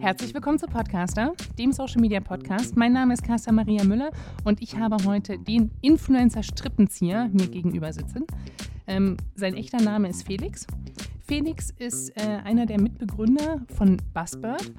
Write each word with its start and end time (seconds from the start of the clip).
Herzlich 0.00 0.32
willkommen 0.32 0.58
zu 0.58 0.66
Podcaster, 0.66 1.34
dem 1.58 1.72
Social 1.72 2.00
Media 2.00 2.20
Podcast. 2.20 2.76
Mein 2.76 2.94
Name 2.94 3.12
ist 3.12 3.22
Carsten 3.22 3.54
Maria 3.54 3.84
Müller 3.84 4.10
und 4.44 4.62
ich 4.62 4.76
habe 4.76 4.96
heute 5.04 5.38
den 5.38 5.70
Influencer 5.82 6.42
Strippenzieher 6.42 7.28
mir 7.32 7.48
gegenüber 7.48 7.92
sitzen. 7.92 8.26
Ähm, 8.86 9.16
sein 9.34 9.54
echter 9.54 9.82
Name 9.82 10.08
ist 10.08 10.26
Felix. 10.26 10.66
Felix 11.32 11.70
ist 11.78 12.10
äh, 12.18 12.40
einer 12.44 12.66
der 12.66 12.78
Mitbegründer 12.78 13.62
von 13.74 13.96
Buzzbird 14.12 14.70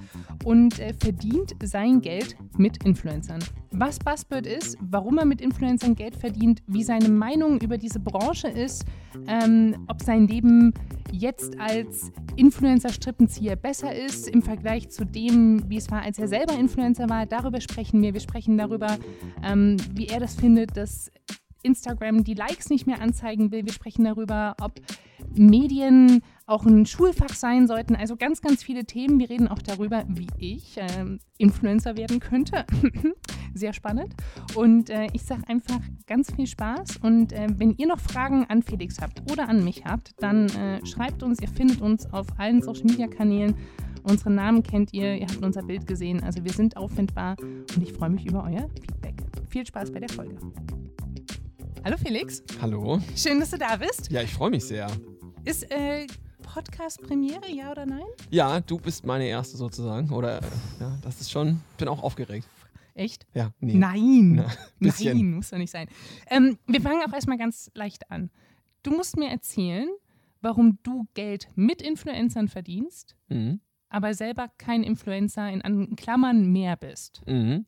und 0.44 0.78
äh, 0.78 0.94
verdient 0.94 1.56
sein 1.64 2.00
Geld 2.00 2.36
mit 2.56 2.84
Influencern. 2.84 3.40
Was 3.72 3.98
Buzzbird 3.98 4.46
ist, 4.46 4.78
warum 4.80 5.18
er 5.18 5.24
mit 5.24 5.40
Influencern 5.40 5.96
Geld 5.96 6.14
verdient, 6.14 6.62
wie 6.68 6.84
seine 6.84 7.08
Meinung 7.08 7.60
über 7.60 7.76
diese 7.76 7.98
Branche 7.98 8.46
ist, 8.46 8.84
ähm, 9.26 9.84
ob 9.88 10.00
sein 10.00 10.28
Leben 10.28 10.72
jetzt 11.10 11.58
als 11.58 12.12
Influencer-Strippenzieher 12.36 13.56
besser 13.56 13.92
ist 13.92 14.28
im 14.28 14.40
Vergleich 14.40 14.90
zu 14.90 15.04
dem, 15.04 15.68
wie 15.68 15.78
es 15.78 15.90
war, 15.90 16.02
als 16.02 16.20
er 16.20 16.28
selber 16.28 16.54
Influencer 16.54 17.10
war. 17.10 17.26
Darüber 17.26 17.60
sprechen 17.60 18.00
wir. 18.00 18.14
Wir 18.14 18.20
sprechen 18.20 18.56
darüber, 18.56 18.96
ähm, 19.42 19.76
wie 19.92 20.06
er 20.06 20.20
das 20.20 20.36
findet, 20.36 20.76
dass 20.76 21.10
Instagram 21.64 22.22
die 22.22 22.34
Likes 22.34 22.70
nicht 22.70 22.86
mehr 22.86 23.00
anzeigen 23.00 23.50
will. 23.50 23.64
Wir 23.64 23.72
sprechen 23.72 24.04
darüber, 24.04 24.54
ob 24.60 24.80
Medien 25.34 26.22
auch 26.46 26.66
ein 26.66 26.86
Schulfach 26.86 27.34
sein 27.34 27.66
sollten. 27.66 27.96
Also 27.96 28.16
ganz, 28.16 28.42
ganz 28.42 28.62
viele 28.62 28.84
Themen. 28.84 29.18
Wir 29.18 29.30
reden 29.30 29.48
auch 29.48 29.62
darüber, 29.62 30.04
wie 30.08 30.28
ich 30.38 30.76
äh, 30.76 30.86
Influencer 31.38 31.96
werden 31.96 32.20
könnte. 32.20 32.66
Sehr 33.54 33.72
spannend. 33.72 34.14
Und 34.54 34.90
äh, 34.90 35.06
ich 35.12 35.22
sage 35.22 35.42
einfach 35.48 35.80
ganz 36.06 36.34
viel 36.34 36.46
Spaß. 36.46 36.98
Und 37.02 37.32
äh, 37.32 37.48
wenn 37.56 37.74
ihr 37.76 37.86
noch 37.86 38.00
Fragen 38.00 38.44
an 38.48 38.62
Felix 38.62 39.00
habt 39.00 39.30
oder 39.32 39.48
an 39.48 39.64
mich 39.64 39.84
habt, 39.84 40.12
dann 40.18 40.46
äh, 40.50 40.84
schreibt 40.84 41.22
uns. 41.22 41.40
Ihr 41.40 41.48
findet 41.48 41.80
uns 41.80 42.12
auf 42.12 42.26
allen 42.38 42.60
Social-Media-Kanälen. 42.60 43.54
Unsere 44.02 44.30
Namen 44.30 44.62
kennt 44.62 44.92
ihr. 44.92 45.16
Ihr 45.16 45.26
habt 45.26 45.42
unser 45.42 45.62
Bild 45.62 45.86
gesehen. 45.86 46.22
Also 46.22 46.44
wir 46.44 46.52
sind 46.52 46.76
auffindbar. 46.76 47.36
Und 47.40 47.82
ich 47.82 47.92
freue 47.92 48.10
mich 48.10 48.26
über 48.26 48.44
euer 48.44 48.68
Feedback. 48.68 49.14
Viel 49.48 49.66
Spaß 49.66 49.92
bei 49.92 50.00
der 50.00 50.10
Folge. 50.10 50.36
Hallo 51.84 51.96
Felix. 51.98 52.42
Hallo. 52.60 53.00
Schön, 53.16 53.40
dass 53.40 53.50
du 53.50 53.58
da 53.58 53.76
bist. 53.76 54.10
Ja, 54.10 54.22
ich 54.22 54.32
freue 54.32 54.50
mich 54.50 54.64
sehr. 54.64 54.90
Ist 55.44 55.70
äh, 55.70 56.06
Podcast-Premiere, 56.42 57.50
ja 57.50 57.70
oder 57.70 57.84
nein? 57.86 58.04
Ja, 58.30 58.60
du 58.60 58.78
bist 58.78 59.04
meine 59.04 59.26
erste 59.26 59.56
sozusagen. 59.56 60.10
Oder 60.10 60.38
äh, 60.38 60.46
ja, 60.80 60.98
das 61.02 61.20
ist 61.20 61.30
schon. 61.30 61.60
Ich 61.72 61.76
bin 61.76 61.88
auch 61.88 62.02
aufgeregt. 62.02 62.48
Echt? 62.94 63.26
Ja, 63.34 63.50
nee. 63.60 63.74
Nein. 63.74 64.34
Na, 64.36 64.46
bisschen. 64.78 65.16
Nein, 65.18 65.32
muss 65.34 65.50
doch 65.50 65.58
nicht 65.58 65.70
sein. 65.70 65.88
Ähm, 66.28 66.58
wir 66.66 66.80
fangen 66.80 67.02
auch 67.06 67.12
erstmal 67.12 67.38
ganz 67.38 67.70
leicht 67.74 68.10
an. 68.10 68.30
Du 68.82 68.90
musst 68.90 69.16
mir 69.16 69.28
erzählen, 69.28 69.88
warum 70.40 70.78
du 70.82 71.06
Geld 71.14 71.48
mit 71.54 71.82
Influencern 71.82 72.48
verdienst, 72.48 73.16
Mhm. 73.28 73.60
aber 73.88 74.14
selber 74.14 74.48
kein 74.58 74.82
Influencer 74.84 75.50
in 75.50 75.96
Klammern 75.96 76.50
mehr 76.52 76.76
bist. 76.76 77.22
Mhm. 77.26 77.66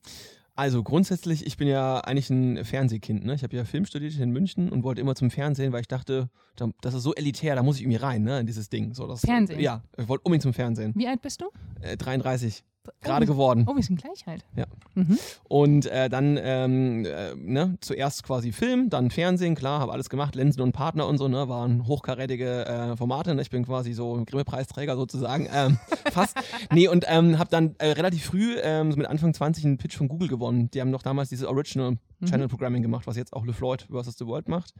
Also 0.56 0.82
grundsätzlich, 0.82 1.46
ich 1.46 1.58
bin 1.58 1.68
ja 1.68 1.98
eigentlich 2.00 2.30
ein 2.30 2.64
Fernsehkind. 2.64 3.24
Ne? 3.26 3.34
Ich 3.34 3.42
habe 3.42 3.54
ja 3.54 3.64
Film 3.64 3.84
studiert 3.84 4.18
in 4.18 4.30
München 4.30 4.70
und 4.70 4.82
wollte 4.84 5.02
immer 5.02 5.14
zum 5.14 5.30
Fernsehen, 5.30 5.72
weil 5.72 5.82
ich 5.82 5.88
dachte, 5.88 6.30
da- 6.56 6.70
das 6.80 6.94
ist 6.94 7.02
so 7.02 7.14
elitär, 7.14 7.54
da 7.54 7.62
muss 7.62 7.76
ich 7.76 7.82
irgendwie 7.82 7.98
rein, 7.98 8.22
ne, 8.22 8.40
in 8.40 8.46
dieses 8.46 8.70
Ding. 8.70 8.94
So, 8.94 9.06
das, 9.06 9.20
Fernsehen? 9.20 9.60
Ja, 9.60 9.82
ich 9.98 10.08
wollte 10.08 10.22
unbedingt 10.24 10.42
zum 10.42 10.54
Fernsehen. 10.54 10.92
Wie 10.96 11.06
alt 11.06 11.20
bist 11.20 11.42
du? 11.42 11.50
Äh, 11.82 11.96
33, 11.98 12.64
Oh, 12.64 12.75
gerade 13.02 13.26
wir- 13.26 13.32
geworden. 13.34 13.66
Oh, 13.68 13.76
wir 13.76 13.82
sind 13.82 14.00
gleich 14.00 14.26
alt. 14.26 14.44
Ja. 14.56 14.64
Mhm. 14.94 15.18
Und 15.48 15.86
äh, 15.86 16.08
dann 16.08 16.38
ähm, 16.42 17.04
äh, 17.04 17.34
ne, 17.36 17.76
zuerst 17.80 18.22
quasi 18.22 18.52
Film, 18.52 18.90
dann 18.90 19.10
Fernsehen, 19.10 19.54
klar, 19.54 19.80
habe 19.80 19.92
alles 19.92 20.08
gemacht, 20.10 20.34
Lensen 20.34 20.60
und 20.62 20.72
Partner 20.72 21.06
und 21.06 21.18
so, 21.18 21.28
ne, 21.28 21.48
waren 21.48 21.86
hochkarätige 21.86 22.66
äh, 22.66 22.96
Formate. 22.96 23.34
Ne? 23.34 23.42
Ich 23.42 23.50
bin 23.50 23.64
quasi 23.64 23.92
so 23.92 24.22
Grimme-Preisträger 24.26 24.96
sozusagen. 24.96 25.48
Ähm, 25.56 25.78
fast. 26.12 26.36
Nee, 26.72 26.88
und 26.88 27.04
ähm, 27.08 27.38
habe 27.38 27.48
dann 27.50 27.76
äh, 27.78 27.92
relativ 27.92 28.24
früh, 28.26 28.56
ähm, 28.62 28.90
so 28.92 28.98
mit 28.98 29.06
Anfang 29.06 29.32
20, 29.32 29.64
einen 29.64 29.78
Pitch 29.78 29.96
von 29.96 30.06
Google 30.08 30.28
gewonnen. 30.28 30.70
Die 30.72 30.80
haben 30.82 30.90
noch 30.90 31.02
damals 31.02 31.30
dieses 31.30 31.46
Original 31.46 31.96
Channel 32.24 32.48
Programming 32.48 32.82
gemacht, 32.82 33.06
was 33.06 33.16
jetzt 33.16 33.32
auch 33.32 33.46
LeFloid 33.46 33.86
vs. 33.90 34.18
The 34.18 34.26
World 34.26 34.48
macht. 34.48 34.74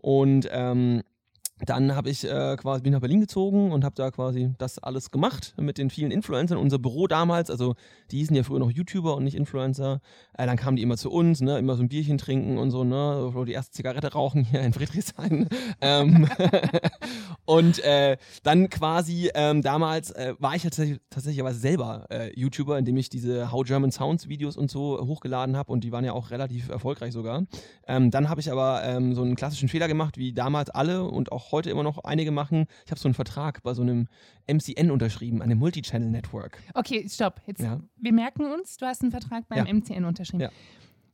Und 0.00 0.48
ähm, 0.50 1.02
dann 1.64 1.94
habe 1.94 2.10
ich 2.10 2.24
äh, 2.24 2.56
quasi 2.56 2.82
bin 2.82 2.92
nach 2.92 3.00
Berlin 3.00 3.20
gezogen 3.20 3.70
und 3.70 3.84
habe 3.84 3.94
da 3.94 4.10
quasi 4.10 4.52
das 4.58 4.78
alles 4.78 5.10
gemacht 5.10 5.54
mit 5.56 5.78
den 5.78 5.90
vielen 5.90 6.10
Influencern. 6.10 6.58
Unser 6.58 6.78
Büro 6.78 7.06
damals, 7.06 7.50
also 7.50 7.74
die 8.10 8.18
hießen 8.18 8.34
ja 8.34 8.42
früher 8.42 8.58
noch 8.58 8.70
YouTuber 8.70 9.16
und 9.16 9.24
nicht 9.24 9.36
Influencer. 9.36 10.00
Äh, 10.36 10.46
dann 10.46 10.56
kamen 10.56 10.76
die 10.76 10.82
immer 10.82 10.96
zu 10.96 11.10
uns, 11.10 11.40
ne, 11.40 11.58
immer 11.58 11.76
so 11.76 11.82
ein 11.82 11.88
Bierchen 11.88 12.18
trinken 12.18 12.58
und 12.58 12.70
so, 12.70 12.82
ne, 12.84 13.32
die 13.46 13.52
erste 13.52 13.72
Zigarette 13.72 14.12
rauchen 14.12 14.44
hier 14.44 14.60
in 14.60 14.72
Friedrichshain. 14.72 15.48
ähm, 15.80 16.28
und 17.44 17.78
äh, 17.84 18.16
dann 18.42 18.68
quasi 18.68 19.30
ähm, 19.34 19.62
damals 19.62 20.10
äh, 20.10 20.34
war 20.38 20.56
ich 20.56 20.62
tatsächlich, 20.62 20.98
tatsächlich 21.10 21.40
aber 21.40 21.54
selber 21.54 22.06
äh, 22.10 22.32
YouTuber, 22.38 22.78
indem 22.78 22.96
ich 22.96 23.08
diese 23.08 23.52
How 23.52 23.64
German 23.64 23.92
Sounds 23.92 24.28
Videos 24.28 24.56
und 24.56 24.70
so 24.70 24.98
hochgeladen 25.06 25.56
habe 25.56 25.70
und 25.70 25.84
die 25.84 25.92
waren 25.92 26.04
ja 26.04 26.12
auch 26.12 26.30
relativ 26.30 26.68
erfolgreich 26.70 27.12
sogar. 27.12 27.44
Ähm, 27.86 28.10
dann 28.10 28.28
habe 28.28 28.40
ich 28.40 28.50
aber 28.50 28.82
ähm, 28.84 29.14
so 29.14 29.22
einen 29.22 29.36
klassischen 29.36 29.68
Fehler 29.68 29.86
gemacht, 29.86 30.18
wie 30.18 30.32
damals 30.32 30.70
alle 30.70 31.04
und 31.04 31.30
auch 31.30 31.51
heute 31.52 31.70
immer 31.70 31.82
noch 31.82 32.02
einige 32.04 32.30
machen. 32.30 32.66
Ich 32.84 32.90
habe 32.90 33.00
so 33.00 33.06
einen 33.08 33.14
Vertrag 33.14 33.62
bei 33.62 33.74
so 33.74 33.82
einem 33.82 34.08
MCN 34.46 34.90
unterschrieben, 34.90 35.42
einem 35.42 35.58
Multichannel 35.58 36.10
Network. 36.10 36.58
Okay, 36.74 37.06
stopp. 37.08 37.40
Jetzt, 37.46 37.60
Ja. 37.62 37.80
Wir 37.96 38.12
merken 38.12 38.44
uns, 38.46 38.76
du 38.78 38.86
hast 38.86 39.02
einen 39.02 39.10
Vertrag 39.12 39.46
beim 39.48 39.66
Ja. 39.66 39.72
MCN 39.72 40.04
unterschrieben. 40.04 40.42
Ja. 40.42 40.50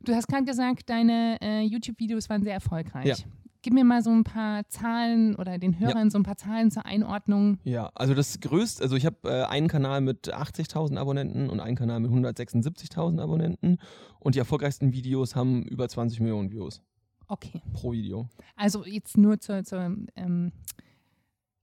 Du 0.00 0.15
hast 0.15 0.28
gerade 0.28 0.44
gesagt, 0.44 0.88
deine 0.88 1.38
äh, 1.43 1.62
YouTube-Videos 1.62 2.31
waren 2.31 2.43
sehr 2.43 2.54
erfolgreich. 2.54 3.27
Gib 3.62 3.75
mir 3.75 3.82
mal 3.82 4.03
so 4.03 4.10
ein 4.10 4.22
paar 4.22 4.69
Zahlen 4.69 5.34
oder 5.34 5.59
den 5.59 5.81
Hörern 5.81 6.10
so 6.10 6.19
ein 6.19 6.22
paar 6.22 6.37
Zahlen 6.37 6.71
zur 6.71 6.87
Einordnung. 6.87 7.59
Ja, 7.65 7.91
also 7.97 8.15
das 8.15 8.38
größte, 8.38 8.81
also 8.84 8.94
ich 8.94 9.04
habe 9.04 9.16
äh, 9.28 9.43
einen 9.47 9.66
Kanal 9.66 10.00
mit 10.00 10.32
80.000 10.32 10.97
Abonnenten 10.97 11.50
und 11.50 11.59
einen 11.59 11.75
Kanal 11.77 11.98
mit 11.98 12.12
176.000 12.12 13.21
Abonnenten 13.21 13.78
und 14.21 14.37
die 14.37 14.38
erfolgreichsten 14.38 14.93
Videos 14.93 15.34
haben 15.34 15.65
über 15.65 15.88
20 15.88 16.21
Millionen 16.21 16.53
Views 16.53 16.81
Okay. 17.28 17.62
pro 17.72 17.93
Video. 17.93 18.28
Also 18.56 18.84
jetzt 18.84 19.16
nur 19.16 19.39
zur, 19.41 19.62
zur 19.65 19.94
ähm, 20.16 20.53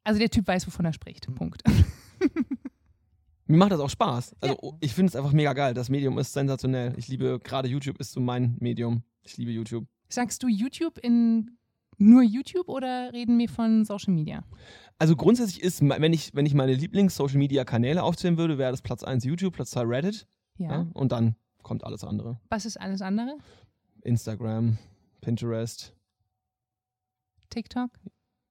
also 0.04 0.20
der 0.20 0.30
Typ 0.30 0.48
weiß, 0.48 0.68
wovon 0.68 0.86
er 0.86 0.94
spricht. 0.94 1.28
Punkt. 1.36 1.64
Mir 3.48 3.58
macht 3.58 3.72
das 3.72 3.80
auch 3.80 3.90
Spaß. 3.90 4.36
Also 4.42 4.58
Ja. 4.62 4.72
ich 4.80 4.94
finde 4.94 5.10
es 5.10 5.16
einfach 5.16 5.32
mega 5.32 5.54
geil. 5.54 5.74
Das 5.74 5.90
Medium 5.90 6.18
ist 6.18 6.34
sensationell. 6.34 6.94
Ich 6.98 7.08
liebe, 7.08 7.40
gerade 7.44 7.68
YouTube 7.68 8.00
ist 8.00 8.12
so 8.12 8.20
mein 8.20 8.58
Medium. 8.60 9.04
Ich 9.24 9.38
liebe 9.38 9.52
YouTube. 9.52 9.86
Sagst 10.10 10.42
du 10.42 10.48
YouTube 10.48 10.98
in 11.00 11.58
nur 11.98 12.24
YouTube 12.24 12.68
oder 12.70 13.14
reden 13.14 13.38
wir 13.40 13.48
von 13.50 13.86
Social 13.86 14.14
Media? 14.14 14.44
Also 14.98 15.16
grundsätzlich 15.16 15.62
ist, 15.62 15.82
wenn 15.82 16.14
ich, 16.14 16.34
wenn 16.34 16.46
ich 16.46 16.54
meine 16.54 16.74
Lieblings-Social-Media-Kanäle 16.74 18.02
aufzählen 18.04 18.38
würde, 18.38 18.58
wäre 18.58 18.72
das 18.72 18.82
Platz 18.82 19.04
1 19.04 19.24
YouTube, 19.26 19.54
Platz 19.54 19.72
2 19.72 19.82
Reddit 19.84 20.28
Ja. 20.58 20.70
ja. 20.72 20.88
und 20.94 21.12
dann 21.12 21.36
kommt 21.64 21.84
alles 21.84 22.04
andere. 22.04 22.40
Was 22.50 22.66
ist 22.66 22.78
alles 22.80 23.02
andere? 23.02 23.38
Instagram, 24.02 24.78
Pinterest, 25.22 25.96
TikTok? 27.50 27.92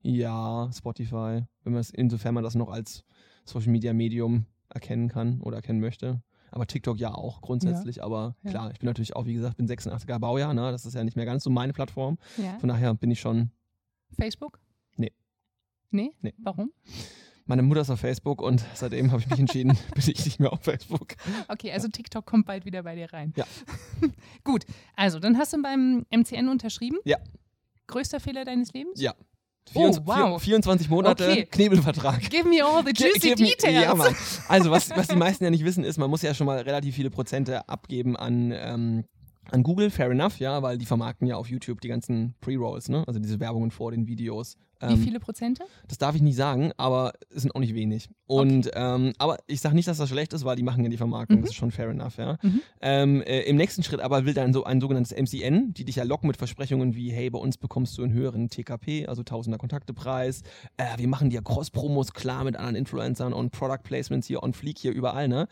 ja, 0.02 0.70
Spotify, 0.72 1.44
wenn 1.62 1.72
man 1.72 1.80
es, 1.80 1.90
insofern 1.90 2.34
man 2.34 2.44
das 2.44 2.54
noch 2.54 2.68
als 2.70 3.04
Social-Media-Medium 3.44 4.46
erkennen 4.68 5.08
kann 5.08 5.40
oder 5.40 5.56
erkennen 5.56 5.80
möchte. 5.80 6.22
Aber 6.50 6.66
TikTok 6.66 6.98
ja 6.98 7.12
auch 7.14 7.40
grundsätzlich, 7.40 8.02
aber 8.02 8.36
Ja. 8.42 8.50
klar, 8.50 8.70
ich 8.70 8.78
bin 8.78 8.86
natürlich 8.86 9.16
auch, 9.16 9.26
wie 9.26 9.34
gesagt, 9.34 9.56
bin 9.56 9.66
86er 9.66 10.18
Baujahr, 10.18 10.54
ne? 10.54 10.70
das 10.70 10.86
ist 10.86 10.94
ja 10.94 11.02
nicht 11.02 11.16
mehr 11.16 11.24
ganz 11.26 11.42
so 11.44 11.50
meine 11.50 11.72
Plattform. 11.72 12.16
Ja. 12.36 12.58
Von 12.58 12.68
daher 12.68 12.94
bin 12.94 13.10
ich 13.10 13.20
schon, 13.20 13.50
Facebook? 14.18 14.60
Nee. 14.96 15.12
Nee? 15.90 16.12
Nee. 16.20 16.34
Warum? 16.38 16.70
Meine 17.46 17.62
Mutter 17.62 17.82
ist 17.82 17.90
auf 17.90 18.00
Facebook 18.00 18.40
und 18.40 18.64
seitdem 18.74 19.10
habe 19.12 19.20
ich 19.22 19.28
mich 19.28 19.38
entschieden, 19.38 19.76
bin 19.94 20.04
ich 20.06 20.24
nicht 20.24 20.40
mehr 20.40 20.52
auf 20.52 20.62
Facebook. 20.62 21.14
Okay, 21.48 21.72
also 21.72 21.88
TikTok 21.88 22.24
kommt 22.26 22.46
bald 22.46 22.64
wieder 22.64 22.82
bei 22.82 22.94
dir 22.94 23.12
rein. 23.12 23.32
Ja. 23.36 23.44
Gut, 24.44 24.64
also 24.96 25.18
dann 25.18 25.36
hast 25.38 25.52
du 25.52 25.62
beim 25.62 26.06
MCN 26.10 26.48
unterschrieben. 26.48 26.98
Ja. 27.04 27.18
Größter 27.86 28.18
Fehler 28.20 28.44
deines 28.44 28.72
Lebens? 28.72 29.00
Ja. 29.00 29.14
Oh, 29.72 29.92
24, 29.92 30.06
wow. 30.06 30.42
24 30.42 30.88
Monate 30.90 31.24
Okay. 31.30 31.46
Knebelvertrag. 31.46 32.20
Give 32.30 32.46
me 32.48 32.62
all 32.62 32.84
the 32.84 32.92
juicy 32.92 33.30
mir- 33.30 33.34
details. 33.34 33.82
Ja, 33.84 33.94
Mann. 33.94 34.14
Also, 34.48 34.70
was, 34.70 34.90
was 34.90 35.08
die 35.08 35.16
meisten 35.16 35.42
ja 35.44 35.50
nicht 35.50 35.64
wissen, 35.64 35.84
ist, 35.84 35.96
man 35.96 36.10
muss 36.10 36.20
ja 36.22 36.34
schon 36.34 36.46
mal 36.46 36.58
relativ 36.60 36.94
viele 36.94 37.08
Prozente 37.10 37.66
abgeben 37.68 38.14
an, 38.16 38.52
ähm, 38.54 39.04
an 39.50 39.62
Google, 39.62 39.90
fair 39.90 40.10
enough, 40.10 40.38
ja, 40.38 40.62
weil 40.62 40.78
die 40.78 40.86
vermarkten 40.86 41.26
ja 41.26 41.36
auf 41.36 41.48
YouTube 41.48 41.80
die 41.80 41.88
ganzen 41.88 42.34
Pre-Rolls, 42.40 42.88
ne? 42.88 43.04
Also 43.06 43.20
diese 43.20 43.40
Werbungen 43.40 43.70
vor 43.70 43.90
den 43.90 44.06
Videos. 44.06 44.56
Wie 44.80 44.86
Ähm, 44.94 44.98
viele 44.98 45.20
Prozente? 45.20 45.64
Das 45.88 45.98
darf 45.98 46.14
ich 46.16 46.20
nicht 46.20 46.36
sagen, 46.36 46.72
aber 46.76 47.12
es 47.34 47.42
sind 47.42 47.54
auch 47.54 47.60
nicht 47.60 47.74
wenig. 47.74 48.08
Und 48.26 48.70
ähm, 48.74 49.12
aber 49.18 49.38
ich 49.46 49.60
sage 49.60 49.74
nicht, 49.74 49.86
dass 49.88 49.98
das 49.98 50.08
schlecht 50.10 50.32
ist, 50.32 50.44
weil 50.44 50.56
die 50.56 50.62
machen 50.62 50.82
ja 50.82 50.90
die 50.90 50.96
Vermarktung, 50.96 51.38
Mhm. 51.38 51.42
das 51.42 51.50
ist 51.50 51.56
schon 51.56 51.70
fair 51.70 51.88
enough, 51.88 52.16
ja. 52.18 52.36
Mhm. 52.42 52.60
Ähm, 52.82 53.22
äh, 53.22 53.42
Im 53.42 53.56
nächsten 53.56 53.82
Schritt 53.82 54.00
aber 54.00 54.26
will 54.26 54.34
dann 54.34 54.52
so 54.52 54.64
ein 54.64 54.80
sogenanntes 54.80 55.12
MCN, 55.12 55.72
die 55.74 55.84
dich 55.84 55.96
ja 55.96 56.02
locken 56.04 56.26
mit 56.26 56.36
Versprechungen 56.36 56.94
wie, 56.96 57.10
hey, 57.12 57.30
bei 57.30 57.38
uns 57.38 57.56
bekommst 57.56 57.96
du 57.96 58.02
einen 58.02 58.12
höheren 58.12 58.48
TKP, 58.50 59.06
also 59.06 59.22
Tausender 59.22 59.58
Kontaktepreis. 59.58 60.42
Äh, 60.76 60.98
wir 60.98 61.08
machen 61.08 61.30
dir 61.30 61.40
Cross-Promos 61.40 62.12
klar 62.12 62.44
mit 62.44 62.56
anderen 62.56 62.76
Influencern 62.76 63.32
und 63.32 63.52
Product 63.52 63.82
Placements 63.84 64.26
hier 64.26 64.42
on 64.42 64.52
Fleek 64.52 64.78
hier 64.78 64.92
überall, 64.92 65.28
ne? 65.28 65.46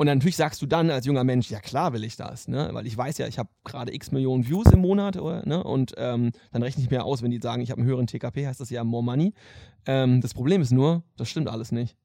Und 0.00 0.06
natürlich 0.06 0.36
sagst 0.36 0.62
du 0.62 0.66
dann 0.66 0.90
als 0.90 1.04
junger 1.04 1.24
Mensch, 1.24 1.50
ja 1.50 1.60
klar 1.60 1.92
will 1.92 2.04
ich 2.04 2.16
das, 2.16 2.48
ne? 2.48 2.70
Weil 2.72 2.86
ich 2.86 2.96
weiß 2.96 3.18
ja, 3.18 3.26
ich 3.26 3.38
habe 3.38 3.50
gerade 3.64 3.92
x 3.92 4.12
Millionen 4.12 4.48
Views 4.48 4.64
im 4.72 4.80
Monat, 4.80 5.18
oder, 5.18 5.44
ne? 5.44 5.62
Und 5.62 5.92
ähm, 5.98 6.32
dann 6.52 6.62
rechne 6.62 6.82
ich 6.82 6.90
mir 6.90 7.04
aus, 7.04 7.20
wenn 7.20 7.30
die 7.30 7.38
sagen, 7.38 7.60
ich 7.60 7.70
habe 7.70 7.82
habe 7.82 7.82
einen 7.82 7.90
höheren 7.90 8.06
TKP, 8.06 8.46
heißt 8.46 8.60
das 8.60 8.70
ja 8.70 8.82
more 8.82 9.04
money. 9.04 9.34
Ähm, 9.84 10.22
das 10.22 10.32
Problem 10.32 10.62
ist 10.62 10.72
nur, 10.72 11.02
das 11.18 11.28
stimmt 11.28 11.48
alles 11.48 11.70
nicht. 11.70 11.98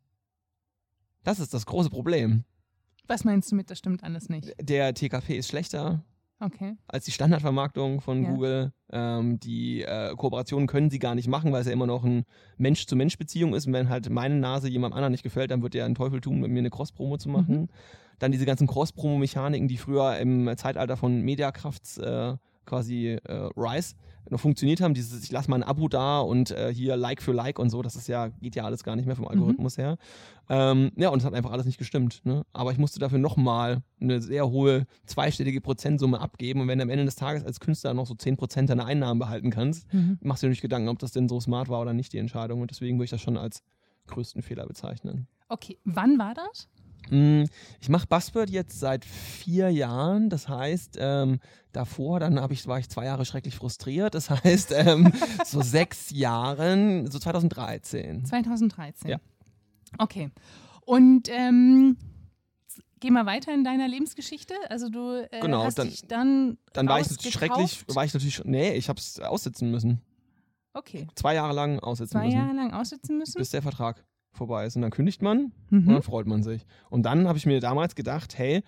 Das 1.23 1.39
ist 1.39 1.53
das 1.53 1.65
große 1.65 1.89
Problem. 1.89 2.43
Was 3.07 3.23
meinst 3.23 3.53
du 3.53 3.55
mit, 3.55 3.71
das 3.71 3.77
stimmt 3.77 4.03
alles 4.03 4.27
nicht? 4.27 4.53
Der 4.59 4.93
TKP 4.93 5.37
ist 5.37 5.47
schlechter 5.47 6.03
Okay. 6.39 6.75
als 6.87 7.05
die 7.05 7.11
Standardvermarktung 7.11 8.01
von 8.01 8.23
Ja. 8.23 8.29
Google. 8.29 8.73
Ähm, 8.91 9.39
die 9.39 9.81
äh, 9.83 10.13
Kooperationen 10.15 10.67
können 10.67 10.89
sie 10.89 10.99
gar 10.99 11.15
nicht 11.15 11.27
machen, 11.27 11.51
weil 11.51 11.61
es 11.61 11.67
ja 11.67 11.73
immer 11.73 11.87
noch 11.87 12.03
eine 12.03 12.23
Mensch-zu-Mensch-Beziehung 12.57 13.53
ist. 13.53 13.67
Und 13.67 13.73
wenn 13.73 13.89
halt 13.89 14.09
meine 14.09 14.35
Nase 14.35 14.69
jemandem 14.69 14.97
anderen 14.97 15.11
nicht 15.11 15.23
gefällt, 15.23 15.51
dann 15.51 15.61
wird 15.61 15.73
der 15.73 15.85
einen 15.85 15.95
Teufel 15.95 16.21
tun, 16.21 16.39
mit 16.41 16.51
mir 16.51 16.59
eine 16.59 16.69
Cross-Promo 16.69 17.17
zu 17.17 17.29
machen. 17.29 17.61
Mhm. 17.61 17.67
Dann 18.19 18.31
diese 18.31 18.45
ganzen 18.45 18.67
Cross-Promo-Mechaniken, 18.67 19.67
die 19.67 19.77
früher 19.77 20.17
im 20.17 20.51
Zeitalter 20.57 20.97
von 20.97 21.21
Mediakrafts 21.21 21.97
äh, 21.97 22.35
quasi 22.65 23.17
äh, 23.23 23.49
Rise 23.55 23.95
noch 24.29 24.39
funktioniert 24.39 24.81
haben. 24.81 24.93
Dieses, 24.95 25.23
ich 25.23 25.31
lasse 25.31 25.49
mal 25.51 25.57
ein 25.57 25.63
Abo 25.63 25.87
da 25.87 26.19
und 26.19 26.49
äh, 26.51 26.73
hier 26.73 26.95
Like 26.97 27.21
für 27.21 27.31
Like 27.31 27.59
und 27.59 27.69
so, 27.69 27.81
das 27.83 27.95
ist 27.95 28.07
ja, 28.07 28.29
geht 28.29 28.55
ja 28.55 28.63
alles 28.65 28.83
gar 28.83 28.95
nicht 28.95 29.05
mehr 29.05 29.15
vom 29.15 29.27
Algorithmus 29.27 29.77
her. 29.77 29.97
Ähm, 30.49 30.91
ja, 30.95 31.09
und 31.09 31.19
es 31.19 31.25
hat 31.25 31.33
einfach 31.35 31.51
alles 31.51 31.65
nicht 31.67 31.77
gestimmt. 31.77 32.21
Ne? 32.23 32.43
Aber 32.53 32.71
ich 32.71 32.77
musste 32.79 32.99
dafür 32.99 33.19
nochmal 33.19 33.83
eine 34.01 34.21
sehr 34.21 34.49
hohe 34.49 34.85
zweistellige 35.05 35.61
Prozentsumme 35.61 36.19
abgeben. 36.19 36.61
Und 36.61 36.67
wenn 36.67 36.79
du 36.79 36.83
am 36.83 36.89
Ende 36.89 37.05
des 37.05 37.15
Tages 37.15 37.43
als 37.45 37.59
Künstler 37.59 37.93
noch 37.93 38.07
so 38.07 38.15
10% 38.15 38.65
deiner 38.65 38.85
Einnahmen 38.85 39.19
behalten 39.19 39.51
kannst, 39.51 39.91
Mhm. 39.93 40.17
machst 40.21 40.41
du 40.41 40.47
dir 40.47 40.51
nicht 40.51 40.61
Gedanken, 40.61 40.89
ob 40.89 40.97
das 40.99 41.11
denn 41.11 41.29
so 41.29 41.39
smart 41.39 41.69
war 41.69 41.81
oder 41.81 41.93
nicht, 41.93 42.11
die 42.13 42.17
Entscheidung. 42.17 42.61
Und 42.61 42.71
deswegen 42.71 42.97
würde 42.97 43.05
ich 43.05 43.11
das 43.11 43.21
schon 43.21 43.37
als 43.37 43.61
größten 44.07 44.41
Fehler 44.41 44.65
bezeichnen. 44.65 45.27
Okay, 45.49 45.77
wann 45.83 46.17
war 46.17 46.33
das? 46.33 46.67
Mm, 47.09 47.43
Ich 47.81 47.89
mache 47.89 48.07
Buzzword 48.07 48.49
jetzt 48.49 48.79
seit 48.79 49.05
vier 49.05 49.69
Jahren. 49.69 50.29
Das 50.29 50.47
heißt, 50.47 50.97
ähm, 50.99 51.39
davor, 51.71 52.19
dann 52.19 52.39
hab 52.39 52.51
ich, 52.51 52.65
war 52.67 52.79
ich 52.79 52.89
zwei 52.89 53.05
Jahre 53.05 53.25
schrecklich 53.25 53.55
frustriert. 53.55 54.15
Das 54.15 54.29
heißt, 54.29 54.71
ähm, 54.73 55.11
so 55.45 55.61
sechs 55.61 56.09
Jahren, 56.11 57.09
so 57.09 57.19
2013. 57.19 58.25
2013. 58.25 59.09
Ja. 59.09 59.17
Okay. 59.97 60.29
Und 60.85 61.29
ähm, 61.29 61.97
geh 62.99 63.11
mal 63.11 63.25
weiter 63.25 63.53
in 63.53 63.63
deiner 63.63 63.87
Lebensgeschichte. 63.87 64.53
Also 64.69 64.89
du 64.89 65.27
äh, 65.31 65.39
Genau, 65.41 65.63
hast 65.63 65.77
dann- 65.79 65.89
dich 65.89 66.01
dann 66.07 66.57
Dann 66.73 66.87
war 66.87 66.99
ich 66.99 67.07
schrecklich, 67.31 67.85
war 67.87 68.05
ich 68.05 68.13
natürlich, 68.13 68.41
nee, 68.45 68.73
ich 68.73 68.89
habe 68.89 68.99
es 68.99 69.19
aussitzen 69.19 69.71
müssen. 69.71 70.01
Okay. 70.73 71.07
Zwei 71.15 71.35
Jahre 71.35 71.53
lang 71.53 71.79
aussitzen 71.79 72.19
Zwei 72.19 72.25
müssen, 72.25 72.37
Jahre 72.37 72.53
lang 72.53 72.73
aussitzen 72.73 73.17
müssen. 73.17 73.37
bis 73.39 73.49
der 73.51 73.61
Vertrag 73.61 74.03
vorbei 74.35 74.65
ist. 74.65 74.75
Und 74.75 74.81
dann 74.81 74.91
kündigt 74.91 75.21
man 75.21 75.51
und 75.71 75.85
dann 75.87 75.95
Mhm. 75.95 76.01
freut 76.01 76.27
man 76.27 76.43
sich. 76.43 76.65
Und 76.89 77.03
dann 77.05 77.27
habe 77.27 77.37
ich 77.37 77.45
mir 77.45 77.59
damals 77.59 77.95
gedacht, 77.95 78.37
hey, 78.37 78.61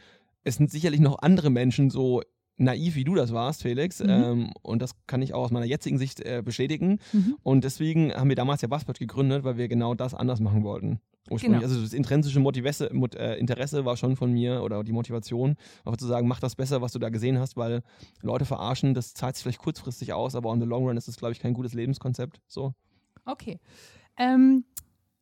es 0.44 0.56
sind 0.56 0.72
sicherlich 0.72 1.00
noch 1.00 1.20
andere 1.20 1.50
Menschen 1.50 1.90
so 1.90 2.22
naiv, 2.60 2.96
wie 2.96 3.04
du 3.04 3.14
das 3.14 3.34
warst, 3.34 3.62
Felix. 3.62 4.02
Mhm. 4.02 4.10
Ähm, 4.10 4.54
und 4.64 4.82
das 4.82 4.92
kann 5.06 5.22
ich 5.22 5.34
auch 5.34 5.44
aus 5.44 5.52
meiner 5.52 5.66
jetzigen 5.66 5.98
Sicht 5.98 6.22
äh, 6.22 6.42
bestätigen. 6.44 7.00
Mhm. 7.14 7.36
Und 7.44 7.64
deswegen 7.64 8.14
haben 8.14 8.30
wir 8.30 8.36
damals 8.36 8.62
ja 8.62 8.68
Buzzword 8.68 8.98
gegründet, 9.00 9.44
weil 9.44 9.58
wir 9.58 9.68
genau 9.68 9.94
das 9.94 10.14
anders 10.14 10.40
machen 10.40 10.64
wollten. 10.64 11.00
Genau. 11.30 11.60
Also 11.60 11.82
das 11.82 11.92
intrinsische 11.92 12.40
Motivesse, 12.40 12.90
Mot, 12.94 13.14
äh, 13.16 13.36
Interesse 13.36 13.84
war 13.84 13.98
schon 13.98 14.16
von 14.16 14.32
mir 14.32 14.64
oder 14.64 14.82
die 14.86 14.94
Motivation, 14.94 15.58
einfach 15.84 15.98
zu 15.98 16.08
sagen, 16.08 16.26
mach 16.26 16.40
das 16.40 16.56
besser, 16.56 16.82
was 16.82 16.94
du 16.94 17.00
da 17.00 17.10
gesehen 17.10 17.38
hast, 17.38 17.58
weil 17.58 17.84
Leute 18.22 18.46
verarschen, 18.46 18.94
das 18.94 19.14
zahlt 19.14 19.36
sich 19.36 19.44
vielleicht 19.44 19.60
kurzfristig 19.60 20.14
aus, 20.14 20.36
aber 20.36 20.50
on 20.50 20.62
the 20.62 20.66
long 20.66 20.86
run 20.86 20.96
ist 20.96 21.10
das, 21.10 21.18
glaube 21.18 21.34
ich, 21.34 21.40
kein 21.42 21.54
gutes 21.54 21.74
Lebenskonzept. 21.74 22.40
So. 22.48 22.74
Okay. 23.26 23.60
Ähm, 24.18 24.64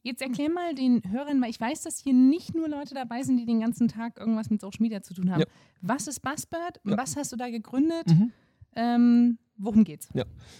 jetzt 0.06 0.22
erklär 0.22 0.50
mal 0.50 0.76
den 0.76 1.02
Hörern, 1.12 1.42
weil 1.42 1.50
ich 1.50 1.60
weiß, 1.60 1.82
dass 1.82 2.00
hier 2.00 2.14
nicht 2.14 2.56
nur 2.56 2.70
Leute 2.70 2.94
dabei 2.94 3.24
sind, 3.24 3.38
die 3.38 3.46
den 3.46 3.60
ganzen 3.60 3.88
Tag 3.88 4.18
irgendwas 4.18 4.50
mit 4.50 4.62
Social 4.62 4.82
Media 4.82 5.02
zu 5.02 5.14
tun 5.14 5.32
haben. 5.32 5.42
Ja. 5.42 5.48
Was 5.82 6.08
ist 6.08 6.22
Buzzbird? 6.22 6.80
Ja. 6.86 6.98
Was 6.98 7.18
hast 7.18 7.32
du 7.32 7.36
da 7.36 7.50
gegründet? 7.50 8.08
Mhm. 8.08 8.32
Ähm, 8.76 9.38
worum 9.58 9.84
geht's? 9.84 10.10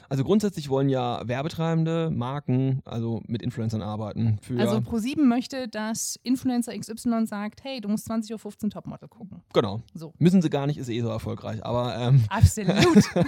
Also 0.10 0.24
grundsätzlich 0.24 0.70
wollen 0.70 0.90
ja 0.90 1.28
Werbetreibende, 1.28 2.10
Marken, 2.12 2.82
also 2.86 3.22
mit 3.28 3.42
Influencern 3.42 3.82
arbeiten. 3.82 4.40
Also 4.58 4.78
Pro7 4.78 5.24
möchte, 5.24 5.68
dass 5.68 6.20
Influencer 6.24 6.78
XY 6.78 7.26
sagt, 7.26 7.64
hey, 7.64 7.82
du 7.82 7.90
musst 7.90 8.10
20.15 8.10 8.64
Uhr 8.64 8.70
Topmodel 8.70 9.08
gucken. 9.10 9.42
genau. 9.54 9.82
So. 9.94 10.14
Müssen 10.20 10.42
sie 10.42 10.50
gar 10.50 10.68
nicht, 10.68 10.78
ist 10.78 10.90
eh 10.90 11.02
so 11.02 11.10
erfolgreich. 11.10 11.66
Aber 11.66 11.96
ähm, 11.98 12.24
Absolut. 12.30 12.76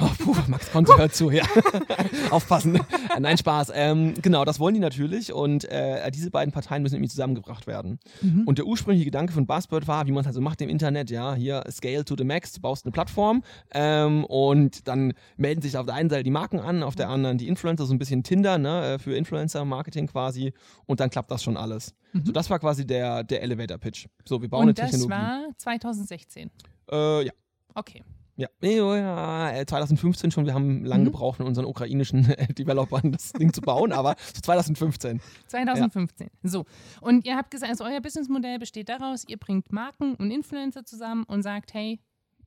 Oh, 0.00 0.10
puh, 0.18 0.34
Max 0.48 0.70
Konto 0.70 0.96
hört 0.96 1.14
zu, 1.14 1.30
ja. 1.30 1.44
Aufpassen. 2.30 2.76
Äh, 2.76 3.20
Nein, 3.20 3.36
Spaß. 3.36 3.72
Ähm, 3.74 4.14
genau, 4.22 4.44
das 4.44 4.60
wollen 4.60 4.74
die 4.74 4.80
natürlich 4.80 5.32
und 5.32 5.64
äh, 5.64 6.10
diese 6.10 6.30
beiden 6.30 6.52
Parteien 6.52 6.82
müssen 6.82 6.94
irgendwie 6.96 7.10
zusammengebracht 7.10 7.66
werden. 7.66 7.98
Mhm. 8.20 8.42
Und 8.46 8.58
der 8.58 8.66
ursprüngliche 8.66 9.06
Gedanke 9.06 9.32
von 9.32 9.46
Buzzbird 9.46 9.88
war, 9.88 10.06
wie 10.06 10.12
man 10.12 10.20
es 10.20 10.26
halt 10.26 10.34
so 10.34 10.40
macht 10.40 10.60
im 10.60 10.68
Internet, 10.68 11.10
ja, 11.10 11.34
hier 11.34 11.64
Scale 11.70 12.04
to 12.04 12.14
the 12.16 12.24
Max, 12.24 12.52
du 12.52 12.60
baust 12.60 12.84
eine 12.84 12.92
Plattform 12.92 13.42
ähm, 13.72 14.24
und 14.24 14.86
dann 14.86 15.07
melden 15.36 15.62
sich 15.62 15.76
auf 15.76 15.86
der 15.86 15.94
einen 15.94 16.10
Seite 16.10 16.22
die 16.24 16.30
Marken 16.30 16.58
an, 16.60 16.82
auf 16.82 16.94
der 16.94 17.08
anderen 17.08 17.38
die 17.38 17.48
Influencer, 17.48 17.86
so 17.86 17.94
ein 17.94 17.98
bisschen 17.98 18.22
Tinder, 18.22 18.58
ne, 18.58 18.94
äh, 18.94 18.98
für 18.98 19.16
Influencer-Marketing 19.16 20.06
quasi 20.08 20.52
und 20.86 21.00
dann 21.00 21.10
klappt 21.10 21.30
das 21.30 21.42
schon 21.42 21.56
alles. 21.56 21.94
So, 22.24 22.32
das 22.32 22.48
war 22.50 22.58
quasi 22.58 22.86
der, 22.86 23.22
der 23.24 23.42
Elevator-Pitch. 23.42 24.06
So, 24.24 24.40
wir 24.42 24.48
bauen 24.48 24.64
Mhm. 24.64 24.68
Und 24.70 24.80
eine 24.80 24.90
das 24.90 25.00
Technologie. 25.00 25.22
war 25.22 25.42
2016. 25.58 26.50
äh, 26.90 27.26
ja. 27.26 27.32
Okay. 27.74 28.02
Ja, 28.36 28.46
ja, 28.62 28.96
ja, 28.96 29.50
äh, 29.50 29.66
2015 29.66 30.30
schon. 30.30 30.46
Wir 30.46 30.54
haben 30.54 30.84
lange 30.84 31.02
Mhm. 31.02 31.06
gebraucht, 31.06 31.40
mit 31.40 31.48
unseren 31.48 31.64
ukrainischen 31.66 32.22
Developern 32.56 33.10
das 33.10 33.32
Ding 33.32 33.52
zu 33.52 33.60
bauen, 33.60 33.90
aber 33.90 34.14
so 34.32 34.40
2015. 34.40 35.20
2015. 35.48 36.28
So. 36.44 36.64
Und 37.00 37.26
ihr 37.26 37.36
habt 37.36 37.50
gesagt, 37.50 37.70
also 37.70 37.84
euer 37.84 38.00
Businessmodell 38.00 38.60
besteht 38.60 38.88
daraus, 38.90 39.24
ihr 39.26 39.38
bringt 39.38 39.72
Marken 39.72 40.14
und 40.14 40.30
Influencer 40.30 40.84
zusammen 40.84 41.24
und 41.24 41.42
sagt, 41.42 41.74
hey, 41.74 41.98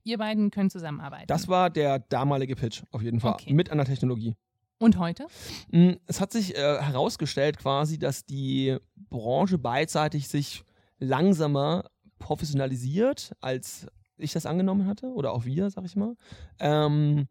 ihr 0.04 0.18
beiden 0.18 0.50
können 0.50 0.70
zusammenarbeiten. 0.70 1.26
Das 1.26 1.48
war 1.48 1.70
der 1.70 1.98
damalige 1.98 2.56
Pitch, 2.56 2.82
auf 2.90 3.02
jeden 3.02 3.20
Fall. 3.20 3.34
Okay. 3.34 3.52
Mit 3.52 3.70
einer 3.70 3.84
Technologie. 3.84 4.34
und 4.78 4.98
heute? 4.98 5.26
Mm, 5.70 5.92
Es 6.06 6.20
hat 6.20 6.32
sich 6.32 6.56
äh, 6.56 6.80
herausgestellt 6.82 7.58
quasi, 7.58 7.98
dass 7.98 8.24
die 8.26 8.76
Branche 9.10 9.58
beidseitig 9.58 10.28
sich 10.28 10.64
langsamer 10.98 11.84
professionalisiert, 12.18 13.32
als 13.40 13.86
ich 14.16 14.32
das 14.32 14.46
angenommen 14.46 14.86
hatte, 14.86 15.06
oder 15.06 15.32
auch 15.32 15.44
wir, 15.44 15.70
sag 15.70 15.84
ich 15.84 15.96
mal. 15.96 16.14
Ähm, 16.60 17.26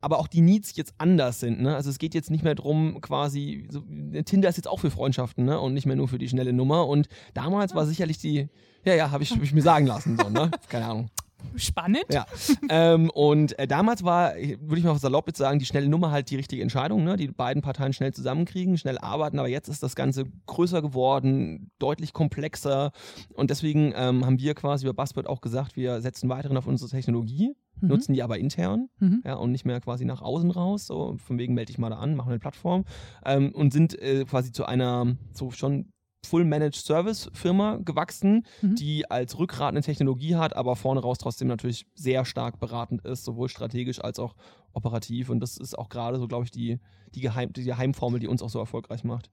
aber 0.00 0.18
auch 0.18 0.28
die 0.28 0.42
Needs 0.42 0.76
jetzt 0.76 0.94
anders 0.98 1.40
sind. 1.40 1.62
Ne? 1.62 1.74
Also 1.74 1.88
es 1.88 1.98
geht 1.98 2.14
jetzt 2.14 2.30
nicht 2.30 2.44
mehr 2.44 2.54
drum, 2.54 3.00
quasi, 3.00 3.66
so, 3.70 3.80
Tinder 4.24 4.50
ist 4.50 4.56
jetzt 4.56 4.68
auch 4.68 4.80
für 4.80 4.90
Freundschaften 4.90 5.46
ne? 5.46 5.58
und 5.58 5.72
nicht 5.72 5.86
mehr 5.86 5.96
nur 5.96 6.08
für 6.08 6.18
die 6.18 6.28
schnelle 6.28 6.52
Nummer. 6.52 6.86
Und 6.86 7.08
damals 7.32 7.74
war 7.74 7.86
sicherlich 7.86 8.18
die, 8.18 8.48
ja, 8.84 8.94
ja, 8.94 9.10
habe 9.10 9.22
ich, 9.22 9.30
hab 9.30 9.42
ich 9.42 9.54
mir 9.54 9.62
sagen 9.62 9.86
lassen. 9.86 10.18
So, 10.18 10.28
ne? 10.28 10.50
Keine 10.68 10.84
Ahnung. 10.84 11.10
Spannend. 11.56 12.04
Ja. 12.10 12.26
ähm, 12.68 13.10
und 13.10 13.58
äh, 13.58 13.66
damals 13.66 14.04
war, 14.04 14.34
würde 14.34 14.78
ich 14.78 14.84
mal 14.84 14.98
salopp 14.98 15.26
jetzt 15.26 15.38
sagen, 15.38 15.58
die 15.58 15.66
schnelle 15.66 15.88
Nummer 15.88 16.10
halt 16.10 16.30
die 16.30 16.36
richtige 16.36 16.62
Entscheidung, 16.62 17.04
ne? 17.04 17.16
die 17.16 17.28
beiden 17.28 17.62
Parteien 17.62 17.92
schnell 17.92 18.12
zusammenkriegen, 18.12 18.76
schnell 18.78 18.98
arbeiten, 18.98 19.38
aber 19.38 19.48
jetzt 19.48 19.68
ist 19.68 19.82
das 19.82 19.94
Ganze 19.96 20.24
größer 20.46 20.82
geworden, 20.82 21.70
deutlich 21.78 22.12
komplexer 22.12 22.92
und 23.34 23.50
deswegen 23.50 23.92
ähm, 23.96 24.24
haben 24.26 24.38
wir 24.38 24.54
quasi 24.54 24.86
über 24.86 24.94
Buzzword 24.94 25.26
auch 25.28 25.40
gesagt, 25.40 25.76
wir 25.76 26.00
setzen 26.00 26.28
weiterhin 26.28 26.56
auf 26.56 26.66
unsere 26.66 26.90
Technologie, 26.90 27.54
Mhm. 27.80 27.88
nutzen 27.88 28.12
die 28.14 28.22
aber 28.22 28.38
intern 28.38 28.88
Mhm. 29.00 29.22
ja, 29.24 29.34
und 29.34 29.50
nicht 29.50 29.64
mehr 29.64 29.80
quasi 29.80 30.04
nach 30.04 30.22
außen 30.22 30.50
raus, 30.52 30.86
so 30.86 31.16
von 31.18 31.38
wegen 31.38 31.54
melde 31.54 31.72
dich 31.72 31.78
mal 31.78 31.90
da 31.90 31.96
an, 31.96 32.14
machen 32.14 32.30
eine 32.30 32.38
Plattform 32.38 32.84
ähm, 33.26 33.50
und 33.52 33.72
sind 33.72 34.00
äh, 34.00 34.24
quasi 34.24 34.52
zu 34.52 34.64
einer 34.64 35.16
so 35.32 35.50
schon 35.50 35.86
Full 36.26 36.44
Managed 36.44 36.76
Service 36.84 37.30
Firma 37.32 37.76
gewachsen, 37.84 38.44
Mhm. 38.62 38.74
die 38.76 39.10
als 39.10 39.38
Rückgrat 39.38 39.70
eine 39.70 39.82
Technologie 39.82 40.36
hat, 40.36 40.54
aber 40.56 40.76
vorne 40.76 41.00
raus 41.00 41.18
trotzdem 41.18 41.48
natürlich 41.48 41.86
sehr 41.94 42.24
stark 42.24 42.58
beratend 42.60 43.04
ist, 43.04 43.24
sowohl 43.24 43.48
strategisch 43.48 44.00
als 44.02 44.18
auch 44.18 44.34
operativ. 44.72 45.28
Und 45.30 45.40
das 45.40 45.56
ist 45.56 45.78
auch 45.78 45.88
gerade 45.88 46.18
so, 46.18 46.26
glaube 46.26 46.44
ich, 46.44 46.50
die, 46.50 46.78
die, 47.14 47.20
Geheim, 47.20 47.52
die 47.52 47.64
Geheimformel, 47.64 48.20
die 48.20 48.26
uns 48.28 48.42
auch 48.42 48.50
so 48.50 48.58
erfolgreich 48.58 49.04
macht. 49.04 49.30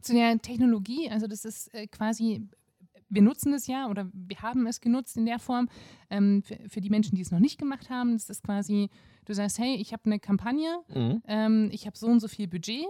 Zu 0.00 0.12
der 0.14 0.38
Technologie, 0.40 1.10
also 1.10 1.26
das 1.26 1.44
ist 1.44 1.72
äh, 1.74 1.86
quasi, 1.86 2.48
wir 3.08 3.20
nutzen 3.22 3.52
es 3.52 3.66
ja 3.66 3.88
oder 3.90 4.08
wir 4.14 4.38
haben 4.40 4.66
es 4.66 4.80
genutzt 4.80 5.16
in 5.18 5.26
der 5.26 5.38
Form. 5.38 5.68
Ähm, 6.08 6.42
für, 6.42 6.58
für 6.68 6.80
die 6.80 6.88
Menschen, 6.90 7.14
die 7.16 7.20
es 7.22 7.30
noch 7.30 7.40
nicht 7.40 7.58
gemacht 7.58 7.90
haben, 7.90 8.12
das 8.14 8.30
ist 8.30 8.42
quasi, 8.42 8.88
du 9.26 9.34
sagst, 9.34 9.58
hey, 9.58 9.74
ich 9.76 9.92
habe 9.92 10.04
eine 10.06 10.18
Kampagne, 10.18 10.78
Mhm. 10.94 11.22
ähm, 11.26 11.68
ich 11.72 11.86
habe 11.86 11.98
so 11.98 12.06
und 12.06 12.20
so 12.20 12.28
viel 12.28 12.48
Budget 12.48 12.86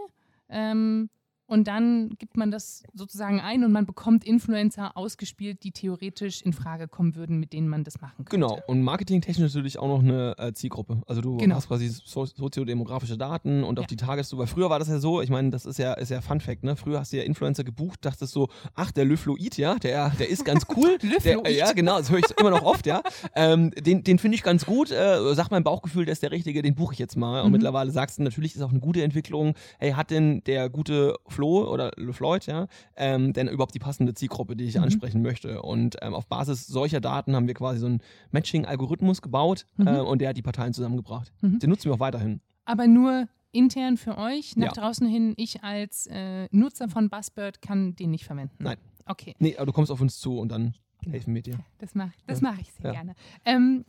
ähm, 0.48 1.10
und 1.52 1.68
dann 1.68 2.10
gibt 2.18 2.36
man 2.36 2.50
das 2.50 2.82
sozusagen 2.94 3.40
ein 3.40 3.62
und 3.64 3.72
man 3.72 3.86
bekommt 3.86 4.24
Influencer 4.24 4.96
ausgespielt, 4.96 5.62
die 5.64 5.70
theoretisch 5.72 6.42
in 6.42 6.52
Frage 6.52 6.88
kommen 6.88 7.14
würden, 7.14 7.38
mit 7.38 7.52
denen 7.52 7.68
man 7.68 7.84
das 7.84 8.00
machen 8.00 8.24
könnte. 8.24 8.30
Genau, 8.30 8.58
und 8.66 8.82
marketingtechnisch 8.82 9.52
natürlich 9.54 9.78
auch 9.78 9.88
noch 9.88 10.00
eine 10.00 10.34
äh, 10.38 10.52
Zielgruppe. 10.54 11.02
Also 11.06 11.20
du 11.20 11.36
Genau. 11.36 11.56
hast 11.56 11.68
quasi 11.68 11.88
so 11.88 12.24
soziodemografische 12.24 13.16
Daten 13.18 13.64
und 13.64 13.78
auch 13.78 13.82
Ja. 13.84 13.86
die 13.88 13.96
Tages... 13.96 14.36
Weil 14.36 14.46
früher 14.46 14.70
war 14.70 14.78
das 14.78 14.88
ja 14.88 14.98
so, 14.98 15.20
ich 15.20 15.28
meine, 15.30 15.50
das 15.50 15.66
ist 15.66 15.78
ja, 15.78 15.92
ist 15.92 16.10
ja 16.10 16.20
Fun 16.22 16.40
Fact, 16.40 16.64
ne? 16.64 16.74
Früher 16.76 16.98
hast 17.00 17.12
du 17.12 17.18
ja 17.18 17.22
Influencer 17.24 17.64
gebucht, 17.64 18.04
dachtest 18.04 18.32
so, 18.32 18.48
ach, 18.74 18.90
der 18.92 19.04
Löfloid, 19.04 19.58
ja, 19.58 19.74
der, 19.76 20.10
der 20.18 20.28
ist 20.30 20.44
ganz 20.44 20.64
cool. 20.74 20.96
der, 21.02 21.10
Löfloid. 21.10 21.56
ja, 21.56 21.72
genau, 21.72 21.98
das 21.98 22.10
höre 22.10 22.20
ich 22.20 22.30
immer 22.38 22.50
noch 22.50 22.62
oft, 22.62 22.86
ja. 22.86 23.02
Ähm, 23.34 23.70
den 23.72 24.02
den 24.04 24.18
finde 24.18 24.36
ich 24.36 24.42
ganz 24.42 24.64
gut, 24.64 24.90
äh, 24.90 25.34
sagt 25.34 25.50
mein 25.50 25.64
Bauchgefühl, 25.64 26.04
der 26.06 26.12
ist 26.12 26.22
der 26.22 26.30
Richtige, 26.30 26.62
den 26.62 26.74
buche 26.74 26.94
ich 26.94 26.98
jetzt 26.98 27.16
mal. 27.16 27.40
Und 27.42 27.48
Mhm. 27.48 27.52
mittlerweile 27.52 27.90
sagst 27.90 28.18
du, 28.18 28.22
natürlich 28.22 28.54
ist 28.56 28.62
auch 28.62 28.70
eine 28.70 28.80
gute 28.80 29.02
Entwicklung, 29.02 29.54
hey, 29.78 29.92
hat 29.92 30.10
denn 30.10 30.42
der 30.44 30.70
gute 30.70 31.14
Flo 31.28 31.41
oder 31.50 31.90
LeFloid, 31.96 32.46
ja, 32.46 32.66
ähm, 32.96 33.32
denn 33.32 33.48
überhaupt 33.48 33.74
die 33.74 33.78
passende 33.78 34.14
Zielgruppe, 34.14 34.56
die 34.56 34.64
ich 34.64 34.76
Mhm. 34.76 34.84
ansprechen 34.84 35.22
möchte? 35.22 35.62
Und 35.62 35.96
ähm, 36.02 36.14
auf 36.14 36.26
Basis 36.26 36.66
solcher 36.66 37.00
Daten 37.00 37.34
haben 37.36 37.46
wir 37.46 37.54
quasi 37.54 37.78
so 37.80 37.86
einen 37.86 38.00
Matching-Algorithmus 38.30 39.22
gebaut 39.22 39.66
Mhm. 39.76 39.86
äh, 39.86 39.98
und 40.00 40.20
der 40.20 40.30
hat 40.30 40.36
die 40.36 40.42
Parteien 40.42 40.72
zusammengebracht. 40.72 41.32
Mhm. 41.40 41.58
Den 41.58 41.70
nutzen 41.70 41.84
wir 41.86 41.94
auch 41.94 42.00
weiterhin. 42.00 42.40
Aber 42.64 42.86
nur 42.86 43.28
intern 43.52 43.96
für 43.96 44.16
euch, 44.18 44.56
nach 44.56 44.74
Ja. 44.74 44.82
draußen 44.82 45.06
hin, 45.06 45.34
ich 45.36 45.62
als 45.62 46.06
äh, 46.10 46.48
Nutzer 46.50 46.88
von 46.88 47.10
Buzzbird 47.10 47.60
kann 47.62 47.94
den 47.96 48.10
nicht 48.10 48.24
verwenden. 48.24 48.56
Nein. 48.58 48.78
Okay, 49.06 49.34
Nee, 49.38 49.56
aber 49.56 49.66
du 49.66 49.72
kommst 49.72 49.90
auf 49.90 50.00
uns 50.00 50.18
zu 50.18 50.38
und 50.38 50.48
dann 50.50 50.74
helfen 51.10 51.34
wir 51.34 51.42
dir. 51.42 51.58
das 51.78 51.94
mache 51.94 52.12
das 52.26 52.40
Ja. 52.40 52.50
mach 52.52 52.58
ich 52.60 52.72
sehr 52.72 52.86
Ja. 52.86 52.92
gerne. 52.92 53.14
Ähm, 53.44 53.84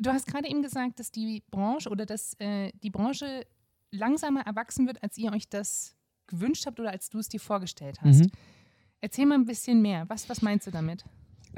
du 0.00 0.10
hast 0.10 0.26
gerade 0.26 0.48
eben 0.48 0.62
gesagt, 0.62 0.98
dass 0.98 1.10
die 1.12 1.42
Branche 1.50 1.88
oder 1.90 2.06
dass 2.06 2.34
äh, 2.40 2.72
die 2.82 2.90
Branche 2.90 3.42
langsamer 3.92 4.40
erwachsen 4.40 4.86
wird, 4.86 5.02
als 5.02 5.16
ihr 5.18 5.32
euch 5.32 5.48
das 5.48 5.95
gewünscht 6.26 6.66
habt 6.66 6.80
oder 6.80 6.90
als 6.90 7.08
du 7.10 7.18
es 7.18 7.28
dir 7.28 7.40
vorgestellt 7.40 8.00
hast. 8.02 8.20
Mhm. 8.20 8.30
Erzähl 9.00 9.26
mal 9.26 9.34
ein 9.36 9.44
bisschen 9.44 9.82
mehr. 9.82 10.04
Was, 10.08 10.28
was 10.28 10.42
meinst 10.42 10.66
du 10.66 10.70
damit? 10.70 11.04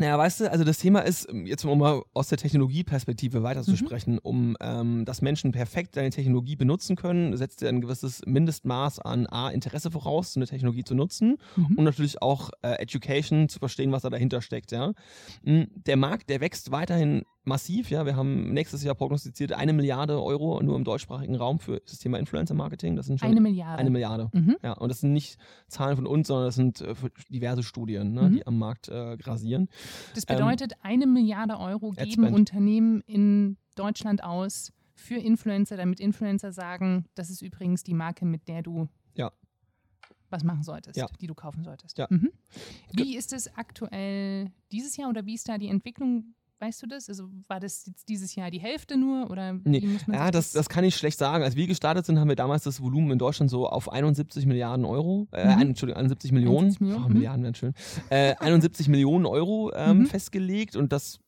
Naja, 0.01 0.17
weißt 0.17 0.41
du, 0.43 0.51
also 0.53 0.63
das 0.63 0.79
Thema 0.79 1.01
ist, 1.01 1.29
ähm, 1.29 1.45
jetzt 1.47 1.65
um 1.65 1.77
mal 1.77 2.03
aus 2.15 2.29
der 2.29 2.39
Technologieperspektive 2.39 3.41
Mhm. 3.41 3.43
weiterzusprechen, 3.43 4.19
um 4.21 4.57
ähm, 4.61 5.05
dass 5.05 5.23
Menschen 5.23 5.51
perfekt 5.51 5.97
deine 5.97 6.11
Technologie 6.11 6.55
benutzen 6.55 6.95
können, 6.95 7.37
setzt 7.37 7.63
dir 7.63 7.69
ein 7.69 7.81
gewisses 7.81 8.21
Mindestmaß 8.25 9.01
an 9.01 9.27
A, 9.27 9.49
Interesse 9.51 9.91
voraus, 9.91 10.35
so 10.35 10.39
eine 10.41 10.47
Technologie 10.47 10.85
zu 10.85 10.95
nutzen 10.95 11.37
Mhm. 11.57 11.75
und 11.77 11.85
natürlich 11.85 12.23
auch 12.23 12.51
äh, 12.63 12.75
Education 12.81 13.49
zu 13.49 13.59
verstehen, 13.59 13.91
was 13.91 14.03
da 14.03 14.11
dahinter 14.11 14.41
steckt, 14.41 14.71
ja. 14.71 14.93
Mm, 15.43 15.63
Der 15.87 15.97
Markt, 15.97 16.31
der 16.31 16.41
wächst 16.41 16.71
weiterhin 16.71 17.23
massiv, 17.49 17.90
ja. 17.90 18.07
Wir 18.07 18.14
haben 18.14 18.52
nächstes 18.52 18.83
Jahr 18.85 18.95
prognostiziert 18.95 19.52
eine 19.52 19.73
Milliarde 19.73 20.23
Euro 20.23 20.62
nur 20.62 20.76
im 20.76 20.85
deutschsprachigen 20.85 21.35
Raum 21.35 21.59
für 21.59 21.81
das 21.81 21.99
Thema 21.99 22.19
Influencer-Marketing. 22.19 22.95
Das 22.95 23.07
sind 23.07 23.19
schon 23.19 23.28
Eine 23.31 23.40
Milliarde. 23.40 23.78
eine 23.78 23.90
Milliarde. 23.90 24.31
Mhm. 24.33 24.57
Ja, 24.62 24.75
und 24.75 24.88
das 24.90 25.00
sind 25.00 25.12
nicht 25.12 25.38
Zahlen 25.67 25.97
von 25.97 26.07
uns, 26.07 26.28
sondern 26.28 26.47
das 26.47 26.55
sind 26.55 26.81
äh, 26.81 26.95
diverse 27.31 27.62
Studien, 27.62 28.12
ne, 28.12 28.23
Mhm. 28.28 28.33
die 28.35 28.47
am 28.47 28.59
Markt 28.59 28.88
äh, 28.88 29.17
grasieren. 29.17 29.69
Das 30.14 30.25
Ähm, 30.28 30.37
bedeutet, 30.37 30.75
eine 30.83 31.07
Milliarde 31.07 31.59
Euro 31.59 31.90
geben. 31.90 32.25
Unternehmen 32.33 33.00
in 33.07 33.57
Deutschland 33.75 34.23
aus 34.23 34.73
für 34.95 35.14
Influencer, 35.17 35.76
damit 35.76 36.00
Influencer 36.00 36.52
sagen, 36.52 37.07
das 37.14 37.31
ist 37.31 37.40
übrigens 37.43 37.83
die 37.83 37.95
Marke, 37.95 38.25
mit 38.26 38.47
der 38.49 38.62
du 38.62 38.88
Ja. 39.14 39.31
was 40.31 40.45
machen 40.45 40.62
solltest, 40.62 40.97
Ja. 40.97 41.07
die 41.21 41.26
du 41.26 41.35
kaufen 41.35 41.62
solltest. 41.64 41.97
Ja. 41.99 42.07
Mhm. 42.11 42.31
Wie 42.93 43.17
ist 43.17 43.33
es 43.33 43.55
aktuell 43.57 44.50
dieses 44.73 44.97
Jahr 44.97 45.09
oder 45.09 45.25
wie 45.25 45.35
ist 45.35 45.49
da 45.49 45.57
die 45.57 45.69
Entwicklung? 45.69 46.35
Weißt 46.61 46.83
du 46.83 46.87
das? 46.87 47.09
Also 47.09 47.29
war 47.47 47.61
das 47.61 47.87
jetzt 47.87 48.09
dieses 48.09 48.35
Jahr 48.35 48.50
die 48.50 48.59
Hälfte 48.59 48.97
nur 48.97 49.31
oder 49.31 49.53
Nee. 49.65 49.83
Ja, 50.12 50.31
das, 50.33 50.53
das 50.53 50.69
kann 50.69 50.83
ich 50.85 50.97
schlecht 50.97 51.17
sagen. 51.19 51.45
Als 51.45 51.55
wir 51.55 51.67
gestartet 51.69 52.05
sind, 52.07 52.19
haben 52.19 52.29
wir 52.29 52.35
damals 52.37 52.65
das 52.65 52.81
Volumen 52.83 53.12
in 53.12 53.19
Deutschland 53.19 53.50
so 53.50 53.69
auf 53.69 53.93
71 53.93 54.45
Milliarden 54.47 54.85
Euro, 54.85 55.29
äh, 55.33 55.55
Mhm. 55.55 55.61
Entschuldigung, 55.62 55.99
71 56.00 56.33
Millionen, 56.33 56.59
71 56.77 56.81
Millionen, 56.81 57.05
oh, 57.05 57.09
mhm. 57.09 57.15
Milliarden 57.15 57.43
wären 57.45 57.55
schön, 57.55 57.75
äh, 58.11 58.35
71 58.41 58.88
Millionen 58.88 59.27
Euro 59.27 59.71
ähm, 59.75 59.99
Mhm. 60.00 60.07
festgelegt 60.07 60.75
und 60.75 60.93
das 60.93 61.21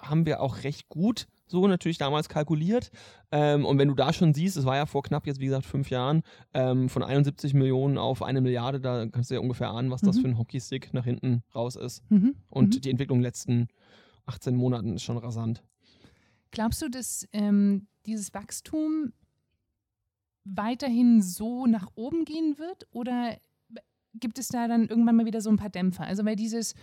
haben 0.00 0.26
wir 0.26 0.40
auch 0.40 0.64
recht 0.64 0.88
gut 0.88 1.26
so 1.46 1.68
natürlich 1.68 1.98
damals 1.98 2.28
kalkuliert. 2.28 2.90
Ähm, 3.30 3.64
und 3.66 3.78
wenn 3.78 3.86
du 3.88 3.94
da 3.94 4.12
schon 4.12 4.32
siehst, 4.34 4.56
es 4.56 4.64
war 4.64 4.76
ja 4.76 4.86
vor 4.86 5.02
knapp 5.02 5.26
jetzt, 5.26 5.38
wie 5.40 5.44
gesagt, 5.44 5.66
fünf 5.66 5.90
Jahren, 5.90 6.22
ähm, 6.54 6.88
von 6.88 7.02
71 7.04 7.52
Millionen 7.54 7.96
auf 7.98 8.22
eine 8.22 8.40
Milliarde, 8.40 8.80
da 8.80 9.06
kannst 9.06 9.30
du 9.30 9.34
ja 9.34 9.40
ungefähr 9.40 9.68
ahnen, 9.70 9.90
was 9.90 10.00
das 10.00 10.16
Mhm. 10.16 10.20
für 10.22 10.28
ein 10.28 10.38
Hockeystick 10.38 10.92
nach 10.94 11.04
hinten 11.04 11.42
raus 11.54 11.76
ist. 11.76 12.02
Mhm. 12.10 12.34
Und 12.48 12.76
Mhm. 12.76 12.80
die 12.80 12.90
Entwicklung 12.90 13.20
letzten 13.20 13.68
18 14.26 14.56
Monaten 14.56 14.94
ist 14.94 15.02
schon 15.02 15.18
rasant. 15.18 15.62
Glaubst 16.50 16.80
du, 16.82 16.88
dass 16.88 17.26
ähm, 17.32 17.86
dieses 18.06 18.32
Wachstum 18.34 19.12
weiterhin 20.44 21.22
so 21.22 21.66
nach 21.66 21.88
oben 21.94 22.24
gehen 22.24 22.58
wird 22.58 22.86
oder 22.90 23.36
gibt 24.14 24.38
es 24.38 24.48
da 24.48 24.68
dann 24.68 24.86
irgendwann 24.88 25.16
mal 25.16 25.26
wieder 25.26 25.40
so 25.40 25.50
ein 25.50 25.56
paar 25.56 25.70
Dämpfer? 25.70 26.04
Also 26.04 26.24
weil 26.24 26.36
dieses 26.36 26.74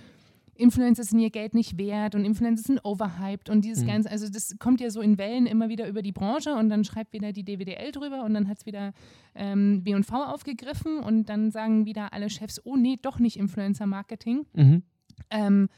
Influencer 0.56 1.04
sind 1.04 1.20
ihr 1.20 1.30
Geld 1.30 1.54
nicht 1.54 1.78
wert 1.78 2.14
und 2.14 2.26
Influencer 2.26 2.64
sind 2.64 2.84
overhyped 2.84 3.50
und 3.50 3.64
dieses 3.64 3.84
Mhm. 3.84 3.88
Ganze, 3.88 4.12
also 4.12 4.30
das 4.30 4.58
kommt 4.60 4.82
ja 4.82 4.90
so 4.90 5.00
in 5.02 5.18
Wellen 5.18 5.46
immer 5.46 5.70
wieder 5.70 5.88
über 5.88 6.02
die 6.02 6.12
Branche 6.12 6.54
und 6.56 6.70
dann 6.70 6.84
schreibt 6.84 7.14
wieder 7.14 7.32
die 7.32 7.46
DWDL 7.46 7.92
drüber 7.92 8.24
und 8.24 8.34
dann 8.34 8.48
hat 8.50 8.58
es 8.58 8.66
wieder 8.66 8.94
ähm, 9.34 9.84
B&V 9.84 10.14
aufgegriffen 10.26 11.00
und 11.00 11.30
dann 11.30 11.52
sagen 11.52 11.86
wieder 11.86 12.14
alle 12.14 12.30
Chefs, 12.30 12.60
oh 12.66 12.76
nee, 12.76 12.98
doch 13.02 13.20
nicht 13.20 13.38
Influencer-Marketing. 13.38 14.46
Mhm. 14.54 14.84
Ähm, 15.30 15.70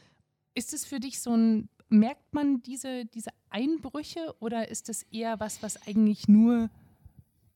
ist 0.56 0.74
es 0.74 0.86
für 0.86 1.00
dich 1.00 1.20
so 1.22 1.36
ein, 1.36 1.70
merkt 1.90 2.34
man 2.34 2.62
diese, 2.62 3.06
diese 3.06 3.32
Einbrüche 3.50 4.36
oder 4.40 4.70
ist 4.70 4.90
es 4.90 5.04
eher 5.04 5.40
was, 5.40 5.62
was 5.62 5.88
eigentlich 5.88 6.28
nur 6.28 6.70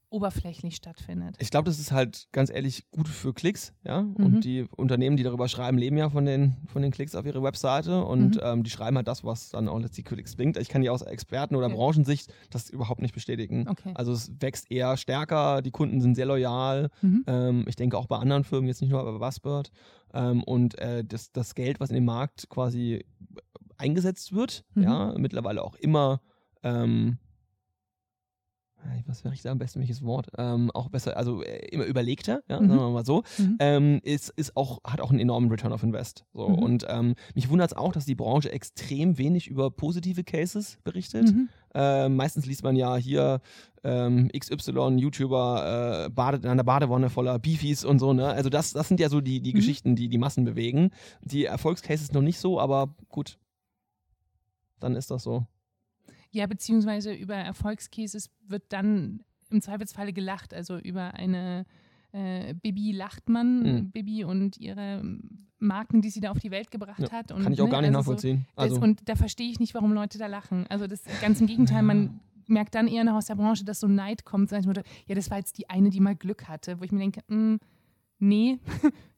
oberflächlich 0.10 0.76
stattfindet? 0.76 1.36
Ich 1.40 1.50
glaube, 1.52 1.66
das 1.70 1.80
ist 1.80 1.92
halt 1.92 2.28
ganz 2.32 2.50
ehrlich 2.50 2.90
gut 2.92 3.08
für 3.08 3.34
Klicks, 3.34 3.74
ja. 3.84 4.02
Mhm. 4.04 4.16
Und 4.16 4.44
die 4.46 4.66
Unternehmen, 4.76 5.18
die 5.18 5.24
darüber 5.24 5.48
schreiben, 5.48 5.78
leben 5.78 5.98
ja 5.98 6.10
von 6.10 6.26
den, 6.26 6.56
von 6.68 6.82
den 6.82 6.92
Klicks 6.92 7.14
auf 7.16 7.26
ihre 7.26 7.44
Webseite 7.44 8.04
und 8.06 8.36
Mhm. 8.36 8.42
ähm, 8.44 8.64
die 8.64 8.70
schreiben 8.70 8.96
halt 8.98 9.08
das, 9.08 9.24
was 9.24 9.50
dann 9.50 9.68
auch 9.68 9.80
letztlich 9.80 10.06
Klicks 10.06 10.36
bringt. 10.36 10.58
Ich 10.58 10.70
kann 10.70 10.82
ja 10.84 10.92
aus 10.92 11.02
Experten- 11.02 11.56
oder 11.56 11.68
Ja. 11.70 11.76
Branchensicht 11.76 12.32
das 12.50 12.70
überhaupt 12.70 13.02
nicht 13.02 13.14
bestätigen. 13.14 13.68
Okay. 13.68 13.92
Also 13.96 14.12
es 14.14 14.32
wächst 14.40 14.72
eher 14.72 14.96
stärker, 14.98 15.62
die 15.62 15.72
Kunden 15.72 16.00
sind 16.02 16.16
sehr 16.16 16.26
loyal. 16.26 16.90
Mhm. 17.02 17.24
Ähm, 17.28 17.66
ich 17.68 17.76
denke 17.76 17.98
auch 17.98 18.08
bei 18.08 18.18
anderen 18.18 18.44
Firmen, 18.44 18.68
jetzt 18.68 18.82
nicht 18.82 18.92
nur 18.92 19.04
bei 19.04 19.18
Buzzbird. 19.18 19.72
Ähm, 20.14 20.42
und 20.44 20.78
äh, 20.80 21.04
das, 21.04 21.32
das 21.32 21.54
Geld, 21.54 21.80
was 21.80 21.90
in 21.90 21.96
den 21.96 22.06
Markt 22.06 22.48
quasi 22.50 23.04
eingesetzt 23.78 24.34
wird, 24.34 24.64
Mhm. 24.74 24.84
ja, 24.84 25.14
mittlerweile 25.18 25.64
auch 25.64 25.76
immer 25.76 26.22
ähm, 26.64 27.18
was 29.06 29.24
wäre 29.24 29.34
ich 29.34 29.42
da 29.42 29.52
am 29.52 29.58
besten, 29.58 29.80
welches 29.80 30.02
Wort? 30.04 30.28
Ähm, 30.38 30.72
auch 30.72 30.90
besser, 30.90 31.18
also 31.18 31.42
äh, 31.44 31.68
immer 31.70 31.86
überlegter, 31.86 32.42
ja, 32.50 32.60
Mhm. 32.62 32.68
sagen 32.70 32.80
wir 32.82 32.90
mal 32.92 33.06
so, 33.06 33.24
Mhm. 33.38 33.56
ähm, 33.60 34.00
ist, 34.04 34.30
ist 34.36 34.56
auch, 34.58 34.80
hat 34.84 35.02
auch 35.02 35.10
einen 35.12 35.20
enormen 35.20 35.50
Return 35.50 35.72
of 35.74 35.84
Invest. 35.84 36.26
So. 36.34 36.50
Mhm. 36.50 36.56
Und 36.60 36.86
ähm, 36.90 37.16
mich 37.36 37.50
wundert 37.50 37.72
es 37.72 37.78
auch, 37.78 37.92
dass 37.92 38.06
die 38.06 38.16
Branche 38.16 38.52
extrem 38.52 39.18
wenig 39.18 39.48
über 39.48 39.72
positive 39.72 40.24
Cases 40.24 40.78
berichtet. 40.84 41.32
Mhm. 41.34 41.50
Ähm, 41.74 42.16
meistens 42.16 42.46
liest 42.46 42.64
man 42.64 42.76
ja 42.76 42.96
hier 42.96 43.40
ähm, 43.84 44.30
XY, 44.38 44.98
YouTuber, 44.98 46.06
äh, 46.06 46.10
badet 46.10 46.44
in 46.44 46.50
einer 46.50 46.64
Badewanne 46.64 47.10
voller 47.10 47.38
Beefies 47.40 47.86
und 47.86 48.00
so, 48.00 48.14
ne? 48.14 48.28
Also 48.28 48.50
das, 48.50 48.74
das 48.74 48.88
sind 48.88 49.00
ja 49.00 49.10
so 49.10 49.22
die, 49.22 49.42
die 49.42 49.52
Mhm. 49.52 49.56
Geschichten, 49.56 49.96
die 49.96 50.10
die 50.10 50.18
Massen 50.18 50.44
bewegen. 50.46 50.90
Die 51.22 51.46
Erfolgscases 51.46 52.12
noch 52.14 52.22
nicht 52.22 52.40
so, 52.40 52.60
aber 52.60 52.96
gut. 53.10 53.38
Dann 54.80 54.96
ist 54.96 55.12
das 55.12 55.24
so. 55.24 55.46
Ja, 56.38 56.46
beziehungsweise 56.48 57.14
über 57.14 57.36
Erfolgscases 57.36 58.30
wird 58.48 58.64
dann 58.70 59.24
im 59.50 59.62
Zweifelsfalle 59.62 60.14
gelacht, 60.14 60.54
also 60.54 60.78
über 60.78 61.14
eine 61.16 61.66
äh, 62.12 62.54
Bibi 62.54 62.92
Lachtmann, 62.92 63.60
Mhm. 63.64 63.92
Bibi 63.92 64.24
und 64.24 64.58
ihre 64.58 65.04
Marken, 65.60 66.02
die 66.02 66.10
sie 66.10 66.20
da 66.20 66.30
auf 66.32 66.40
die 66.40 66.52
Welt 66.52 66.70
gebracht 66.72 67.00
Ja, 67.02 67.12
hat. 67.12 67.32
Und, 67.32 67.44
Kann 67.44 67.54
ich 67.54 67.62
auch 67.62 67.66
ne, 67.66 67.72
gar 67.72 67.82
nicht 67.82 67.90
also 67.90 68.02
so- 68.02 68.12
nachvollziehen. 68.12 68.46
Das, 68.56 68.64
Also, 68.72 68.82
und 68.82 69.10
da 69.10 69.16
verstehe 69.16 69.50
ich 69.50 69.60
nicht, 69.60 69.74
warum 69.74 69.92
Leute 69.94 70.18
da 70.18 70.28
lachen. 70.28 70.66
Also 70.70 70.86
das 70.88 71.02
ganz 71.22 71.42
im 71.42 71.48
Gegenteil, 71.48 71.82
man 71.84 72.20
merkt 72.48 72.76
dann 72.76 72.88
eher 72.88 73.04
noch 73.04 73.16
aus 73.16 73.26
der 73.26 73.36
Branche, 73.36 73.66
dass 73.66 73.80
so 73.80 73.88
Neid 73.88 74.24
kommt, 74.24 74.50
so 74.50 74.56
Motto, 74.62 74.82
ja, 75.08 75.16
das 75.16 75.30
war 75.32 75.38
jetzt 75.38 75.58
die 75.58 75.70
eine, 75.70 75.90
die 75.90 76.00
mal 76.00 76.16
Glück 76.16 76.48
hatte, 76.48 76.80
wo 76.80 76.84
ich 76.84 76.92
mir 76.92 77.00
denke, 77.00 77.22
mm, 77.28 77.58
nee, 78.20 78.60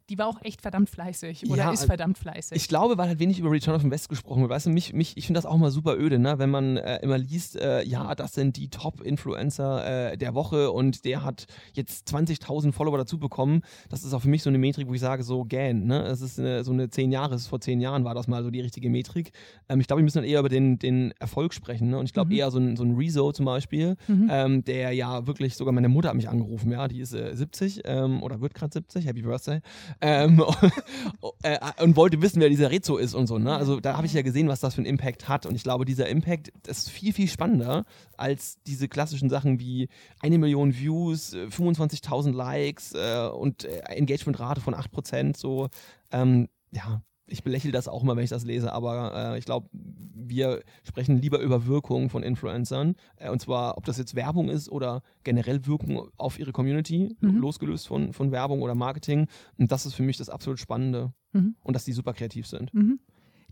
die 0.09 0.17
war 0.17 0.27
auch 0.27 0.41
echt 0.41 0.61
verdammt 0.61 0.89
fleißig 0.89 1.45
oder 1.49 1.57
Ja, 1.57 1.63
ist 1.71 1.79
also 1.81 1.87
verdammt 1.87 2.17
fleißig. 2.17 2.55
Ich 2.57 2.67
glaube, 2.67 2.97
weil 2.97 3.07
halt 3.07 3.19
wenig 3.19 3.39
über 3.39 3.51
Return 3.51 3.75
of 3.75 3.83
Invest 3.83 4.09
gesprochen 4.09 4.41
wird. 4.41 4.51
Weißt 4.51 4.65
du, 4.65 4.69
mich, 4.71 4.93
mich, 4.93 5.15
ich 5.17 5.25
finde 5.27 5.37
das 5.37 5.45
auch 5.45 5.57
mal 5.57 5.71
super 5.71 5.97
öde, 5.97 6.19
ne? 6.19 6.39
wenn 6.39 6.49
man 6.49 6.77
äh, 6.77 6.97
immer 7.01 7.17
liest, 7.17 7.55
äh, 7.55 7.83
ja, 7.83 8.15
das 8.15 8.33
sind 8.33 8.57
die 8.57 8.69
Top-Influencer 8.69 10.11
äh, 10.13 10.17
der 10.17 10.33
Woche 10.33 10.71
und 10.71 11.05
der 11.05 11.23
hat 11.23 11.45
jetzt 11.73 12.07
20.000 12.13 12.71
Follower 12.71 12.97
dazu 12.97 13.17
bekommen. 13.19 13.61
Das 13.89 14.03
ist 14.03 14.13
auch 14.13 14.21
für 14.21 14.29
mich 14.29 14.43
so 14.43 14.49
eine 14.49 14.57
Metrik, 14.57 14.87
wo 14.87 14.93
ich 14.93 15.01
sage, 15.01 15.23
so 15.23 15.43
gähn. 15.43 15.85
Ne? 15.85 16.01
Es 16.03 16.21
ist 16.21 16.39
eine, 16.39 16.63
so 16.63 16.71
eine 16.71 16.89
zehn 16.89 17.11
Jahres, 17.11 17.47
vor 17.47 17.59
zehn 17.59 17.81
Jahren 17.81 18.03
war 18.03 18.13
das 18.15 18.27
mal 18.27 18.43
so 18.43 18.49
die 18.49 18.61
richtige 18.61 18.89
Metrik. 18.89 19.31
Ähm, 19.67 19.79
ich 19.79 19.87
glaube, 19.87 20.01
wir 20.01 20.03
müssen 20.03 20.19
dann 20.19 20.25
eher 20.25 20.39
über 20.39 20.49
den, 20.49 20.79
den 20.79 21.11
Erfolg 21.19 21.53
sprechen. 21.53 21.89
Ne? 21.89 21.97
Und 21.99 22.05
ich 22.05 22.13
glaube 22.13 22.29
Mhm. 22.31 22.35
eher 22.39 22.51
so 22.51 22.59
ein, 22.59 22.75
so 22.75 22.83
ein 22.83 22.95
Rezo 22.95 23.31
zum 23.31 23.45
Beispiel, 23.45 23.95
Mhm. 24.07 24.27
ähm, 24.31 24.63
der 24.63 24.91
ja 24.93 25.27
wirklich, 25.27 25.55
sogar 25.55 25.73
meine 25.73 25.89
Mutter 25.89 26.09
hat 26.09 26.15
mich 26.15 26.29
angerufen, 26.29 26.71
ja, 26.71 26.87
die 26.87 26.99
ist 26.99 27.13
äh, 27.13 27.35
70 27.35 27.81
ähm, 27.85 28.21
oder 28.23 28.41
wird 28.41 28.53
gerade 28.53 28.71
70, 28.73 29.05
Happy 29.05 29.21
Birthday. 29.21 29.61
Ähm, 30.01 30.43
äh, 31.43 31.57
und 31.83 31.95
wollte 31.95 32.21
wissen, 32.21 32.39
wer 32.39 32.49
dieser 32.49 32.71
Rezo 32.71 32.97
ist 32.97 33.13
und 33.13 33.27
so. 33.27 33.37
Ne? 33.37 33.55
Also 33.55 33.79
da 33.79 33.97
habe 33.97 34.07
ich 34.07 34.13
ja 34.13 34.21
gesehen, 34.21 34.47
was 34.47 34.59
das 34.59 34.75
für 34.75 34.79
einen 34.79 34.87
Impact 34.87 35.27
hat. 35.27 35.45
Und 35.45 35.55
ich 35.55 35.63
glaube, 35.63 35.85
dieser 35.85 36.07
Impact 36.07 36.51
ist 36.67 36.89
viel, 36.89 37.13
viel 37.13 37.27
spannender 37.27 37.85
als 38.17 38.61
diese 38.63 38.87
klassischen 38.87 39.29
Sachen 39.29 39.59
wie 39.59 39.89
eine 40.19 40.37
Million 40.37 40.75
Views, 40.75 41.33
äh, 41.33 41.47
25.000 41.47 42.33
Likes 42.33 42.93
äh, 42.93 43.29
und 43.29 43.65
äh, 43.65 43.79
Engagementrate 43.87 44.61
von 44.61 44.73
8%. 44.73 45.37
So, 45.37 45.69
ähm, 46.11 46.47
ja, 46.71 47.01
ich 47.29 47.43
belächle 47.43 47.71
das 47.71 47.87
auch 47.87 48.03
mal, 48.03 48.15
wenn 48.15 48.23
ich 48.23 48.29
das 48.29 48.45
lese, 48.45 48.73
aber 48.73 49.33
äh, 49.33 49.39
ich 49.39 49.45
glaube, 49.45 49.69
wir 49.71 50.61
sprechen 50.83 51.17
lieber 51.17 51.39
über 51.39 51.65
Wirkung 51.65 52.09
von 52.09 52.23
Influencern. 52.23 52.95
Äh, 53.17 53.29
und 53.29 53.41
zwar, 53.41 53.77
ob 53.77 53.85
das 53.85 53.97
jetzt 53.97 54.15
Werbung 54.15 54.49
ist 54.49 54.69
oder 54.69 55.01
generell 55.23 55.65
Wirkung 55.65 56.09
auf 56.17 56.39
ihre 56.39 56.51
Community, 56.51 57.15
Mhm. 57.21 57.37
losgelöst 57.37 57.87
von, 57.87 58.13
von 58.13 58.31
Werbung 58.31 58.61
oder 58.61 58.75
Marketing. 58.75 59.27
Und 59.57 59.71
das 59.71 59.85
ist 59.85 59.93
für 59.93 60.03
mich 60.03 60.17
das 60.17 60.29
absolut 60.29 60.59
Spannende. 60.59 61.13
Mhm. 61.33 61.55
Und 61.63 61.75
dass 61.75 61.85
die 61.85 61.93
super 61.93 62.13
kreativ 62.13 62.47
sind. 62.47 62.73
Mhm. 62.73 62.99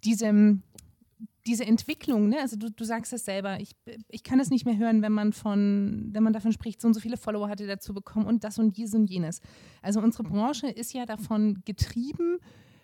Diese, 0.04 0.26
ähm, 0.26 0.64
diese 1.48 1.66
Entwicklung, 1.66 2.30
ne? 2.30 2.38
also 2.42 2.58
du, 2.58 2.70
du 2.70 2.84
sagst 2.84 3.14
es 3.14 3.26
selber, 3.26 3.60
ich, 3.60 3.72
ich 4.10 4.24
kann 4.24 4.40
es 4.40 4.50
nicht 4.50 4.66
mehr 4.66 4.78
hören, 4.78 5.02
wenn 5.02 5.14
man 5.14 5.34
von, 5.34 6.10
wenn 6.12 6.24
man 6.24 6.34
davon 6.34 6.52
spricht, 6.52 6.82
so 6.82 6.88
und 6.88 6.94
so 6.94 7.00
viele 7.00 7.18
Follower 7.18 7.50
hatte 7.50 7.66
dazu 7.66 7.94
bekommen 7.94 8.26
und 8.26 8.44
das 8.44 8.60
und 8.60 8.78
dies 8.78 8.94
und 8.94 9.10
jenes. 9.10 9.40
Also 9.82 10.02
unsere 10.02 10.24
Branche 10.24 10.68
ist 10.68 10.94
ja 10.94 11.06
davon 11.06 11.62
getrieben, 11.66 12.40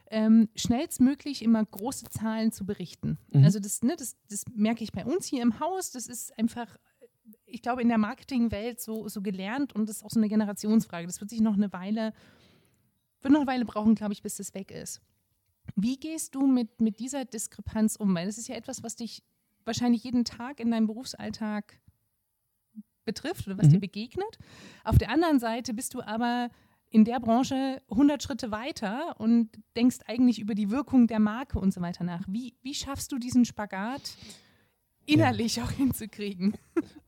ähm, 0.10 0.50
schnellstmöglich 0.55 1.41
immer 1.41 1.63
große 1.63 2.05
Zahlen 2.10 2.51
zu 2.51 2.65
berichten. 2.65 3.17
Mhm. 3.31 3.43
Also 3.43 3.60
das, 3.60 3.81
ne, 3.81 3.95
das, 3.98 4.15
das 4.29 4.45
merke 4.53 4.83
ich 4.83 4.91
bei 4.91 5.05
uns 5.05 5.25
hier 5.25 5.41
im 5.41 5.60
Haus, 5.60 5.91
das 5.91 6.07
ist 6.07 6.38
einfach 6.38 6.77
ich 7.45 7.62
glaube, 7.62 7.81
in 7.81 7.88
der 7.88 7.98
Marketingwelt 7.98 8.81
so, 8.81 9.07
so 9.07 9.22
gelernt 9.22 9.74
und 9.74 9.88
das 9.88 9.98
ist 9.98 10.03
auch 10.03 10.10
so 10.10 10.19
eine 10.19 10.27
Generationsfrage. 10.27 11.07
Das 11.07 11.22
wird 11.22 11.29
sich 11.29 11.39
noch 11.39 11.53
eine 11.53 11.72
Weile, 11.72 12.13
wird 13.22 13.31
noch 13.31 13.41
eine 13.41 13.48
Weile 13.48 13.65
brauchen, 13.65 13.95
glaube 13.95 14.13
ich, 14.13 14.24
bis 14.24 14.38
das 14.38 14.53
weg 14.53 14.72
ist. 14.72 15.01
Wie 15.75 15.98
gehst 15.98 16.36
du 16.36 16.45
mit, 16.45 16.81
mit 16.81 17.00
dieser 17.00 17.25
Diskrepanz 17.25 17.95
um? 17.95 18.13
Weil 18.15 18.25
das 18.25 18.38
ist 18.38 18.48
ja 18.48 18.55
etwas, 18.55 18.83
was 18.83 18.95
dich 18.95 19.24
wahrscheinlich 19.65 20.03
jeden 20.03 20.25
Tag 20.25 20.60
in 20.60 20.72
deinem 20.72 20.88
Berufsalltag 20.88 21.79
betrifft 23.05 23.48
oder 23.48 23.57
was 23.57 23.67
mhm. 23.67 23.74
dir 23.74 23.79
begegnet. 23.79 24.39
Auf 24.83 24.98
der 24.98 25.10
anderen 25.10 25.39
Seite 25.39 25.74
bist 25.74 25.93
du 25.93 26.01
aber 26.01 26.50
in 26.93 27.05
der 27.05 27.19
Branche 27.19 27.81
100 27.89 28.21
Schritte 28.21 28.51
weiter 28.51 29.15
und 29.19 29.50
denkst 29.75 29.97
eigentlich 30.05 30.39
über 30.39 30.53
die 30.53 30.69
Wirkung 30.69 31.07
der 31.07 31.19
Marke 31.19 31.57
und 31.59 31.73
so 31.73 31.81
weiter 31.81 32.03
nach. 32.03 32.21
Wie, 32.27 32.53
wie 32.62 32.75
schaffst 32.75 33.12
du 33.12 33.17
diesen 33.17 33.45
Spagat 33.45 34.15
innerlich 35.07 35.55
ja. 35.55 35.63
auch 35.63 35.71
hinzukriegen? 35.71 36.53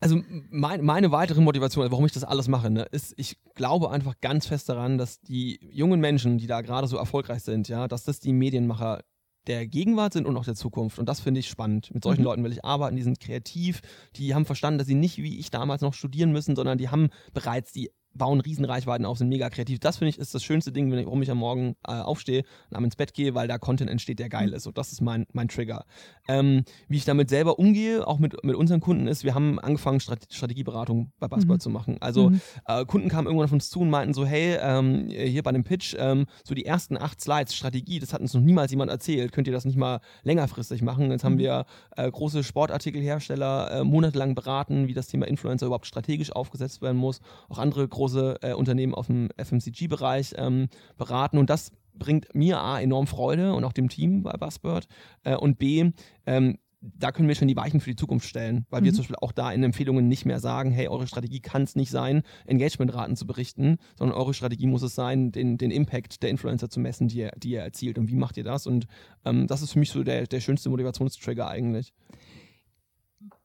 Also 0.00 0.20
mein, 0.50 0.84
meine 0.84 1.12
weitere 1.12 1.40
Motivation, 1.40 1.88
warum 1.92 2.04
ich 2.04 2.12
das 2.12 2.24
alles 2.24 2.48
mache, 2.48 2.68
ne, 2.68 2.82
ist, 2.90 3.14
ich 3.16 3.38
glaube 3.54 3.92
einfach 3.92 4.14
ganz 4.20 4.46
fest 4.46 4.68
daran, 4.68 4.98
dass 4.98 5.20
die 5.20 5.60
jungen 5.70 6.00
Menschen, 6.00 6.36
die 6.36 6.48
da 6.48 6.62
gerade 6.62 6.88
so 6.88 6.96
erfolgreich 6.96 7.44
sind, 7.44 7.68
ja, 7.68 7.86
dass 7.86 8.02
das 8.02 8.18
die 8.18 8.32
Medienmacher 8.32 9.02
der 9.46 9.68
Gegenwart 9.68 10.14
sind 10.14 10.26
und 10.26 10.36
auch 10.36 10.44
der 10.44 10.56
Zukunft. 10.56 10.98
Und 10.98 11.08
das 11.08 11.20
finde 11.20 11.38
ich 11.38 11.48
spannend. 11.48 11.94
Mit 11.94 12.02
solchen 12.02 12.22
mhm. 12.22 12.26
Leuten 12.26 12.44
will 12.44 12.50
ich 12.50 12.64
arbeiten, 12.64 12.96
die 12.96 13.02
sind 13.02 13.20
kreativ, 13.20 13.82
die 14.16 14.34
haben 14.34 14.46
verstanden, 14.46 14.78
dass 14.78 14.88
sie 14.88 14.94
nicht 14.94 15.18
wie 15.18 15.38
ich 15.38 15.50
damals 15.50 15.82
noch 15.82 15.94
studieren 15.94 16.32
müssen, 16.32 16.56
sondern 16.56 16.76
die 16.78 16.88
haben 16.88 17.10
bereits 17.32 17.72
die 17.72 17.90
bauen 18.16 18.40
Riesenreichweiten 18.40 19.06
auf, 19.06 19.18
sind 19.18 19.28
mega 19.28 19.50
kreativ. 19.50 19.78
Das 19.78 19.98
finde 19.98 20.10
ich 20.10 20.18
ist 20.18 20.34
das 20.34 20.42
schönste 20.42 20.72
Ding, 20.72 20.90
wenn 20.90 20.98
ich, 20.98 21.06
warum 21.06 21.22
ich 21.22 21.30
am 21.30 21.38
Morgen 21.38 21.76
äh, 21.86 21.92
aufstehe 21.92 22.44
und 22.70 22.84
ins 22.84 22.96
Bett 22.96 23.14
gehe, 23.14 23.34
weil 23.34 23.48
da 23.48 23.58
Content 23.58 23.90
entsteht, 23.90 24.18
der 24.18 24.28
geil 24.28 24.48
mhm. 24.48 24.54
ist. 24.54 24.66
Und 24.66 24.78
das 24.78 24.92
ist 24.92 25.00
mein, 25.00 25.26
mein 25.32 25.48
Trigger. 25.48 25.84
Ähm, 26.28 26.64
wie 26.88 26.96
ich 26.96 27.04
damit 27.04 27.28
selber 27.28 27.58
umgehe, 27.58 28.06
auch 28.06 28.18
mit, 28.18 28.42
mit 28.44 28.56
unseren 28.56 28.80
Kunden, 28.80 29.06
ist, 29.06 29.24
wir 29.24 29.34
haben 29.34 29.58
angefangen, 29.58 30.00
Strate 30.00 30.26
Strategieberatung 30.30 31.12
bei 31.18 31.28
Buzzword 31.28 31.58
mhm. 31.58 31.60
zu 31.60 31.70
machen. 31.70 31.96
Also 32.00 32.30
mhm. 32.30 32.40
äh, 32.66 32.84
Kunden 32.84 33.08
kamen 33.08 33.26
irgendwann 33.26 33.46
auf 33.46 33.52
uns 33.52 33.70
zu 33.70 33.80
und 33.80 33.90
meinten 33.90 34.14
so, 34.14 34.24
hey, 34.24 34.56
ähm, 34.60 35.08
hier 35.08 35.42
bei 35.42 35.52
dem 35.52 35.64
Pitch, 35.64 35.94
ähm, 35.98 36.26
so 36.44 36.54
die 36.54 36.64
ersten 36.64 36.96
acht 36.96 37.20
Slides 37.20 37.54
Strategie, 37.54 37.98
das 37.98 38.12
hat 38.12 38.20
uns 38.20 38.34
noch 38.34 38.40
niemals 38.40 38.70
jemand 38.70 38.90
erzählt. 38.90 39.32
Könnt 39.32 39.46
ihr 39.46 39.52
das 39.52 39.64
nicht 39.64 39.76
mal 39.76 40.00
längerfristig 40.22 40.82
machen? 40.82 41.10
Jetzt 41.10 41.24
haben 41.24 41.34
mhm. 41.34 41.40
wir 41.40 41.66
äh, 41.96 42.10
große 42.10 42.44
Sportartikelhersteller 42.44 43.70
äh, 43.70 43.84
monatelang 43.84 44.34
beraten, 44.34 44.88
wie 44.88 44.94
das 44.94 45.08
Thema 45.08 45.26
Influencer 45.26 45.66
überhaupt 45.66 45.86
strategisch 45.86 46.32
aufgesetzt 46.32 46.82
werden 46.82 46.96
muss. 46.96 47.20
Auch 47.48 47.58
andere 47.58 47.86
große 47.86 48.05
äh, 48.14 48.52
Unternehmen 48.52 48.94
aus 48.94 49.06
dem 49.06 49.28
FMCG-Bereich 49.36 50.34
ähm, 50.36 50.68
beraten 50.96 51.38
und 51.38 51.50
das 51.50 51.72
bringt 51.94 52.34
mir 52.34 52.60
A 52.60 52.80
enorm 52.80 53.06
Freude 53.06 53.54
und 53.54 53.64
auch 53.64 53.72
dem 53.72 53.88
Team 53.88 54.22
bei 54.22 54.32
Buzzbird 54.32 54.86
äh, 55.24 55.34
und 55.34 55.58
B, 55.58 55.92
ähm, 56.26 56.58
da 56.80 57.12
können 57.12 57.28
wir 57.28 57.34
schon 57.34 57.48
die 57.48 57.56
Weichen 57.56 57.80
für 57.80 57.90
die 57.90 57.96
Zukunft 57.96 58.28
stellen, 58.28 58.66
weil 58.70 58.80
mhm. 58.80 58.86
wir 58.86 58.92
zum 58.92 59.02
Beispiel 59.02 59.16
auch 59.20 59.32
da 59.32 59.50
in 59.50 59.62
Empfehlungen 59.62 60.08
nicht 60.08 60.24
mehr 60.24 60.40
sagen, 60.40 60.70
hey, 60.70 60.88
eure 60.88 61.06
Strategie 61.06 61.40
kann 61.40 61.62
es 61.62 61.74
nicht 61.74 61.90
sein, 61.90 62.22
Engagementraten 62.46 63.16
zu 63.16 63.26
berichten, 63.26 63.78
sondern 63.96 64.16
eure 64.16 64.34
Strategie 64.34 64.66
muss 64.66 64.82
es 64.82 64.94
sein, 64.94 65.32
den, 65.32 65.58
den 65.58 65.70
Impact 65.70 66.22
der 66.22 66.30
Influencer 66.30 66.68
zu 66.68 66.80
messen, 66.80 67.08
die 67.08 67.18
ihr, 67.18 67.32
die 67.36 67.50
ihr 67.50 67.62
erzielt. 67.62 67.98
Und 67.98 68.08
wie 68.08 68.16
macht 68.16 68.36
ihr 68.36 68.44
das? 68.44 68.66
Und 68.66 68.86
ähm, 69.24 69.46
das 69.46 69.62
ist 69.62 69.72
für 69.72 69.78
mich 69.78 69.90
so 69.90 70.04
der, 70.04 70.26
der 70.26 70.40
schönste 70.40 70.68
Motivationstrigger 70.70 71.48
eigentlich. 71.48 71.92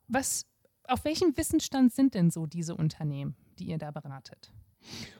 Was, 0.07 0.45
auf 0.87 1.05
welchem 1.05 1.35
Wissensstand 1.37 1.93
sind 1.93 2.13
denn 2.13 2.29
so 2.29 2.45
diese 2.45 2.75
Unternehmen, 2.75 3.35
die 3.61 3.69
ihr 3.69 3.77
da 3.77 3.91
beratet? 3.91 4.51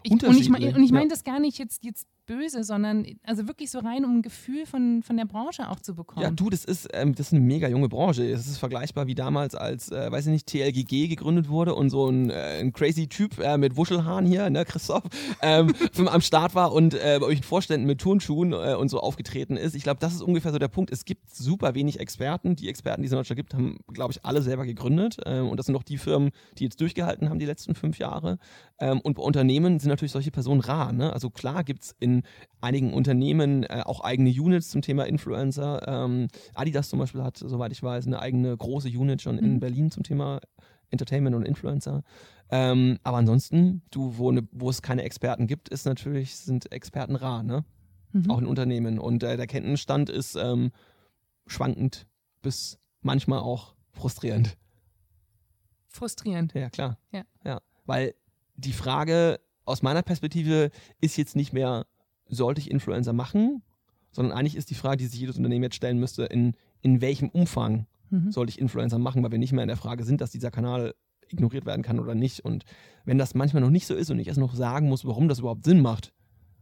Ich, 0.03 0.11
und 0.11 0.23
ich, 0.23 0.49
mein, 0.49 0.61
ich 0.61 0.91
meine 0.91 1.05
ja. 1.05 1.09
das 1.09 1.23
gar 1.23 1.39
nicht 1.39 1.59
jetzt, 1.59 1.83
jetzt 1.83 2.07
böse, 2.31 2.63
sondern 2.63 3.05
also 3.23 3.47
wirklich 3.47 3.71
so 3.71 3.79
rein, 3.79 4.05
um 4.05 4.17
ein 4.17 4.21
Gefühl 4.21 4.65
von, 4.65 5.03
von 5.03 5.17
der 5.17 5.25
Branche 5.25 5.69
auch 5.69 5.79
zu 5.79 5.95
bekommen. 5.95 6.23
Ja, 6.23 6.31
du, 6.31 6.49
das 6.49 6.63
ist, 6.63 6.87
ähm, 6.93 7.13
das 7.13 7.27
ist 7.27 7.33
eine 7.33 7.41
mega 7.41 7.67
junge 7.67 7.89
Branche. 7.89 8.23
Es 8.23 8.47
ist 8.47 8.57
vergleichbar 8.57 9.07
wie 9.07 9.15
damals, 9.15 9.53
als, 9.53 9.91
äh, 9.91 10.11
weiß 10.11 10.27
ich 10.27 10.31
nicht, 10.31 10.47
TLGG 10.47 11.09
gegründet 11.09 11.49
wurde 11.49 11.75
und 11.75 11.89
so 11.89 12.07
ein, 12.07 12.29
äh, 12.29 12.59
ein 12.59 12.71
crazy 12.71 13.07
Typ 13.07 13.39
äh, 13.39 13.57
mit 13.57 13.75
Wuschelhahn 13.75 14.25
hier, 14.25 14.49
ne, 14.49 14.63
Christoph, 14.63 15.03
ähm, 15.41 15.73
am 16.07 16.21
Start 16.21 16.55
war 16.55 16.71
und 16.71 16.93
äh, 16.93 17.17
bei 17.19 17.25
euch 17.25 17.45
Vorständen 17.45 17.85
mit 17.85 17.99
Turnschuhen 17.99 18.53
äh, 18.53 18.75
und 18.75 18.89
so 18.89 19.01
aufgetreten 19.01 19.57
ist. 19.57 19.75
Ich 19.75 19.83
glaube, 19.83 19.99
das 19.99 20.13
ist 20.13 20.21
ungefähr 20.21 20.53
so 20.53 20.59
der 20.59 20.69
Punkt. 20.69 20.91
Es 20.91 21.03
gibt 21.03 21.35
super 21.35 21.75
wenig 21.75 21.99
Experten. 21.99 22.55
Die 22.55 22.69
Experten, 22.69 23.01
die 23.01 23.07
es 23.07 23.11
in 23.11 23.17
Deutschland 23.17 23.37
gibt, 23.37 23.53
haben, 23.53 23.79
glaube 23.91 24.13
ich, 24.13 24.23
alle 24.23 24.41
selber 24.41 24.65
gegründet. 24.65 25.17
Ähm, 25.25 25.49
und 25.49 25.57
das 25.57 25.65
sind 25.65 25.75
auch 25.75 25.83
die 25.83 25.97
Firmen, 25.97 26.31
die 26.57 26.63
jetzt 26.63 26.79
durchgehalten 26.79 27.29
haben 27.29 27.39
die 27.39 27.45
letzten 27.45 27.75
fünf 27.75 27.97
Jahre. 27.99 28.39
Ähm, 28.79 29.01
und 29.01 29.15
bei 29.15 29.23
Unternehmen 29.23 29.79
sind 29.79 29.89
natürlich 29.89 30.11
solche 30.11 30.31
Personen 30.31 30.61
rar. 30.61 30.93
Ne? 30.93 31.11
Also 31.11 31.29
klar 31.29 31.63
gibt 31.63 31.83
es 31.83 31.95
in 31.99 32.20
einigen 32.61 32.93
Unternehmen 32.93 33.63
äh, 33.63 33.81
auch 33.85 34.01
eigene 34.01 34.29
Units 34.29 34.69
zum 34.69 34.81
Thema 34.81 35.05
Influencer. 35.05 35.87
Ähm, 35.87 36.27
Adidas 36.53 36.89
zum 36.89 36.99
Beispiel 36.99 37.23
hat, 37.23 37.37
soweit 37.37 37.71
ich 37.71 37.81
weiß, 37.81 38.07
eine 38.07 38.19
eigene 38.19 38.55
große 38.55 38.89
Unit 38.89 39.21
schon 39.21 39.37
in 39.37 39.53
mhm. 39.53 39.59
Berlin 39.59 39.91
zum 39.91 40.03
Thema 40.03 40.39
Entertainment 40.89 41.35
und 41.35 41.43
Influencer. 41.43 42.03
Ähm, 42.49 42.99
aber 43.03 43.17
ansonsten, 43.17 43.81
du, 43.91 44.17
wo, 44.17 44.31
ne, 44.31 44.47
wo 44.51 44.69
es 44.69 44.81
keine 44.81 45.03
Experten 45.03 45.47
gibt, 45.47 45.69
ist 45.69 45.85
natürlich, 45.85 46.35
sind 46.35 46.71
Experten 46.71 47.15
rar, 47.15 47.43
ne? 47.43 47.63
Mhm. 48.11 48.29
Auch 48.29 48.39
in 48.39 48.45
Unternehmen. 48.45 48.99
Und 48.99 49.23
äh, 49.23 49.37
der 49.37 49.47
Kenntnisstand 49.47 50.09
ist 50.09 50.35
ähm, 50.35 50.71
schwankend 51.47 52.07
bis 52.41 52.77
manchmal 53.01 53.39
auch 53.39 53.73
frustrierend. 53.93 54.57
Frustrierend. 55.87 56.53
Ja, 56.53 56.69
klar. 56.69 56.97
Ja. 57.11 57.23
ja. 57.45 57.61
Weil 57.85 58.15
die 58.55 58.73
Frage 58.73 59.39
aus 59.65 59.81
meiner 59.81 60.01
Perspektive 60.01 60.71
ist 60.99 61.17
jetzt 61.17 61.35
nicht 61.35 61.53
mehr, 61.53 61.85
sollte 62.31 62.61
ich 62.61 62.71
Influencer 62.71 63.13
machen, 63.13 63.61
sondern 64.11 64.37
eigentlich 64.37 64.55
ist 64.55 64.69
die 64.69 64.75
Frage, 64.75 64.97
die 64.97 65.05
sich 65.05 65.19
jedes 65.19 65.37
Unternehmen 65.37 65.63
jetzt 65.63 65.75
stellen 65.75 65.99
müsste, 65.99 66.23
in, 66.23 66.55
in 66.81 67.01
welchem 67.01 67.29
Umfang 67.29 67.85
mhm. 68.09 68.31
sollte 68.31 68.49
ich 68.49 68.59
Influencer 68.59 68.99
machen, 68.99 69.23
weil 69.23 69.31
wir 69.31 69.39
nicht 69.39 69.53
mehr 69.53 69.63
in 69.63 69.69
der 69.69 69.77
Frage 69.77 70.03
sind, 70.03 70.21
dass 70.21 70.31
dieser 70.31 70.51
Kanal 70.51 70.93
ignoriert 71.29 71.65
werden 71.65 71.81
kann 71.81 71.99
oder 71.99 72.15
nicht. 72.15 72.41
Und 72.41 72.65
wenn 73.05 73.17
das 73.17 73.35
manchmal 73.35 73.61
noch 73.61 73.69
nicht 73.69 73.87
so 73.87 73.95
ist 73.95 74.11
und 74.11 74.19
ich 74.19 74.27
erst 74.27 74.39
noch 74.39 74.55
sagen 74.55 74.89
muss, 74.89 75.05
warum 75.05 75.27
das 75.27 75.39
überhaupt 75.39 75.63
Sinn 75.63 75.81
macht 75.81 76.13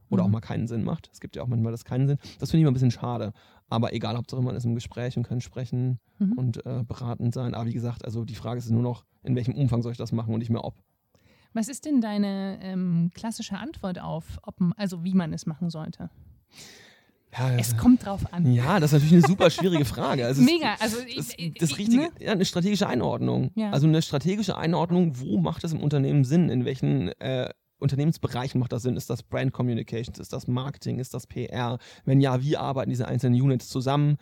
oder 0.10 0.24
mhm. 0.24 0.28
auch 0.28 0.32
mal 0.34 0.42
keinen 0.42 0.68
Sinn 0.68 0.84
macht, 0.84 1.10
es 1.12 1.20
gibt 1.20 1.36
ja 1.36 1.44
auch 1.44 1.48
manchmal 1.48 1.72
das 1.72 1.86
keinen 1.86 2.08
Sinn, 2.08 2.18
das 2.40 2.52
finde 2.52 2.60
ich 2.60 2.64
immer 2.64 2.72
ein 2.72 2.74
bisschen 2.74 2.92
schade. 2.92 3.34
Aber 3.68 3.94
egal, 3.94 4.18
Hauptsache 4.18 4.42
man 4.42 4.56
ist 4.56 4.66
im 4.66 4.76
Gespräch 4.76 5.18
und 5.18 5.24
kann 5.24 5.42
sprechen 5.42 6.00
mhm. 6.18 6.34
und 6.34 6.66
äh, 6.66 6.84
beratend 6.84 7.34
sein. 7.34 7.54
Aber 7.54 7.68
wie 7.68 7.74
gesagt, 7.74 8.06
also 8.06 8.26
die 8.26 8.36
Frage 8.36 8.60
ist 8.60 8.70
nur 8.70 8.82
noch, 8.82 9.06
in 9.24 9.36
welchem 9.36 9.54
Umfang 9.54 9.82
soll 9.82 9.92
ich 9.92 9.98
das 9.98 10.12
machen 10.12 10.34
und 10.34 10.40
nicht 10.40 10.50
mehr 10.50 10.64
ob. 10.64 10.76
Was 11.54 11.68
ist 11.68 11.86
denn 11.86 12.02
deine 12.02 12.60
ähm, 12.62 13.12
klassische 13.14 13.58
Antwort 13.58 14.00
auf, 14.00 14.40
ob, 14.44 14.56
also 14.78 15.04
wie 15.04 15.14
man 15.14 15.34
es 15.34 15.46
machen 15.46 15.70
sollte? 15.70 16.10
Ja, 17.38 17.52
es 17.58 17.78
kommt 17.78 18.06
drauf 18.06 18.34
an. 18.34 18.52
Ja, 18.54 18.80
das 18.80 18.92
ist 18.92 19.02
natürlich 19.02 19.24
eine 19.24 19.28
super 19.28 19.50
schwierige 19.52 19.86
Frage. 19.86 20.26
Also 20.26 20.42
Mega. 20.42 20.76
Also 20.80 20.98
das, 21.16 21.36
das 21.60 21.78
Richtige, 21.78 22.04
ne? 22.04 22.10
ja, 22.20 22.32
eine 22.32 22.46
strategische 22.46 22.88
Einordnung. 22.88 23.52
Ja. 23.56 23.70
Also 23.70 23.88
eine 23.88 24.02
strategische 24.02 24.58
Einordnung, 24.58 25.20
wo 25.20 25.38
macht 25.38 25.64
es 25.64 25.72
im 25.72 25.80
Unternehmen 25.80 26.24
Sinn, 26.24 26.50
in 26.50 26.66
welchen 26.66 27.10
äh, 27.20 27.50
Unternehmensbereichen 27.80 28.60
macht 28.60 28.72
das 28.72 28.84
Sinn? 28.84 28.98
Ist 28.98 29.10
das 29.10 29.24
Brand 29.24 29.54
Communications? 29.54 30.20
Ist 30.20 30.34
das 30.34 30.48
Marketing? 30.48 31.00
Ist 31.00 31.14
das 31.14 31.28
PR? 31.28 31.80
Wenn 32.06 32.22
ja, 32.22 32.42
wie 32.42 32.58
arbeiten 32.58 32.90
diese 32.90 33.08
einzelnen 33.08 33.42
Units 33.42 33.70
zusammen? 33.70 34.18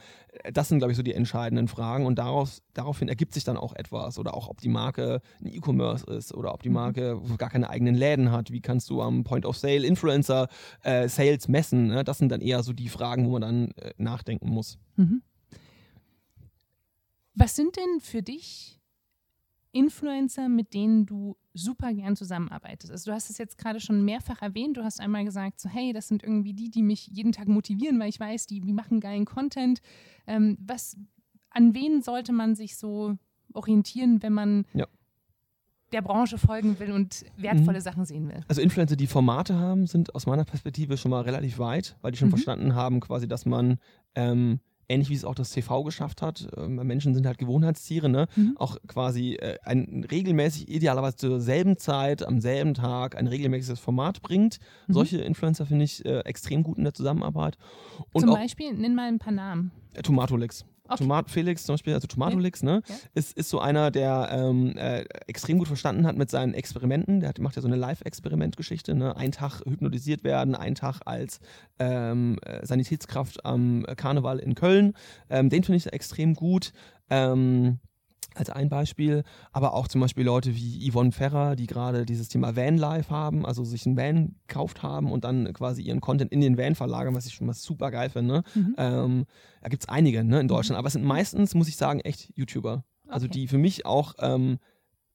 Das 0.51 0.69
sind, 0.69 0.77
glaube 0.77 0.91
ich, 0.91 0.97
so 0.97 1.03
die 1.03 1.13
entscheidenden 1.13 1.67
Fragen 1.67 2.05
und 2.05 2.19
daraus, 2.19 2.61
daraufhin 2.73 3.09
ergibt 3.09 3.33
sich 3.33 3.43
dann 3.43 3.57
auch 3.57 3.73
etwas 3.73 4.19
oder 4.19 4.35
auch, 4.35 4.47
ob 4.47 4.61
die 4.61 4.69
Marke 4.69 5.21
ein 5.41 5.47
E-Commerce 5.47 6.05
ist 6.05 6.33
oder 6.33 6.53
ob 6.53 6.61
die 6.61 6.69
mhm. 6.69 6.75
Marke 6.75 7.21
gar 7.37 7.49
keine 7.49 7.69
eigenen 7.69 7.95
Läden 7.95 8.31
hat. 8.31 8.51
Wie 8.51 8.61
kannst 8.61 8.89
du 8.89 9.01
am 9.01 9.23
Point 9.23 9.45
of 9.45 9.57
Sale 9.57 9.85
Influencer 9.85 10.47
äh, 10.83 11.09
Sales 11.09 11.47
messen? 11.47 11.87
Ne? 11.87 12.03
Das 12.03 12.19
sind 12.19 12.31
dann 12.31 12.41
eher 12.41 12.61
so 12.63 12.73
die 12.73 12.89
Fragen, 12.89 13.25
wo 13.25 13.31
man 13.31 13.41
dann 13.41 13.71
äh, 13.71 13.93
nachdenken 13.97 14.49
muss. 14.49 14.77
Mhm. 14.95 15.21
Was 17.33 17.55
sind 17.55 17.75
denn 17.75 17.99
für 17.99 18.21
dich 18.21 18.79
Influencer, 19.71 20.49
mit 20.49 20.73
denen 20.73 21.05
du 21.05 21.37
super 21.57 21.93
gern 21.93 22.15
zusammenarbeitest? 22.15 22.91
Also 22.91 23.11
du 23.11 23.15
hast 23.15 23.29
es 23.29 23.37
jetzt 23.37 23.57
gerade 23.57 23.79
schon 23.79 24.05
mehrfach 24.05 24.41
erwähnt. 24.41 24.77
Du 24.77 24.83
hast 24.83 24.99
einmal 24.99 25.25
gesagt, 25.25 25.59
so 25.59 25.69
hey, 25.69 25.93
das 25.93 26.07
sind 26.07 26.23
irgendwie 26.23 26.53
die, 26.53 26.69
die 26.69 26.83
mich 26.83 27.07
jeden 27.07 27.31
Tag 27.31 27.47
motivieren, 27.47 27.99
weil 27.99 28.09
ich 28.09 28.19
weiß, 28.19 28.47
die, 28.47 28.61
die 28.61 28.73
machen 28.73 28.99
geilen 28.99 29.25
Content. 29.25 29.81
Ähm, 30.25 30.57
was, 30.61 30.97
an 31.49 31.73
wen 31.73 32.01
sollte 32.01 32.31
man 32.31 32.55
sich 32.55 32.77
so 32.77 33.17
orientieren, 33.53 34.21
wenn 34.21 34.33
man 34.33 34.65
ja. 34.73 34.85
der 35.91 36.01
Branche 36.01 36.37
folgen 36.37 36.79
will 36.79 36.91
und 36.91 37.25
wertvolle 37.37 37.79
mhm. 37.79 37.83
Sachen 37.83 38.05
sehen 38.05 38.29
will? 38.29 38.41
Also 38.47 38.61
Influencer, 38.61 38.95
die 38.95 39.07
Formate 39.07 39.55
haben, 39.55 39.87
sind 39.87 40.15
aus 40.15 40.25
meiner 40.25 40.45
Perspektive 40.45 40.97
schon 40.97 41.11
mal 41.11 41.21
relativ 41.21 41.59
weit, 41.59 41.97
weil 42.01 42.11
die 42.11 42.17
schon 42.17 42.29
mhm. 42.29 42.33
verstanden 42.33 42.75
haben, 42.75 42.99
quasi, 42.99 43.27
dass 43.27 43.45
man 43.45 43.79
ähm, 44.15 44.59
ähnlich 44.89 45.09
wie 45.09 45.15
es 45.15 45.25
auch 45.25 45.35
das 45.35 45.51
TV 45.51 45.83
geschafft 45.83 46.21
hat. 46.21 46.47
Äh, 46.55 46.67
Menschen 46.67 47.13
sind 47.13 47.25
halt 47.25 47.37
Gewohnheitstiere, 47.37 48.09
ne? 48.09 48.27
Mhm. 48.35 48.55
Auch 48.57 48.77
quasi 48.87 49.35
äh, 49.35 49.57
ein 49.63 50.05
regelmäßig, 50.09 50.69
idealerweise 50.69 51.17
zur 51.17 51.41
selben 51.41 51.77
Zeit, 51.77 52.25
am 52.25 52.39
selben 52.41 52.73
Tag, 52.73 53.17
ein 53.17 53.27
regelmäßiges 53.27 53.79
Format 53.79 54.21
bringt. 54.21 54.59
Mhm. 54.87 54.93
Solche 54.93 55.17
Influencer 55.17 55.65
finde 55.65 55.85
ich 55.85 56.05
äh, 56.05 56.19
extrem 56.19 56.63
gut 56.63 56.77
in 56.77 56.83
der 56.83 56.93
Zusammenarbeit. 56.93 57.57
Und 58.13 58.21
Zum 58.21 58.33
Beispiel, 58.33 58.73
nenn 58.73 58.95
mal 58.95 59.07
ein 59.07 59.19
paar 59.19 59.33
Namen. 59.33 59.71
Tomatolix. 60.03 60.65
Okay. 60.87 61.03
Tomat 61.03 61.29
Felix 61.29 61.65
zum 61.65 61.73
Beispiel, 61.73 61.93
also 61.93 62.07
Tomatolix, 62.07 62.63
ne, 62.63 62.81
ja. 62.87 62.95
ist, 63.13 63.37
ist 63.37 63.49
so 63.49 63.59
einer, 63.59 63.91
der 63.91 64.29
ähm, 64.31 64.75
äh, 64.77 65.05
extrem 65.27 65.57
gut 65.57 65.67
verstanden 65.67 66.05
hat 66.05 66.17
mit 66.17 66.29
seinen 66.29 66.53
Experimenten. 66.53 67.19
Der 67.19 67.29
hat, 67.29 67.39
macht 67.39 67.55
ja 67.55 67.61
so 67.61 67.67
eine 67.67 67.77
Live-Experiment-Geschichte, 67.77 68.95
ne? 68.95 69.15
Ein 69.15 69.31
Tag 69.31 69.61
hypnotisiert 69.65 70.23
werden, 70.23 70.55
ein 70.55 70.75
Tag 70.75 71.01
als 71.05 71.39
ähm, 71.79 72.37
äh, 72.43 72.65
Sanitätskraft 72.65 73.45
am 73.45 73.85
Karneval 73.95 74.39
in 74.39 74.55
Köln. 74.55 74.93
Ähm, 75.29 75.49
den 75.49 75.63
finde 75.63 75.77
ich 75.77 75.91
extrem 75.93 76.33
gut. 76.33 76.73
Ähm, 77.09 77.79
als 78.37 78.49
ein 78.49 78.69
Beispiel, 78.69 79.23
aber 79.51 79.73
auch 79.73 79.87
zum 79.87 80.01
Beispiel 80.01 80.25
Leute 80.25 80.55
wie 80.55 80.89
Yvonne 80.89 81.11
Ferrer, 81.11 81.55
die 81.55 81.67
gerade 81.67 82.05
dieses 82.05 82.29
Thema 82.29 82.55
Vanlife 82.55 83.09
haben, 83.09 83.45
also 83.45 83.63
sich 83.63 83.85
einen 83.85 83.97
Van 83.97 84.35
gekauft 84.47 84.83
haben 84.83 85.11
und 85.11 85.23
dann 85.23 85.51
quasi 85.53 85.81
ihren 85.81 86.01
Content 86.01 86.31
in 86.31 86.41
den 86.41 86.57
Van 86.57 86.75
verlagern, 86.75 87.15
was 87.15 87.25
ich 87.25 87.33
schon 87.33 87.47
mal 87.47 87.53
super 87.53 87.91
geil 87.91 88.09
finde. 88.09 88.43
Mhm. 88.55 88.75
Ähm, 88.77 89.25
da 89.61 89.69
gibt 89.69 89.83
es 89.83 89.89
einige 89.89 90.23
ne, 90.23 90.39
in 90.39 90.47
Deutschland, 90.47 90.77
aber 90.77 90.87
es 90.87 90.93
sind 90.93 91.05
meistens, 91.05 91.55
muss 91.55 91.67
ich 91.67 91.77
sagen, 91.77 91.99
echt 92.01 92.31
YouTuber. 92.35 92.83
Also 93.07 93.25
okay. 93.25 93.33
die 93.33 93.47
für 93.47 93.57
mich 93.57 93.85
auch, 93.85 94.15
ähm, 94.19 94.59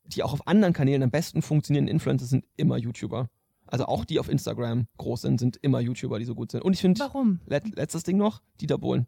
die 0.06 0.22
auch 0.22 0.32
auf 0.32 0.46
anderen 0.46 0.74
Kanälen 0.74 1.02
am 1.02 1.10
besten 1.10 1.42
funktionieren, 1.42 1.88
Influencer 1.88 2.26
sind 2.26 2.44
immer 2.56 2.76
YouTuber. 2.76 3.28
Also 3.66 3.86
auch 3.86 4.04
die 4.04 4.18
auf 4.18 4.28
Instagram 4.28 4.86
groß 4.98 5.22
sind, 5.22 5.40
sind 5.40 5.56
immer 5.62 5.80
YouTuber, 5.80 6.18
die 6.18 6.24
so 6.24 6.34
gut 6.34 6.50
sind. 6.50 6.62
Und 6.62 6.74
ich 6.74 6.80
finde, 6.80 7.00
Warum? 7.00 7.40
Let 7.46 7.74
letztes 7.74 8.02
Ding 8.02 8.18
noch, 8.18 8.42
Dieter 8.60 8.78
Bohlen 8.78 9.06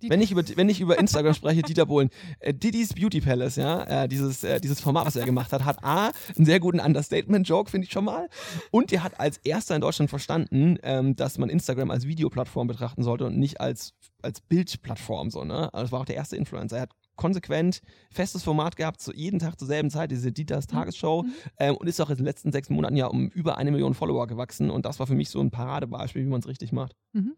wenn 0.00 0.20
ich 0.20 0.30
über, 0.30 0.42
wenn 0.56 0.68
ich 0.68 0.80
über 0.80 0.98
Instagram 0.98 1.34
spreche, 1.34 1.62
Dieter 1.62 1.86
Bohlen, 1.86 2.10
äh, 2.40 2.54
Diddy's 2.54 2.94
Beauty 2.94 3.20
Palace, 3.20 3.56
ja, 3.56 4.04
äh, 4.04 4.08
dieses, 4.08 4.44
äh, 4.44 4.60
dieses 4.60 4.80
Format, 4.80 5.06
was 5.06 5.16
er 5.16 5.26
gemacht 5.26 5.52
hat, 5.52 5.64
hat 5.64 5.82
A, 5.84 6.12
einen 6.36 6.44
sehr 6.44 6.60
guten 6.60 6.80
Understatement-Joke, 6.80 7.70
finde 7.70 7.86
ich 7.86 7.92
schon 7.92 8.04
mal. 8.04 8.28
Und 8.70 8.92
er 8.92 9.02
hat 9.02 9.18
als 9.20 9.38
erster 9.38 9.74
in 9.74 9.80
Deutschland 9.80 10.10
verstanden, 10.10 10.78
ähm, 10.82 11.16
dass 11.16 11.38
man 11.38 11.48
Instagram 11.48 11.90
als 11.90 12.06
Videoplattform 12.06 12.66
betrachten 12.66 13.02
sollte 13.02 13.26
und 13.26 13.38
nicht 13.38 13.60
als, 13.60 13.94
als 14.22 14.40
Bildplattform, 14.40 15.30
so, 15.30 15.44
ne? 15.44 15.72
Also 15.72 15.84
das 15.84 15.92
war 15.92 16.00
auch 16.00 16.06
der 16.06 16.16
erste 16.16 16.36
Influencer. 16.36 16.76
Er 16.76 16.82
hat 16.82 16.90
konsequent 17.18 17.82
festes 18.10 18.42
Format 18.42 18.76
gehabt, 18.76 19.02
so 19.02 19.12
jeden 19.12 19.38
Tag 19.38 19.58
zur 19.58 19.68
selben 19.68 19.90
Zeit, 19.90 20.10
diese 20.10 20.32
Dieters 20.32 20.66
mhm. 20.68 20.72
Tagesshow 20.72 21.24
mhm. 21.24 21.32
ähm, 21.58 21.76
und 21.76 21.86
ist 21.86 22.00
auch 22.00 22.08
in 22.08 22.16
den 22.16 22.24
letzten 22.24 22.52
sechs 22.52 22.70
Monaten 22.70 22.96
ja 22.96 23.06
um 23.06 23.28
über 23.28 23.58
eine 23.58 23.70
Million 23.70 23.92
Follower 23.92 24.26
gewachsen 24.26 24.70
und 24.70 24.86
das 24.86 24.98
war 24.98 25.06
für 25.06 25.14
mich 25.14 25.28
so 25.28 25.40
ein 25.40 25.50
Paradebeispiel, 25.50 26.22
wie 26.22 26.28
man 26.28 26.40
es 26.40 26.48
richtig 26.48 26.72
macht. 26.72 26.96
Mhm. 27.12 27.34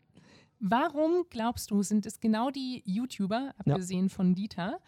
Warum 0.60 1.24
glaubst 1.30 1.70
du, 1.70 1.82
sind 1.82 2.04
es 2.06 2.20
genau 2.20 2.50
die 2.50 2.82
YouTuber, 2.84 3.54
abgesehen 3.56 4.06
ja. 4.06 4.14
von 4.14 4.34
Dieter, 4.34 4.78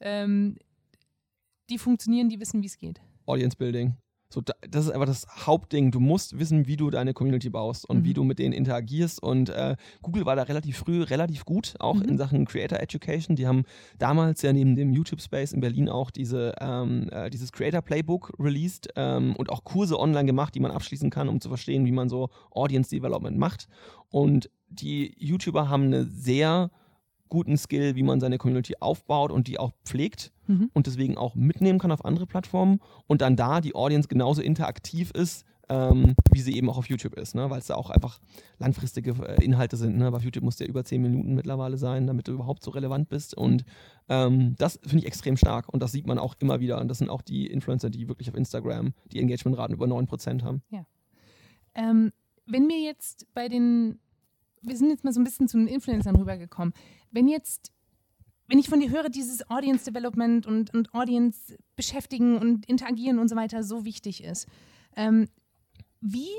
ähm, 0.00 0.58
die 1.70 1.78
funktionieren, 1.78 2.28
die 2.28 2.38
wissen, 2.38 2.62
wie 2.62 2.66
es 2.66 2.76
geht? 2.76 3.00
Audience 3.26 3.56
Building. 3.56 3.96
So, 4.32 4.40
das 4.40 4.86
ist 4.86 4.90
einfach 4.90 5.06
das 5.06 5.26
Hauptding. 5.46 5.90
Du 5.90 6.00
musst 6.00 6.38
wissen, 6.38 6.66
wie 6.66 6.76
du 6.78 6.88
deine 6.88 7.12
Community 7.12 7.50
baust 7.50 7.88
und 7.88 7.98
mhm. 7.98 8.04
wie 8.04 8.14
du 8.14 8.24
mit 8.24 8.38
denen 8.38 8.54
interagierst. 8.54 9.22
Und 9.22 9.50
äh, 9.50 9.76
Google 10.00 10.24
war 10.24 10.36
da 10.36 10.44
relativ 10.44 10.78
früh 10.78 11.02
relativ 11.02 11.44
gut, 11.44 11.74
auch 11.78 11.96
mhm. 11.96 12.02
in 12.02 12.18
Sachen 12.18 12.46
Creator 12.46 12.80
Education. 12.80 13.36
Die 13.36 13.46
haben 13.46 13.64
damals 13.98 14.40
ja 14.40 14.52
neben 14.54 14.74
dem 14.74 14.90
YouTube 14.90 15.20
Space 15.20 15.52
in 15.52 15.60
Berlin 15.60 15.90
auch 15.90 16.10
diese, 16.10 16.54
ähm, 16.60 17.10
äh, 17.10 17.28
dieses 17.28 17.52
Creator 17.52 17.82
Playbook 17.82 18.32
released 18.38 18.88
ähm, 18.96 19.36
und 19.36 19.50
auch 19.50 19.64
Kurse 19.64 20.00
online 20.00 20.24
gemacht, 20.24 20.54
die 20.54 20.60
man 20.60 20.70
abschließen 20.70 21.10
kann, 21.10 21.28
um 21.28 21.40
zu 21.40 21.48
verstehen, 21.48 21.84
wie 21.84 21.92
man 21.92 22.08
so 22.08 22.30
Audience 22.52 22.88
Development 22.88 23.36
macht. 23.36 23.68
Und 24.08 24.48
die 24.74 25.14
YouTuber 25.18 25.68
haben 25.68 25.84
eine 25.84 26.04
sehr 26.04 26.70
guten 27.28 27.56
Skill, 27.56 27.94
wie 27.94 28.02
man 28.02 28.20
seine 28.20 28.36
Community 28.36 28.74
aufbaut 28.80 29.32
und 29.32 29.48
die 29.48 29.58
auch 29.58 29.72
pflegt 29.84 30.32
mhm. 30.46 30.70
und 30.74 30.86
deswegen 30.86 31.16
auch 31.16 31.34
mitnehmen 31.34 31.78
kann 31.78 31.90
auf 31.90 32.04
andere 32.04 32.26
Plattformen 32.26 32.80
und 33.06 33.22
dann 33.22 33.36
da 33.36 33.60
die 33.62 33.74
Audience 33.74 34.08
genauso 34.08 34.42
interaktiv 34.42 35.10
ist, 35.12 35.46
ähm, 35.70 36.14
wie 36.30 36.40
sie 36.40 36.54
eben 36.54 36.68
auch 36.68 36.76
auf 36.76 36.90
YouTube 36.90 37.14
ist, 37.14 37.34
ne? 37.34 37.48
weil 37.48 37.58
es 37.58 37.68
da 37.68 37.76
auch 37.76 37.88
einfach 37.88 38.20
langfristige 38.58 39.12
äh, 39.26 39.42
Inhalte 39.42 39.78
sind. 39.78 39.96
Ne? 39.96 40.10
Bei 40.10 40.18
YouTube 40.18 40.44
muss 40.44 40.56
der 40.56 40.68
über 40.68 40.84
10 40.84 41.00
Minuten 41.00 41.34
mittlerweile 41.34 41.78
sein, 41.78 42.06
damit 42.06 42.28
du 42.28 42.32
überhaupt 42.32 42.62
so 42.62 42.70
relevant 42.70 43.08
bist. 43.08 43.34
Und 43.34 43.64
ähm, 44.10 44.54
das 44.58 44.78
finde 44.82 44.98
ich 44.98 45.06
extrem 45.06 45.38
stark 45.38 45.70
und 45.72 45.82
das 45.82 45.92
sieht 45.92 46.06
man 46.06 46.18
auch 46.18 46.34
immer 46.40 46.60
wieder. 46.60 46.80
Und 46.80 46.88
das 46.88 46.98
sind 46.98 47.08
auch 47.08 47.22
die 47.22 47.46
Influencer, 47.46 47.88
die 47.88 48.08
wirklich 48.08 48.28
auf 48.28 48.36
Instagram 48.36 48.92
die 49.12 49.20
Engagementraten 49.20 49.74
über 49.74 49.86
9% 49.86 50.42
haben. 50.42 50.62
Ja. 50.68 50.84
Ähm, 51.74 52.12
wenn 52.44 52.68
wir 52.68 52.80
jetzt 52.82 53.26
bei 53.32 53.48
den 53.48 53.98
wir 54.62 54.76
sind 54.76 54.90
jetzt 54.90 55.04
mal 55.04 55.12
so 55.12 55.20
ein 55.20 55.24
bisschen 55.24 55.48
zu 55.48 55.58
den 55.58 55.66
Influencern 55.66 56.16
rübergekommen. 56.16 56.72
Wenn 57.10 57.28
jetzt, 57.28 57.72
wenn 58.48 58.58
ich 58.58 58.68
von 58.68 58.80
dir 58.80 58.90
höre, 58.90 59.08
dieses 59.08 59.48
Audience 59.50 59.84
Development 59.84 60.46
und, 60.46 60.72
und 60.74 60.94
Audience 60.94 61.56
beschäftigen 61.76 62.38
und 62.38 62.66
interagieren 62.66 63.18
und 63.18 63.28
so 63.28 63.36
weiter 63.36 63.62
so 63.62 63.84
wichtig 63.84 64.22
ist, 64.24 64.46
ähm, 64.96 65.28
wie, 66.00 66.30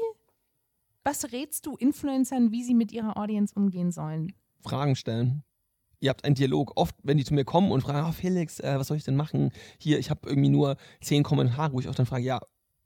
was 1.04 1.32
rätst 1.32 1.66
du 1.66 1.76
Influencern, 1.76 2.52
wie 2.52 2.64
sie 2.64 2.74
mit 2.74 2.92
ihrer 2.92 3.18
Audience 3.18 3.54
umgehen 3.56 3.92
sollen? 3.92 4.34
Fragen 4.62 4.96
stellen 4.96 5.44
ihr 6.04 6.10
habt 6.10 6.26
einen 6.26 6.36
Dialog. 6.36 6.74
Oft, 6.76 6.96
wenn 7.02 7.18
die 7.18 7.24
zu 7.24 7.34
mir 7.34 7.46
kommen 7.46 7.72
und 7.72 7.82
fragen, 7.82 8.08
oh 8.08 8.12
Felix, 8.12 8.60
äh, 8.60 8.78
was 8.78 8.88
soll 8.88 8.98
ich 8.98 9.06
denn 9.06 9.16
machen? 9.16 9.52
Hier, 9.80 9.98
ich 10.00 10.10
habe 10.10 10.28
irgendwie 10.28 10.50
nur 10.50 10.76
zehn 11.02 11.24
Kommentare, 11.24 11.74
wo 11.74 11.80
ich 11.80 11.88
auch 11.88 11.96
dann 11.96 12.06
frage, 12.06 12.26
ja, 12.26 12.42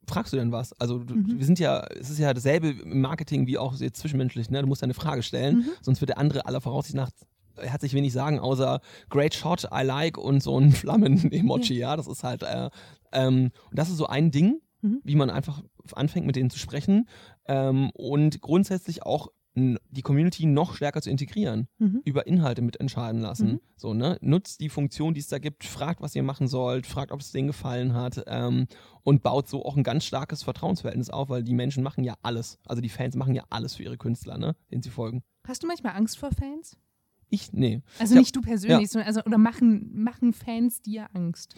fragst 0.08 0.34
du 0.34 0.38
denn 0.38 0.52
was? 0.52 0.74
Also 0.80 1.00
du, 1.00 1.15
mhm. 1.15 1.38
wir 1.38 1.46
sind 1.46 1.60
ja, 1.60 1.86
es 2.00 2.10
ist 2.10 2.20
ja 2.20 2.34
dasselbe 2.34 2.70
im 2.70 3.02
Marketing 3.02 3.46
wie 3.48 3.58
auch 3.58 3.76
jetzt 3.76 4.00
zwischenmenschlich, 4.00 4.50
ne? 4.50 4.62
Du 4.62 4.67
musst 4.67 4.84
eine 4.84 4.93
Frage 4.93 5.22
stellen, 5.22 5.58
mhm. 5.58 5.70
sonst 5.82 6.02
wird 6.02 6.10
der 6.10 6.17
andere 6.17 6.46
aller 6.46 6.62
Voraussicht 6.62 6.96
nach 6.96 7.12
er 7.60 7.74
hat 7.74 7.82
sich 7.82 7.93
wenig 7.93 8.13
sagen, 8.13 8.39
außer 8.39 8.82
Great 9.10 9.34
Shot, 9.34 9.67
I 9.74 9.84
like 9.84 10.17
und 10.17 10.41
so 10.43 10.60
ein 10.60 10.72
Flammen-Emoji, 10.74 11.74
ja. 11.76 11.89
ja. 11.89 11.98
Das 11.98 12.08
ist 12.08 12.24
halt, 12.24 12.43
äh, 12.43 12.70
ähm, 13.12 13.52
und 13.70 13.80
das 13.80 13.89
ist 13.89 13.98
so 13.98 14.06
ein 14.06 14.32
Ding, 14.32 14.62
mhm. 14.82 15.02
wie 15.04 15.15
man 15.15 15.30
einfach 15.30 15.63
anfängt, 15.93 16.28
mit 16.28 16.36
denen 16.36 16.50
zu 16.50 16.60
sprechen. 16.60 17.08
Ähm, 17.48 17.89
und 17.96 18.41
grundsätzlich 18.41 19.04
auch 19.04 19.30
die 19.58 20.02
Community 20.04 20.46
noch 20.46 20.76
stärker 20.76 21.02
zu 21.02 21.10
integrieren, 21.10 21.67
mhm. 21.80 22.02
über 22.06 22.28
Inhalte 22.28 22.62
mitentscheiden 22.62 23.22
lassen. 23.22 23.48
Mhm. 23.48 23.62
So, 23.76 23.93
ne? 23.93 24.17
Nutzt 24.22 24.62
die 24.62 24.70
Funktion, 24.70 25.13
die 25.13 25.20
es 25.20 25.28
da 25.28 25.39
gibt, 25.39 25.63
fragt, 25.63 26.02
was 26.02 26.15
ihr 26.15 26.24
machen 26.24 26.48
sollt, 26.48 26.86
fragt, 26.86 27.12
ob 27.12 27.22
es 27.22 27.32
denen 27.32 27.48
gefallen 27.48 27.93
hat 27.93 28.24
ähm, 28.28 28.67
und 29.04 29.24
baut 29.24 29.48
so 29.48 29.65
auch 29.65 29.76
ein 29.76 29.84
ganz 29.84 30.06
starkes 30.06 30.43
Vertrauensverhältnis 30.43 31.10
auf, 31.10 31.30
weil 31.30 31.43
die 31.43 31.54
Menschen 31.54 31.82
machen 31.82 32.04
ja 32.04 32.15
alles. 32.22 32.60
Also 32.65 32.82
die 32.82 32.89
Fans 32.89 33.15
machen 33.15 33.34
ja 33.34 33.43
alles 33.50 33.76
für 33.76 33.84
ihre 33.84 33.98
Künstler, 33.98 34.38
ne? 34.38 34.56
denen 34.72 34.84
sie 34.84 34.91
folgen. 34.91 35.24
Hast 35.48 35.63
du 35.63 35.67
manchmal 35.67 35.96
Angst 35.96 36.17
vor 36.17 36.30
Fans? 36.32 36.78
Ich, 37.30 37.52
nee. 37.52 37.82
Also 38.00 38.15
nicht 38.15 38.36
ja, 38.36 38.41
du 38.41 38.48
persönlich, 38.48 38.82
ja. 38.82 38.88
sondern 38.88 39.08
also, 39.08 39.22
oder 39.26 39.38
machen, 39.38 39.91
machen 39.93 40.34
Fans 40.34 40.82
dir 40.82 41.08
Angst? 41.13 41.56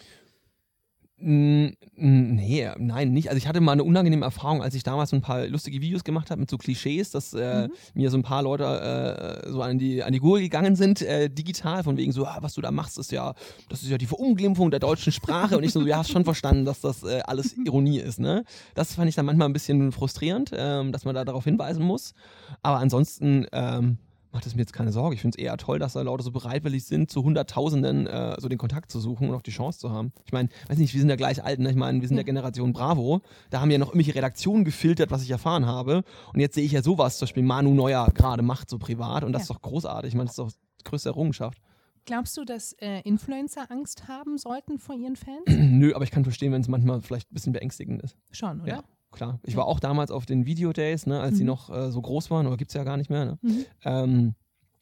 Nee, 1.22 2.70
nein, 2.78 3.12
nicht. 3.12 3.28
Also 3.28 3.38
ich 3.38 3.48
hatte 3.48 3.60
mal 3.60 3.74
eine 3.74 3.84
unangenehme 3.84 4.24
Erfahrung, 4.24 4.62
als 4.62 4.74
ich 4.74 4.84
damals 4.84 5.10
so 5.10 5.18
ein 5.18 5.22
paar 5.22 5.48
lustige 5.48 5.82
Videos 5.82 6.06
gemacht 6.06 6.32
habe 6.32 6.40
mit 6.40 6.50
so 6.50 6.58
Klischees, 6.58 7.12
dass 7.12 7.34
äh, 7.34 7.68
mhm. 7.68 7.74
mir 7.94 8.10
so 8.10 8.18
ein 8.18 8.24
paar 8.24 8.42
Leute 8.42 9.44
äh, 9.44 9.50
so 9.50 9.62
an 9.62 9.78
die, 9.78 10.02
an 10.02 10.14
die 10.14 10.20
Gurgel 10.20 10.44
gegangen 10.44 10.78
sind, 10.78 11.02
äh, 11.02 11.30
digital, 11.30 11.84
von 11.84 11.98
wegen 11.98 12.14
so, 12.14 12.26
ah, 12.26 12.38
was 12.40 12.54
du 12.54 12.62
da 12.62 12.72
machst, 12.72 12.98
ist 12.98 13.12
ja, 13.12 13.34
das 13.68 13.84
ist 13.84 13.90
ja 13.90 13.98
die 13.98 14.06
Verunglimpfung 14.06 14.72
der 14.72 14.80
deutschen 14.80 15.12
Sprache. 15.12 15.58
Und 15.58 15.64
ich 15.64 15.74
so, 15.74 15.86
ja, 15.86 15.98
hast 15.98 16.12
schon 16.12 16.24
verstanden, 16.24 16.64
dass 16.64 16.80
das 16.80 17.04
äh, 17.04 17.20
alles 17.26 17.54
Ironie 17.66 18.00
ist, 18.00 18.20
ne? 18.20 18.46
Das 18.76 18.96
fand 18.96 19.10
ich 19.10 19.16
dann 19.16 19.26
manchmal 19.26 19.50
ein 19.50 19.54
bisschen 19.54 19.92
frustrierend, 19.92 20.52
ähm, 20.56 20.94
dass 20.94 21.04
man 21.04 21.16
da 21.16 21.26
darauf 21.26 21.44
hinweisen 21.44 21.84
muss. 21.84 22.14
Aber 22.62 22.78
ansonsten, 22.78 23.46
ähm, 23.52 23.98
macht 24.32 24.46
es 24.46 24.56
mir 24.56 24.62
jetzt 24.62 24.74
keine 24.74 24.92
Sorge. 24.92 25.16
Ich 25.16 25.22
finde 25.22 25.38
es 25.38 25.44
eher 25.44 25.58
toll, 25.58 25.80
dass 25.80 25.94
da 25.94 26.02
Leute 26.02 26.24
so 26.24 26.32
bereitwillig 26.32 26.86
sind, 26.86 27.10
zu 27.10 27.24
Hunderttausenden 27.24 28.08
äh, 28.08 28.36
so 28.40 28.48
den 28.48 28.58
Kontakt 28.58 28.92
zu 28.92 29.00
suchen 29.00 29.30
und 29.30 29.36
auch 29.36 29.42
die 29.42 29.52
Chance 29.52 29.80
zu 29.80 29.92
haben. 29.92 30.12
Ich 30.26 30.32
meine, 30.32 30.50
weiß 30.68 30.78
nicht, 30.78 30.94
wir 30.94 31.00
sind 31.00 31.10
ja 31.10 31.16
gleich 31.16 31.44
alt, 31.44 31.60
ne? 31.60 31.70
ich 31.70 31.76
meine, 31.76 32.02
wir 32.02 32.08
sind 32.08 32.18
ja. 32.18 32.24
der 32.24 32.26
Generation 32.26 32.74
Bravo. 32.74 33.22
Da 33.50 33.62
haben 33.62 33.72
ja 33.72 33.78
noch 33.78 33.88
irgendwelche 33.88 34.16
Redaktionen 34.16 34.66
gefiltert, 34.66 35.12
was 35.12 35.24
ich 35.24 35.32
erfahren 35.32 35.66
habe. 35.66 36.04
Und 36.34 36.40
jetzt 36.40 36.56
sehe 36.56 36.64
ich 36.64 36.72
ja 36.72 36.84
sowas, 36.84 37.18
zum 37.18 37.26
Beispiel 37.26 37.44
Manu 37.44 37.74
Neuer 37.74 38.08
gerade 38.14 38.44
macht, 38.44 38.70
so 38.70 38.78
privat. 38.78 39.24
Und 39.24 39.34
das 39.34 39.42
ja. 39.42 39.44
ist 39.44 39.50
doch 39.50 39.62
großartig. 39.62 40.10
Ich 40.10 40.16
meine, 40.16 40.28
das 40.28 40.38
ist 40.38 40.40
doch 40.40 40.52
die 40.52 40.84
größte 40.84 41.10
Errungenschaft. 41.10 41.60
Glaubst 42.06 42.38
du, 42.38 42.46
dass 42.46 42.74
äh, 42.74 43.02
Influencer 43.02 43.70
Angst 43.70 44.08
haben 44.08 44.38
sollten 44.38 44.80
vor 44.80 44.96
ihren 44.96 45.16
Fans? 45.16 45.44
Nö, 45.48 45.94
aber 45.94 46.04
ich 46.04 46.12
kann 46.12 46.24
verstehen, 46.24 46.52
wenn 46.52 46.62
es 46.62 46.68
manchmal 46.68 47.02
vielleicht 47.02 47.32
ein 47.32 47.34
bisschen 47.34 47.54
beängstigend 47.54 48.02
ist. 48.02 48.16
Schon, 48.32 48.62
oder? 48.62 48.70
Ja 48.70 48.84
klar. 49.12 49.40
Ich 49.44 49.56
war 49.56 49.66
auch 49.66 49.80
damals 49.80 50.12
auf 50.12 50.26
den 50.26 50.46
Video-Days, 50.46 51.06
ne, 51.06 51.20
als 51.20 51.34
mhm. 51.36 51.38
die 51.38 51.44
noch 51.46 51.70
äh, 51.70 51.92
so 51.92 52.02
groß 52.02 52.30
waren, 52.32 52.48
oder 52.48 52.58
gibt 52.58 52.72
es 52.72 52.76
ja 52.76 52.84
gar 52.84 52.98
nicht 52.98 53.10
mehr. 53.10 53.26
Ne? 53.26 53.40
Mhm. 53.42 53.66
Ähm, 53.84 54.36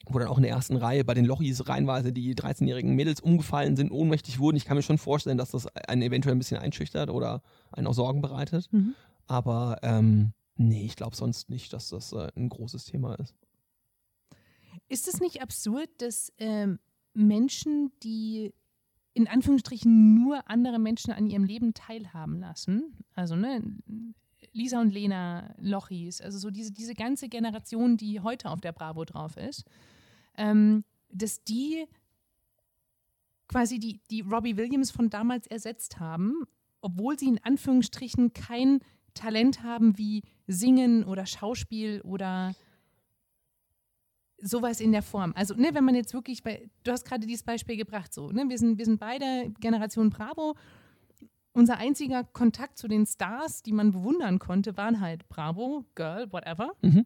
wo 0.09 0.19
dann 0.19 0.27
auch 0.27 0.37
in 0.37 0.43
der 0.43 0.51
ersten 0.51 0.77
Reihe 0.77 1.03
bei 1.03 1.13
den 1.13 1.25
Lochis 1.25 1.67
reihenweise 1.67 2.13
die 2.13 2.33
13-jährigen 2.35 2.95
Mädels 2.95 3.19
umgefallen 3.19 3.75
sind, 3.75 3.91
ohnmächtig 3.91 4.39
wurden. 4.39 4.55
Ich 4.57 4.65
kann 4.65 4.77
mir 4.77 4.83
schon 4.83 4.97
vorstellen, 4.97 5.37
dass 5.37 5.51
das 5.51 5.67
einen 5.67 6.01
eventuell 6.01 6.35
ein 6.35 6.39
bisschen 6.39 6.59
einschüchtert 6.59 7.09
oder 7.09 7.41
einen 7.71 7.87
auch 7.87 7.93
Sorgen 7.93 8.21
bereitet. 8.21 8.71
Mhm. 8.71 8.95
Aber 9.27 9.79
ähm, 9.81 10.33
nee, 10.55 10.85
ich 10.85 10.95
glaube 10.95 11.15
sonst 11.15 11.49
nicht, 11.49 11.73
dass 11.73 11.89
das 11.89 12.13
äh, 12.13 12.29
ein 12.35 12.49
großes 12.49 12.85
Thema 12.85 13.15
ist. 13.15 13.35
Ist 14.87 15.07
es 15.07 15.19
nicht 15.19 15.41
absurd, 15.41 15.89
dass 15.97 16.31
ähm, 16.37 16.79
Menschen, 17.13 17.91
die 18.03 18.53
in 19.17 19.27
Anführungsstrichen 19.27 20.13
nur 20.13 20.47
andere 20.47 20.77
Menschen 20.77 21.11
an 21.11 21.25
ihrem 21.25 21.43
Leben 21.43 21.73
teilhaben 21.73 22.39
lassen. 22.39 22.93
Also, 23.15 23.35
ne, 23.35 23.63
Lisa 24.51 24.79
und 24.79 24.93
Lena, 24.93 25.55
Lochis, 25.59 26.21
also 26.21 26.37
so 26.37 26.51
diese, 26.51 26.71
diese 26.71 26.93
ganze 26.93 27.27
Generation, 27.27 27.97
die 27.97 28.19
heute 28.19 28.51
auf 28.51 28.61
der 28.61 28.73
Bravo 28.73 29.05
drauf 29.05 29.35
ist, 29.35 29.65
ähm, 30.37 30.83
dass 31.09 31.43
die 31.43 31.85
quasi 33.47 33.79
die, 33.79 34.01
die 34.11 34.21
Robbie 34.21 34.55
Williams 34.55 34.91
von 34.91 35.09
damals 35.09 35.47
ersetzt 35.47 35.99
haben, 35.99 36.43
obwohl 36.81 37.17
sie 37.17 37.27
in 37.27 37.43
Anführungsstrichen 37.43 38.33
kein 38.33 38.81
Talent 39.15 39.63
haben 39.63 39.97
wie 39.97 40.21
Singen 40.45 41.05
oder 41.05 41.25
Schauspiel 41.25 42.01
oder 42.01 42.53
sowas 44.39 44.79
in 44.79 44.91
der 44.91 45.01
Form. 45.01 45.33
Also, 45.35 45.55
ne, 45.55 45.69
wenn 45.73 45.83
man 45.83 45.95
jetzt 45.95 46.13
wirklich 46.13 46.43
bei, 46.43 46.69
du 46.83 46.91
hast 46.91 47.05
gerade 47.05 47.25
dieses 47.25 47.43
Beispiel 47.43 47.77
gebracht, 47.77 48.13
so, 48.13 48.31
ne, 48.31 48.45
wir 48.47 48.57
sind, 48.57 48.77
wir 48.77 48.85
sind 48.85 48.99
beide 48.99 49.51
Generation 49.59 50.09
Bravo. 50.09 50.55
Unser 51.53 51.77
einziger 51.77 52.23
Kontakt 52.23 52.77
zu 52.77 52.87
den 52.87 53.05
Stars, 53.07 53.63
die 53.63 53.71
man 53.71 53.91
bewundern 53.91 54.37
konnte, 54.37 54.77
waren 54.77 55.01
halt 55.01 55.27
Bravo, 55.27 55.85
Girl, 55.95 56.31
whatever. 56.31 56.73
Mhm. 56.81 57.05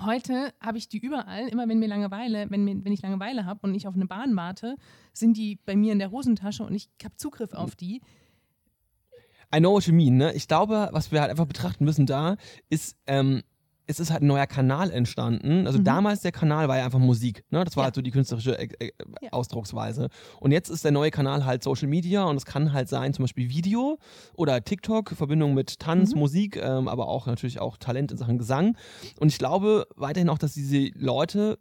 Heute 0.00 0.54
habe 0.60 0.78
ich 0.78 0.88
die 0.88 0.98
überall, 0.98 1.48
immer 1.48 1.68
wenn 1.68 1.78
mir 1.78 1.88
Langeweile, 1.88 2.46
wenn, 2.50 2.64
mir, 2.64 2.82
wenn 2.84 2.92
ich 2.92 3.02
Langeweile 3.02 3.44
habe 3.44 3.60
und 3.66 3.74
ich 3.74 3.86
auf 3.86 3.94
eine 3.94 4.06
Bahn 4.06 4.34
warte, 4.36 4.76
sind 5.12 5.36
die 5.36 5.58
bei 5.66 5.76
mir 5.76 5.92
in 5.92 5.98
der 5.98 6.10
Hosentasche 6.10 6.64
und 6.64 6.74
ich 6.74 6.88
habe 7.04 7.16
Zugriff 7.16 7.52
auf 7.52 7.74
die. 7.76 8.00
I 9.54 9.58
know 9.58 9.72
what 9.72 9.86
you 9.86 9.92
mean, 9.92 10.16
ne? 10.16 10.32
Ich 10.32 10.48
glaube, 10.48 10.88
was 10.92 11.12
wir 11.12 11.20
halt 11.20 11.30
einfach 11.30 11.46
betrachten 11.46 11.84
müssen 11.84 12.06
da, 12.06 12.36
ist, 12.70 12.96
ähm, 13.06 13.42
es 13.86 14.00
ist 14.00 14.10
halt 14.10 14.22
ein 14.22 14.26
neuer 14.26 14.46
Kanal 14.46 14.90
entstanden. 14.90 15.66
Also 15.66 15.78
mhm. 15.78 15.84
damals 15.84 16.20
der 16.20 16.32
Kanal 16.32 16.68
war 16.68 16.78
ja 16.78 16.84
einfach 16.84 16.98
Musik. 16.98 17.44
Ne? 17.50 17.64
Das 17.64 17.76
war 17.76 17.82
ja. 17.82 17.84
halt 17.86 17.94
so 17.94 18.02
die 18.02 18.10
künstlerische 18.10 18.58
äh, 18.58 18.68
äh, 18.78 18.92
ja. 19.20 19.32
Ausdrucksweise. 19.32 20.08
Und 20.40 20.52
jetzt 20.52 20.68
ist 20.68 20.84
der 20.84 20.92
neue 20.92 21.10
Kanal 21.10 21.44
halt 21.44 21.62
Social 21.62 21.88
Media 21.88 22.24
und 22.24 22.36
es 22.36 22.46
kann 22.46 22.72
halt 22.72 22.88
sein, 22.88 23.12
zum 23.12 23.24
Beispiel 23.24 23.48
Video 23.48 23.98
oder 24.34 24.62
TikTok, 24.62 25.10
Verbindung 25.10 25.54
mit 25.54 25.80
Tanz, 25.80 26.14
mhm. 26.14 26.20
Musik, 26.20 26.56
ähm, 26.56 26.88
aber 26.88 27.08
auch 27.08 27.26
natürlich 27.26 27.60
auch 27.60 27.76
Talent 27.76 28.12
in 28.12 28.18
Sachen 28.18 28.38
Gesang. 28.38 28.76
Und 29.18 29.28
ich 29.28 29.38
glaube 29.38 29.86
weiterhin 29.96 30.28
auch, 30.28 30.38
dass 30.38 30.54
diese 30.54 30.90
Leute 30.94 31.58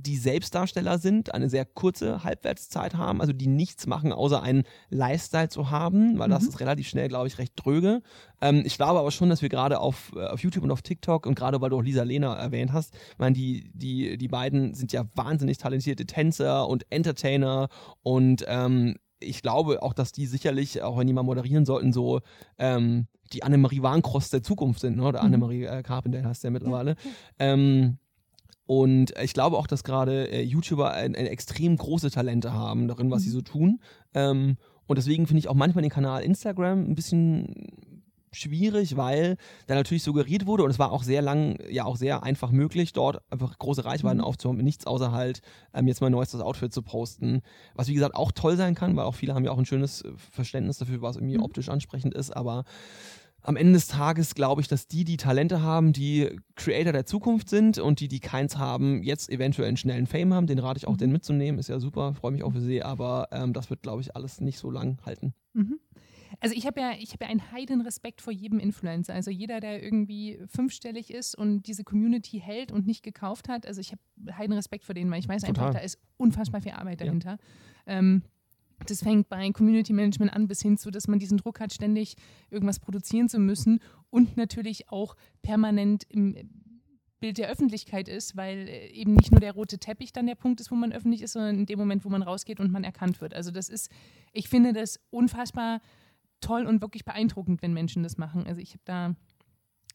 die 0.00 0.16
Selbstdarsteller 0.16 0.98
sind, 0.98 1.34
eine 1.34 1.50
sehr 1.50 1.64
kurze 1.64 2.22
Halbwertszeit 2.22 2.94
haben, 2.94 3.20
also 3.20 3.32
die 3.32 3.48
nichts 3.48 3.88
machen, 3.88 4.12
außer 4.12 4.40
einen 4.40 4.62
Lifestyle 4.90 5.48
zu 5.48 5.70
haben, 5.70 6.18
weil 6.18 6.28
mhm. 6.28 6.32
das 6.32 6.44
ist 6.44 6.60
relativ 6.60 6.88
schnell, 6.88 7.08
glaube 7.08 7.26
ich, 7.26 7.38
recht 7.38 7.54
dröge. 7.56 8.00
Ähm, 8.40 8.62
ich 8.64 8.76
glaube 8.76 9.00
aber 9.00 9.10
schon, 9.10 9.28
dass 9.28 9.42
wir 9.42 9.48
gerade 9.48 9.80
auf, 9.80 10.12
äh, 10.14 10.26
auf 10.26 10.40
YouTube 10.40 10.62
und 10.62 10.70
auf 10.70 10.82
TikTok 10.82 11.26
und 11.26 11.34
gerade 11.34 11.60
weil 11.60 11.70
du 11.70 11.78
auch 11.78 11.82
Lisa 11.82 12.04
Lena 12.04 12.36
erwähnt 12.36 12.72
hast, 12.72 12.94
meine, 13.18 13.34
die, 13.34 13.72
die, 13.74 14.16
die 14.16 14.28
beiden 14.28 14.72
sind 14.74 14.92
ja 14.92 15.04
wahnsinnig 15.16 15.58
talentierte 15.58 16.06
Tänzer 16.06 16.68
und 16.68 16.86
Entertainer 16.90 17.68
und 18.02 18.44
ähm, 18.46 18.94
ich 19.20 19.42
glaube 19.42 19.82
auch, 19.82 19.94
dass 19.94 20.12
die 20.12 20.26
sicherlich, 20.26 20.80
auch 20.82 20.96
wenn 20.96 21.08
die 21.08 21.12
mal 21.12 21.24
moderieren 21.24 21.64
sollten, 21.64 21.92
so 21.92 22.20
ähm, 22.56 23.08
die 23.32 23.42
Annemarie 23.42 23.82
Warncross 23.82 24.30
der 24.30 24.44
Zukunft 24.44 24.80
sind, 24.80 24.96
ne? 24.96 25.02
oder 25.02 25.20
mhm. 25.20 25.26
Annemarie 25.26 25.64
äh, 25.64 25.82
Carpenter 25.82 26.24
heißt 26.24 26.44
der 26.44 26.52
mittlerweile. 26.52 26.94
Ähm, 27.40 27.98
und 28.68 29.14
ich 29.18 29.32
glaube 29.32 29.56
auch, 29.56 29.66
dass 29.66 29.82
gerade 29.82 30.30
äh, 30.30 30.42
YouTuber 30.42 30.92
ein, 30.92 31.16
ein, 31.16 31.26
extrem 31.26 31.74
große 31.74 32.10
Talente 32.10 32.52
haben 32.52 32.86
darin, 32.86 33.10
was 33.10 33.22
mhm. 33.22 33.24
sie 33.24 33.30
so 33.30 33.40
tun. 33.40 33.80
Ähm, 34.12 34.58
und 34.86 34.98
deswegen 34.98 35.26
finde 35.26 35.38
ich 35.38 35.48
auch 35.48 35.54
manchmal 35.54 35.80
den 35.80 35.90
Kanal 35.90 36.22
Instagram 36.22 36.80
ein 36.80 36.94
bisschen 36.94 37.66
schwierig, 38.30 38.98
weil 38.98 39.38
da 39.68 39.74
natürlich 39.74 40.02
suggeriert 40.02 40.44
wurde 40.44 40.64
und 40.64 40.70
es 40.70 40.78
war 40.78 40.92
auch 40.92 41.02
sehr 41.02 41.22
lang, 41.22 41.56
ja 41.70 41.86
auch 41.86 41.96
sehr 41.96 42.22
einfach 42.24 42.50
möglich, 42.50 42.92
dort 42.92 43.22
einfach 43.32 43.58
große 43.58 43.86
Reichweiten 43.86 44.18
mhm. 44.18 44.24
aufzuhauen, 44.24 44.58
nichts 44.58 44.86
außer 44.86 45.12
halt 45.12 45.40
ähm, 45.72 45.88
jetzt 45.88 46.02
mal 46.02 46.10
neuestes 46.10 46.42
Outfit 46.42 46.70
zu 46.70 46.82
posten. 46.82 47.40
Was 47.74 47.88
wie 47.88 47.94
gesagt 47.94 48.16
auch 48.16 48.32
toll 48.32 48.58
sein 48.58 48.74
kann, 48.74 48.96
weil 48.96 49.06
auch 49.06 49.14
viele 49.14 49.34
haben 49.34 49.46
ja 49.46 49.50
auch 49.50 49.58
ein 49.58 49.64
schönes 49.64 50.02
äh, 50.02 50.12
Verständnis 50.30 50.76
dafür, 50.76 51.00
was 51.00 51.16
irgendwie 51.16 51.38
mhm. 51.38 51.44
optisch 51.44 51.70
ansprechend 51.70 52.12
ist, 52.12 52.36
aber 52.36 52.64
am 53.42 53.56
Ende 53.56 53.74
des 53.74 53.86
Tages 53.86 54.34
glaube 54.34 54.60
ich, 54.60 54.68
dass 54.68 54.88
die, 54.88 55.04
die 55.04 55.16
Talente 55.16 55.62
haben, 55.62 55.92
die 55.92 56.28
Creator 56.56 56.92
der 56.92 57.06
Zukunft 57.06 57.48
sind 57.48 57.78
und 57.78 58.00
die, 58.00 58.08
die 58.08 58.20
keins 58.20 58.58
haben, 58.58 59.02
jetzt 59.02 59.30
eventuell 59.30 59.68
einen 59.68 59.76
schnellen 59.76 60.06
Fame 60.06 60.34
haben. 60.34 60.46
Den 60.46 60.58
rate 60.58 60.78
ich 60.78 60.86
auch, 60.86 60.94
mhm. 60.94 60.98
den 60.98 61.12
mitzunehmen. 61.12 61.58
Ist 61.58 61.68
ja 61.68 61.80
super, 61.80 62.14
freue 62.14 62.32
mich 62.32 62.42
auch 62.42 62.52
für 62.52 62.60
sie, 62.60 62.82
aber 62.82 63.28
ähm, 63.32 63.52
das 63.52 63.70
wird, 63.70 63.82
glaube 63.82 64.02
ich, 64.02 64.16
alles 64.16 64.40
nicht 64.40 64.58
so 64.58 64.70
lang 64.70 64.98
halten. 65.04 65.34
Mhm. 65.54 65.78
Also 66.40 66.54
ich 66.54 66.66
habe 66.66 66.80
ja, 66.80 66.92
ich 66.98 67.12
habe 67.12 67.24
ja 67.24 67.30
einen 67.30 67.52
heiden 67.52 67.80
Respekt 67.80 68.20
vor 68.20 68.32
jedem 68.32 68.58
Influencer. 68.58 69.14
Also 69.14 69.30
jeder, 69.30 69.60
der 69.60 69.82
irgendwie 69.82 70.38
fünfstellig 70.46 71.12
ist 71.12 71.36
und 71.36 71.62
diese 71.66 71.84
Community 71.84 72.40
hält 72.40 72.70
und 72.70 72.86
nicht 72.86 73.02
gekauft 73.02 73.48
hat. 73.48 73.66
Also 73.66 73.80
ich 73.80 73.92
habe 73.92 74.36
heiden 74.36 74.52
Respekt 74.52 74.84
vor 74.84 74.94
denen, 74.94 75.10
weil 75.10 75.20
ich 75.20 75.28
weiß 75.28 75.42
Total. 75.42 75.68
einfach, 75.68 75.78
da 75.78 75.84
ist 75.84 75.98
unfassbar 76.16 76.60
viel 76.60 76.72
Arbeit 76.72 77.00
dahinter. 77.00 77.38
Ja. 77.86 77.98
Ähm, 77.98 78.22
das 78.86 79.02
fängt 79.02 79.28
bei 79.28 79.50
Community 79.50 79.92
Management 79.92 80.32
an 80.32 80.48
bis 80.48 80.62
hin 80.62 80.78
zu, 80.78 80.90
dass 80.90 81.08
man 81.08 81.18
diesen 81.18 81.38
Druck 81.38 81.60
hat, 81.60 81.72
ständig 81.72 82.16
irgendwas 82.50 82.78
produzieren 82.78 83.28
zu 83.28 83.38
müssen 83.38 83.80
und 84.10 84.36
natürlich 84.36 84.90
auch 84.90 85.16
permanent 85.42 86.04
im 86.08 86.36
Bild 87.20 87.38
der 87.38 87.48
Öffentlichkeit 87.48 88.08
ist, 88.08 88.36
weil 88.36 88.68
äh, 88.68 88.88
eben 88.92 89.14
nicht 89.14 89.32
nur 89.32 89.40
der 89.40 89.52
rote 89.52 89.78
Teppich 89.78 90.12
dann 90.12 90.26
der 90.26 90.36
Punkt 90.36 90.60
ist, 90.60 90.70
wo 90.70 90.76
man 90.76 90.92
öffentlich 90.92 91.22
ist, 91.22 91.32
sondern 91.32 91.56
in 91.56 91.66
dem 91.66 91.78
Moment, 91.78 92.04
wo 92.04 92.08
man 92.08 92.22
rausgeht 92.22 92.60
und 92.60 92.70
man 92.70 92.84
erkannt 92.84 93.20
wird. 93.20 93.34
Also 93.34 93.50
das 93.50 93.68
ist, 93.68 93.90
ich 94.32 94.48
finde 94.48 94.72
das 94.72 95.00
unfassbar 95.10 95.80
toll 96.40 96.66
und 96.66 96.80
wirklich 96.80 97.04
beeindruckend, 97.04 97.62
wenn 97.62 97.72
Menschen 97.72 98.02
das 98.02 98.18
machen. 98.18 98.46
Also 98.46 98.60
ich 98.60 98.70
habe 98.70 98.82
da 98.84 99.14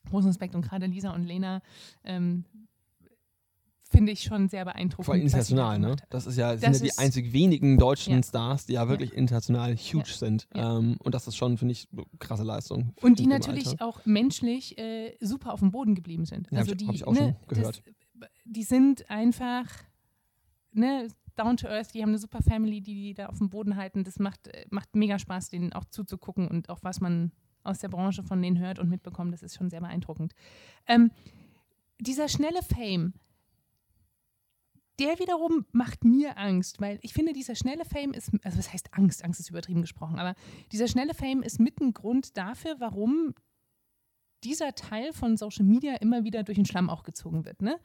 großen 0.10 0.28
Respekt 0.28 0.56
und 0.56 0.64
gerade 0.64 0.86
Lisa 0.86 1.14
und 1.14 1.24
Lena 1.24 1.62
ähm, 2.04 2.44
finde 3.94 4.12
ich 4.12 4.24
schon 4.24 4.50
sehr 4.50 4.66
beeindruckend. 4.66 5.06
Vor 5.06 5.14
allem 5.14 5.24
international, 5.24 5.80
ne? 5.80 5.96
Das 6.10 6.26
ist 6.26 6.38
ja, 6.38 6.56
das 6.56 6.62
sind 6.62 6.88
ja 6.88 6.94
die 6.94 6.98
einzig 6.98 7.32
wenigen 7.32 7.78
deutschen 7.78 8.16
ja. 8.16 8.24
Stars, 8.24 8.66
die 8.66 8.74
ja 8.74 8.90
wirklich 8.90 9.12
ja. 9.12 9.18
international 9.18 9.76
huge 9.76 10.12
sind. 10.12 10.48
Ähm, 10.54 10.98
und 11.00 11.16
das 11.16 11.28
ist 11.28 11.38
schon, 11.38 11.58
finde 11.58 11.74
ich, 11.74 11.88
krasse 12.20 12.44
Leistung. 12.44 12.94
Und 13.02 13.20
die 13.20 13.28
natürlich 13.28 13.68
Alter. 13.68 13.86
auch 13.86 14.06
menschlich 14.06 14.78
äh, 14.78 15.16
super 15.22 15.54
auf 15.54 15.60
dem 15.60 15.72
Boden 15.72 15.96
geblieben 15.96 16.26
sind. 16.26 16.52
Also 16.52 16.76
die, 16.76 16.88
habe 16.88 16.96
ich 16.96 17.08
auch 17.08 17.14
ne, 17.14 17.20
schon 17.20 17.36
gehört. 17.48 17.84
Das, 18.20 18.30
die 18.46 18.64
sind 18.64 19.10
einfach, 19.10 19.66
ne, 20.72 21.08
down 21.36 21.58
to 21.58 21.68
earth, 21.68 21.94
die 21.94 22.02
haben 22.02 22.10
eine 22.10 22.20
super 22.20 22.42
Family, 22.42 22.82
die 22.82 22.96
die 22.96 23.14
da 23.14 23.28
auf 23.28 23.38
dem 23.38 23.50
Boden 23.50 23.76
halten. 23.76 24.04
Das 24.04 24.20
macht, 24.20 24.48
äh, 24.48 24.66
macht 24.70 24.96
mega 24.96 25.20
Spaß, 25.20 25.50
denen 25.50 25.74
auch 25.74 25.86
zuzugucken 25.86 26.48
und 26.48 26.70
auch 26.70 26.80
was 26.82 27.00
man 27.00 27.32
aus 27.64 27.80
der 27.80 27.90
Branche 27.90 28.24
von 28.24 28.42
denen 28.42 28.60
hört 28.60 28.80
und 28.80 28.90
mitbekommt, 28.90 29.34
das 29.34 29.42
ist 29.42 29.56
schon 29.56 29.70
sehr 29.70 29.80
beeindruckend. 29.80 30.34
Ähm, 30.88 31.12
dieser 32.00 32.28
schnelle 32.28 32.62
Fame, 32.62 33.14
der 35.00 35.20
wiederum 35.20 35.66
macht 35.72 36.04
mir 36.04 36.38
Angst, 36.38 36.80
weil 36.80 37.00
ich 37.02 37.14
finde, 37.14 37.34
dieser 37.34 37.56
schnelle 37.56 37.86
Fame 37.86 38.14
ist, 38.14 38.32
also 38.44 38.58
was 38.58 38.72
heißt 38.72 38.94
Angst? 38.94 39.24
Angst 39.24 39.40
ist 39.40 39.50
übertrieben 39.50 39.82
gesprochen, 39.82 40.20
aber 40.20 40.36
dieser 40.72 40.88
schnelle 40.88 41.14
Fame 41.14 41.42
ist 41.42 41.60
mit 41.60 41.82
ein 41.82 41.94
Grund 41.94 42.38
dafür, 42.38 42.76
warum 42.80 43.34
dieser 44.44 44.76
Teil 44.76 45.14
von 45.14 45.38
Social 45.38 45.66
Media 45.66 45.96
immer 45.96 46.24
wieder 46.24 46.44
durch 46.44 46.58
den 46.58 46.66
Schlamm 46.66 46.90
auch 46.90 47.04
gezogen 47.04 47.46
wird. 47.46 47.62
Ne? 47.62 47.80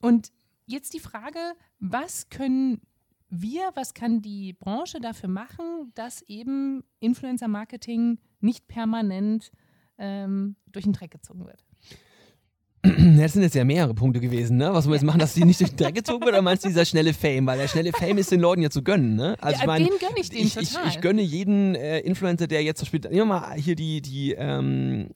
Und 0.00 0.32
jetzt 0.66 0.94
die 0.94 1.00
Frage, 1.00 1.38
was 1.78 2.28
können 2.28 2.80
wir, 3.28 3.70
was 3.74 3.94
kann 3.94 4.20
die 4.20 4.52
Branche 4.52 5.00
dafür 5.00 5.28
machen, 5.28 5.92
dass 5.94 6.22
eben 6.22 6.84
Influencer-Marketing 7.00 8.18
nicht 8.40 8.68
permanent 8.68 9.50
ähm, 9.98 10.56
durch 10.66 10.84
den 10.84 10.92
Dreck 10.92 11.12
gezogen 11.12 11.46
wird? 11.46 11.64
Das 13.18 13.34
sind 13.34 13.42
jetzt 13.42 13.54
ja 13.54 13.64
mehrere 13.64 13.94
Punkte 13.94 14.20
gewesen, 14.20 14.56
ne? 14.56 14.72
Was 14.72 14.86
wir 14.86 14.94
jetzt 14.94 15.04
machen, 15.04 15.20
dass 15.20 15.34
die 15.34 15.44
nicht 15.44 15.60
durch 15.60 15.70
den 15.70 15.76
Dreck 15.76 15.94
gezogen 15.94 16.24
wird, 16.24 16.34
oder 16.34 16.42
meinst 16.42 16.64
du 16.64 16.68
dieser 16.68 16.84
schnelle 16.84 17.14
Fame? 17.14 17.46
Weil 17.46 17.58
der 17.58 17.68
schnelle 17.68 17.92
Fame 17.92 18.18
ist 18.18 18.32
den 18.32 18.40
Leuten 18.40 18.62
ja 18.62 18.70
zu 18.70 18.82
gönnen, 18.82 19.14
ne? 19.14 19.36
Also 19.40 19.56
ja, 19.56 19.60
ich 19.60 19.66
mein, 19.66 19.84
den 19.84 19.98
gönne 20.00 20.18
ich 20.18 20.32
ich. 20.32 20.56
Ich, 20.56 20.76
ich 20.88 21.00
gönne 21.00 21.22
jeden 21.22 21.74
äh, 21.76 22.00
Influencer, 22.00 22.48
der 22.48 22.62
jetzt 22.62 22.78
zum 22.78 22.86
Beispiel, 22.86 23.00
nehmen 23.10 23.28
wir 23.28 23.40
mal 23.40 23.54
hier 23.54 23.76
die, 23.76 24.02
die 24.02 24.32
ähm, 24.32 25.10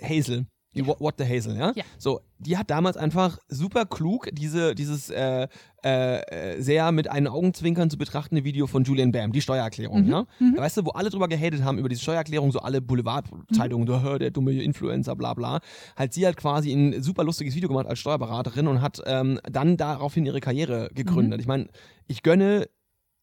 Hazel. 0.00 0.46
Die 0.74 0.86
What, 0.86 1.00
What 1.00 1.14
the 1.18 1.24
Hazel, 1.24 1.56
ja? 1.56 1.72
ja? 1.74 1.84
So, 1.98 2.20
die 2.38 2.56
hat 2.56 2.70
damals 2.70 2.96
einfach 2.96 3.38
super 3.48 3.84
klug 3.84 4.28
diese, 4.32 4.74
dieses 4.74 5.10
äh, 5.10 5.48
äh, 5.82 6.60
sehr 6.60 6.92
mit 6.92 7.08
einen 7.08 7.28
Augenzwinkern 7.28 7.90
zu 7.90 7.98
betrachtende 7.98 8.44
Video 8.44 8.66
von 8.66 8.84
Julian 8.84 9.12
Bam, 9.12 9.32
die 9.32 9.42
Steuererklärung, 9.42 10.04
mhm. 10.04 10.10
ja? 10.10 10.26
Mhm. 10.38 10.56
Weißt 10.56 10.78
du, 10.78 10.84
wo 10.84 10.90
alle 10.90 11.10
drüber 11.10 11.28
gehatet 11.28 11.62
haben 11.62 11.78
über 11.78 11.88
diese 11.88 12.02
Steuererklärung, 12.02 12.52
so 12.52 12.60
alle 12.60 12.80
Boulevardzeitungen, 12.80 13.86
mhm. 13.86 14.02
so, 14.02 14.18
der 14.18 14.30
dumme 14.30 14.52
Influencer, 14.52 15.14
bla 15.14 15.34
bla. 15.34 15.60
Halt 15.96 16.14
sie 16.14 16.26
hat 16.26 16.36
quasi 16.36 16.72
ein 16.72 17.02
super 17.02 17.24
lustiges 17.24 17.54
Video 17.54 17.68
gemacht 17.68 17.86
als 17.86 17.98
Steuerberaterin 17.98 18.66
und 18.66 18.80
hat 18.80 19.02
ähm, 19.06 19.40
dann 19.44 19.76
daraufhin 19.76 20.24
ihre 20.24 20.40
Karriere 20.40 20.90
gegründet. 20.94 21.38
Mhm. 21.38 21.40
Ich 21.40 21.46
meine, 21.46 21.66
ich 22.06 22.22
gönne 22.22 22.68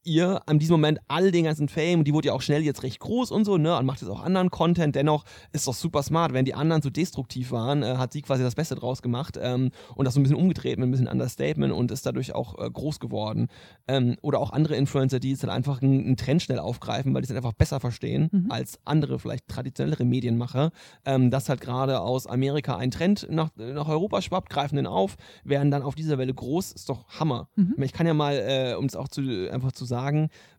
ihr 0.03 0.41
an 0.45 0.59
diesem 0.59 0.73
Moment 0.73 0.99
all 1.07 1.31
den 1.31 1.45
ganzen 1.45 1.67
Fame, 1.67 2.03
die 2.03 2.13
wurde 2.13 2.27
ja 2.27 2.33
auch 2.33 2.41
schnell 2.41 2.63
jetzt 2.63 2.83
recht 2.83 2.99
groß 2.99 3.31
und 3.31 3.45
so, 3.45 3.57
ne, 3.57 3.77
und 3.77 3.85
macht 3.85 4.01
jetzt 4.01 4.09
auch 4.09 4.23
anderen 4.23 4.49
Content, 4.49 4.95
dennoch 4.95 5.25
ist 5.51 5.67
doch 5.67 5.73
super 5.73 6.03
smart, 6.03 6.33
wenn 6.33 6.45
die 6.45 6.53
anderen 6.53 6.81
so 6.81 6.89
destruktiv 6.89 7.51
waren, 7.51 7.83
äh, 7.83 7.97
hat 7.97 8.13
sie 8.13 8.21
quasi 8.21 8.43
das 8.43 8.55
Beste 8.55 8.75
draus 8.75 9.01
gemacht 9.01 9.37
ähm, 9.41 9.71
und 9.95 10.05
das 10.05 10.13
so 10.13 10.19
ein 10.19 10.23
bisschen 10.23 10.37
umgedreht 10.37 10.77
mit 10.79 10.87
ein 10.87 10.91
bisschen 10.91 11.07
Understatement 11.07 11.73
und 11.73 11.91
ist 11.91 12.05
dadurch 12.05 12.33
auch 12.33 12.57
äh, 12.57 12.69
groß 12.69 12.99
geworden. 12.99 13.47
Ähm, 13.87 14.15
oder 14.21 14.39
auch 14.39 14.51
andere 14.51 14.75
Influencer, 14.75 15.19
die 15.19 15.31
jetzt 15.31 15.43
dann 15.43 15.49
einfach 15.49 15.81
einen, 15.81 16.05
einen 16.05 16.17
Trend 16.17 16.41
schnell 16.41 16.59
aufgreifen, 16.59 17.13
weil 17.13 17.21
die 17.21 17.29
es 17.29 17.35
einfach 17.35 17.53
besser 17.53 17.79
verstehen 17.79 18.29
mhm. 18.31 18.47
als 18.49 18.79
andere, 18.85 19.19
vielleicht 19.19 19.47
traditionellere 19.47 20.05
Medienmacher, 20.05 20.71
ähm, 21.05 21.31
dass 21.31 21.49
halt 21.49 21.61
gerade 21.61 21.99
aus 21.99 22.27
Amerika 22.27 22.77
ein 22.77 22.91
Trend 22.91 23.27
nach, 23.29 23.49
nach 23.55 23.87
Europa 23.87 24.21
schwappt, 24.21 24.49
greifen 24.49 24.75
den 24.75 24.87
auf, 24.87 25.15
werden 25.43 25.71
dann 25.71 25.81
auf 25.81 25.95
dieser 25.95 26.17
Welle 26.17 26.33
groß, 26.33 26.71
ist 26.71 26.89
doch 26.89 27.07
Hammer. 27.19 27.49
Mhm. 27.55 27.75
Ich 27.81 27.93
kann 27.93 28.07
ja 28.07 28.13
mal, 28.13 28.33
äh, 28.35 28.75
um 28.75 28.85
es 28.85 28.95
auch 28.95 29.07
zu, 29.07 29.21
einfach 29.51 29.71
zu 29.71 29.85
sagen, 29.85 29.98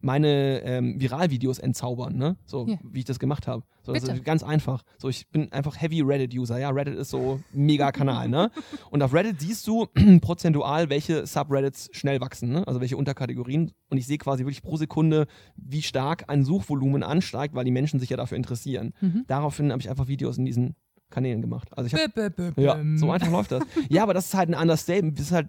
meine 0.01 0.63
ähm, 0.63 1.01
Viralvideos 1.01 1.59
entzaubern, 1.59 2.17
ne? 2.17 2.37
So 2.45 2.67
ja. 2.67 2.79
wie 2.83 3.01
ich 3.01 3.05
das 3.05 3.19
gemacht 3.19 3.47
habe. 3.47 3.65
So, 3.83 3.93
also 3.93 4.13
ganz 4.23 4.43
einfach. 4.43 4.83
So, 4.99 5.09
ich 5.09 5.29
bin 5.29 5.53
einfach 5.53 5.81
Heavy 5.81 6.03
Reddit-User. 6.03 6.59
Ja, 6.59 6.71
Reddit 6.71 6.97
ist 6.97 7.11
so 7.11 7.41
mega 7.53 7.93
Kanal, 7.93 8.29
ne? 8.29 8.51
Und 8.91 9.03
auf 9.03 9.15
Reddit 9.15 9.41
siehst 9.41 9.67
du 9.67 9.87
prozentual, 10.21 10.91
welche 10.91 11.27
Subreddits 11.27 11.91
schnell 11.93 12.21
wachsen, 12.21 12.51
ne? 12.51 12.67
Also 12.67 12.81
welche 12.81 12.97
Unterkategorien. 12.97 13.73
Und 13.89 13.99
ich 13.99 14.07
sehe 14.07 14.19
quasi 14.19 14.45
wirklich 14.45 14.63
pro 14.63 14.77
Sekunde, 14.77 15.27
wie 15.57 15.83
stark 15.83 16.25
ein 16.29 16.45
Suchvolumen 16.45 17.03
ansteigt, 17.03 17.55
weil 17.55 17.65
die 17.65 17.71
Menschen 17.71 18.01
sich 18.01 18.11
ja 18.11 18.17
dafür 18.17 18.37
interessieren. 18.37 18.93
Mhm. 19.01 19.25
Daraufhin 19.27 19.73
habe 19.73 19.81
ich 19.81 19.91
einfach 19.91 20.09
Videos 20.09 20.39
in 20.39 20.45
diesen 20.45 20.77
Kanälen 21.11 21.41
gemacht. 21.41 21.69
Also 21.77 21.89
ich 21.89 21.95
hab, 21.95 22.57
ja, 22.57 22.81
so 22.95 23.11
einfach 23.11 23.31
läuft 23.31 23.53
das. 23.53 23.65
Ja, 23.89 24.05
aber 24.05 24.15
das 24.15 24.27
ist 24.27 24.35
halt 24.35 24.49
ein 24.49 24.55
Understatement. 24.55 25.19
Das 25.19 25.27
ist 25.27 25.33
halt 25.33 25.49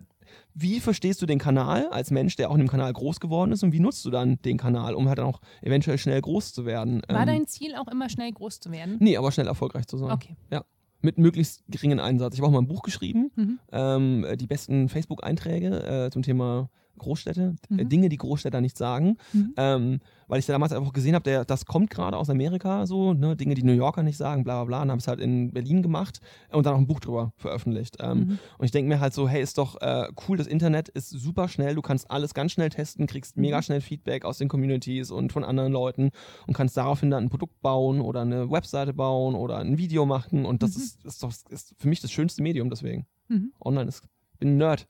wie 0.53 0.79
verstehst 0.79 1.21
du 1.21 1.25
den 1.25 1.39
Kanal 1.39 1.87
als 1.89 2.11
Mensch, 2.11 2.35
der 2.35 2.49
auch 2.49 2.53
in 2.55 2.59
dem 2.61 2.67
Kanal 2.69 2.91
groß 2.93 3.19
geworden 3.19 3.51
ist 3.51 3.63
und 3.63 3.71
wie 3.73 3.79
nutzt 3.79 4.03
du 4.05 4.09
dann 4.11 4.39
den 4.43 4.57
Kanal, 4.57 4.95
um 4.95 5.07
halt 5.07 5.17
dann 5.17 5.25
auch 5.25 5.41
eventuell 5.61 5.97
schnell 5.97 6.19
groß 6.21 6.53
zu 6.53 6.65
werden? 6.65 7.01
War 7.07 7.21
ähm, 7.21 7.27
dein 7.27 7.47
Ziel 7.47 7.75
auch 7.75 7.87
immer 7.87 8.09
schnell 8.09 8.31
groß 8.31 8.59
zu 8.59 8.71
werden? 8.71 8.97
Nee, 8.99 9.17
aber 9.17 9.31
schnell 9.31 9.47
erfolgreich 9.47 9.87
zu 9.87 9.97
sein. 9.97 10.11
Okay. 10.11 10.35
Ja. 10.49 10.63
mit 11.03 11.17
möglichst 11.17 11.63
geringen 11.67 11.99
Einsatz. 11.99 12.35
Ich 12.35 12.39
habe 12.41 12.47
auch 12.47 12.51
mal 12.51 12.61
ein 12.61 12.67
Buch 12.67 12.83
geschrieben, 12.83 13.31
Mhm. 13.35 13.59
ähm, 13.71 14.25
die 14.35 14.45
besten 14.45 14.87
Facebook-Einträge 14.87 16.05
äh, 16.05 16.11
zum 16.11 16.21
Thema 16.21 16.69
Großstädte, 16.97 17.56
äh, 17.69 17.84
Mhm. 17.84 17.89
Dinge, 17.89 18.10
die 18.10 18.17
Großstädter 18.17 18.62
nicht 18.62 18.77
sagen, 18.77 19.17
Mhm. 19.34 19.54
ähm, 19.58 19.99
weil 20.27 20.39
ich 20.39 20.45
da 20.45 20.54
damals 20.54 20.71
einfach 20.71 20.93
gesehen 20.93 21.15
habe, 21.15 21.43
das 21.45 21.65
kommt 21.65 21.89
gerade 21.89 22.15
aus 22.15 22.30
Amerika, 22.30 22.86
so, 22.86 23.13
ne, 23.13 23.36
Dinge, 23.36 23.54
die 23.56 23.63
New 23.63 23.73
Yorker 23.73 24.04
nicht 24.04 24.17
sagen, 24.17 24.43
bla 24.43 24.56
bla 24.63 24.65
bla, 24.65 24.82
und 24.84 24.89
habe 24.91 24.99
es 24.99 25.08
halt 25.08 25.19
in 25.19 25.51
Berlin 25.51 25.82
gemacht 25.82 26.19
und 26.51 26.65
dann 26.65 26.73
auch 26.75 26.77
ein 26.77 26.88
Buch 26.88 26.99
drüber 26.99 27.34
veröffentlicht. 27.38 27.97
Ähm, 27.99 28.19
Mhm. 28.19 28.39
Und 28.58 28.65
ich 28.65 28.71
denke 28.71 28.88
mir 28.89 28.99
halt 28.99 29.13
so, 29.13 29.27
hey, 29.27 29.41
ist 29.41 29.58
doch 29.58 29.80
äh, 29.82 30.08
cool, 30.27 30.38
das 30.38 30.47
Internet 30.47 30.89
ist 30.89 31.10
super 31.10 31.47
schnell, 31.47 31.75
du 31.75 31.82
kannst 31.82 32.10
alles 32.12 32.34
ganz 32.34 32.51
schnell 32.54 32.69
testen, 32.69 33.08
kriegst 33.08 33.36
mega 33.38 33.58
Mhm. 33.58 33.62
schnell 33.63 33.82
Feedback 33.82 34.23
aus 34.25 34.38
den 34.38 34.47
Communities 34.47 35.12
und 35.12 35.32
von 35.34 35.43
anderen 35.43 35.71
Leuten 35.73 36.12
und 36.47 36.54
kannst 36.54 36.77
daraufhin 36.77 37.10
dann 37.12 37.25
ein 37.25 37.30
Produkt 37.30 37.62
bauen 37.62 37.99
oder 38.01 38.21
eine 38.21 38.49
Webseite 38.51 38.93
bauen 38.93 39.36
oder 39.36 39.58
ein 39.58 39.77
Video 39.77 40.06
machen 40.06 40.45
und 40.45 40.63
das 40.63 40.75
Mhm. 40.77 40.84
ist, 40.84 41.06
ist 41.06 41.23
doch 41.23 41.32
ist 41.49 41.73
für 41.77 41.88
mich 41.88 41.99
das 42.01 42.12
schönste 42.12 42.41
Medium 42.43 42.69
deswegen. 42.69 43.06
Mhm. 43.27 43.51
Online 43.63 43.88
ist, 43.89 44.04
ich 44.34 44.39
bin 44.39 44.49
ein 44.56 44.58
Nerd. 44.58 44.88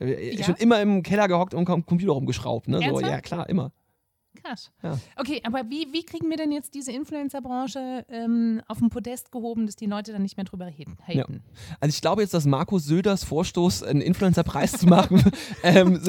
Ich 0.00 0.40
Ja? 0.40 0.46
bin 0.46 0.56
immer 0.56 0.80
im 0.80 1.02
Keller 1.02 1.28
gehockt 1.28 1.54
und 1.54 1.68
am 1.68 1.84
Computer 1.86 2.12
rumgeschraubt, 2.12 2.68
ne? 2.68 2.80
So, 2.88 3.00
ja, 3.00 3.20
klar, 3.20 3.48
immer. 3.48 3.72
Krass. 4.44 4.70
Ja. 4.82 4.96
Okay, 5.16 5.40
aber 5.44 5.68
wie, 5.68 5.88
wie 5.92 6.04
kriegen 6.04 6.30
wir 6.30 6.36
denn 6.36 6.52
jetzt 6.52 6.74
diese 6.74 6.92
Influencer-Branche 6.92 8.06
ähm, 8.08 8.62
auf 8.68 8.78
den 8.78 8.88
Podest 8.88 9.32
gehoben, 9.32 9.66
dass 9.66 9.74
die 9.74 9.86
Leute 9.86 10.12
dann 10.12 10.22
nicht 10.22 10.36
mehr 10.36 10.44
drüber 10.44 10.66
haten? 10.66 10.96
Ja. 11.08 11.26
Also 11.80 11.92
ich 11.94 12.00
glaube 12.00 12.22
jetzt, 12.22 12.32
dass 12.32 12.46
Markus 12.46 12.84
Söders 12.84 13.24
Vorstoß, 13.24 13.82
einen 13.82 14.00
Influencer-Preis 14.00 14.72
zu 14.72 14.86
machen, 14.86 15.20
ähm, 15.64 16.00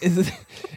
äh, 0.00 0.04
ist, 0.06 0.18
ich 0.18 0.28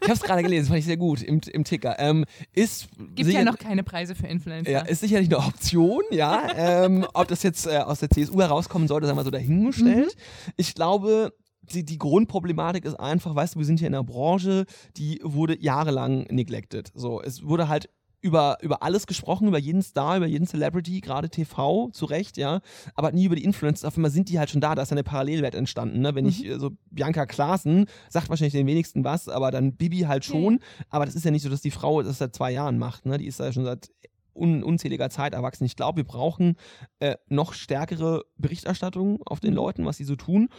habe 0.04 0.14
es 0.14 0.22
gerade 0.22 0.44
gelesen, 0.44 0.62
das 0.62 0.68
fand 0.70 0.80
ich 0.80 0.86
sehr 0.86 0.98
gut 0.98 1.24
im, 1.24 1.42
im 1.52 1.64
Ticker, 1.64 1.96
ähm, 2.00 2.24
ist 2.54 2.88
Gibt 3.16 3.26
sicher- 3.26 3.40
ja 3.40 3.46
noch 3.46 3.58
keine 3.58 3.84
Preise 3.84 4.14
für 4.14 4.28
Influencer. 4.28 4.72
Ja, 4.72 4.82
ist 4.82 5.02
sicherlich 5.02 5.28
eine 5.28 5.40
Option, 5.40 6.04
ja. 6.12 6.48
ähm, 6.56 7.06
ob 7.16 7.28
das 7.28 7.42
jetzt 7.42 7.66
äh, 7.66 7.78
aus 7.80 8.00
der 8.00 8.12
CSU 8.12 8.40
herauskommen 8.40 8.88
sollte, 8.88 9.08
sagen 9.08 9.18
wir 9.18 9.24
so 9.26 9.32
dahingestellt. 9.32 10.16
Ich 10.56 10.76
glaube, 10.76 11.34
die, 11.62 11.86
die 11.86 11.98
Grundproblematik 11.98 12.86
ist 12.86 12.96
einfach, 12.96 13.36
weißt 13.36 13.56
du, 13.56 13.60
wir 13.60 13.66
sind 13.66 13.80
hier 13.80 13.88
in 13.88 13.96
einer 13.96 14.04
Branche, 14.04 14.66
die 14.98 15.20
wurde 15.24 15.62
jahrelang 15.62 16.24
neglected. 16.30 16.92
So, 16.96 17.22
es 17.22 17.44
wurde 17.44 17.68
halt 17.68 17.90
über, 18.22 18.58
über 18.62 18.84
alles 18.84 19.08
gesprochen, 19.08 19.48
über 19.48 19.58
jeden 19.58 19.82
Star, 19.82 20.18
über 20.18 20.28
jeden 20.28 20.46
Celebrity, 20.46 21.02
gerade 21.02 21.30
TV, 21.30 21.90
zu 21.92 22.06
Recht, 22.06 22.38
ja, 22.38 22.62
aber 22.96 23.12
nie 23.12 23.26
über 23.26 23.36
die 23.36 23.44
Influencer. 23.44 23.88
Auf 23.88 23.98
einmal 23.98 24.12
sind 24.12 24.30
die 24.30 24.40
halt 24.40 24.50
schon 24.50 24.62
da, 24.62 24.76
da 24.76 24.84
ist 24.84 24.92
eine 24.92 25.04
Parallelwelt 25.04 25.56
entstanden. 25.56 26.02
Ne? 26.02 26.16
Wenn 26.16 26.28
ich 26.28 26.46
äh, 26.46 26.60
so 26.60 26.72
Bianca 26.92 27.26
Klaassen 27.26 27.88
sagt 28.10 28.30
wahrscheinlich 28.30 28.54
den 28.54 28.68
wenigsten 28.68 29.04
was, 29.04 29.28
aber 29.28 29.52
dann 29.52 29.74
Bibi 29.74 30.02
halt 30.02 30.24
schon. 30.24 30.60
Aber 30.90 31.06
das 31.06 31.16
ist 31.16 31.26
ja 31.26 31.32
nicht 31.32 31.44
so, 31.44 31.50
dass 31.50 31.62
die 31.62 31.72
Frau 31.72 32.02
das 32.04 32.20
seit 32.20 32.36
zwei 32.36 32.52
Jahren 32.52 32.78
macht. 32.78 33.06
Ne? 33.06 33.18
Die 33.18 33.26
ist 33.26 33.40
ja 33.40 33.52
schon 33.52 33.66
seit 33.66 33.90
un 34.34 34.64
unzähliger 34.64 35.10
Zeit 35.10 35.34
erwachsen. 35.34 35.66
Ich 35.66 35.76
glaube, 35.76 35.98
wir 35.98 36.04
brauchen 36.04 36.56
äh, 37.00 37.16
noch 37.28 37.54
stärkere 37.54 38.24
Berichterstattung 38.38 39.22
auf 39.26 39.40
den 39.40 39.54
Leuten, 39.54 39.86
was 39.86 39.98
sie 39.98 40.04
so 40.04 40.16
tun. 40.16 40.50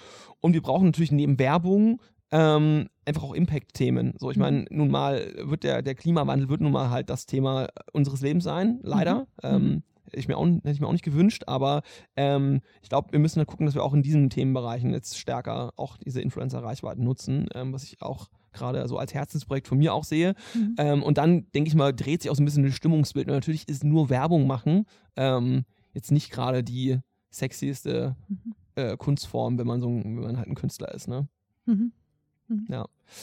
Und 0.40 0.52
wir 0.52 0.62
brauchen 0.62 0.86
natürlich 0.86 1.12
neben 1.12 1.38
Werbung 1.38 2.00
ähm, 2.30 2.88
einfach 3.04 3.22
auch 3.22 3.34
Impact-Themen. 3.34 4.14
So, 4.18 4.30
ich 4.30 4.38
meine, 4.38 4.64
nun 4.70 4.90
mal 4.90 5.32
wird 5.36 5.64
der, 5.64 5.82
der 5.82 5.94
Klimawandel 5.94 6.48
wird 6.48 6.62
nun 6.62 6.72
mal 6.72 6.90
halt 6.90 7.10
das 7.10 7.26
Thema 7.26 7.68
unseres 7.92 8.22
Lebens 8.22 8.44
sein, 8.44 8.80
leider. 8.82 9.26
Ähm, 9.42 9.82
hätte 10.06 10.18
ich, 10.18 10.28
mir 10.28 10.36
auch, 10.36 10.46
hätte 10.46 10.70
ich 10.70 10.80
mir 10.80 10.86
auch 10.86 10.92
nicht 10.92 11.04
gewünscht, 11.04 11.44
aber 11.46 11.82
ähm, 12.16 12.60
ich 12.82 12.88
glaube, 12.88 13.12
wir 13.12 13.18
müssen 13.18 13.38
halt 13.38 13.48
gucken, 13.48 13.66
dass 13.66 13.74
wir 13.74 13.84
auch 13.84 13.94
in 13.94 14.02
diesen 14.02 14.30
Themenbereichen 14.30 14.90
jetzt 14.90 15.18
stärker 15.18 15.72
auch 15.76 15.96
diese 15.98 16.22
Influencer-Reichweiten 16.22 17.04
nutzen, 17.04 17.48
ähm, 17.54 17.72
was 17.72 17.84
ich 17.84 18.00
auch 18.02 18.28
gerade 18.52 18.86
so 18.88 18.98
als 18.98 19.14
Herzensprojekt 19.14 19.68
von 19.68 19.78
mir 19.78 19.94
auch 19.94 20.04
sehe. 20.04 20.34
Mhm. 20.54 20.74
Ähm, 20.78 21.02
und 21.02 21.18
dann, 21.18 21.50
denke 21.52 21.68
ich 21.68 21.74
mal, 21.74 21.92
dreht 21.92 22.22
sich 22.22 22.30
auch 22.30 22.36
so 22.36 22.42
ein 22.42 22.44
bisschen 22.44 22.64
das 22.64 22.74
Stimmungsbild. 22.74 23.28
Und 23.28 23.34
natürlich 23.34 23.68
ist 23.68 23.84
nur 23.84 24.10
Werbung 24.10 24.46
machen 24.46 24.86
ähm, 25.16 25.64
jetzt 25.94 26.10
nicht 26.10 26.30
gerade 26.30 26.62
die 26.64 26.98
sexieste 27.30 28.16
Mhm. 28.28 28.54
äh, 28.74 28.96
Kunstform, 28.96 29.58
wenn 29.58 29.66
man 29.66 29.80
so 29.80 29.88
wenn 29.88 30.14
man 30.14 30.36
halt 30.38 30.48
ein 30.48 30.54
Künstler 30.54 30.92
ist. 30.94 31.08
Ne? 31.08 31.28
Mhm. 31.66 31.92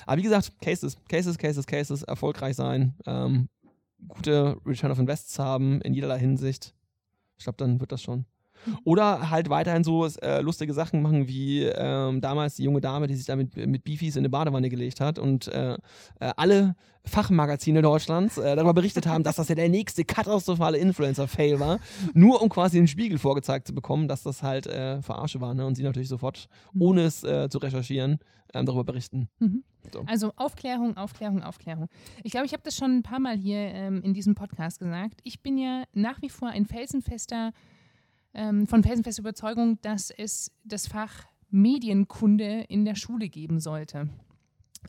Aber 0.06 0.18
wie 0.18 0.24
gesagt, 0.24 0.60
Cases, 0.62 0.98
Cases, 1.08 1.38
Cases, 1.38 1.65
Cases, 1.65 2.04
erfolgreich 2.04 2.56
sein, 2.56 2.96
ähm, 3.06 3.50
gute 4.08 4.58
Return 4.65 4.92
of 4.92 5.00
Invests 5.00 5.38
haben 5.38 5.82
in 5.82 5.94
jederlei 5.94 6.20
Hinsicht. 6.20 6.74
Ich 7.38 7.44
glaube, 7.44 7.58
dann 7.58 7.80
wird 7.80 7.92
das 7.92 8.02
schon. 8.02 8.26
Oder 8.84 9.30
halt 9.30 9.50
weiterhin 9.50 9.84
so 9.84 10.06
äh, 10.06 10.41
lustige 10.41 10.74
Sachen 10.74 11.02
machen, 11.02 11.28
wie 11.28 11.63
ähm, 11.63 12.22
damals 12.22 12.56
die 12.56 12.63
junge 12.63 12.82
Dame, 12.82 13.08
die 13.08 13.15
sich 13.15 13.26
da 13.26 13.36
mit, 13.36 13.56
mit 13.56 13.84
Beefies 13.84 14.15
in 14.15 14.22
eine 14.22 14.30
Badewanne 14.30 14.69
gelegt 14.69 15.02
hat 15.02 15.19
und 15.19 15.48
äh, 15.48 15.74
äh, 15.74 15.78
alle 16.19 16.76
Fachmagazine 17.06 17.82
Deutschlands 17.82 18.38
äh, 18.38 18.56
darüber 18.56 18.74
berichtet 18.74 19.08
haben, 19.08 19.24
dass 19.24 19.38
das 19.38 19.50
ja 19.50 19.56
der 19.56 19.69
nächste 19.69 20.06
katastrophale 20.06 20.78
Influencer-Fail 20.78 21.60
war, 21.60 21.80
nur 22.13 22.41
um 22.41 22.50
quasi 22.50 22.78
den 22.78 22.88
Spiegel 22.88 23.17
vorgezeigt 23.17 23.67
zu 23.67 23.74
bekommen, 23.74 24.08
dass 24.08 24.24
das 24.24 24.43
halt 24.43 24.67
äh, 24.67 25.02
Verarsche 25.02 25.41
war. 25.41 25.54
Ne? 25.54 25.65
Und 25.65 25.76
sie 25.76 25.84
natürlich 25.84 26.10
sofort, 26.10 26.48
ohne 26.78 27.02
es 27.02 27.24
äh, 27.24 27.50
zu 27.50 27.58
recherchieren, 27.58 28.19
ähm, 28.54 28.65
darüber 28.65 28.84
berichten. 28.84 29.30
Mhm. 29.39 29.63
So. 29.93 30.04
Also 30.06 30.34
Aufklärung, 30.36 30.98
Aufklärung, 30.98 31.41
Aufklärung. 31.41 31.88
Ich 32.24 32.32
glaube, 32.32 32.45
ich 32.45 32.54
habe 32.54 32.63
das 32.63 32.76
schon 32.76 32.98
ein 32.98 33.04
paar 33.04 33.19
Mal 33.19 33.38
hier 33.38 33.58
ähm, 33.58 34.02
in 34.04 34.13
diesem 34.13 34.36
Podcast 34.36 34.80
gesagt. 34.80 35.19
Ich 35.24 35.41
bin 35.41 35.58
ja 35.58 35.84
nach 35.93 36.22
wie 36.22 36.30
vor 36.30 36.50
ein 36.50 36.65
felsenfester, 36.65 37.52
ähm, 38.34 38.68
von 38.68 38.84
felsenfester 38.84 39.22
Überzeugung, 39.22 39.80
dass 39.82 40.12
es 40.12 40.52
das 40.63 40.88
Fach 40.88 41.26
Medienkunde 41.50 42.62
in 42.70 42.86
der 42.86 42.96
Schule 42.96 43.30
geben 43.30 43.60
sollte. 43.60 44.10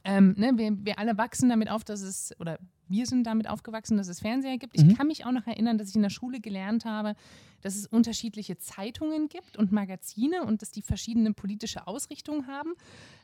Ähm, 0.04 0.34
ne, 0.36 0.52
wir, 0.56 0.76
wir 0.84 0.98
alle 0.98 1.18
wachsen 1.18 1.48
damit 1.48 1.70
auf, 1.70 1.82
dass 1.84 2.00
es, 2.00 2.32
oder 2.38 2.58
wir 2.88 3.06
sind 3.06 3.24
damit 3.24 3.48
aufgewachsen, 3.48 3.96
dass 3.96 4.08
es 4.08 4.20
Fernseher 4.20 4.58
gibt. 4.58 4.76
Ich 4.76 4.84
Mhm. 4.84 4.96
kann 4.96 5.06
mich 5.06 5.24
auch 5.24 5.32
noch 5.32 5.46
erinnern, 5.46 5.78
dass 5.78 5.88
ich 5.90 5.96
in 5.96 6.02
der 6.02 6.10
Schule 6.10 6.40
gelernt 6.40 6.84
habe, 6.84 7.14
dass 7.60 7.76
es 7.76 7.86
unterschiedliche 7.86 8.56
Zeitungen 8.58 9.28
gibt 9.28 9.56
und 9.56 9.72
Magazine 9.72 10.44
und 10.44 10.62
dass 10.62 10.70
die 10.70 10.82
verschiedene 10.82 11.32
politische 11.32 11.86
Ausrichtungen 11.86 12.46
haben. 12.46 12.74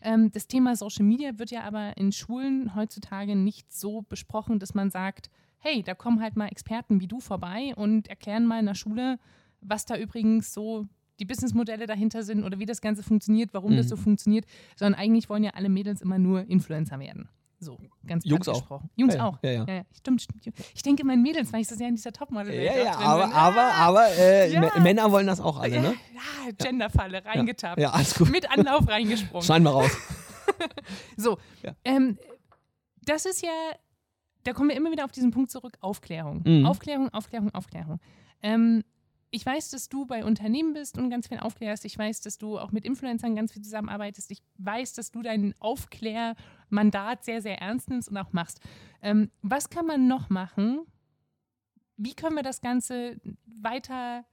Ähm, 0.03 0.31
das 0.33 0.47
Thema 0.49 0.77
Social 0.77 1.05
Media 1.05 1.39
wird 1.39 1.51
ja 1.51 1.63
aber 1.63 1.97
in 1.97 2.13
Schulen 2.13 2.75
heutzutage 2.75 3.37
nicht 3.37 3.73
so 3.73 4.03
besprochen, 4.03 4.59
dass 4.59 4.75
man 4.75 4.91
sagt, 4.91 5.31
hey, 5.59 5.83
da 5.83 5.95
kommen 5.95 6.21
halt 6.21 6.37
mal 6.37 6.49
Experten 6.49 7.01
wie 7.01 7.09
du 7.09 7.21
vorbei 7.21 7.75
und 7.77 8.09
erklären 8.09 8.45
mal 8.47 8.61
in 8.61 8.67
der 8.67 8.75
Schule, 8.75 9.19
was 9.69 9.85
da 9.85 9.97
übrigens 9.97 10.53
so 10.55 10.87
die 11.19 11.25
Businessmodelle 11.25 11.87
dahinter 11.87 12.23
sind 12.23 12.45
oder 12.45 12.59
wie 12.59 12.67
das 12.67 12.81
Ganze 12.81 13.03
funktioniert, 13.03 13.55
warum 13.55 13.77
das 13.77 13.87
Mhm. 13.87 13.91
so 13.91 13.97
funktioniert, 13.97 14.45
sondern 14.77 15.01
eigentlich 15.01 15.29
wollen 15.31 15.45
ja 15.45 15.53
alle 15.55 15.69
Mädels 15.69 16.03
immer 16.03 16.19
nur 16.19 16.43
Influencer 16.49 16.99
werden. 16.99 17.29
So, 17.59 17.79
ganz 18.07 18.27
Jungs 18.27 18.47
auch. 18.49 18.59
gesprochen. 18.59 18.91
Jungs 18.97 19.15
Ja, 19.15 19.25
auch. 19.25 19.39
Ja, 19.43 19.51
ja. 19.51 19.65
Ja, 19.67 19.83
stimmt, 19.97 20.21
stimmt. 20.21 20.45
Ich 20.75 20.83
denke 20.83 21.01
immer 21.03 21.17
Mädels, 21.17 21.51
weil 21.55 21.63
ich 21.63 21.69
das 21.69 21.79
ja 21.81 21.89
in 21.89 21.95
dieser 21.97 22.13
Topmodel 22.13 22.53
Ja, 22.53 22.77
ja, 22.77 22.97
aber, 22.99 23.25
bin. 23.25 23.33
aber, 23.33 23.61
Ah, 23.63 23.87
aber 23.87 24.09
äh, 24.19 24.81
Männer 24.81 25.11
wollen 25.11 25.27
das 25.27 25.41
auch 25.41 25.59
alle, 25.59 25.81
ne? 25.81 25.95
Ja, 26.15 26.51
Genderfalle, 26.63 27.25
reingetappt. 27.25 27.81
Ja, 27.81 27.93
alles 27.93 28.15
gut. 28.15 28.29
Mit 28.31 28.51
Anlauf 28.51 28.87
reingesprungen. 28.87 29.43
Schein 29.47 29.63
mal 29.63 29.71
raus. 29.71 29.91
So, 31.17 31.39
ähm, 31.85 32.19
das 33.05 33.27
ist 33.27 33.43
ja, 33.43 33.51
da 34.45 34.53
kommen 34.53 34.69
wir 34.71 34.77
immer 34.77 34.91
wieder 34.91 35.05
auf 35.05 35.13
diesen 35.13 35.31
Punkt 35.31 35.51
zurück, 35.51 35.77
Aufklärung. 35.81 36.43
Mhm. 36.47 36.67
Aufklärung, 36.67 37.09
Aufklärung, 37.13 37.53
Aufklärung. 37.55 38.01
Ähm, 38.43 38.85
ich 39.37 39.45
weiß, 39.45 39.69
dass 39.69 39.91
du 39.91 40.07
bei 40.07 40.25
Unternehmen 40.25 40.73
bist 40.73 40.97
und 40.97 41.11
ganz 41.11 41.29
viel 41.29 41.39
aufklärst. 41.39 41.85
Ich 41.85 41.99
weiß, 41.99 42.23
dass 42.23 42.39
du 42.39 42.59
auch 42.59 42.73
mit 42.73 42.87
Influencern 42.87 43.37
ganz 43.37 43.53
viel 43.53 43.61
zusammenarbeitest. 43.63 44.31
Ich 44.31 44.43
weiß, 44.57 44.95
dass 44.95 45.11
du 45.11 45.21
dein 45.21 45.55
Aufklärmandat 45.59 47.23
sehr, 47.25 47.43
sehr 47.43 47.59
ernst 47.61 47.91
nimmst 47.91 48.09
und 48.09 48.17
auch 48.17 48.33
machst. 48.33 48.61
Ähm, 49.03 49.31
was 49.43 49.69
kann 49.69 49.87
man 49.87 50.09
noch 50.09 50.31
machen? 50.31 50.81
Wie 51.99 52.15
können 52.15 52.35
wir 52.37 52.43
das 52.43 52.63
Ganze 52.63 53.19
weiter 53.45 54.25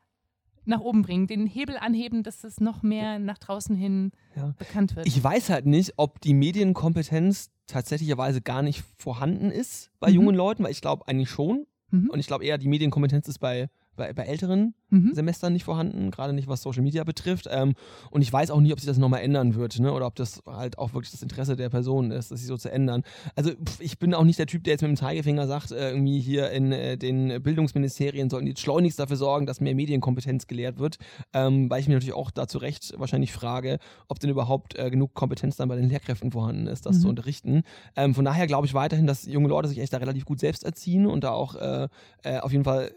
nach 0.66 0.80
oben 0.80 1.02
bringen, 1.02 1.28
den 1.28 1.46
Hebel 1.48 1.78
anheben, 1.78 2.24
dass 2.24 2.46
es 2.46 2.62
noch 2.62 2.82
mehr 2.82 3.20
nach 3.20 3.38
draußen 3.38 3.76
hin 3.76 4.12
Ja. 4.38 4.56
bekannt 4.58 4.96
wird? 4.96 5.06
Ich 5.06 5.22
weiß 5.22 5.50
halt 5.50 5.66
nicht, 5.66 5.94
ob 5.98 6.22
die 6.22 6.34
Medienkompetenz 6.34 7.52
tatsächlicherweise 7.68 8.42
gar 8.42 8.62
nicht 8.62 8.84
vorhanden 8.98 9.52
ist 9.52 9.92
bei 10.00 10.08
Mhm. 10.10 10.16
jungen 10.16 10.36
Leuten, 10.36 10.63
weil 10.63 10.72
ich 10.72 10.80
glaube 10.82 11.06
eigentlich 11.10 11.30
schon. 11.30 11.66
Mhm. 11.92 12.10
Und 12.10 12.20
ich 12.20 12.28
glaube 12.28 12.46
eher, 12.46 12.58
die 12.58 12.70
Medienkompetenz 12.70 13.28
ist 13.28 13.39
bei, 13.39 13.70
bei, 13.95 14.13
bei 14.13 14.23
älteren 14.23 14.73
Mhm. 14.93 15.12
Semestern 15.15 15.53
nicht 15.53 15.63
vorhanden, 15.63 16.12
gerade 16.12 16.34
nicht 16.34 16.47
was 16.47 16.62
Social 16.62 16.84
Media 16.84 17.03
betrifft. 17.03 17.47
Ähm, 17.49 17.73
und 18.12 18.21
ich 18.21 18.32
weiß 18.32 18.51
auch 18.51 18.60
nicht, 18.62 18.71
ob 18.73 18.79
sich 18.79 18.86
das 18.86 18.99
nochmal 18.99 19.21
ändern 19.21 19.56
wird, 19.56 19.79
ne? 19.79 19.91
oder 19.91 20.06
ob 20.06 20.13
das 20.13 20.43
halt 20.45 20.77
auch 20.77 20.93
wirklich 20.93 21.10
das 21.10 21.23
Interesse 21.23 21.56
der 21.56 21.69
Person 21.69 22.12
ist, 22.12 22.29
das 22.29 22.41
sich 22.41 22.47
so 22.47 22.58
zu 22.58 22.71
ändern. 22.71 23.01
Also 23.36 23.49
pff, 23.53 23.79
ich 23.82 23.97
bin 23.97 24.13
auch 24.13 24.23
nicht 24.23 24.38
der 24.38 24.45
Typ, 24.45 24.63
der 24.63 24.73
jetzt 24.73 24.82
mit 24.84 24.89
dem 24.89 24.95
Zeigefinger 24.97 25.47
sagt, 25.47 25.71
äh, 25.71 25.89
irgendwie 25.89 26.19
hier 26.19 26.51
in 26.51 26.71
äh, 26.71 26.95
den 26.95 27.41
Bildungsministerien 27.41 28.29
sollten 28.29 28.45
die 28.45 28.53
schleunigst 28.56 28.99
dafür 28.99 29.17
sorgen, 29.17 29.47
dass 29.47 29.60
mehr 29.62 29.74
Medienkompetenz 29.74 30.45
gelehrt 30.45 30.78
wird, 30.78 30.97
ähm, 31.34 31.72
weil 31.72 31.80
ich 31.80 31.88
mich 31.88 31.95
natürlich 31.95 32.13
auch 32.13 32.30
dazu 32.30 32.59
recht 32.59 32.93
wahrscheinlich 32.97 33.34
frage, 33.34 33.80
ob 34.09 34.20
denn 34.20 34.30
überhaupt 34.30 34.78
äh, 34.78 34.91
genug 34.91 35.15
Kompetenz 35.15 35.55
dann 35.55 35.70
bei 35.70 35.76
den 35.76 35.89
Lehrkräften 35.89 36.32
vorhanden 36.32 36.68
ist, 36.68 36.86
das 36.86 36.97
Mhm. 36.97 37.01
zu 37.01 37.07
unterrichten. 37.09 37.63
Ähm, 37.95 38.13
von 38.13 38.26
daher 38.26 38.45
glaube 38.45 38.68
ich 38.68 38.76
weiterhin, 38.76 39.07
dass 39.07 39.26
junge 39.26 39.47
Leute 39.49 39.70
sich 39.70 39.80
echt 39.80 39.91
da 39.93 39.97
relativ 39.97 40.26
gut 40.26 40.39
selbst 40.39 40.63
erziehen 40.63 41.07
und 41.07 41.24
da 41.24 41.32
auch 41.32 41.55
äh, 41.55 41.88
äh, 42.24 42.38
auf 42.39 42.51
jeden 42.51 42.63
Fall 42.63 42.91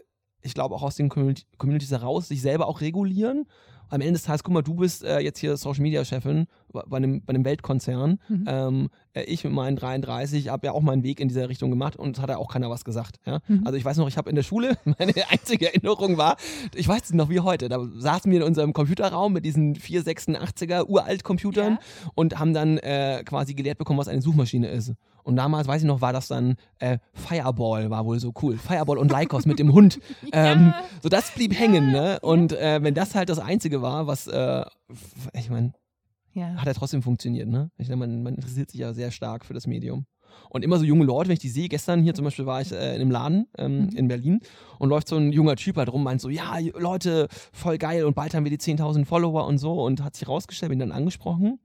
ich 0.47 0.53
glaube 0.53 0.75
auch 0.75 0.83
aus 0.83 0.95
den 0.95 1.09
Community 1.09 1.43
Communities 1.57 1.91
heraus 1.91 2.27
sich 2.27 2.41
selber 2.41 2.67
auch 2.67 2.81
regulieren 2.81 3.45
am 3.89 4.01
Ende 4.01 4.13
des 4.13 4.23
Tages, 4.23 4.43
guck 4.43 4.53
mal, 4.53 4.61
du 4.61 4.75
bist 4.75 5.03
äh, 5.03 5.19
jetzt 5.19 5.39
hier 5.39 5.55
Social 5.57 5.81
Media 5.81 6.03
Chefin 6.03 6.47
bei 6.71 6.97
einem, 6.97 7.23
bei 7.23 7.33
einem 7.33 7.45
Weltkonzern. 7.45 8.19
Mhm. 8.27 8.45
Ähm, 8.47 8.89
äh, 9.06 9.06
ich 9.23 9.43
mit 9.43 9.53
meinen 9.53 9.75
33 9.75 10.49
habe 10.49 10.67
ja 10.67 10.73
auch 10.73 10.81
meinen 10.81 11.03
Weg 11.03 11.19
in 11.19 11.27
dieser 11.27 11.49
Richtung 11.49 11.69
gemacht 11.69 11.95
und 11.95 12.19
hat 12.19 12.29
ja 12.29 12.37
auch 12.37 12.51
keiner 12.51 12.69
was 12.69 12.85
gesagt. 12.85 13.17
Ja? 13.25 13.39
Mhm. 13.47 13.63
Also 13.65 13.77
ich 13.77 13.85
weiß 13.85 13.97
noch, 13.97 14.07
ich 14.07 14.17
habe 14.17 14.29
in 14.29 14.35
der 14.35 14.43
Schule, 14.43 14.77
meine 14.99 15.13
einzige 15.29 15.67
Erinnerung 15.67 16.17
war, 16.17 16.37
ich 16.75 16.87
weiß 16.87 17.03
es 17.05 17.13
noch 17.13 17.29
wie 17.29 17.39
heute, 17.39 17.69
da 17.69 17.79
saßen 17.97 18.31
wir 18.31 18.39
in 18.39 18.45
unserem 18.45 18.73
Computerraum 18.73 19.33
mit 19.33 19.45
diesen 19.45 19.75
486er 19.75 20.85
Uralt-Computern 20.85 21.73
ja. 21.73 22.09
und 22.15 22.39
haben 22.39 22.53
dann 22.53 22.77
äh, 22.77 23.23
quasi 23.25 23.53
gelehrt 23.53 23.77
bekommen, 23.77 23.99
was 23.99 24.07
eine 24.07 24.21
Suchmaschine 24.21 24.69
ist. 24.69 24.93
Und 25.27 25.35
damals, 25.35 25.67
weiß 25.67 25.81
ich 25.81 25.87
noch, 25.87 25.99
war 25.99 26.13
das 26.13 26.29
dann 26.29 26.55
äh, 26.79 26.99
Fireball, 27.13 27.89
war 27.89 28.05
wohl 28.05 28.17
so 28.17 28.33
cool. 28.41 28.57
Fireball 28.57 28.97
und 28.97 29.11
Lycos 29.11 29.45
mit 29.45 29.59
dem 29.59 29.73
Hund. 29.73 29.99
ja. 30.33 30.53
ähm, 30.53 30.73
so 31.03 31.09
das 31.09 31.31
blieb 31.31 31.51
ja. 31.53 31.59
hängen, 31.59 31.91
ne? 31.91 32.19
Und 32.21 32.53
äh, 32.53 32.81
wenn 32.81 32.93
das 32.93 33.13
halt 33.13 33.27
das 33.27 33.37
Einzige 33.37 33.81
war, 33.81 34.07
was, 34.07 34.27
äh, 34.27 34.63
ich 35.33 35.49
meine, 35.49 35.73
ja. 36.37 36.55
hat 36.55 36.67
er 36.67 36.73
trotzdem 36.73 37.01
funktioniert, 37.01 37.49
ne? 37.49 37.71
Ich 37.77 37.89
meine, 37.89 37.97
man, 37.97 38.23
man 38.23 38.35
interessiert 38.35 38.71
sich 38.71 38.79
ja 38.79 38.93
sehr 38.93 39.11
stark 39.11 39.45
für 39.45 39.53
das 39.53 39.67
Medium. 39.67 40.05
Und 40.49 40.63
immer 40.63 40.77
so 40.77 40.85
junge 40.85 41.05
Leute, 41.05 41.29
wenn 41.29 41.33
ich 41.33 41.39
die 41.39 41.49
sehe, 41.49 41.67
gestern 41.67 42.03
hier 42.03 42.13
zum 42.13 42.25
Beispiel 42.25 42.45
war 42.45 42.61
ich 42.61 42.71
äh, 42.71 42.95
in 42.95 43.01
einem 43.01 43.11
Laden 43.11 43.47
ähm, 43.57 43.85
mhm. 43.85 43.89
in 43.89 44.07
Berlin 44.07 44.39
und 44.77 44.89
läuft 44.89 45.07
so 45.07 45.17
ein 45.17 45.31
junger 45.31 45.55
Typ 45.55 45.77
halt 45.77 45.91
rum, 45.91 46.03
meint 46.03 46.21
so, 46.21 46.29
ja, 46.29 46.57
Leute, 46.77 47.27
voll 47.51 47.77
geil 47.77 48.05
und 48.05 48.13
bald 48.13 48.33
haben 48.33 48.43
wir 48.43 48.51
die 48.51 48.59
10.000 48.59 49.05
Follower 49.05 49.47
und 49.47 49.57
so 49.57 49.81
und 49.83 50.03
hat 50.03 50.15
sich 50.15 50.27
rausgestellt, 50.27 50.69
bin 50.69 50.79
dann 50.79 50.91
angesprochen 50.91 51.59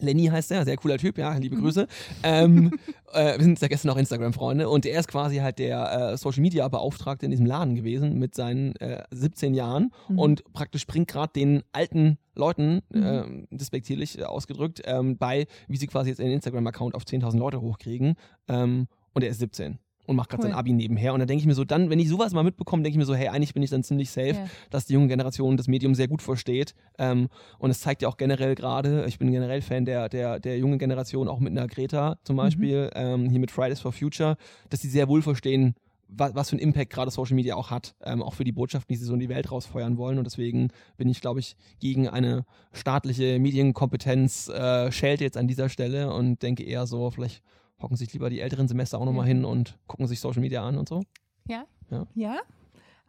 Lenny 0.00 0.26
heißt 0.26 0.50
er, 0.52 0.64
sehr 0.64 0.76
cooler 0.76 0.98
Typ, 0.98 1.18
ja, 1.18 1.34
liebe 1.34 1.56
mhm. 1.56 1.62
Grüße. 1.62 1.86
ähm, 2.22 2.78
äh, 3.12 3.36
wir 3.36 3.44
sind 3.44 3.60
ja 3.60 3.68
gestern 3.68 3.90
auch 3.90 3.96
Instagram-Freunde 3.96 4.68
und 4.68 4.86
er 4.86 5.00
ist 5.00 5.08
quasi 5.08 5.36
halt 5.36 5.58
der 5.58 6.12
äh, 6.12 6.16
Social 6.16 6.42
Media 6.42 6.66
Beauftragte 6.68 7.26
in 7.26 7.30
diesem 7.30 7.46
Laden 7.46 7.74
gewesen 7.74 8.18
mit 8.18 8.34
seinen 8.34 8.76
äh, 8.76 9.02
17 9.10 9.54
Jahren 9.54 9.92
mhm. 10.08 10.18
und 10.18 10.52
praktisch 10.52 10.86
bringt 10.86 11.08
gerade 11.08 11.32
den 11.32 11.62
alten 11.72 12.18
Leuten, 12.34 12.82
mhm. 12.90 13.02
Ähm, 13.02 13.48
despektierlich 13.50 14.24
ausgedrückt, 14.24 14.82
ähm, 14.84 15.16
bei, 15.16 15.46
wie 15.68 15.76
sie 15.76 15.86
quasi 15.86 16.10
jetzt 16.10 16.20
einen 16.20 16.32
Instagram-Account 16.32 16.94
auf 16.94 17.04
10.000 17.04 17.38
Leute 17.38 17.60
hochkriegen 17.60 18.14
ähm, 18.48 18.88
und 19.14 19.22
er 19.22 19.30
ist 19.30 19.38
17 19.38 19.78
und 20.06 20.16
macht 20.16 20.30
gerade 20.30 20.44
cool. 20.44 20.50
sein 20.50 20.58
Abi 20.58 20.72
nebenher. 20.72 21.12
Und 21.12 21.20
dann 21.20 21.28
denke 21.28 21.40
ich 21.40 21.46
mir 21.46 21.54
so, 21.54 21.64
dann, 21.64 21.90
wenn 21.90 21.98
ich 21.98 22.08
sowas 22.08 22.32
mal 22.32 22.42
mitbekomme, 22.42 22.82
denke 22.82 22.94
ich 22.94 22.98
mir 22.98 23.04
so, 23.04 23.14
hey, 23.14 23.28
eigentlich 23.28 23.54
bin 23.54 23.62
ich 23.62 23.70
dann 23.70 23.82
ziemlich 23.82 24.10
safe, 24.10 24.34
ja. 24.34 24.46
dass 24.70 24.86
die 24.86 24.94
junge 24.94 25.08
Generation 25.08 25.56
das 25.56 25.68
Medium 25.68 25.94
sehr 25.94 26.08
gut 26.08 26.22
versteht. 26.22 26.74
Ähm, 26.98 27.28
und 27.58 27.70
es 27.70 27.80
zeigt 27.80 28.02
ja 28.02 28.08
auch 28.08 28.16
generell 28.16 28.54
gerade, 28.54 29.04
ich 29.06 29.18
bin 29.18 29.30
generell 29.30 29.62
Fan 29.62 29.84
der, 29.84 30.08
der, 30.08 30.40
der 30.40 30.58
jungen 30.58 30.78
Generation, 30.78 31.28
auch 31.28 31.40
mit 31.40 31.52
einer 31.52 31.66
Greta 31.66 32.18
zum 32.24 32.36
mhm. 32.36 32.38
Beispiel, 32.38 32.84
mhm. 32.84 32.90
ähm, 32.94 33.30
hier 33.30 33.40
mit 33.40 33.50
Fridays 33.50 33.80
for 33.80 33.92
Future, 33.92 34.36
dass 34.70 34.80
sie 34.80 34.88
sehr 34.88 35.08
wohl 35.08 35.22
verstehen, 35.22 35.74
was, 36.08 36.34
was 36.34 36.50
für 36.50 36.54
einen 36.54 36.62
Impact 36.62 36.92
gerade 36.92 37.10
Social 37.10 37.34
Media 37.34 37.56
auch 37.56 37.70
hat, 37.70 37.94
ähm, 38.04 38.22
auch 38.22 38.34
für 38.34 38.44
die 38.44 38.52
Botschaften, 38.52 38.92
die 38.92 38.98
sie 38.98 39.04
so 39.04 39.14
in 39.14 39.20
die 39.20 39.28
Welt 39.28 39.50
rausfeuern 39.50 39.96
wollen. 39.96 40.18
Und 40.18 40.24
deswegen 40.24 40.68
bin 40.96 41.08
ich, 41.08 41.20
glaube 41.20 41.40
ich, 41.40 41.56
gegen 41.80 42.08
eine 42.08 42.44
staatliche 42.72 43.38
Medienkompetenz 43.38 44.48
äh, 44.48 44.92
schält 44.92 45.20
jetzt 45.20 45.36
an 45.36 45.48
dieser 45.48 45.68
Stelle 45.68 46.12
und 46.12 46.42
denke 46.42 46.64
eher 46.64 46.86
so, 46.86 47.10
vielleicht 47.10 47.42
hocken 47.80 47.96
sich 47.96 48.12
lieber 48.12 48.30
die 48.30 48.40
älteren 48.40 48.68
Semester 48.68 48.98
auch 48.98 49.04
nochmal 49.04 49.26
hin 49.26 49.44
und 49.44 49.78
gucken 49.86 50.06
sich 50.06 50.20
Social 50.20 50.40
Media 50.40 50.66
an 50.66 50.78
und 50.78 50.88
so. 50.88 51.02
Ja. 51.48 51.66
Ja. 51.90 52.06
ja. 52.14 52.38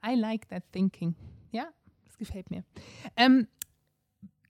I 0.06 0.16
like 0.16 0.48
that 0.50 0.64
thinking. 0.72 1.16
Ja, 1.52 1.68
das 2.06 2.18
gefällt 2.18 2.52
mir. 2.52 2.64
Ähm, 3.16 3.48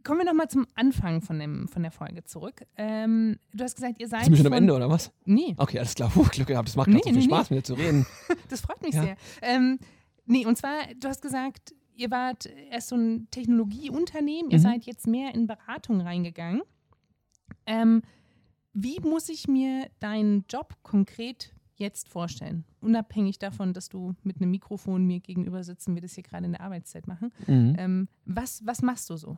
kommen 0.04 0.20
wir 0.20 0.26
nochmal 0.26 0.50
zum 0.50 0.66
Anfang 0.76 1.22
von, 1.22 1.40
dem, 1.40 1.68
von 1.68 1.84
der 1.84 1.92
Folge 1.92 2.24
zurück. 2.24 2.66
Ähm, 2.78 3.40
du 3.54 3.64
hast 3.64 3.76
gesagt, 3.76 4.00
ihr 4.00 4.08
seid. 4.08 4.24
Sind 4.24 4.34
wir 4.34 4.38
schon 4.38 4.48
am 4.48 4.54
Ende 4.54 4.74
oder 4.74 4.90
was? 4.90 5.12
Nee. 5.26 5.54
Okay, 5.58 5.80
alles 5.80 5.96
klar. 5.96 6.10
Puh, 6.10 6.24
Glück 6.24 6.48
gehabt. 6.48 6.68
Das 6.68 6.76
macht 6.76 6.88
nee, 6.88 6.98
so 6.98 7.10
viel 7.10 7.14
nee, 7.14 7.22
Spaß, 7.24 7.50
nee. 7.50 7.58
mit 7.58 7.68
dir 7.68 7.76
zu 7.76 7.80
reden. 7.80 8.06
das 8.50 8.62
freut 8.62 8.82
mich 8.82 8.96
ja. 8.96 9.04
sehr. 9.04 9.18
Ähm, 9.42 9.80
nee, 10.26 10.46
und 10.46 10.58
zwar, 10.58 10.80
du 11.00 11.08
hast 11.08 11.22
gesagt, 11.22 11.76
ihr 11.96 12.10
wart 12.10 12.46
erst 12.72 12.90
so 12.90 12.96
ein 12.96 13.28
Technologieunternehmen, 13.32 14.52
ihr 14.52 14.60
mhm. 14.60 14.64
seid 14.64 14.84
jetzt 14.86 15.08
mehr 15.08 15.34
in 15.34 15.48
Beratung 15.48 16.02
reingegangen. 16.02 16.62
Ähm, 17.66 18.02
wie 18.80 19.00
muss 19.00 19.28
ich 19.28 19.48
mir 19.48 19.88
deinen 20.00 20.46
Job 20.48 20.76
konkret 20.84 21.52
jetzt 21.78 22.10
vorstellen? 22.10 22.64
Unabhängig 22.80 23.40
davon, 23.40 23.74
dass 23.74 23.90
du 23.90 24.14
mit 24.22 24.40
einem 24.40 24.52
Mikrofon 24.52 25.04
mir 25.04 25.20
gegenüber 25.20 25.64
sitzen, 25.64 25.96
wir 25.96 26.02
das 26.04 26.14
hier 26.14 26.24
gerade 26.24 26.46
in 26.46 26.52
der 26.52 26.62
Arbeitszeit 26.62 27.08
machen. 27.08 27.34
Mhm. 27.48 27.76
Ähm, 27.80 28.08
was, 28.26 28.62
was 28.66 28.84
machst 28.84 29.10
du 29.10 29.18
so? 29.18 29.38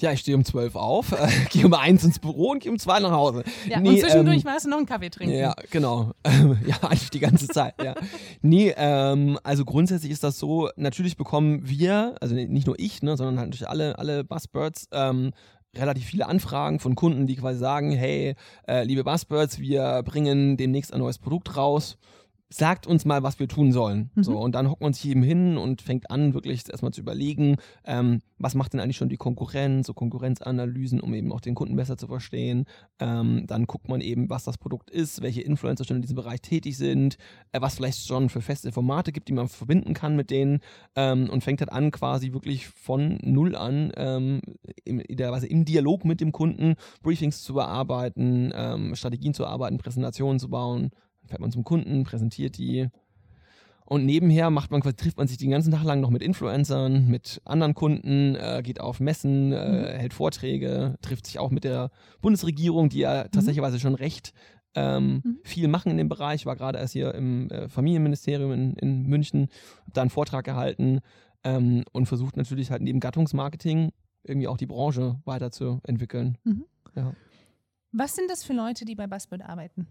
Ja, 0.00 0.12
ich 0.12 0.20
stehe 0.20 0.34
um 0.34 0.46
12 0.46 0.74
auf, 0.74 1.12
äh, 1.12 1.28
gehe 1.50 1.66
um 1.66 1.74
1 1.74 2.02
ins 2.02 2.18
Büro 2.18 2.52
und 2.52 2.62
gehe 2.62 2.72
um 2.72 2.78
2 2.78 3.00
nach 3.00 3.10
Hause. 3.10 3.44
Ja, 3.68 3.78
nee, 3.78 3.90
und 3.90 4.00
zwischendurch 4.00 4.38
ähm, 4.38 4.44
warst 4.44 4.64
du 4.64 4.70
noch 4.70 4.78
einen 4.78 4.86
Kaffee 4.86 5.10
trinken. 5.10 5.36
Ja, 5.36 5.54
genau. 5.70 6.12
ja, 6.66 6.76
eigentlich 6.80 7.10
die 7.10 7.20
ganze 7.20 7.46
Zeit, 7.46 7.74
ja. 7.82 7.94
Nee, 8.40 8.72
ähm, 8.74 9.38
also 9.42 9.66
grundsätzlich 9.66 10.10
ist 10.10 10.24
das 10.24 10.38
so, 10.38 10.70
natürlich 10.76 11.18
bekommen 11.18 11.68
wir, 11.68 12.14
also 12.22 12.34
nicht 12.34 12.66
nur 12.66 12.78
ich, 12.78 13.02
ne, 13.02 13.18
sondern 13.18 13.38
halt 13.38 13.48
natürlich 13.50 13.68
alle, 13.68 13.98
alle 13.98 14.24
Buzzbirds, 14.24 14.88
ähm, 14.92 15.32
relativ 15.76 16.04
viele 16.04 16.26
Anfragen 16.26 16.80
von 16.80 16.94
Kunden, 16.94 17.26
die 17.26 17.36
quasi 17.36 17.58
sagen, 17.58 17.92
hey, 17.92 18.34
äh, 18.66 18.84
liebe 18.84 19.04
Buzzbirds, 19.04 19.58
wir 19.60 20.02
bringen 20.04 20.56
demnächst 20.56 20.92
ein 20.92 21.00
neues 21.00 21.18
Produkt 21.18 21.56
raus 21.56 21.96
sagt 22.52 22.86
uns 22.86 23.04
mal, 23.04 23.22
was 23.22 23.38
wir 23.38 23.46
tun 23.46 23.70
sollen. 23.72 24.10
Mhm. 24.14 24.22
So, 24.24 24.38
und 24.38 24.54
dann 24.54 24.68
hocken 24.68 24.82
wir 24.82 24.88
uns 24.88 25.04
eben 25.04 25.22
hin 25.22 25.56
und 25.56 25.82
fängt 25.82 26.10
an, 26.10 26.34
wirklich 26.34 26.68
erstmal 26.68 26.92
zu 26.92 27.00
überlegen, 27.00 27.56
ähm, 27.84 28.20
was 28.38 28.54
macht 28.54 28.72
denn 28.72 28.80
eigentlich 28.80 28.96
schon 28.96 29.08
die 29.08 29.16
Konkurrenz, 29.16 29.86
so 29.86 29.94
Konkurrenzanalysen, 29.94 31.00
um 31.00 31.14
eben 31.14 31.32
auch 31.32 31.40
den 31.40 31.54
Kunden 31.54 31.76
besser 31.76 31.96
zu 31.96 32.08
verstehen. 32.08 32.64
Ähm, 32.98 33.44
dann 33.46 33.66
guckt 33.66 33.88
man 33.88 34.00
eben, 34.00 34.28
was 34.30 34.44
das 34.44 34.58
Produkt 34.58 34.90
ist, 34.90 35.22
welche 35.22 35.42
Influencer 35.42 35.84
schon 35.84 35.96
in 35.96 36.02
diesem 36.02 36.16
Bereich 36.16 36.40
tätig 36.40 36.76
sind, 36.76 37.18
äh, 37.52 37.60
was 37.60 37.76
vielleicht 37.76 38.06
schon 38.06 38.28
für 38.28 38.40
feste 38.40 38.72
Formate 38.72 39.12
gibt, 39.12 39.28
die 39.28 39.32
man 39.32 39.48
verbinden 39.48 39.94
kann 39.94 40.16
mit 40.16 40.30
denen 40.30 40.58
ähm, 40.96 41.30
und 41.30 41.44
fängt 41.44 41.60
halt 41.60 41.70
an, 41.70 41.92
quasi 41.92 42.32
wirklich 42.32 42.66
von 42.66 43.18
null 43.22 43.54
an, 43.54 43.92
ähm, 43.96 44.40
im, 44.84 44.98
idealerweise 45.00 45.46
im 45.46 45.64
Dialog 45.64 46.04
mit 46.04 46.20
dem 46.20 46.32
Kunden 46.32 46.74
Briefings 47.02 47.42
zu 47.42 47.54
bearbeiten, 47.54 48.50
ähm, 48.54 48.96
Strategien 48.96 49.34
zu 49.34 49.46
arbeiten, 49.46 49.78
Präsentationen 49.78 50.40
zu 50.40 50.48
bauen, 50.48 50.90
fährt 51.30 51.40
man 51.40 51.52
zum 51.52 51.64
Kunden, 51.64 52.04
präsentiert 52.04 52.58
die. 52.58 52.88
Und 53.86 54.06
nebenher 54.06 54.50
macht 54.50 54.70
man, 54.70 54.82
trifft 54.82 55.16
man 55.16 55.26
sich 55.26 55.36
den 55.36 55.50
ganzen 55.50 55.72
Tag 55.72 55.82
lang 55.82 56.00
noch 56.00 56.10
mit 56.10 56.22
Influencern, 56.22 57.08
mit 57.08 57.40
anderen 57.44 57.74
Kunden, 57.74 58.36
äh, 58.36 58.60
geht 58.62 58.80
auf 58.80 59.00
Messen, 59.00 59.52
äh, 59.52 59.68
mhm. 59.68 59.98
hält 59.98 60.14
Vorträge, 60.14 60.96
trifft 61.02 61.26
sich 61.26 61.40
auch 61.40 61.50
mit 61.50 61.64
der 61.64 61.90
Bundesregierung, 62.20 62.88
die 62.88 63.00
ja 63.00 63.24
mhm. 63.24 63.30
tatsächlich 63.32 63.82
schon 63.82 63.96
recht 63.96 64.32
ähm, 64.76 65.22
mhm. 65.24 65.38
viel 65.42 65.66
machen 65.66 65.90
in 65.90 65.96
dem 65.96 66.08
Bereich. 66.08 66.46
War 66.46 66.54
gerade 66.54 66.78
erst 66.78 66.92
hier 66.92 67.14
im 67.14 67.50
äh, 67.50 67.68
Familienministerium 67.68 68.52
in, 68.52 68.74
in 68.74 69.06
München, 69.08 69.48
habe 69.80 69.92
da 69.92 70.02
einen 70.02 70.10
Vortrag 70.10 70.44
gehalten 70.44 71.00
ähm, 71.42 71.82
und 71.92 72.06
versucht 72.06 72.36
natürlich 72.36 72.70
halt 72.70 72.82
neben 72.82 73.00
Gattungsmarketing 73.00 73.90
irgendwie 74.22 74.46
auch 74.46 74.56
die 74.56 74.66
Branche 74.66 75.20
weiterzuentwickeln. 75.24 76.38
Mhm. 76.44 76.64
Ja. 76.94 77.12
Was 77.92 78.14
sind 78.14 78.30
das 78.30 78.44
für 78.44 78.52
Leute, 78.52 78.84
die 78.84 78.94
bei 78.94 79.08
Buzzbird 79.08 79.42
arbeiten? 79.42 79.88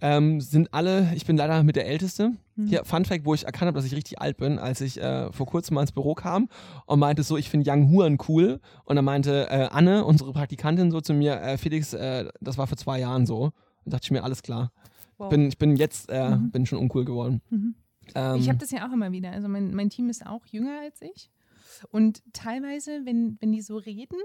Ähm, 0.00 0.40
sind 0.40 0.72
alle, 0.72 1.12
ich 1.14 1.26
bin 1.26 1.36
leider 1.36 1.62
mit 1.62 1.76
der 1.76 1.86
Älteste. 1.86 2.32
Mhm. 2.56 2.66
Hier, 2.66 2.84
Fun 2.84 3.04
Fact, 3.04 3.24
wo 3.24 3.34
ich 3.34 3.44
erkannt 3.44 3.68
habe, 3.68 3.76
dass 3.76 3.84
ich 3.84 3.94
richtig 3.94 4.20
alt 4.20 4.36
bin, 4.36 4.58
als 4.58 4.80
ich 4.80 5.00
äh, 5.00 5.32
vor 5.32 5.46
kurzem 5.46 5.74
mal 5.74 5.82
ins 5.82 5.92
Büro 5.92 6.14
kam 6.14 6.48
und 6.86 6.98
meinte 6.98 7.22
so, 7.22 7.36
ich 7.36 7.48
finde 7.48 7.70
Young 7.70 7.90
Huren 7.90 8.18
cool. 8.28 8.60
Und 8.84 8.96
dann 8.96 9.04
meinte 9.04 9.48
äh, 9.50 9.68
Anne, 9.70 10.04
unsere 10.04 10.32
Praktikantin, 10.32 10.90
so 10.90 11.00
zu 11.00 11.14
mir, 11.14 11.40
äh, 11.40 11.58
Felix, 11.58 11.92
äh, 11.94 12.28
das 12.40 12.58
war 12.58 12.66
vor 12.66 12.76
zwei 12.76 13.00
Jahren 13.00 13.26
so. 13.26 13.52
Und 13.84 13.92
dachte 13.94 14.04
ich 14.04 14.10
mir, 14.10 14.24
alles 14.24 14.42
klar. 14.42 14.72
Wow. 15.18 15.30
Bin, 15.30 15.48
ich 15.48 15.58
bin 15.58 15.76
jetzt, 15.76 16.08
äh, 16.10 16.36
mhm. 16.36 16.50
bin 16.50 16.66
schon 16.66 16.78
uncool 16.78 17.04
geworden. 17.04 17.40
Mhm. 17.50 17.74
Ähm, 18.14 18.36
ich 18.36 18.48
habe 18.48 18.58
das 18.58 18.70
ja 18.70 18.88
auch 18.88 18.92
immer 18.92 19.12
wieder. 19.12 19.32
Also 19.32 19.48
mein, 19.48 19.74
mein 19.74 19.90
Team 19.90 20.08
ist 20.08 20.26
auch 20.26 20.46
jünger 20.46 20.80
als 20.80 21.02
ich. 21.02 21.30
Und 21.90 22.22
teilweise, 22.32 23.04
wenn, 23.04 23.36
wenn 23.40 23.52
die 23.52 23.62
so 23.62 23.76
reden, 23.76 24.18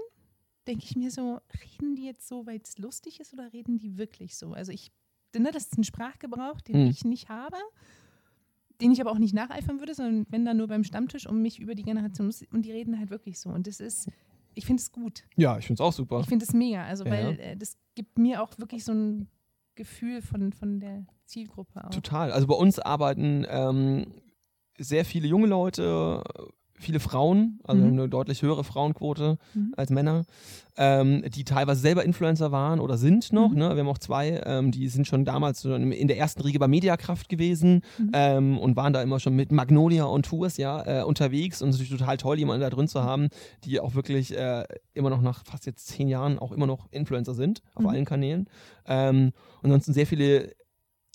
denke 0.66 0.84
ich 0.84 0.96
mir 0.96 1.10
so, 1.10 1.40
reden 1.62 1.94
die 1.94 2.04
jetzt 2.04 2.26
so, 2.26 2.46
weil 2.46 2.60
es 2.62 2.78
lustig 2.78 3.20
ist 3.20 3.32
oder 3.32 3.52
reden 3.52 3.78
die 3.78 3.96
wirklich 3.98 4.36
so? 4.36 4.52
Also 4.52 4.72
ich 4.72 4.92
ne, 5.38 5.50
das 5.52 5.64
ist 5.64 5.78
ein 5.78 5.84
Sprachgebrauch, 5.84 6.60
den 6.60 6.84
mhm. 6.84 6.90
ich 6.90 7.04
nicht 7.04 7.28
habe, 7.28 7.56
den 8.80 8.92
ich 8.92 9.00
aber 9.00 9.12
auch 9.12 9.18
nicht 9.18 9.34
nacheifern 9.34 9.78
würde, 9.78 9.94
sondern 9.94 10.26
wenn 10.30 10.44
dann 10.44 10.56
nur 10.56 10.68
beim 10.68 10.84
Stammtisch 10.84 11.26
um 11.26 11.42
mich 11.42 11.60
über 11.60 11.74
die 11.74 11.82
Generation 11.82 12.32
und 12.50 12.62
die 12.62 12.72
reden 12.72 12.98
halt 12.98 13.10
wirklich 13.10 13.38
so. 13.38 13.50
Und 13.50 13.66
das 13.66 13.80
ist, 13.80 14.10
ich 14.54 14.66
finde 14.66 14.80
es 14.80 14.92
gut. 14.92 15.24
Ja, 15.36 15.58
ich 15.58 15.66
finde 15.66 15.82
es 15.82 15.86
auch 15.86 15.92
super. 15.92 16.20
Ich 16.20 16.26
finde 16.26 16.44
es 16.44 16.52
mega, 16.52 16.84
also 16.84 17.04
ja, 17.04 17.10
weil 17.10 17.40
äh, 17.40 17.56
das 17.56 17.76
gibt 17.94 18.18
mir 18.18 18.42
auch 18.42 18.58
wirklich 18.58 18.84
so 18.84 18.92
ein 18.92 19.28
Gefühl 19.74 20.22
von, 20.22 20.52
von 20.52 20.80
der 20.80 21.06
Zielgruppe 21.26 21.84
auch. 21.84 21.90
Total. 21.90 22.32
Also 22.32 22.46
bei 22.46 22.54
uns 22.54 22.78
arbeiten 22.78 23.46
ähm, 23.48 24.06
sehr 24.78 25.04
viele 25.04 25.28
junge 25.28 25.46
Leute, 25.46 26.22
viele 26.78 27.00
Frauen, 27.00 27.60
also 27.64 27.82
mhm. 27.82 27.92
eine 27.92 28.08
deutlich 28.08 28.42
höhere 28.42 28.64
Frauenquote 28.64 29.38
mhm. 29.54 29.74
als 29.76 29.90
Männer, 29.90 30.24
ähm, 30.76 31.22
die 31.30 31.44
teilweise 31.44 31.80
selber 31.80 32.04
Influencer 32.04 32.50
waren 32.50 32.80
oder 32.80 32.98
sind 32.98 33.32
noch. 33.32 33.50
Mhm. 33.50 33.58
Ne? 33.58 33.70
Wir 33.70 33.78
haben 33.78 33.88
auch 33.88 33.98
zwei, 33.98 34.42
ähm, 34.44 34.70
die 34.70 34.88
sind 34.88 35.06
schon 35.06 35.24
damals 35.24 35.64
in 35.64 36.08
der 36.08 36.18
ersten 36.18 36.42
Riege 36.42 36.58
bei 36.58 36.68
Mediakraft 36.68 37.28
gewesen 37.28 37.82
mhm. 37.98 38.10
ähm, 38.12 38.58
und 38.58 38.76
waren 38.76 38.92
da 38.92 39.02
immer 39.02 39.20
schon 39.20 39.36
mit 39.36 39.52
Magnolia 39.52 40.04
und 40.04 40.26
Tours 40.26 40.56
ja, 40.56 41.00
äh, 41.00 41.04
unterwegs 41.04 41.62
und 41.62 41.68
es 41.68 41.76
ist 41.76 41.82
natürlich 41.82 42.00
total 42.00 42.16
toll, 42.16 42.38
jemanden 42.38 42.62
da 42.62 42.70
drin 42.70 42.88
zu 42.88 43.02
haben, 43.02 43.28
die 43.64 43.78
auch 43.80 43.94
wirklich 43.94 44.36
äh, 44.36 44.64
immer 44.94 45.10
noch 45.10 45.22
nach 45.22 45.44
fast 45.44 45.66
jetzt 45.66 45.86
zehn 45.86 46.08
Jahren 46.08 46.38
auch 46.38 46.52
immer 46.52 46.66
noch 46.66 46.88
Influencer 46.90 47.34
sind 47.34 47.62
auf 47.74 47.84
mhm. 47.84 47.88
allen 47.88 48.04
Kanälen. 48.04 48.48
Ähm, 48.86 49.32
ansonsten 49.62 49.92
sehr 49.92 50.06
viele 50.06 50.50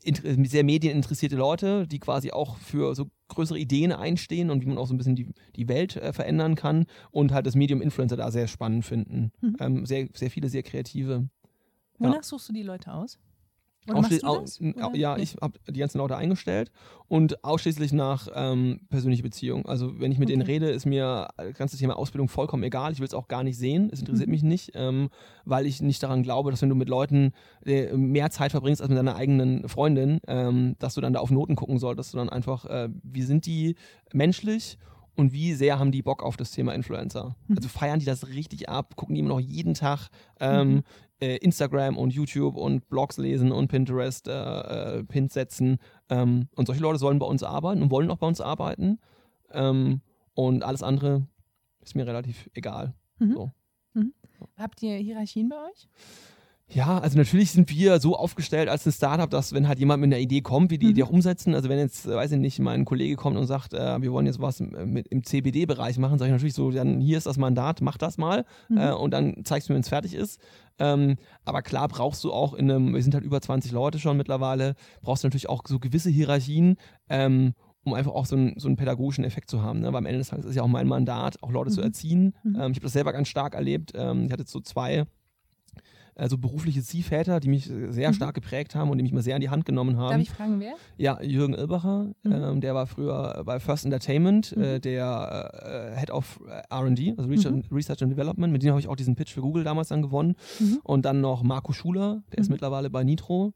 sehr 0.04 0.64
medieninteressierte 0.64 1.36
Leute, 1.36 1.88
die 1.88 2.00
quasi 2.00 2.32
auch 2.32 2.58
für 2.58 2.96
so 2.96 3.10
größere 3.28 3.60
Ideen 3.60 3.92
einstehen 3.92 4.50
und 4.50 4.62
wie 4.62 4.68
man 4.68 4.78
auch 4.78 4.88
so 4.88 4.94
ein 4.94 4.98
bisschen 4.98 5.16
die, 5.16 5.34
die 5.56 5.68
Welt 5.68 5.96
äh, 5.98 6.14
verändern 6.14 6.56
kann 6.56 6.86
und 7.12 7.32
halt 7.32 7.46
das 7.46 7.56
Medium 7.56 7.82
Influencer 7.82 8.18
da 8.18 8.32
sehr 8.32 8.48
spannend 8.48 8.86
finden. 8.86 9.32
Mhm. 9.42 9.56
Ähm, 9.60 9.86
sehr, 9.86 10.08
sehr 10.14 10.32
viele, 10.32 10.50
sehr 10.50 10.64
kreative. 10.64 11.30
Wonach 11.98 12.16
ja. 12.16 12.24
suchst 12.24 12.50
du 12.50 12.54
die 12.54 12.64
Leute 12.64 12.94
aus? 12.94 13.20
Ausschli 13.94 14.24
aus, 14.24 14.60
ja, 14.94 15.18
ich 15.18 15.38
habe 15.42 15.60
die 15.68 15.80
ganzen 15.80 15.98
Leute 15.98 16.18
eingestellt 16.18 16.72
und 17.08 17.44
ausschließlich 17.44 17.92
nach 17.94 18.28
ähm, 18.34 18.82
persönlicher 18.90 19.24
Beziehung. 19.24 19.66
Also 19.66 20.00
wenn 20.00 20.12
ich 20.12 20.20
mit 20.20 20.28
okay. 20.28 20.34
denen 20.34 20.42
rede, 20.44 20.70
ist 20.70 20.86
mir 20.86 21.30
das 21.38 21.58
ganze 21.58 21.78
Thema 21.78 21.98
Ausbildung 21.98 22.30
vollkommen 22.30 22.64
egal. 22.64 22.92
Ich 22.92 23.00
will 23.00 23.08
es 23.08 23.14
auch 23.14 23.28
gar 23.28 23.44
nicht 23.44 23.58
sehen. 23.58 23.90
Es 23.92 24.00
interessiert 24.00 24.28
mhm. 24.28 24.34
mich 24.34 24.44
nicht, 24.44 24.72
ähm, 24.76 25.10
weil 25.46 25.66
ich 25.66 25.82
nicht 25.82 26.02
daran 26.04 26.24
glaube, 26.24 26.52
dass 26.52 26.62
wenn 26.62 26.70
du 26.70 26.76
mit 26.76 26.90
Leuten 26.90 27.34
äh, 27.66 27.96
mehr 27.96 28.30
Zeit 28.30 28.52
verbringst 28.52 28.82
als 28.82 28.90
mit 28.90 28.98
deiner 28.98 29.16
eigenen 29.16 29.68
Freundin, 29.68 30.20
ähm, 30.28 30.76
dass 30.80 30.94
du 30.94 31.02
dann 31.02 31.14
da 31.14 31.20
auf 31.20 31.32
Noten 31.32 31.56
gucken 31.56 31.80
solltest, 31.80 32.12
sondern 32.12 32.30
einfach, 32.30 32.66
äh, 32.66 32.90
wie 33.04 33.24
sind 33.24 33.46
die 33.46 33.76
menschlich 34.14 34.78
und 35.20 35.34
wie 35.34 35.54
sehr 35.54 35.78
haben 35.80 35.92
die 35.92 36.02
Bock 36.02 36.24
auf 36.24 36.38
das 36.38 36.52
Thema 36.52 36.74
Influencer? 36.74 37.36
Mhm. 37.48 37.58
Also 37.58 37.70
feiern 37.70 38.00
die 38.00 38.06
das 38.06 38.28
richtig 38.28 38.70
ab, 38.70 38.96
gucken 38.96 39.16
die 39.16 39.20
immer 39.20 39.30
noch 39.30 39.40
jeden 39.40 39.74
Tag 39.74 40.10
ähm, 40.40 40.76
mhm 40.76 40.84
äh, 41.20 41.38
Instagram 41.38 41.98
und 41.98 42.14
YouTube 42.14 42.56
und 42.56 42.88
Blogs 42.90 43.18
lesen 43.18 43.52
und 43.52 43.68
Pinterest 43.68 44.28
äh, 44.28 45.00
äh, 45.00 45.04
Pins 45.04 45.34
setzen. 45.34 45.78
Ähm, 46.10 46.48
und 46.56 46.66
solche 46.66 46.82
Leute 46.82 47.00
sollen 47.00 47.20
bei 47.20 47.26
uns 47.26 47.44
arbeiten 47.44 47.82
und 47.82 47.92
wollen 47.92 48.10
auch 48.10 48.18
bei 48.18 48.28
uns 48.28 48.42
arbeiten. 48.42 49.00
Ähm, 49.52 50.02
und 50.34 50.64
alles 50.64 50.84
andere 50.84 51.28
ist 51.82 51.96
mir 51.96 52.08
relativ 52.08 52.50
egal. 52.54 52.94
Mhm. 53.20 53.34
So. 53.34 53.52
Mhm. 53.94 54.14
Habt 54.58 54.82
ihr 54.82 54.96
Hierarchien 54.96 55.50
bei 55.50 55.58
euch? 55.58 55.90
Ja, 56.72 57.00
also 57.00 57.18
natürlich 57.18 57.52
sind 57.52 57.70
wir 57.72 58.00
so 58.00 58.16
aufgestellt 58.16 58.70
als 58.70 58.86
ein 58.86 58.92
Startup, 58.92 59.30
dass 59.30 59.54
wenn 59.54 59.68
halt 59.68 59.80
jemand 59.80 60.02
mit 60.02 60.14
einer 60.14 60.22
Idee 60.22 60.42
kommt, 60.42 60.70
wir 60.70 60.78
die 60.78 60.86
mhm. 60.86 60.92
Idee 60.92 61.04
auch 61.04 61.10
umsetzen. 61.10 61.56
Also 61.56 61.68
wenn 61.68 61.80
jetzt, 61.80 62.08
weiß 62.08 62.32
ich 62.32 62.38
nicht, 62.38 62.60
mein 62.60 62.86
Kollege 62.86 63.16
kommt 63.16 63.38
und 63.38 63.48
sagt, 63.48 63.74
äh, 63.74 64.02
wir 64.02 64.12
wollen 64.12 64.28
jetzt 64.28 64.40
was 64.40 64.60
mit, 64.60 65.08
im 65.08 65.24
CBD-Bereich 65.24 65.98
machen, 65.98 66.20
sage 66.20 66.30
ich 66.30 66.34
natürlich 66.34 66.54
so, 66.54 66.70
dann 66.70 67.00
hier 67.00 67.18
ist 67.18 67.26
das 67.26 67.38
Mandat, 67.38 67.82
mach 67.82 67.98
das 67.98 68.18
mal 68.18 68.46
mhm. 68.70 68.78
äh, 68.78 68.92
und 68.92 69.12
dann 69.12 69.44
zeigst 69.46 69.68
du 69.68 69.74
mir, 69.74 69.76
wenn 69.76 69.82
es 69.82 69.90
fertig 69.90 70.14
ist. 70.14 70.40
Ähm, 70.78 71.18
aber 71.44 71.64
klar 71.64 71.88
brauchst 71.88 72.24
du 72.24 72.32
auch 72.32 72.54
in 72.54 72.70
einem, 72.70 72.94
wir 72.94 73.02
sind 73.02 73.16
halt 73.16 73.26
über 73.26 73.42
20 73.42 73.72
Leute 73.72 73.98
schon 73.98 74.16
mittlerweile, 74.16 74.76
brauchst 75.02 75.24
du 75.24 75.28
natürlich 75.28 75.50
auch 75.50 75.64
so 75.68 75.80
gewisse 75.80 76.10
Hierarchien. 76.10 76.78
Ähm, 77.10 77.54
um 77.86 77.94
einfach 77.94 78.12
auch 78.12 78.26
so 78.26 78.36
einen, 78.36 78.60
so 78.60 78.68
einen 78.68 78.76
pädagogischen 78.76 79.24
Effekt 79.24 79.50
zu 79.50 79.64
haben. 79.64 79.80
Ne? 79.80 79.88
Weil 79.88 80.00
am 80.00 80.06
Ende 80.06 80.20
des 80.20 80.28
Tages 80.28 80.46
ist 80.46 80.56
ja 80.56 80.64
auch 80.64 80.68
mein 80.68 80.86
Mandat, 80.86 81.42
auch 81.42 81.50
Leute 81.50 81.70
mhm. 81.72 81.76
zu 81.76 81.82
erziehen. 81.82 82.36
Mhm. 82.44 82.56
Ähm, 82.56 82.72
ich 82.72 82.78
habe 82.78 82.82
das 82.82 82.94
selber 82.94 83.14
ganz 83.14 83.30
stark 83.30 83.56
erlebt. 83.56 83.94
Ähm, 83.96 84.26
ich 84.26 84.32
hatte 84.34 84.44
so 84.46 84.60
zwei 84.60 85.06
also 86.20 86.38
berufliche 86.38 86.84
Ziehväter, 86.84 87.40
die 87.40 87.50
mich 87.50 87.66
sehr 87.66 88.10
mhm. 88.10 88.14
stark 88.14 88.36
geprägt 88.36 88.76
haben 88.76 88.90
und 88.90 88.98
die 88.98 89.04
mich 89.04 89.14
mal 89.14 89.22
sehr 89.22 89.36
an 89.36 89.42
die 89.42 89.50
Hand 89.50 89.66
genommen 89.66 89.98
haben. 89.98 90.12
Darf 90.12 90.22
ich 90.22 90.30
fragen, 90.30 90.60
wer? 90.60 90.74
Ja, 90.98 91.22
Jürgen 91.22 91.54
Ilbacher, 91.54 92.12
mhm. 92.24 92.32
ähm, 92.32 92.62
der 92.62 92.76
war 92.76 92.88
früher 92.88 93.42
bei 93.46 93.60
First 93.60 93.86
Entertainment, 93.86 94.56
mhm. 94.56 94.64
äh, 94.64 94.80
der 94.80 95.94
äh, 95.96 96.00
Head 96.00 96.12
of 96.12 96.40
äh, 96.48 96.76
RD, 96.76 97.18
also 97.18 97.30
Research, 97.30 97.56
mhm. 97.56 97.76
Research, 97.76 98.02
and 98.04 98.12
Development. 98.12 98.52
Mit 98.52 98.64
dem 98.64 98.72
habe 98.72 98.80
ich 98.80 98.88
auch 98.88 98.96
diesen 98.96 99.16
Pitch 99.16 99.34
für 99.34 99.42
Google 99.42 99.64
damals 99.64 99.90
dann 99.90 100.02
gewonnen. 100.02 100.36
Mhm. 100.60 100.80
Und 100.84 101.06
dann 101.06 101.22
noch 101.22 101.44
Marco 101.44 101.74
Schuler, 101.74 102.22
der 102.32 102.40
ist 102.40 102.50
mhm. 102.50 102.54
mittlerweile 102.54 102.90
bei 102.90 103.04
Nitro 103.04 103.54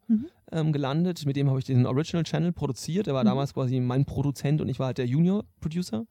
ähm, 0.51 0.72
gelandet. 0.72 1.26
Mit 1.26 1.36
dem 1.36 1.49
habe 1.49 1.59
ich 1.59 1.66
den 1.66 1.86
Original 1.86 2.24
Channel 2.24 2.51
produziert. 2.51 3.07
Der 3.07 3.14
war 3.14 3.24
damals 3.24 3.53
quasi 3.53 3.80
mein 3.80 4.05
Produzent 4.05 4.61
und 4.61 4.70
ich 4.70 4.80
war 4.80 4.88
halt 4.88 4.97
der 4.97 5.05
Junior 5.05 5.43
Producer. 5.59 6.05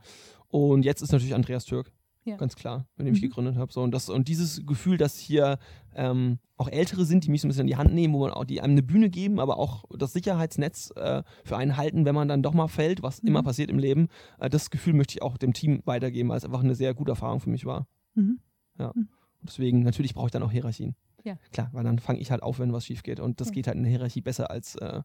Und 0.48 0.84
jetzt 0.84 1.00
ist 1.02 1.12
natürlich 1.12 1.34
Andreas 1.34 1.64
Türk. 1.64 1.90
Ja. 2.24 2.36
Ganz 2.36 2.54
klar, 2.54 2.86
mit 2.96 3.06
dem 3.06 3.14
ich 3.14 3.20
mhm. 3.20 3.26
gegründet 3.26 3.56
habe. 3.56 3.72
So, 3.72 3.82
und, 3.82 3.90
das, 3.90 4.08
und 4.08 4.28
dieses 4.28 4.64
Gefühl, 4.64 4.96
dass 4.96 5.18
hier 5.18 5.58
ähm, 5.94 6.38
auch 6.56 6.68
Ältere 6.68 7.04
sind, 7.04 7.24
die 7.24 7.30
mich 7.30 7.40
so 7.40 7.48
ein 7.48 7.50
bisschen 7.50 7.62
in 7.62 7.66
die 7.66 7.76
Hand 7.76 7.92
nehmen, 7.92 8.14
wo 8.14 8.20
man 8.20 8.30
auch 8.30 8.44
die 8.44 8.60
einem 8.60 8.74
eine 8.74 8.82
Bühne 8.82 9.10
geben, 9.10 9.40
aber 9.40 9.58
auch 9.58 9.84
das 9.96 10.12
Sicherheitsnetz 10.12 10.92
äh, 10.94 11.24
für 11.44 11.56
einen 11.56 11.76
halten, 11.76 12.04
wenn 12.04 12.14
man 12.14 12.28
dann 12.28 12.42
doch 12.42 12.54
mal 12.54 12.68
fällt, 12.68 13.02
was 13.02 13.22
mhm. 13.22 13.30
immer 13.30 13.42
passiert 13.42 13.70
im 13.70 13.78
Leben. 13.78 14.08
Äh, 14.38 14.48
das 14.48 14.70
Gefühl 14.70 14.94
möchte 14.94 15.14
ich 15.14 15.22
auch 15.22 15.36
dem 15.36 15.52
Team 15.52 15.82
weitergeben, 15.84 16.28
weil 16.28 16.38
es 16.38 16.44
einfach 16.44 16.62
eine 16.62 16.76
sehr 16.76 16.94
gute 16.94 17.10
Erfahrung 17.10 17.40
für 17.40 17.50
mich 17.50 17.64
war. 17.64 17.88
Mhm. 18.14 18.38
Ja. 18.78 18.92
Mhm. 18.94 19.08
Deswegen, 19.42 19.82
natürlich 19.82 20.14
brauche 20.14 20.26
ich 20.26 20.32
dann 20.32 20.44
auch 20.44 20.52
Hierarchien. 20.52 20.94
Ja. 21.24 21.36
Klar, 21.50 21.70
weil 21.72 21.82
dann 21.82 21.98
fange 21.98 22.20
ich 22.20 22.30
halt 22.30 22.42
auf, 22.42 22.60
wenn 22.60 22.72
was 22.72 22.86
schief 22.86 23.02
geht. 23.02 23.18
Und 23.18 23.40
das 23.40 23.48
ja. 23.48 23.54
geht 23.54 23.66
halt 23.66 23.76
in 23.76 23.82
der 23.82 23.90
Hierarchie 23.90 24.20
besser, 24.20 24.50
als 24.50 24.76
äh, 24.76 25.02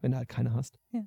wenn 0.00 0.12
du 0.12 0.16
halt 0.16 0.28
keine 0.28 0.54
hast. 0.54 0.78
Ja. 0.92 1.02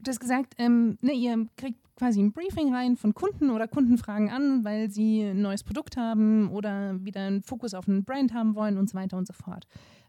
Du 0.00 0.10
hast 0.10 0.20
gesagt, 0.20 0.54
ähm, 0.58 0.98
ne, 1.00 1.12
ihr 1.12 1.46
kriegt 1.56 1.78
quasi 1.96 2.20
ein 2.20 2.32
Briefing 2.32 2.74
rein 2.74 2.96
von 2.96 3.14
Kunden 3.14 3.50
oder 3.50 3.68
Kunden 3.68 3.98
fragen 3.98 4.30
an, 4.30 4.64
weil 4.64 4.90
sie 4.90 5.22
ein 5.22 5.42
neues 5.42 5.62
Produkt 5.62 5.96
haben 5.96 6.50
oder 6.50 7.02
wieder 7.04 7.20
einen 7.22 7.42
Fokus 7.42 7.74
auf 7.74 7.88
einen 7.88 8.04
Brand 8.04 8.34
haben 8.34 8.54
wollen 8.54 8.78
und 8.78 8.90
so 8.90 8.96
weiter 8.96 9.16
und 9.16 9.26
so 9.26 9.32
fort. 9.32 9.66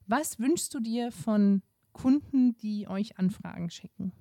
Was 0.08 0.39
wünschst 0.39 0.74
du 0.74 0.80
dir 0.80 1.12
von 1.12 1.62
Kunden, 1.93 2.58
die 2.58 2.88
euch 2.88 3.18
Anfragen 3.18 3.70
schicken? 3.70 4.12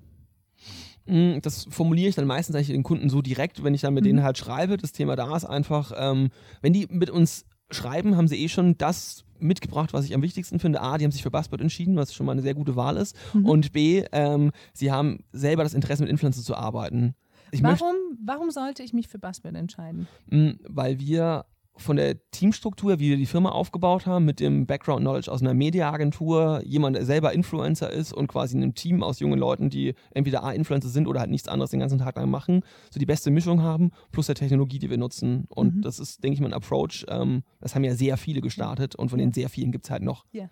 Mm, 1.06 1.40
das 1.42 1.66
formuliere 1.70 2.08
ich 2.08 2.14
dann 2.14 2.26
meistens 2.26 2.56
eigentlich 2.56 2.68
den 2.68 2.82
Kunden 2.82 3.10
so 3.10 3.22
direkt, 3.22 3.64
wenn 3.64 3.74
ich 3.74 3.82
dann 3.82 3.94
mit 3.94 4.04
mhm. 4.04 4.08
denen 4.08 4.22
halt 4.22 4.38
schreibe. 4.38 4.76
Das 4.76 4.92
Thema 4.92 5.16
da 5.16 5.36
ist 5.36 5.44
einfach, 5.44 5.92
ähm, 5.96 6.30
wenn 6.62 6.72
die 6.72 6.86
mit 6.88 7.10
uns 7.10 7.46
schreiben, 7.70 8.16
haben 8.16 8.28
sie 8.28 8.42
eh 8.42 8.48
schon 8.48 8.78
das 8.78 9.24
mitgebracht, 9.44 9.92
was 9.92 10.04
ich 10.04 10.14
am 10.14 10.22
wichtigsten 10.22 10.58
finde. 10.58 10.80
A, 10.80 10.98
die 10.98 11.04
haben 11.04 11.12
sich 11.12 11.22
für 11.22 11.30
Buzzword 11.30 11.60
entschieden, 11.60 11.96
was 11.96 12.14
schon 12.14 12.26
mal 12.26 12.32
eine 12.32 12.42
sehr 12.42 12.54
gute 12.54 12.76
Wahl 12.76 12.96
ist. 12.96 13.16
Mhm. 13.32 13.46
Und 13.46 13.72
B, 13.72 14.04
ähm, 14.12 14.50
sie 14.72 14.90
haben 14.90 15.24
selber 15.32 15.62
das 15.62 15.74
Interesse, 15.74 16.02
mit 16.02 16.10
Influencern 16.10 16.42
zu 16.42 16.56
arbeiten. 16.56 17.14
warum, 17.60 17.94
warum 18.24 18.50
sollte 18.50 18.82
ich 18.82 18.92
mich 18.92 19.08
für 19.08 19.18
Buzzword 19.18 19.54
entscheiden? 19.54 20.08
Mm, 20.26 20.52
weil 20.68 20.98
wir 20.98 21.44
von 21.76 21.96
der 21.96 22.18
Teamstruktur, 22.30 22.98
wie 23.00 23.10
wir 23.10 23.16
die 23.16 23.26
Firma 23.26 23.50
aufgebaut 23.50 24.06
haben, 24.06 24.24
mit 24.24 24.40
dem 24.40 24.66
Background 24.66 25.00
Knowledge 25.00 25.30
aus 25.30 25.40
einer 25.40 25.54
Mediaagentur, 25.54 26.62
jemand, 26.64 26.96
der 26.96 27.04
selber 27.04 27.32
Influencer 27.32 27.90
ist 27.90 28.12
und 28.12 28.28
quasi 28.28 28.56
einem 28.56 28.74
Team 28.74 29.02
aus 29.02 29.18
jungen 29.18 29.38
Leuten, 29.38 29.70
die 29.70 29.94
entweder 30.12 30.44
A-Influencer 30.44 30.88
sind 30.88 31.08
oder 31.08 31.20
halt 31.20 31.30
nichts 31.30 31.48
anderes 31.48 31.70
den 31.70 31.80
ganzen 31.80 31.98
Tag 31.98 32.16
lang 32.16 32.30
machen, 32.30 32.62
so 32.90 33.00
die 33.00 33.06
beste 33.06 33.30
Mischung 33.30 33.62
haben, 33.62 33.90
plus 34.12 34.26
der 34.26 34.36
Technologie, 34.36 34.78
die 34.78 34.90
wir 34.90 34.98
nutzen. 34.98 35.46
Und 35.48 35.76
mhm. 35.76 35.82
das 35.82 35.98
ist, 35.98 36.22
denke 36.22 36.34
ich 36.34 36.40
mal, 36.40 36.48
ein 36.48 36.54
Approach. 36.54 37.04
Ähm, 37.08 37.42
das 37.60 37.74
haben 37.74 37.84
ja 37.84 37.94
sehr 37.94 38.16
viele 38.16 38.40
gestartet 38.40 38.94
und 38.94 39.08
von 39.08 39.18
den 39.18 39.32
sehr 39.32 39.48
vielen 39.48 39.72
gibt 39.72 39.86
es 39.86 39.90
halt 39.90 40.02
noch 40.02 40.24
yeah. 40.32 40.50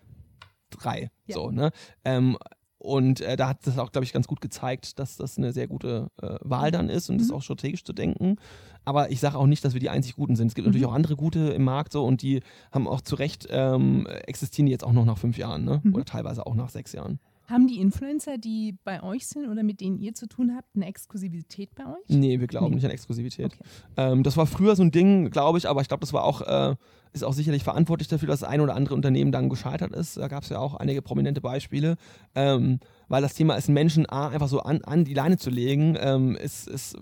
drei. 0.69 1.09
Yeah. 1.27 1.35
So, 1.35 1.51
ne? 1.51 1.71
Ähm, 2.03 2.37
und 2.83 3.21
äh, 3.21 3.37
da 3.37 3.47
hat 3.47 3.65
das 3.65 3.79
auch, 3.79 3.93
glaube 3.93 4.03
ich, 4.03 4.11
ganz 4.11 4.27
gut 4.27 4.41
gezeigt, 4.41 4.99
dass 4.99 5.15
das 5.15 5.37
eine 5.37 5.53
sehr 5.53 5.67
gute 5.67 6.11
äh, 6.21 6.35
Wahl 6.41 6.69
dann 6.69 6.89
ist 6.89 7.09
und 7.09 7.15
mhm. 7.15 7.19
das 7.19 7.31
auch 7.31 7.41
strategisch 7.41 7.85
zu 7.85 7.93
denken. 7.93 8.35
Aber 8.83 9.09
ich 9.09 9.21
sage 9.21 9.37
auch 9.37 9.47
nicht, 9.47 9.63
dass 9.63 9.73
wir 9.73 9.79
die 9.79 9.89
einzig 9.89 10.15
Guten 10.15 10.35
sind. 10.35 10.47
Es 10.47 10.53
gibt 10.53 10.67
mhm. 10.67 10.71
natürlich 10.71 10.87
auch 10.87 10.93
andere 10.93 11.15
Gute 11.15 11.39
im 11.51 11.63
Markt 11.63 11.93
so 11.93 12.03
und 12.05 12.21
die 12.21 12.41
haben 12.73 12.89
auch 12.89 12.99
zu 12.99 13.15
Recht 13.15 13.47
ähm, 13.49 14.05
existieren 14.05 14.65
die 14.65 14.73
jetzt 14.73 14.83
auch 14.83 14.91
noch 14.91 15.05
nach 15.05 15.17
fünf 15.17 15.37
Jahren 15.37 15.63
ne? 15.63 15.79
Mhm. 15.81 15.95
oder 15.95 16.03
teilweise 16.03 16.45
auch 16.45 16.55
nach 16.55 16.69
sechs 16.69 16.91
Jahren. 16.91 17.19
Haben 17.47 17.67
die 17.67 17.79
Influencer, 17.79 18.37
die 18.37 18.77
bei 18.83 19.03
euch 19.03 19.27
sind 19.27 19.49
oder 19.49 19.63
mit 19.63 19.81
denen 19.81 19.97
ihr 19.97 20.13
zu 20.13 20.27
tun 20.27 20.53
habt, 20.55 20.75
eine 20.75 20.85
Exklusivität 20.85 21.75
bei 21.75 21.85
euch? 21.85 22.07
Nee, 22.07 22.39
wir 22.39 22.47
glauben 22.47 22.69
nee. 22.69 22.75
nicht 22.75 22.85
an 22.85 22.91
Exklusivität. 22.91 23.53
Okay. 23.53 23.63
Ähm, 23.97 24.23
das 24.23 24.37
war 24.37 24.45
früher 24.45 24.75
so 24.75 24.83
ein 24.83 24.91
Ding, 24.91 25.29
glaube 25.29 25.57
ich, 25.57 25.67
aber 25.67 25.81
ich 25.81 25.89
glaube, 25.89 26.01
das 26.01 26.13
war 26.13 26.23
auch, 26.23 26.41
äh, 26.41 26.75
ist 27.11 27.23
auch 27.23 27.33
sicherlich 27.33 27.63
verantwortlich 27.63 28.07
dafür, 28.07 28.27
dass 28.27 28.39
das 28.39 28.49
ein 28.49 28.61
oder 28.61 28.75
andere 28.75 28.95
Unternehmen 28.95 29.31
dann 29.31 29.49
gescheitert 29.49 29.93
ist. 29.93 30.17
Da 30.17 30.29
gab 30.29 30.43
es 30.43 30.49
ja 30.49 30.59
auch 30.59 30.75
einige 30.75 31.01
prominente 31.01 31.41
Beispiele. 31.41 31.97
Ähm, 32.33 32.79
weil 33.09 33.21
das 33.21 33.35
Thema 33.35 33.55
ist, 33.55 33.69
Menschen 33.69 34.09
A, 34.09 34.29
einfach 34.29 34.47
so 34.47 34.61
an, 34.61 34.81
an 34.83 35.03
die 35.03 35.13
Leine 35.13 35.37
zu 35.37 35.49
legen, 35.49 35.97
ähm, 35.99 36.35
ist, 36.35 36.67
ist 36.67 36.97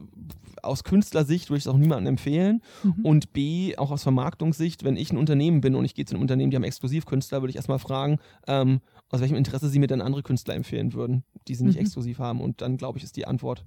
aus 0.64 0.84
Künstlersicht 0.84 1.50
würde 1.50 1.60
ich 1.60 1.66
es 1.66 1.68
auch 1.68 1.78
niemandem 1.78 2.14
empfehlen. 2.14 2.62
Mhm. 2.84 3.06
Und 3.06 3.34
B, 3.34 3.78
auch 3.78 3.92
aus 3.92 4.04
Vermarktungssicht, 4.04 4.84
wenn 4.84 4.98
ich 4.98 5.12
ein 5.12 5.18
Unternehmen 5.18 5.62
bin 5.62 5.76
und 5.76 5.86
ich 5.86 5.96
gehe 5.96 6.06
zu 6.06 6.16
einem 6.16 6.22
Unternehmen, 6.22 6.52
die 6.52 6.58
haben 6.58 6.64
Exklusivkünstler, 6.64 7.42
würde 7.42 7.52
ich 7.52 7.56
erstmal 7.56 7.80
fragen, 7.80 8.20
ähm, 8.48 8.82
aus 9.12 9.20
welchem 9.20 9.36
Interesse 9.36 9.70
sie 9.70 9.80
mir 9.80 9.88
dann 9.88 10.02
andere 10.02 10.24
Künstler 10.24 10.56
empfehlen 10.56 10.94
würden, 10.94 11.24
die 11.48 11.56
sie 11.56 11.66
nicht 11.66 11.76
mhm. 11.76 11.82
exklusiv 11.82 12.20
haben. 12.20 12.42
Und 12.42 12.62
dann, 12.62 12.78
glaube 12.78 12.98
ich, 12.98 13.04
ist 13.04 13.18
die 13.18 13.28
Antwort, 13.28 13.66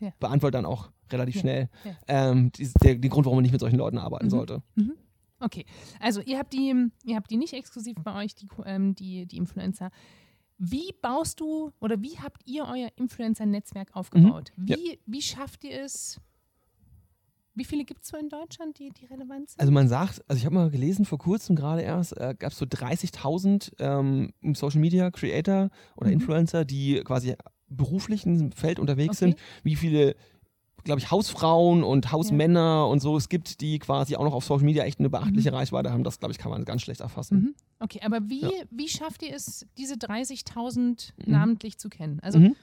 ja. 0.00 0.12
beantwortet 0.20 0.56
dann 0.56 0.66
auch 0.66 0.90
relativ 1.10 1.36
ja. 1.36 1.40
schnell 1.40 1.70
ja. 1.84 1.96
Ähm, 2.08 2.52
die, 2.52 2.70
der, 2.82 2.96
den 2.96 3.10
Grund, 3.10 3.26
warum 3.26 3.38
man 3.38 3.42
nicht 3.42 3.52
mit 3.52 3.60
solchen 3.60 3.78
Leuten 3.78 3.98
arbeiten 3.98 4.26
mhm. 4.26 4.30
sollte. 4.30 4.62
Mhm. 4.74 4.92
Okay, 5.40 5.64
also 5.98 6.20
ihr 6.20 6.38
habt 6.38 6.52
die, 6.52 6.72
ihr 7.04 7.16
habt 7.16 7.30
die 7.30 7.36
nicht 7.36 7.52
exklusiv 7.52 7.96
bei 8.04 8.22
euch, 8.22 8.34
die, 8.34 8.46
ähm, 8.64 8.94
die, 8.94 9.26
die 9.26 9.36
Influencer. 9.36 9.90
Wie 10.58 10.92
baust 11.00 11.40
du 11.40 11.72
oder 11.80 12.00
wie 12.00 12.18
habt 12.20 12.42
ihr 12.46 12.64
euer 12.64 12.90
Influencer-Netzwerk 12.94 13.96
aufgebaut? 13.96 14.52
Mhm. 14.56 14.68
Wie, 14.68 15.00
wie 15.06 15.22
schafft 15.22 15.64
ihr 15.64 15.82
es, 15.82 16.20
wie 17.54 17.64
viele 17.64 17.84
gibt 17.84 18.02
es 18.02 18.08
so 18.08 18.16
in 18.16 18.28
Deutschland, 18.28 18.78
die, 18.78 18.90
die 18.90 19.04
relevant 19.06 19.50
sind? 19.50 19.60
Also 19.60 19.72
man 19.72 19.88
sagt, 19.88 20.22
also 20.28 20.38
ich 20.38 20.46
habe 20.46 20.54
mal 20.54 20.70
gelesen 20.70 21.04
vor 21.04 21.18
kurzem 21.18 21.56
gerade 21.56 21.82
erst, 21.82 22.16
äh, 22.16 22.34
gab 22.38 22.52
es 22.52 22.58
so 22.58 22.64
30.000 22.64 23.72
ähm, 23.78 24.32
Social 24.54 24.80
Media 24.80 25.10
Creator 25.10 25.70
oder 25.96 26.08
mhm. 26.08 26.14
Influencer, 26.14 26.64
die 26.64 27.02
quasi 27.04 27.34
beruflich 27.68 28.26
in 28.26 28.32
diesem 28.32 28.52
Feld 28.52 28.78
unterwegs 28.78 29.18
okay. 29.18 29.30
sind. 29.30 29.38
Wie 29.62 29.76
viele 29.76 30.14
glaube 30.84 31.00
ich, 31.00 31.10
Hausfrauen 31.10 31.84
und 31.84 32.10
Hausmänner 32.10 32.60
ja. 32.60 32.82
und 32.84 33.00
so 33.00 33.16
es 33.16 33.28
gibt, 33.28 33.60
die 33.60 33.78
quasi 33.78 34.16
auch 34.16 34.24
noch 34.24 34.34
auf 34.34 34.44
Social 34.44 34.64
Media 34.64 34.84
echt 34.84 34.98
eine 34.98 35.10
beachtliche 35.10 35.50
mhm. 35.50 35.56
Reichweite 35.56 35.92
haben. 35.92 36.04
Das, 36.04 36.18
glaube 36.18 36.32
ich, 36.32 36.38
kann 36.38 36.50
man 36.50 36.64
ganz 36.64 36.82
schlecht 36.82 37.00
erfassen. 37.00 37.38
Mhm. 37.38 37.54
Okay, 37.78 38.00
aber 38.02 38.28
wie, 38.28 38.40
ja. 38.40 38.50
wie 38.70 38.88
schafft 38.88 39.22
ihr 39.22 39.34
es, 39.34 39.66
diese 39.78 39.94
30.000 39.94 40.78
mhm. 40.80 41.32
namentlich 41.32 41.78
zu 41.78 41.88
kennen? 41.88 42.20
Also 42.20 42.38
mhm. 42.38 42.56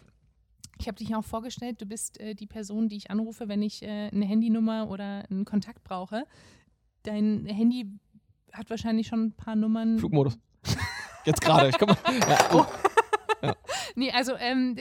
Ich 0.79 0.87
habe 0.87 0.97
dich 0.97 1.13
auch 1.13 1.25
vorgestellt, 1.25 1.81
du 1.81 1.85
bist 1.85 2.19
äh, 2.21 2.35
die 2.35 2.47
Person, 2.47 2.87
die 2.87 2.95
ich 2.95 3.11
anrufe, 3.11 3.49
wenn 3.49 3.61
ich 3.61 3.83
äh, 3.83 4.09
eine 4.11 4.25
Handynummer 4.25 4.89
oder 4.89 5.25
einen 5.29 5.43
Kontakt 5.43 5.83
brauche. 5.83 6.25
Dein 7.03 7.45
Handy 7.45 7.91
hat 8.53 8.69
wahrscheinlich 8.69 9.07
schon 9.07 9.25
ein 9.25 9.33
paar 9.33 9.57
Nummern. 9.57 9.99
Flugmodus. 9.99 10.39
Jetzt 11.25 11.41
gerade. 11.41 11.69
Ich 11.69 11.77
komm, 11.77 11.89
ja, 11.89 12.49
oh. 12.53 12.65
Ja. 13.41 13.55
nee, 13.95 14.11
also, 14.11 14.35
ähm, 14.37 14.75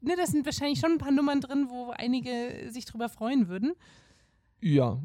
ne, 0.00 0.16
das 0.16 0.30
sind 0.30 0.44
wahrscheinlich 0.44 0.80
schon 0.80 0.92
ein 0.92 0.98
paar 0.98 1.12
Nummern 1.12 1.40
drin, 1.40 1.68
wo 1.70 1.90
einige 1.90 2.68
sich 2.70 2.84
drüber 2.84 3.08
freuen 3.08 3.48
würden. 3.48 3.74
Ja. 4.60 5.00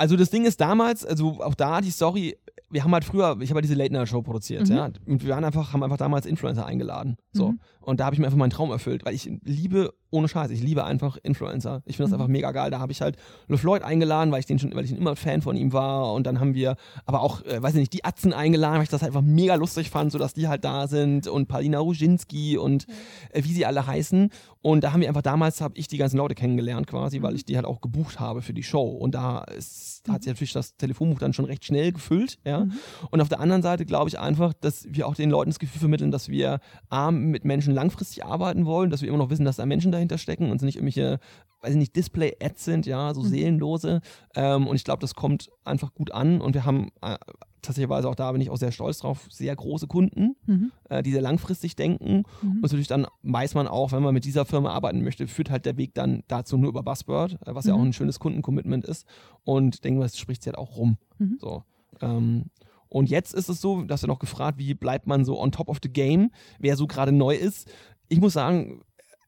Also 0.00 0.16
das 0.16 0.30
Ding 0.30 0.46
ist 0.46 0.60
damals, 0.62 1.04
also 1.04 1.42
auch 1.42 1.54
da 1.54 1.80
die 1.82 1.90
Story, 1.90 2.36
wir 2.70 2.84
haben 2.84 2.92
halt 2.94 3.04
früher, 3.04 3.36
ich 3.40 3.50
habe 3.50 3.56
halt 3.58 3.64
diese 3.64 3.74
Late 3.74 3.92
Night 3.92 4.08
Show 4.08 4.22
produziert, 4.22 4.68
Mhm. 4.68 4.74
ja, 4.76 4.90
und 5.06 5.22
wir 5.24 5.34
waren 5.34 5.44
einfach, 5.44 5.72
haben 5.74 5.82
einfach 5.82 5.96
damals 5.98 6.24
Influencer 6.24 6.64
eingeladen, 6.64 7.16
so. 7.32 7.48
Mhm. 7.50 7.60
Und 7.82 7.98
da 8.00 8.04
habe 8.06 8.14
ich 8.14 8.20
mir 8.20 8.26
einfach 8.26 8.38
meinen 8.38 8.50
Traum 8.50 8.70
erfüllt, 8.70 9.04
weil 9.04 9.14
ich 9.14 9.28
liebe, 9.44 9.92
ohne 10.10 10.28
Scheiß, 10.28 10.50
ich 10.50 10.62
liebe 10.62 10.84
einfach 10.84 11.16
Influencer. 11.22 11.82
Ich 11.86 11.96
finde 11.96 12.10
das 12.10 12.16
Mhm. 12.16 12.22
einfach 12.22 12.30
mega 12.32 12.52
geil. 12.52 12.70
Da 12.70 12.78
habe 12.78 12.92
ich 12.92 13.00
halt 13.02 13.16
LeFloid 13.48 13.82
eingeladen, 13.82 14.30
weil 14.32 14.40
ich 14.40 14.46
den 14.46 14.58
schon, 14.58 14.74
weil 14.74 14.84
ich 14.84 14.92
immer 14.96 15.16
Fan 15.16 15.42
von 15.42 15.56
ihm 15.56 15.72
war. 15.72 16.12
Und 16.14 16.26
dann 16.26 16.40
haben 16.40 16.54
wir 16.54 16.76
aber 17.06 17.20
auch, 17.22 17.42
äh, 17.44 17.60
weiß 17.62 17.74
ich 17.74 17.80
nicht, 17.80 17.92
die 17.92 18.04
Atzen 18.04 18.32
eingeladen, 18.32 18.76
weil 18.76 18.84
ich 18.84 18.88
das 18.90 19.02
halt 19.02 19.10
einfach 19.14 19.26
mega 19.26 19.54
lustig 19.56 19.90
fand, 19.90 20.12
so 20.12 20.18
dass 20.18 20.34
die 20.34 20.46
halt 20.48 20.64
da 20.64 20.86
sind 20.88 21.26
und 21.26 21.48
Paulina 21.48 21.78
Ruzinski 21.78 22.56
und 22.58 22.86
äh, 23.32 23.42
wie 23.44 23.52
sie 23.52 23.66
alle 23.66 23.86
heißen. 23.86 24.30
Und 24.62 24.84
da 24.84 24.92
haben 24.92 25.00
wir 25.00 25.08
einfach 25.08 25.22
damals, 25.22 25.60
habe 25.60 25.76
ich 25.78 25.88
die 25.88 25.96
ganzen 25.98 26.18
Leute 26.18 26.34
kennengelernt 26.34 26.86
quasi, 26.86 27.22
weil 27.22 27.34
ich 27.34 27.44
die 27.44 27.56
halt 27.56 27.66
auch 27.66 27.80
gebucht 27.80 28.20
habe 28.20 28.42
für 28.42 28.52
die 28.52 28.62
Show. 28.62 28.88
Und 28.88 29.14
da 29.14 29.40
ist, 29.40 29.89
hat 30.08 30.22
sich 30.22 30.30
natürlich 30.30 30.52
das 30.52 30.76
Telefonbuch 30.76 31.18
dann 31.18 31.32
schon 31.32 31.44
recht 31.44 31.64
schnell 31.64 31.92
gefüllt, 31.92 32.38
ja. 32.44 32.64
Mhm. 32.64 32.72
Und 33.10 33.20
auf 33.20 33.28
der 33.28 33.40
anderen 33.40 33.62
Seite 33.62 33.84
glaube 33.86 34.08
ich 34.08 34.18
einfach, 34.18 34.52
dass 34.52 34.86
wir 34.88 35.06
auch 35.06 35.14
den 35.14 35.30
Leuten 35.30 35.50
das 35.50 35.58
Gefühl 35.58 35.80
vermitteln, 35.80 36.10
dass 36.10 36.28
wir 36.28 36.60
A, 36.88 37.10
mit 37.10 37.44
Menschen 37.44 37.74
langfristig 37.74 38.24
arbeiten 38.24 38.66
wollen, 38.66 38.90
dass 38.90 39.02
wir 39.02 39.08
immer 39.08 39.18
noch 39.18 39.30
wissen, 39.30 39.44
dass 39.44 39.56
da 39.56 39.66
Menschen 39.66 39.92
dahinter 39.92 40.18
stecken 40.18 40.50
und 40.50 40.62
nicht 40.62 40.76
irgendwelche, 40.76 41.20
weiß 41.62 41.72
ich 41.72 41.76
nicht, 41.78 41.96
Display-Ads 41.96 42.64
sind, 42.64 42.86
ja, 42.86 43.12
so 43.14 43.22
Mhm. 43.22 43.26
seelenlose. 43.28 44.00
Ähm, 44.34 44.66
und 44.66 44.76
ich 44.76 44.84
glaube, 44.84 45.00
das 45.00 45.14
kommt 45.14 45.50
einfach 45.64 45.92
gut 45.94 46.10
an 46.12 46.40
und 46.40 46.54
wir 46.54 46.64
haben 46.64 46.88
äh, 47.02 47.16
tatsächlich 47.62 47.90
auch 47.90 48.14
da 48.14 48.32
bin 48.32 48.40
ich 48.40 48.48
auch 48.48 48.56
sehr 48.56 48.72
stolz 48.72 49.00
drauf, 49.00 49.26
sehr 49.28 49.54
große 49.54 49.86
Kunden, 49.86 50.34
Mhm. 50.46 50.72
äh, 50.88 51.02
die 51.02 51.12
sehr 51.12 51.20
langfristig 51.20 51.76
denken. 51.76 52.22
Mhm. 52.40 52.50
Und 52.52 52.62
natürlich 52.62 52.88
dann 52.88 53.06
weiß 53.22 53.54
man 53.54 53.68
auch, 53.68 53.92
wenn 53.92 54.02
man 54.02 54.14
mit 54.14 54.24
dieser 54.24 54.46
Firma 54.46 54.70
arbeiten 54.70 55.02
möchte, 55.04 55.26
führt 55.28 55.50
halt 55.50 55.66
der 55.66 55.76
Weg 55.76 55.92
dann 55.94 56.22
dazu 56.28 56.56
nur 56.56 56.70
über 56.70 56.82
Buzzword, 56.82 57.34
äh, 57.46 57.54
was 57.54 57.66
ja 57.66 57.74
Mhm. 57.74 57.80
auch 57.80 57.84
ein 57.84 57.92
schönes 57.92 58.18
Kundencommitment 58.18 58.86
ist. 58.86 59.06
Und 59.44 59.84
denke 59.84 59.98
mal, 59.98 60.04
das 60.06 60.16
spricht 60.18 60.42
sich 60.42 60.48
halt 60.52 60.58
auch 60.58 60.76
rum. 60.76 60.96
Mhm. 61.18 61.36
So. 61.40 61.64
Ähm, 62.00 62.46
und 62.88 63.10
jetzt 63.10 63.34
ist 63.34 63.50
es 63.50 63.60
so, 63.60 63.82
dass 63.82 64.02
wir 64.02 64.08
noch 64.08 64.18
gefragt, 64.18 64.58
wie 64.58 64.72
bleibt 64.74 65.06
man 65.06 65.26
so 65.26 65.38
on 65.38 65.52
top 65.52 65.68
of 65.68 65.78
the 65.82 65.92
game, 65.92 66.30
wer 66.58 66.76
so 66.76 66.86
gerade 66.86 67.12
neu 67.12 67.34
ist. 67.36 67.70
Ich 68.08 68.20
muss 68.20 68.32
sagen, 68.32 68.80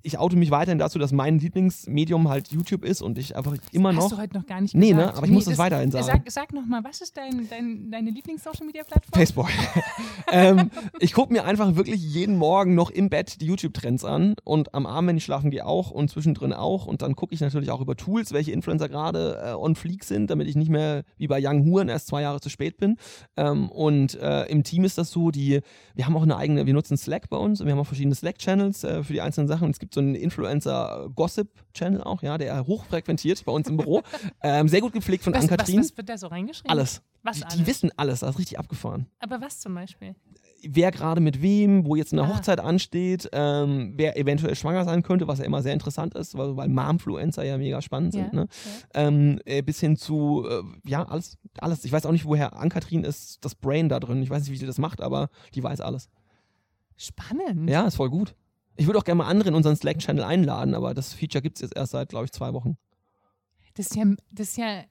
ich 0.02 0.18
oute 0.18 0.36
mich 0.36 0.50
weiterhin 0.50 0.78
dazu, 0.78 0.98
dass 0.98 1.12
mein 1.12 1.38
Lieblingsmedium 1.38 2.28
halt 2.28 2.48
YouTube 2.48 2.84
ist 2.84 3.02
und 3.02 3.18
ich 3.18 3.36
einfach 3.36 3.56
immer 3.72 3.90
Hast 3.90 3.96
noch. 3.96 4.10
du 4.10 4.18
heute 4.18 4.36
noch 4.36 4.46
gar 4.46 4.60
nicht 4.60 4.74
Nee, 4.74 4.92
ne? 4.92 5.00
gesagt. 5.00 5.16
Aber 5.18 5.26
ich 5.26 5.32
muss 5.32 5.44
das 5.44 5.58
weiterhin 5.58 5.90
sagen. 5.90 6.04
Sag, 6.06 6.30
sag 6.30 6.52
noch 6.52 6.66
mal, 6.66 6.82
was 6.84 7.00
ist 7.00 7.16
dein, 7.16 7.48
dein, 7.48 7.90
deine 7.90 8.10
Lieblings-Social-Media-Plattform? 8.10 9.12
Facebook. 9.12 9.48
ähm, 10.32 10.70
ich 10.98 11.12
gucke 11.12 11.32
mir 11.32 11.44
einfach 11.44 11.76
wirklich 11.76 12.02
jeden 12.02 12.36
Morgen 12.36 12.74
noch 12.74 12.90
im 12.90 13.08
Bett 13.10 13.40
die 13.40 13.46
YouTube-Trends 13.46 14.04
an 14.04 14.34
und 14.44 14.74
am 14.74 14.86
Abend, 14.86 15.08
wenn 15.10 15.16
ich 15.16 15.24
schlafen 15.24 15.50
gehe, 15.50 15.66
auch 15.66 15.90
und 15.90 16.10
zwischendrin 16.10 16.52
auch. 16.52 16.86
Und 16.86 17.02
dann 17.02 17.14
gucke 17.16 17.34
ich 17.34 17.40
natürlich 17.40 17.70
auch 17.70 17.80
über 17.80 17.96
Tools, 17.96 18.32
welche 18.32 18.52
Influencer 18.52 18.88
gerade 18.88 19.40
äh, 19.44 19.52
on 19.54 19.74
fleek 19.74 20.04
sind, 20.04 20.30
damit 20.30 20.48
ich 20.48 20.56
nicht 20.56 20.70
mehr 20.70 21.04
wie 21.16 21.28
bei 21.28 21.40
Young 21.42 21.64
Huren 21.64 21.88
erst 21.88 22.08
zwei 22.08 22.22
Jahre 22.22 22.40
zu 22.40 22.48
spät 22.50 22.76
bin. 22.76 22.96
Ähm, 23.36 23.68
und 23.70 24.14
äh, 24.20 24.44
im 24.46 24.64
Team 24.64 24.84
ist 24.84 24.98
das 24.98 25.10
so, 25.10 25.30
die, 25.30 25.60
wir 25.94 26.06
haben 26.06 26.16
auch 26.16 26.22
eine 26.22 26.36
eigene, 26.36 26.66
wir 26.66 26.74
nutzen 26.74 26.96
Slack 26.96 27.28
bei 27.28 27.36
uns 27.36 27.60
und 27.60 27.66
wir 27.66 27.72
haben 27.72 27.80
auch 27.80 27.86
verschiedene 27.86 28.14
Slack-Channels 28.14 28.84
äh, 28.84 29.04
für 29.04 29.12
die 29.12 29.20
einzelnen 29.20 29.48
Sachen. 29.48 29.64
Und 29.64 29.70
es 29.70 29.78
gibt 29.78 29.91
so 29.94 30.00
einen 30.00 30.14
Influencer-Gossip-Channel 30.14 32.02
auch, 32.02 32.22
ja, 32.22 32.38
der 32.38 32.66
hochfrequentiert 32.66 33.44
bei 33.44 33.52
uns 33.52 33.68
im 33.68 33.76
Büro. 33.76 34.02
ähm, 34.42 34.68
sehr 34.68 34.80
gut 34.80 34.92
gepflegt 34.92 35.24
von 35.24 35.32
Was, 35.34 35.44
was, 35.44 35.50
Ann-Kathrin. 35.50 35.80
was 35.80 35.96
wird 35.96 36.08
da 36.08 36.16
so 36.18 36.26
reingeschrieben? 36.28 36.70
Alles. 36.70 37.02
Was 37.22 37.36
Die, 37.38 37.44
alles? 37.44 37.56
die 37.56 37.66
wissen 37.66 37.90
alles, 37.96 38.20
das 38.20 38.30
ist 38.30 38.38
richtig 38.38 38.58
abgefahren 38.58 39.06
Aber 39.20 39.40
was 39.40 39.60
zum 39.60 39.74
Beispiel? 39.74 40.14
wer 40.64 40.92
gerade 40.92 41.20
mit 41.20 41.42
wem, 41.42 41.84
wo 41.86 41.96
jetzt 41.96 42.12
eine 42.12 42.22
Ah. 42.22 42.28
Hochzeit 42.28 42.60
ansteht, 42.60 43.28
ähm, 43.32 43.94
wer 43.96 44.16
eventuell 44.16 44.54
schwanger 44.54 44.84
sein 44.84 45.02
könnte, 45.02 45.26
was 45.26 45.40
ja 45.40 45.44
immer 45.44 45.60
sehr 45.60 45.72
interessant 45.72 46.14
ist, 46.14 46.38
weil, 46.38 46.56
weil 46.56 46.68
Momfluencer 46.68 47.42
ja 47.44 47.58
mega 47.58 47.82
spannend 47.82 48.12
sind, 48.12 48.26
Ja, 48.32 48.32
ne? 48.32 48.48
ähm, 48.94 49.40
äh, 49.44 49.60
bis 49.62 49.80
hin 49.80 49.96
zu, 49.96 50.46
äh, 50.48 50.62
ja, 50.88 51.02
alles, 51.04 51.36
alles. 51.58 51.84
Ich 51.84 51.90
weiß 51.90 52.06
auch 52.06 52.12
nicht, 52.12 52.26
woher 52.26 52.56
Ann-Kathrin 52.56 53.02
ist, 53.02 53.44
das 53.44 53.56
Brain 53.56 53.88
da 53.88 53.98
drin. 53.98 54.22
Ich 54.22 54.30
weiß 54.30 54.42
nicht, 54.44 54.52
wie 54.52 54.56
sie 54.56 54.66
das 54.66 54.78
macht, 54.78 55.00
aber 55.00 55.30
die 55.54 55.64
weiß 55.64 55.80
alles. 55.80 56.08
Spannend. 56.96 57.68
Ja, 57.68 57.84
ist 57.88 57.96
voll 57.96 58.10
gut. 58.10 58.36
Ich 58.76 58.86
würde 58.86 58.98
auch 58.98 59.04
gerne 59.04 59.18
mal 59.18 59.26
andere 59.28 59.50
in 59.50 59.54
unseren 59.54 59.76
Slack-Channel 59.76 60.24
einladen, 60.24 60.74
aber 60.74 60.94
das 60.94 61.12
Feature 61.12 61.42
gibt 61.42 61.56
es 61.58 61.62
jetzt 61.62 61.76
erst 61.76 61.92
seit, 61.92 62.08
glaube 62.08 62.24
ich, 62.24 62.32
zwei 62.32 62.52
Wochen. 62.52 62.76
Das 63.74 63.86
ist 63.86 63.96
ja, 63.96 64.04
das 64.32 64.48
ist 64.48 64.56
ja, 64.58 64.84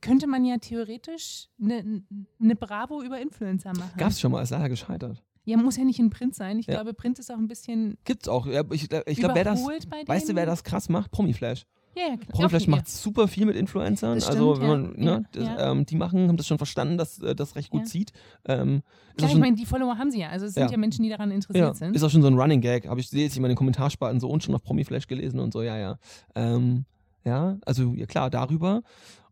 könnte 0.00 0.26
man 0.26 0.44
ja 0.44 0.58
theoretisch 0.58 1.48
eine 1.60 2.02
ne 2.38 2.56
Bravo 2.56 3.02
über 3.02 3.20
Influencer 3.20 3.72
machen. 3.72 3.96
Gab 3.96 4.10
es 4.10 4.20
schon 4.20 4.32
mal, 4.32 4.42
ist 4.42 4.50
leider 4.50 4.68
gescheitert. 4.68 5.22
Ja, 5.44 5.56
muss 5.56 5.76
ja 5.76 5.84
nicht 5.84 6.00
in 6.00 6.10
Print 6.10 6.34
sein. 6.34 6.58
Ich 6.58 6.66
Ja. 6.66 6.74
glaube, 6.74 6.92
Print 6.92 7.18
ist 7.20 7.30
auch 7.30 7.38
ein 7.38 7.46
bisschen 7.46 7.96
Gibt's 8.04 8.26
auch. 8.26 8.46
Ich 8.46 8.90
ich 9.06 9.18
glaube, 9.18 9.34
wer 9.36 9.44
das, 9.44 9.64
weißt 9.64 10.28
du, 10.28 10.34
wer 10.34 10.44
das 10.44 10.64
krass 10.64 10.88
macht? 10.88 11.12
Promiflash. 11.12 11.64
Ja, 11.96 12.10
ja, 12.10 12.16
klar. 12.48 12.60
Macht 12.68 12.88
super 12.88 13.26
viel 13.26 13.46
mit 13.46 13.56
Influencern. 13.56 14.14
Also, 14.14 14.54
stimmt, 14.54 14.68
ja. 14.68 14.76
man, 14.76 14.92
ne, 14.96 15.24
das. 15.32 15.48
Ähm, 15.58 15.86
die 15.86 15.96
machen, 15.96 16.28
haben 16.28 16.36
das 16.36 16.46
schon 16.46 16.58
verstanden, 16.58 16.98
dass 16.98 17.20
äh, 17.22 17.34
das 17.34 17.56
recht 17.56 17.70
gut 17.70 17.88
zieht. 17.88 18.12
Ähm, 18.44 18.82
Klar, 19.16 19.24
auch 19.24 19.24
ich 19.24 19.30
schon, 19.32 19.40
meine, 19.40 19.56
die 19.56 19.64
Follower 19.64 19.96
haben 19.96 20.10
sie 20.10 20.20
ja. 20.20 20.28
Also 20.28 20.44
es 20.44 20.54
sind 20.54 20.70
ja. 20.70 20.76
Menschen, 20.76 21.02
die 21.04 21.08
daran 21.08 21.30
interessiert 21.30 21.76
sind. 21.76 21.96
ist 21.96 22.02
auch 22.02 22.10
schon 22.10 22.20
so 22.20 22.28
ein 22.28 22.38
Running 22.38 22.60
Gag. 22.60 22.86
Habe 22.86 23.00
ich 23.00 23.08
sehe 23.08 23.24
jetzt 23.24 23.36
immer 23.36 23.46
in 23.46 23.52
den 23.52 23.56
Kommentarspalten 23.56 24.20
so 24.20 24.28
und 24.28 24.42
schon 24.42 24.54
auf 24.54 24.62
Promiflash 24.62 25.06
gelesen 25.06 25.40
und 25.40 25.52
so, 25.54 25.62
ja, 25.62 25.78
ja. 25.78 25.98
Ähm, 26.34 26.84
ja, 27.24 27.56
also 27.64 27.94
ja 27.94 28.04
klar, 28.06 28.28
darüber. 28.28 28.82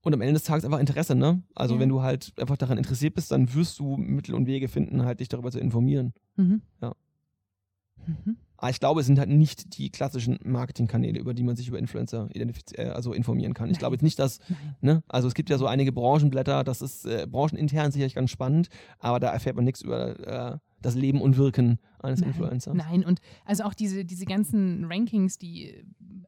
Und 0.01 0.15
am 0.15 0.21
Ende 0.21 0.35
des 0.35 0.45
Tages 0.45 0.65
einfach 0.65 0.81
Interesse, 0.81 1.15
ne? 1.15 1.43
Also 1.55 1.75
Ja. 1.75 1.81
wenn 1.81 1.89
du 1.91 2.03
halt 2.03 2.33
einfach 2.39 2.57
daran 2.57 2.79
interessiert 2.79 3.15
bist, 3.15 3.31
dann 3.31 3.55
wirst 3.55 3.79
du 3.79 3.97
Mittel 3.97 4.35
und 4.35 4.47
Wege 4.47 4.69
finden, 4.69 5.05
halt 5.05 5.21
dich 5.21 5.29
darüber 5.29 5.51
zu 5.51 5.59
informieren. 5.59 6.15
Mhm. 6.37 6.63
Ja. 6.81 6.95
Mhm. 8.07 8.37
Aber 8.65 8.71
ich 8.71 8.81
glaube, 8.81 9.01
es 9.01 9.07
sind 9.07 9.19
halt 9.19 9.29
nicht 9.29 9.77
die 9.77 9.91
klassischen 9.91 10.39
Marketingkanäle, 10.43 11.21
über 11.21 11.35
die 11.35 11.43
man 11.43 11.55
sich 11.55 11.69
über 11.69 11.79
Influencer 11.79 12.31
äh, 12.33 12.87
also 12.87 13.13
informieren 13.13 13.53
kann. 13.53 13.69
Ich 13.69 13.79
glaube 13.79 13.95
jetzt 13.97 14.03
nicht, 14.03 14.19
dass. 14.19 14.39
Ne? 14.81 15.03
Also 15.07 15.29
es 15.29 15.35
gibt 15.35 15.51
ja 15.51 15.59
so 15.59 15.67
einige 15.67 15.93
Branchenblätter, 15.93 16.65
das 16.65 16.81
ist 16.81 17.05
äh, 17.05 17.27
branchenintern 17.31 17.93
sicherlich 17.93 18.15
ganz 18.15 18.31
spannend, 18.31 18.71
aber 19.01 19.21
da 19.21 19.29
erfährt 19.29 19.57
man 19.57 19.67
nichts 19.67 19.83
über 19.83 20.55
äh, 20.55 20.59
das 20.85 20.95
Leben 20.95 21.21
und 21.21 21.37
Wirken 21.37 21.79
eines 22.01 22.21
Nein, 22.21 22.31
Influencers. 22.31 22.75
Nein, 22.75 23.05
und 23.05 23.21
also 23.45 23.65
auch 23.65 23.75
diese, 23.75 24.05
diese 24.05 24.27
ganzen 24.27 24.85
Rankings, 24.85 25.39
die 25.39 25.85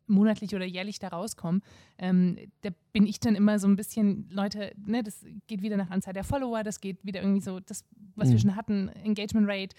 monatlich 0.06 0.54
oder 0.54 0.64
jährlich 0.64 0.98
da 0.98 1.08
rauskommen, 1.08 1.62
ähm, 1.98 2.36
da 2.62 2.70
bin 2.92 3.06
ich 3.06 3.20
dann 3.20 3.34
immer 3.34 3.58
so 3.58 3.66
ein 3.68 3.76
bisschen, 3.76 4.28
Leute, 4.30 4.72
ne, 4.86 5.02
das 5.02 5.24
geht 5.46 5.62
wieder 5.62 5.76
nach 5.76 5.90
Anzahl 5.90 6.14
der 6.14 6.24
Follower, 6.24 6.62
das 6.62 6.80
geht 6.80 7.04
wieder 7.04 7.20
irgendwie 7.20 7.40
so, 7.42 7.60
das, 7.60 7.84
was 8.14 8.28
wir 8.28 8.34
Mhm. 8.36 8.40
schon 8.40 8.56
hatten, 8.56 8.88
Engagement 8.88 9.48
Rate, 9.48 9.74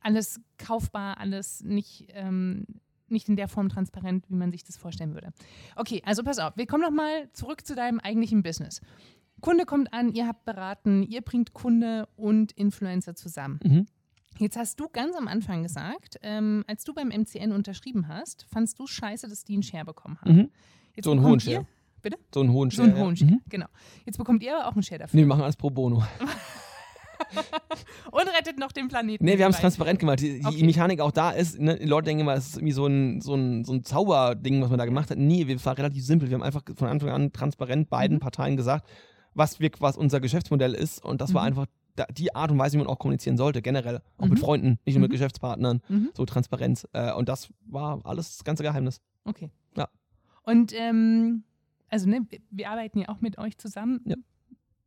alles 0.00 0.40
kaufbar, 0.58 1.18
alles 1.18 1.62
nicht, 1.62 2.06
ähm, 2.14 2.64
nicht 3.08 3.28
in 3.28 3.36
der 3.36 3.48
Form 3.48 3.68
transparent, 3.68 4.24
wie 4.30 4.36
man 4.36 4.50
sich 4.52 4.64
das 4.64 4.76
vorstellen 4.76 5.12
würde. 5.14 5.32
Okay, 5.76 6.00
also 6.06 6.22
pass 6.22 6.38
auf, 6.38 6.56
wir 6.56 6.66
kommen 6.66 6.82
nochmal 6.82 7.28
zurück 7.32 7.66
zu 7.66 7.74
deinem 7.74 8.00
eigentlichen 8.00 8.42
Business. 8.42 8.80
Kunde 9.40 9.64
kommt 9.66 9.92
an, 9.92 10.12
ihr 10.14 10.28
habt 10.28 10.44
beraten, 10.44 11.02
ihr 11.02 11.20
bringt 11.20 11.52
Kunde 11.52 12.08
und 12.16 12.52
Influencer 12.52 13.14
zusammen. 13.16 13.58
Mhm. 13.64 13.86
Jetzt 14.38 14.56
hast 14.56 14.80
du 14.80 14.88
ganz 14.88 15.14
am 15.16 15.28
Anfang 15.28 15.62
gesagt, 15.62 16.18
ähm, 16.22 16.64
als 16.66 16.84
du 16.84 16.94
beim 16.94 17.08
MCN 17.08 17.52
unterschrieben 17.52 18.08
hast, 18.08 18.46
fandst 18.50 18.78
du 18.78 18.86
scheiße, 18.86 19.28
dass 19.28 19.44
die 19.44 19.54
einen 19.54 19.62
Share 19.62 19.84
bekommen 19.84 20.18
haben. 20.20 20.34
Mhm. 20.36 20.50
Jetzt 20.94 21.04
So 21.04 21.12
einen 21.12 21.22
hohen 21.22 21.38
Share. 21.40 21.66
Bitte? 22.00 22.18
So 22.34 22.40
einen 22.40 22.52
hohen 22.52 22.70
So 22.70 22.76
Share. 22.76 22.88
einen 22.88 22.96
ja. 22.98 23.04
hohen 23.04 23.16
Share, 23.16 23.30
Mhm. 23.30 23.40
genau. 23.48 23.66
Jetzt 24.04 24.18
bekommt 24.18 24.42
ihr 24.42 24.56
aber 24.58 24.68
auch 24.68 24.72
einen 24.72 24.82
Share 24.82 24.98
dafür. 24.98 25.16
Nee, 25.16 25.22
wir 25.22 25.28
machen 25.28 25.42
alles 25.42 25.56
pro 25.56 25.70
bono. 25.70 26.02
Und 28.10 28.28
rettet 28.36 28.58
noch 28.58 28.72
den 28.72 28.88
Planeten. 28.88 29.24
Nee, 29.24 29.38
wir 29.38 29.44
haben 29.44 29.52
es 29.52 29.60
transparent 29.60 29.98
gemacht. 30.00 30.20
Die, 30.20 30.40
die 30.40 30.46
Okay. 30.46 30.64
Mechanik 30.64 31.00
auch 31.00 31.12
da 31.12 31.30
ist, 31.30 31.58
ne, 31.58 31.78
die 31.78 31.86
Leute 31.86 32.06
denken 32.06 32.22
immer, 32.22 32.34
es 32.34 32.48
ist 32.48 32.56
irgendwie 32.56 32.72
so 32.72 32.86
ein, 32.86 33.20
so, 33.20 33.34
ein, 33.34 33.64
so 33.64 33.72
ein 33.72 33.84
Zauberding, 33.84 34.60
was 34.60 34.70
man 34.70 34.78
da 34.78 34.84
gemacht 34.84 35.10
hat. 35.10 35.18
Nee, 35.18 35.46
wir 35.46 35.64
war 35.64 35.78
relativ 35.78 36.04
simpel. 36.04 36.28
Wir 36.28 36.34
haben 36.34 36.42
einfach 36.42 36.62
von 36.74 36.88
Anfang 36.88 37.10
an 37.10 37.32
transparent 37.32 37.88
beiden 37.88 38.16
Mhm. 38.16 38.20
Parteien 38.20 38.56
gesagt, 38.56 38.88
was, 39.34 39.60
wir, 39.60 39.70
was 39.78 39.96
unser 39.96 40.20
Geschäftsmodell 40.20 40.74
ist. 40.74 41.02
Und 41.04 41.20
das 41.20 41.32
war 41.32 41.42
Mhm. 41.42 41.48
einfach 41.48 41.66
da, 41.66 41.72
die 42.14 42.34
Art 42.34 42.50
und 42.50 42.58
Weise, 42.58 42.74
wie 42.74 42.78
man 42.78 42.86
auch 42.86 42.98
kommunizieren 42.98 43.36
sollte, 43.36 43.62
generell. 43.62 44.00
Auch 44.18 44.24
Mhm. 44.24 44.30
mit 44.30 44.38
Freunden, 44.40 44.78
nicht 44.84 44.94
nur 44.94 45.02
mit 45.02 45.10
Mhm. 45.10 45.12
Geschäftspartnern. 45.12 45.80
Mhm. 45.88 46.10
So 46.14 46.24
Transparenz. 46.24 46.88
Äh, 46.92 47.12
und 47.12 47.28
das 47.28 47.52
war 47.66 48.00
alles 48.04 48.36
das 48.36 48.44
ganze 48.44 48.62
Geheimnis. 48.62 49.00
Okay. 49.24 49.50
Ja. 49.76 49.88
Und 50.42 50.72
ähm, 50.74 51.44
also 51.88 52.08
ne, 52.08 52.26
wir- 52.50 52.70
arbeiten 52.70 52.98
ja 52.98 53.08
auch 53.10 53.20
mit 53.20 53.38
euch 53.38 53.58
zusammen. 53.58 54.00
Ja. 54.06 54.16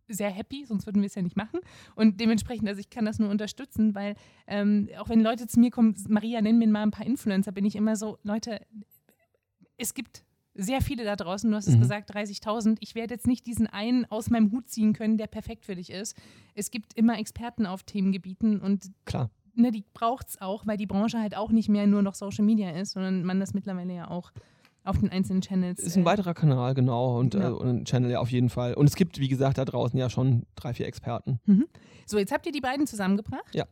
Sehr 0.07 0.29
happy, 0.29 0.65
sonst 0.65 0.85
würden 0.85 1.01
wir 1.01 1.07
es 1.07 1.15
ja 1.15 1.21
nicht 1.21 1.35
machen. 1.37 1.59
Und 1.95 2.19
dementsprechend, 2.19 2.67
also 2.67 2.79
ich 2.79 2.89
kann 2.89 3.05
das 3.05 3.17
nur 3.19 3.29
unterstützen, 3.29 3.95
weil 3.95 4.15
ähm, 4.47 4.89
auch 4.99 5.09
wenn 5.09 5.21
Leute 5.21 5.47
zu 5.47 5.59
mir 5.59 5.71
kommen, 5.71 5.95
Maria, 6.09 6.41
nenn 6.41 6.57
mir 6.59 6.67
mal 6.67 6.83
ein 6.83 6.91
paar 6.91 7.05
Influencer, 7.07 7.51
bin 7.51 7.65
ich 7.65 7.75
immer 7.75 7.95
so, 7.95 8.17
Leute, 8.23 8.59
es 9.77 9.93
gibt 9.93 10.24
sehr 10.55 10.81
viele 10.81 11.03
da 11.03 11.15
draußen, 11.15 11.49
du 11.49 11.55
hast 11.57 11.67
es 11.67 11.75
Mhm. 11.75 11.81
gesagt, 11.81 12.13
30.000. 12.15 12.77
Ich 12.79 12.95
werde 12.95 13.13
jetzt 13.13 13.27
nicht 13.27 13.45
diesen 13.45 13.67
einen 13.67 14.05
aus 14.09 14.29
meinem 14.29 14.51
Hut 14.51 14.69
ziehen 14.69 14.93
können, 14.93 15.17
der 15.17 15.27
perfekt 15.27 15.65
für 15.65 15.75
dich 15.75 15.89
ist. 15.91 16.15
Es 16.53 16.71
gibt 16.71 16.93
immer 16.93 17.19
Experten 17.19 17.65
auf 17.65 17.83
Themengebieten 17.83 18.59
und 18.61 18.91
Klar. 19.05 19.29
ne, 19.53 19.71
die 19.71 19.83
braucht 19.93 20.29
es 20.29 20.41
auch, 20.41 20.65
weil 20.65 20.77
die 20.77 20.85
Branche 20.87 21.19
halt 21.19 21.35
auch 21.35 21.51
nicht 21.51 21.67
mehr 21.69 21.87
nur 21.87 22.01
noch 22.01 22.15
Social 22.15 22.45
Media 22.45 22.69
ist, 22.71 22.93
sondern 22.93 23.23
man 23.23 23.39
das 23.39 23.53
mittlerweile 23.53 23.93
ja 23.93 24.09
auch 24.09 24.31
auf 24.85 24.99
den 24.99 25.09
einzelnen 25.09 25.41
Channels. 25.41 25.79
Ist 25.79 25.97
ein 25.97 26.03
äh, 26.03 26.05
weiterer 26.05 26.33
Kanal, 26.35 26.73
genau. 26.75 27.19
Und, 27.19 27.33
Ja. 27.33 27.49
äh, 27.49 27.51
und 27.51 27.67
ein 27.67 27.85
Channel 27.85 28.11
ja 28.11 28.19
auf 28.19 28.31
jeden 28.31 28.49
Fall. 28.49 28.75
Und 28.75 28.85
es 28.87 28.95
gibt, 28.95 29.19
wie 29.19 29.27
gesagt, 29.27 29.57
da 29.57 29.65
draußen 29.65 29.97
ja 29.99 30.09
schon 30.09 30.45
drei, 30.55 30.73
vier 30.73 30.85
Experten. 30.87 31.39
So, 32.05 32.17
jetzt 32.19 32.31
habt 32.31 32.45
ihr 32.45 32.51
die 32.51 32.61
beiden 32.61 32.85
zusammengebracht. 32.85 33.53
Ja. 33.55 33.65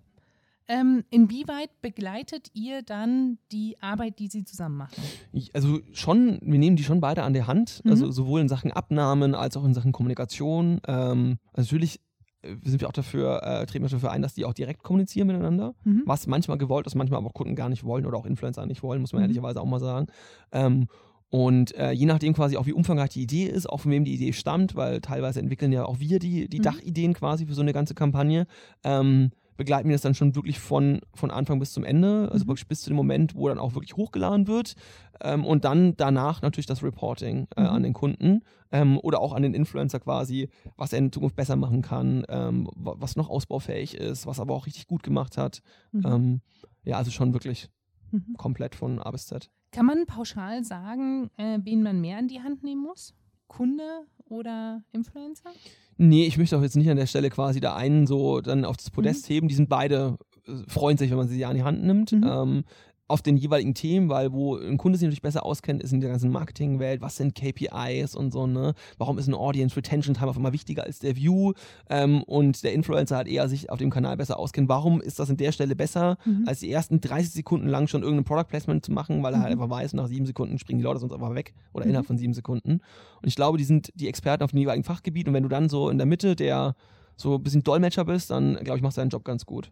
Ähm, 0.67 1.03
inwieweit 1.09 1.69
begleitet 1.81 2.49
ihr 2.53 2.83
dann 2.83 3.37
die 3.51 3.75
Arbeit, 3.81 4.19
die 4.19 4.27
sie 4.27 4.45
zusammen 4.45 4.77
machen? 4.77 5.01
Ich, 5.33 5.53
also 5.55 5.79
schon, 5.91 6.39
wir 6.41 6.59
nehmen 6.59 6.75
die 6.75 6.83
schon 6.83 7.01
beide 7.01 7.23
an 7.23 7.33
der 7.33 7.47
Hand, 7.47 7.81
mhm. 7.83 7.91
also 7.91 8.11
sowohl 8.11 8.41
in 8.41 8.49
Sachen 8.49 8.71
Abnahmen 8.71 9.35
als 9.35 9.57
auch 9.57 9.65
in 9.65 9.73
Sachen 9.73 9.91
Kommunikation. 9.91 10.79
Ähm, 10.87 11.37
also 11.51 11.67
natürlich 11.67 11.99
äh, 12.41 12.55
sind 12.63 12.79
wir 12.79 12.87
auch 12.87 12.93
dafür, 12.93 13.43
äh, 13.43 13.65
treten 13.65 13.83
wir 13.83 13.89
dafür 13.89 14.11
ein, 14.11 14.21
dass 14.21 14.35
die 14.35 14.45
auch 14.45 14.53
direkt 14.53 14.83
kommunizieren 14.83 15.27
miteinander, 15.27 15.75
mhm. 15.83 16.03
was 16.05 16.27
manchmal 16.27 16.57
gewollt 16.57 16.87
ist, 16.87 16.95
manchmal 16.95 17.17
aber 17.17 17.27
auch 17.27 17.33
Kunden 17.33 17.55
gar 17.55 17.69
nicht 17.69 17.83
wollen 17.83 18.05
oder 18.05 18.17
auch 18.17 18.25
Influencer 18.25 18.65
nicht 18.65 18.83
wollen, 18.83 19.01
muss 19.01 19.11
man 19.11 19.21
mhm. 19.21 19.25
ehrlicherweise 19.25 19.59
auch 19.59 19.65
mal 19.65 19.79
sagen. 19.79 20.07
Ähm, 20.51 20.87
und 21.33 21.75
äh, 21.75 21.91
je 21.91 22.05
nachdem 22.05 22.33
quasi 22.33 22.57
auch, 22.57 22.67
wie 22.67 22.73
umfangreich 22.73 23.09
die 23.09 23.23
Idee 23.23 23.45
ist, 23.45 23.67
auch 23.67 23.79
von 23.79 23.91
wem 23.91 24.05
die 24.05 24.13
Idee 24.13 24.33
stammt, 24.33 24.75
weil 24.75 25.01
teilweise 25.01 25.39
entwickeln 25.39 25.71
ja 25.71 25.83
auch 25.83 25.99
wir 25.99 26.19
die, 26.19 26.47
die 26.47 26.59
mhm. 26.59 26.63
Dachideen 26.63 27.13
quasi 27.15 27.47
für 27.47 27.55
so 27.55 27.63
eine 27.63 27.73
ganze 27.73 27.95
Kampagne, 27.95 28.45
ähm, 28.83 29.31
begleiten 29.57 29.89
wir 29.89 29.95
das 29.95 30.01
dann 30.01 30.15
schon 30.15 30.35
wirklich 30.35 30.59
von, 30.59 31.01
von 31.13 31.31
Anfang 31.31 31.59
bis 31.59 31.73
zum 31.73 31.83
Ende, 31.83 32.29
also 32.31 32.45
mhm. 32.45 32.49
wirklich 32.49 32.67
bis 32.67 32.81
zu 32.81 32.89
dem 32.89 32.95
Moment, 32.95 33.35
wo 33.35 33.47
dann 33.47 33.59
auch 33.59 33.73
wirklich 33.73 33.95
hochgeladen 33.95 34.47
wird. 34.47 34.75
Ähm, 35.21 35.45
und 35.45 35.65
dann 35.65 35.95
danach 35.95 36.41
natürlich 36.41 36.65
das 36.65 36.83
Reporting 36.83 37.47
äh, 37.55 37.61
mhm. 37.61 37.67
an 37.67 37.83
den 37.83 37.93
Kunden 37.93 38.41
ähm, 38.71 38.99
oder 38.99 39.19
auch 39.19 39.33
an 39.33 39.43
den 39.43 39.53
Influencer 39.53 39.99
quasi, 39.99 40.49
was 40.77 40.93
er 40.93 40.99
in 40.99 41.11
Zukunft 41.11 41.35
besser 41.35 41.55
machen 41.55 41.81
kann, 41.81 42.25
ähm, 42.29 42.69
was 42.75 43.15
noch 43.15 43.29
ausbaufähig 43.29 43.95
ist, 43.95 44.25
was 44.25 44.39
aber 44.39 44.53
auch 44.53 44.65
richtig 44.65 44.87
gut 44.87 45.03
gemacht 45.03 45.37
hat. 45.37 45.61
Mhm. 45.91 46.05
Ähm, 46.05 46.41
ja, 46.83 46.97
also 46.97 47.11
schon 47.11 47.33
wirklich 47.33 47.69
mhm. 48.11 48.35
komplett 48.37 48.75
von 48.75 48.99
A 48.99 49.11
bis 49.11 49.27
Z. 49.27 49.49
Kann 49.71 49.85
man 49.85 50.05
pauschal 50.05 50.63
sagen, 50.63 51.31
äh, 51.37 51.59
wen 51.63 51.81
man 51.81 51.99
mehr 51.99 52.19
in 52.19 52.27
die 52.27 52.41
Hand 52.41 52.63
nehmen 52.63 52.83
muss? 52.83 53.15
Kunde 53.47 54.05
oder 54.25 54.83
Influencer? 54.91 55.51
Nee, 55.97 56.25
ich 56.25 56.37
möchte 56.37 56.57
auch 56.57 56.61
jetzt 56.61 56.75
nicht 56.75 56.89
an 56.89 56.97
der 56.97 57.05
Stelle 57.05 57.29
quasi 57.29 57.59
da 57.59 57.75
einen 57.75 58.07
so 58.07 58.41
dann 58.41 58.65
auf 58.65 58.77
das 58.77 58.89
Podest 58.89 59.29
mhm. 59.29 59.33
heben. 59.33 59.47
Die 59.47 59.55
sind 59.55 59.69
beide, 59.69 60.17
äh, 60.47 60.51
freuen 60.67 60.97
sich, 60.97 61.09
wenn 61.11 61.17
man 61.17 61.27
sie 61.27 61.45
an 61.45 61.55
die 61.55 61.63
Hand 61.63 61.83
nimmt. 61.83 62.11
Mhm. 62.11 62.23
Ähm, 62.25 62.63
auf 63.07 63.21
den 63.21 63.35
jeweiligen 63.35 63.73
Themen, 63.73 64.09
weil 64.09 64.31
wo 64.31 64.55
ein 64.55 64.77
Kunde 64.77 64.97
sich 64.97 65.05
natürlich 65.05 65.21
besser 65.21 65.45
auskennt, 65.45 65.83
ist 65.83 65.91
in 65.91 65.99
der 65.99 66.09
ganzen 66.09 66.31
Marketingwelt, 66.31 67.01
was 67.01 67.17
sind 67.17 67.35
KPIs 67.35 68.15
und 68.15 68.31
so, 68.31 68.47
ne? 68.47 68.73
Warum 68.97 69.17
ist 69.17 69.27
ein 69.27 69.33
Audience 69.33 69.75
Retention 69.75 70.15
Time 70.15 70.29
auf 70.29 70.37
einmal 70.37 70.53
wichtiger 70.53 70.83
als 70.83 70.99
der 70.99 71.15
View? 71.15 71.53
Ähm, 71.89 72.23
und 72.23 72.63
der 72.63 72.73
Influencer 72.73 73.17
hat 73.17 73.27
eher 73.27 73.49
sich 73.49 73.69
auf 73.69 73.77
dem 73.77 73.89
Kanal 73.89 74.15
besser 74.15 74.39
auskennt. 74.39 74.69
Warum 74.69 75.01
ist 75.01 75.19
das 75.19 75.29
an 75.29 75.37
der 75.37 75.51
Stelle 75.51 75.75
besser, 75.75 76.17
mhm. 76.23 76.45
als 76.47 76.61
die 76.61 76.71
ersten 76.71 77.01
30 77.01 77.31
Sekunden 77.31 77.67
lang 77.67 77.87
schon 77.87 78.03
irgendein 78.03 78.23
Product 78.23 78.47
Placement 78.47 78.85
zu 78.85 78.91
machen, 78.91 79.21
weil 79.21 79.33
er 79.33 79.41
halt 79.41 79.55
mhm. 79.55 79.61
einfach 79.61 79.75
weiß, 79.75 79.93
nach 79.93 80.07
sieben 80.07 80.25
Sekunden 80.25 80.57
springen 80.57 80.79
die 80.79 80.85
Leute 80.85 80.99
sonst 80.99 81.13
einfach 81.13 81.35
weg 81.35 81.53
oder 81.73 81.85
mhm. 81.85 81.89
innerhalb 81.89 82.07
von 82.07 82.17
sieben 82.17 82.33
Sekunden. 82.33 82.79
Und 83.21 83.27
ich 83.27 83.35
glaube, 83.35 83.57
die 83.57 83.65
sind 83.65 83.91
die 83.95 84.07
Experten 84.07 84.43
auf 84.43 84.51
dem 84.51 84.59
jeweiligen 84.59 84.85
Fachgebiet 84.85 85.27
und 85.27 85.33
wenn 85.33 85.43
du 85.43 85.49
dann 85.49 85.67
so 85.67 85.89
in 85.89 85.97
der 85.97 86.07
Mitte 86.07 86.35
der 86.35 86.75
so 87.15 87.35
ein 87.35 87.43
bisschen 87.43 87.63
Dolmetscher 87.63 88.05
bist, 88.05 88.31
dann 88.31 88.55
glaube 88.63 88.77
ich, 88.77 88.81
machst 88.81 88.97
du 88.97 89.01
deinen 89.01 89.09
Job 89.09 89.23
ganz 89.23 89.45
gut. 89.45 89.71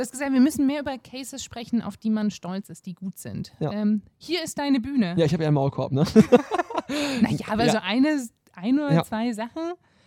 Du 0.00 0.04
hast 0.04 0.12
gesagt, 0.12 0.32
wir 0.32 0.40
müssen 0.40 0.66
mehr 0.66 0.80
über 0.80 0.96
Cases 0.96 1.44
sprechen, 1.44 1.82
auf 1.82 1.98
die 1.98 2.08
man 2.08 2.30
stolz 2.30 2.70
ist, 2.70 2.86
die 2.86 2.94
gut 2.94 3.18
sind. 3.18 3.52
Ja. 3.60 3.70
Ähm, 3.70 4.00
hier 4.16 4.42
ist 4.42 4.58
deine 4.58 4.80
Bühne. 4.80 5.14
Ja, 5.18 5.26
ich 5.26 5.34
habe 5.34 5.42
ja 5.42 5.48
einen 5.48 5.56
Maulkorb, 5.56 5.92
ne? 5.92 6.06
naja, 7.20 7.46
aber 7.50 7.66
ja. 7.66 7.72
so 7.72 7.78
eine, 7.82 8.26
ein 8.54 8.78
oder 8.78 8.94
ja. 8.94 9.04
zwei 9.04 9.34
Sachen. 9.34 9.60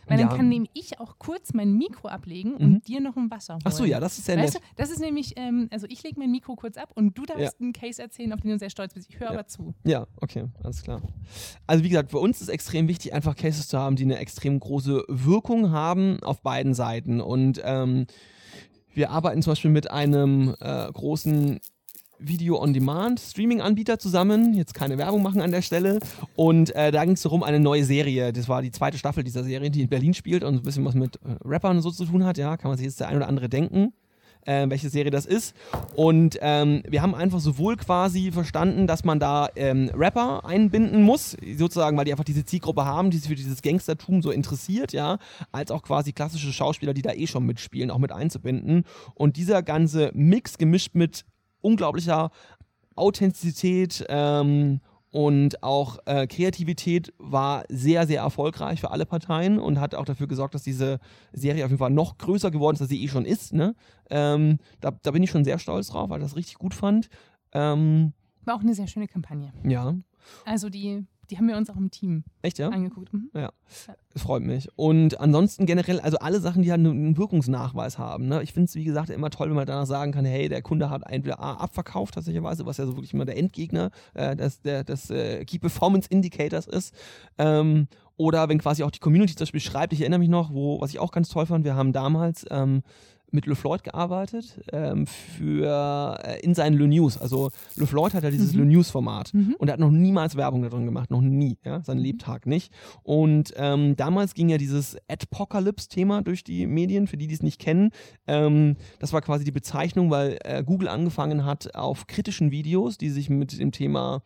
Weil 0.07 0.17
dann 0.17 0.29
kann 0.29 0.49
nämlich 0.49 0.71
ich 0.73 0.99
auch 0.99 1.19
kurz 1.19 1.53
mein 1.53 1.73
Mikro 1.73 2.07
ablegen 2.07 2.55
und 2.55 2.69
mhm. 2.71 2.81
dir 2.81 3.01
noch 3.01 3.15
ein 3.17 3.29
Wasser 3.29 3.53
holen. 3.53 3.63
Ach 3.65 3.71
so, 3.71 3.85
ja, 3.85 3.99
das 3.99 4.17
ist 4.17 4.27
ja 4.27 4.35
weißt 4.35 4.55
nett. 4.55 4.63
Du, 4.63 4.67
das 4.77 4.89
ist 4.89 4.99
nämlich, 4.99 5.33
ähm, 5.37 5.69
also 5.71 5.85
ich 5.87 6.01
lege 6.01 6.19
mein 6.19 6.31
Mikro 6.31 6.55
kurz 6.55 6.75
ab 6.75 6.89
und 6.95 7.15
du 7.15 7.25
darfst 7.27 7.61
einen 7.61 7.71
Case 7.71 8.01
erzählen, 8.01 8.33
auf 8.33 8.41
den 8.41 8.49
du 8.49 8.57
sehr 8.57 8.71
stolz 8.71 8.95
bist. 8.95 9.07
Ich 9.11 9.19
höre 9.19 9.29
aber 9.29 9.45
zu. 9.45 9.75
Ja, 9.83 10.07
okay, 10.19 10.45
alles 10.63 10.81
klar. 10.81 11.03
Also 11.67 11.83
wie 11.83 11.89
gesagt, 11.89 12.09
für 12.09 12.17
uns 12.17 12.41
ist 12.41 12.49
extrem 12.49 12.87
wichtig, 12.87 13.13
einfach 13.13 13.35
Cases 13.35 13.67
zu 13.67 13.77
haben, 13.77 13.95
die 13.95 14.03
eine 14.03 14.17
extrem 14.17 14.59
große 14.59 15.05
Wirkung 15.07 15.69
haben 15.69 16.17
auf 16.23 16.41
beiden 16.41 16.73
Seiten. 16.73 17.21
Und 17.21 17.61
ähm, 17.63 18.07
wir 18.93 19.11
arbeiten 19.11 19.41
zum 19.41 19.51
Beispiel 19.51 19.71
mit 19.71 19.89
einem 19.91 20.55
äh, 20.59 20.91
großen 20.91 21.59
Video-on-Demand-Streaming-Anbieter 22.19 23.99
zusammen. 23.99 24.53
Jetzt 24.53 24.73
keine 24.73 24.97
Werbung 24.97 25.23
machen 25.23 25.41
an 25.41 25.51
der 25.51 25.61
Stelle. 25.61 25.99
Und 26.35 26.73
äh, 26.75 26.91
da 26.91 27.03
ging 27.03 27.15
es 27.15 27.21
darum, 27.21 27.43
eine 27.43 27.59
neue 27.59 27.83
Serie. 27.83 28.31
Das 28.31 28.47
war 28.47 28.61
die 28.61 28.71
zweite 28.71 28.97
Staffel 28.97 29.23
dieser 29.23 29.43
Serie, 29.43 29.71
die 29.71 29.81
in 29.81 29.89
Berlin 29.89 30.13
spielt 30.13 30.43
und 30.43 30.55
ein 30.55 30.63
bisschen 30.63 30.85
was 30.85 30.95
mit 30.95 31.17
äh, 31.17 31.35
Rappern 31.43 31.77
und 31.77 31.83
so 31.83 31.91
zu 31.91 32.05
tun 32.05 32.23
hat. 32.23 32.37
Ja, 32.37 32.55
kann 32.57 32.69
man 32.69 32.77
sich 32.77 32.85
jetzt 32.85 32.99
der 32.99 33.09
ein 33.09 33.17
oder 33.17 33.27
andere 33.27 33.49
denken 33.49 33.93
äh, 34.45 34.69
welche 34.69 34.89
Serie 34.89 35.11
das 35.11 35.25
ist. 35.25 35.55
Und 35.95 36.37
ähm, 36.41 36.83
wir 36.87 37.01
haben 37.01 37.15
einfach 37.15 37.39
sowohl 37.39 37.77
quasi 37.77 38.31
verstanden, 38.31 38.87
dass 38.87 39.03
man 39.03 39.19
da 39.19 39.49
ähm, 39.55 39.89
Rapper 39.93 40.45
einbinden 40.45 41.03
muss, 41.03 41.37
sozusagen, 41.57 41.97
weil 41.97 42.05
die 42.05 42.11
einfach 42.11 42.23
diese 42.23 42.45
Zielgruppe 42.45 42.85
haben, 42.85 43.11
die 43.11 43.17
sich 43.17 43.29
für 43.29 43.35
dieses 43.35 43.61
Gangstertum 43.61 44.21
so 44.21 44.31
interessiert, 44.31 44.93
ja, 44.93 45.17
als 45.51 45.71
auch 45.71 45.83
quasi 45.83 46.13
klassische 46.13 46.51
Schauspieler, 46.53 46.93
die 46.93 47.01
da 47.01 47.11
eh 47.11 47.27
schon 47.27 47.45
mitspielen, 47.45 47.91
auch 47.91 47.99
mit 47.99 48.11
einzubinden. 48.11 48.85
Und 49.15 49.37
dieser 49.37 49.63
ganze 49.63 50.11
Mix 50.13 50.57
gemischt 50.57 50.95
mit 50.95 51.25
unglaublicher 51.61 52.31
Authentizität 52.95 54.05
ähm, 54.09 54.81
und 55.13 55.61
auch 55.61 55.99
äh, 56.05 56.25
Kreativität 56.25 57.13
war 57.19 57.65
sehr, 57.69 58.07
sehr 58.07 58.21
erfolgreich 58.21 58.81
für 58.81 58.89
alle 58.89 59.05
Parteien 59.05 59.59
und 59.59 59.79
hat 59.79 59.93
auch 59.93 60.05
dafür 60.05 60.25
gesorgt, 60.25 60.55
dass 60.55 60.63
diese 60.63 60.99
Serie 61.31 61.63
auf 61.65 61.69
jeden 61.69 61.77
Fall 61.77 61.91
noch 61.91 62.17
größer 62.17 62.49
geworden 62.49 62.77
ist, 62.77 62.81
als 62.81 62.89
sie 62.89 63.03
eh 63.03 63.07
schon 63.07 63.23
ist. 63.23 63.53
Ne? 63.53 63.75
Ähm, 64.09 64.57
da, 64.81 64.89
da, 64.89 65.11
bin 65.11 65.21
ich 65.21 65.29
schon 65.29 65.45
sehr 65.45 65.59
stolz 65.59 65.89
drauf, 65.89 66.09
weil 66.09 66.19
ich 66.19 66.25
das 66.25 66.35
richtig 66.35 66.55
gut 66.55 66.73
fand. 66.73 67.09
Ähm, 67.51 68.13
war 68.43 68.55
auch 68.55 68.61
eine 68.61 68.73
sehr 68.73 68.87
schöne 68.87 69.07
Kampagne. 69.07 69.53
Ja. 69.63 69.93
Also 70.45 70.69
die 70.71 71.05
die 71.29 71.37
haben 71.37 71.47
wir 71.47 71.57
uns 71.57 71.69
auch 71.69 71.77
im 71.77 71.91
Team 71.91 72.23
Echt, 72.41 72.59
ja? 72.59 72.69
angeguckt. 72.69 73.13
Mhm. 73.13 73.29
Ja, 73.33 73.51
freut 74.15 74.43
mich. 74.43 74.69
Und 74.75 75.19
ansonsten 75.19 75.65
generell, 75.65 75.99
also 75.99 76.17
alle 76.19 76.39
Sachen, 76.39 76.63
die 76.63 76.71
halt 76.71 76.79
einen 76.79 77.17
Wirkungsnachweis 77.17 77.97
haben. 77.97 78.27
Ne? 78.27 78.43
Ich 78.43 78.53
finde 78.53 78.65
es, 78.65 78.75
wie 78.75 78.83
gesagt, 78.83 79.09
immer 79.09 79.29
toll, 79.29 79.49
wenn 79.49 79.55
man 79.55 79.65
danach 79.65 79.85
sagen 79.85 80.11
kann, 80.11 80.25
hey, 80.25 80.49
der 80.49 80.61
Kunde 80.61 80.89
hat 80.89 81.03
entweder 81.07 81.39
A, 81.39 81.53
abverkauft 81.55 82.15
tatsächlich, 82.15 82.43
was 82.43 82.77
ja 82.77 82.85
so 82.85 82.95
wirklich 82.95 83.13
immer 83.13 83.25
der 83.25 83.37
Endgegner 83.37 83.91
äh, 84.13 84.35
des, 84.35 84.61
der, 84.61 84.83
des 84.83 85.09
äh, 85.09 85.45
Key 85.45 85.59
Performance 85.59 86.07
Indicators 86.09 86.67
ist. 86.67 86.93
Ähm, 87.37 87.87
oder 88.15 88.47
wenn 88.47 88.59
quasi 88.59 88.83
auch 88.83 88.91
die 88.91 88.99
Community 88.99 89.35
zum 89.35 89.45
Beispiel 89.45 89.61
schreibt, 89.61 89.93
ich 89.93 90.01
erinnere 90.01 90.19
mich 90.19 90.29
noch, 90.29 90.53
wo, 90.53 90.79
was 90.79 90.91
ich 90.91 90.99
auch 90.99 91.11
ganz 91.11 91.29
toll 91.29 91.45
fand, 91.45 91.65
wir 91.65 91.75
haben 91.75 91.93
damals 91.93 92.45
ähm, 92.51 92.83
mit 93.33 93.47
LeFloid 93.47 93.83
gearbeitet 93.83 94.61
ähm, 94.71 95.07
für 95.07 96.19
äh, 96.23 96.39
in 96.41 96.53
seinen 96.55 96.77
Le 96.77 96.87
News. 96.87 97.17
Also 97.17 97.51
LeFloid 97.75 98.13
hat 98.13 98.23
ja 98.23 98.31
dieses 98.31 98.53
mhm. 98.53 98.59
Le 98.59 98.65
News 98.65 98.89
Format 98.89 99.33
mhm. 99.33 99.55
und 99.57 99.67
er 99.67 99.73
hat 99.73 99.79
noch 99.79 99.91
niemals 99.91 100.35
Werbung 100.35 100.61
da 100.61 100.69
drin 100.69 100.85
gemacht, 100.85 101.11
noch 101.11 101.21
nie, 101.21 101.57
ja, 101.63 101.81
sein 101.83 101.97
mhm. 101.97 102.03
Lebtag 102.03 102.45
nicht. 102.45 102.73
Und 103.03 103.53
ähm, 103.57 103.95
damals 103.95 104.33
ging 104.33 104.49
ja 104.49 104.57
dieses 104.57 104.97
Adpocalypse-Thema 105.07 106.21
durch 106.21 106.43
die 106.43 106.67
Medien, 106.67 107.07
für 107.07 107.17
die, 107.17 107.27
die 107.27 107.35
es 107.35 107.43
nicht 107.43 107.59
kennen. 107.59 107.91
Ähm, 108.27 108.75
das 108.99 109.13
war 109.13 109.21
quasi 109.21 109.43
die 109.43 109.51
Bezeichnung, 109.51 110.11
weil 110.11 110.37
äh, 110.43 110.63
Google 110.63 110.87
angefangen 110.87 111.45
hat, 111.45 111.75
auf 111.75 112.07
kritischen 112.07 112.51
Videos, 112.51 112.97
die 112.97 113.09
sich 113.09 113.29
mit 113.29 113.59
dem 113.59 113.71
Thema 113.71 114.21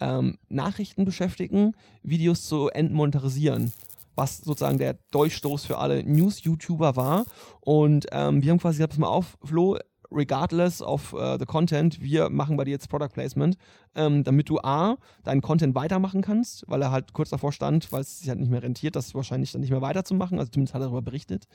ähm, 0.00 0.38
Nachrichten 0.48 1.04
beschäftigen, 1.04 1.72
Videos 2.02 2.44
zu 2.44 2.68
entmonetarisieren 2.68 3.72
was 4.16 4.38
sozusagen 4.38 4.78
der 4.78 4.98
Durchstoß 5.12 5.64
für 5.64 5.78
alle 5.78 6.02
News-YouTuber 6.02 6.96
war. 6.96 7.24
Und 7.60 8.06
ähm, 8.12 8.42
wir 8.42 8.50
haben 8.50 8.58
quasi 8.58 8.78
gesagt, 8.78 8.92
pass 8.92 8.98
mal 8.98 9.08
auf, 9.08 9.38
Flo, 9.44 9.78
regardless 10.10 10.82
of 10.82 11.12
uh, 11.12 11.36
the 11.38 11.44
content, 11.44 12.00
wir 12.00 12.30
machen 12.30 12.56
bei 12.56 12.64
dir 12.64 12.72
jetzt 12.72 12.88
Product 12.88 13.08
Placement, 13.12 13.56
ähm, 13.94 14.24
damit 14.24 14.48
du 14.48 14.58
A, 14.58 14.96
deinen 15.24 15.40
Content 15.40 15.74
weitermachen 15.74 16.22
kannst, 16.22 16.64
weil 16.68 16.82
er 16.82 16.90
halt 16.90 17.12
kurz 17.12 17.30
davor 17.30 17.52
stand, 17.52 17.90
weil 17.92 18.00
es 18.00 18.18
sich 18.20 18.28
halt 18.28 18.40
nicht 18.40 18.50
mehr 18.50 18.62
rentiert, 18.62 18.96
das 18.96 19.14
wahrscheinlich 19.14 19.52
dann 19.52 19.60
nicht 19.60 19.70
mehr 19.70 19.82
weiterzumachen, 19.82 20.38
also 20.38 20.50
zumindest 20.50 20.74
hat 20.74 20.80
er 20.80 20.86
darüber 20.86 21.02
berichtet. 21.02 21.46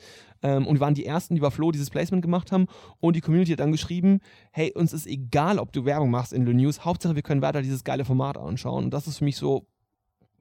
Ähm, 0.42 0.66
und 0.66 0.76
wir 0.76 0.80
waren 0.80 0.94
die 0.94 1.06
Ersten, 1.06 1.34
die 1.34 1.40
bei 1.40 1.50
Flo 1.50 1.72
dieses 1.72 1.90
Placement 1.90 2.22
gemacht 2.22 2.52
haben 2.52 2.66
und 3.00 3.16
die 3.16 3.20
Community 3.20 3.52
hat 3.52 3.60
dann 3.60 3.72
geschrieben, 3.72 4.20
hey, 4.50 4.72
uns 4.74 4.92
ist 4.92 5.06
egal, 5.06 5.58
ob 5.58 5.72
du 5.72 5.84
Werbung 5.84 6.10
machst 6.10 6.32
in 6.32 6.46
The 6.46 6.54
News, 6.54 6.84
Hauptsache 6.84 7.14
wir 7.14 7.22
können 7.22 7.42
weiter 7.42 7.62
dieses 7.62 7.84
geile 7.84 8.04
Format 8.04 8.36
anschauen. 8.36 8.84
Und 8.84 8.90
das 8.94 9.06
ist 9.06 9.18
für 9.18 9.24
mich 9.24 9.36
so 9.36 9.66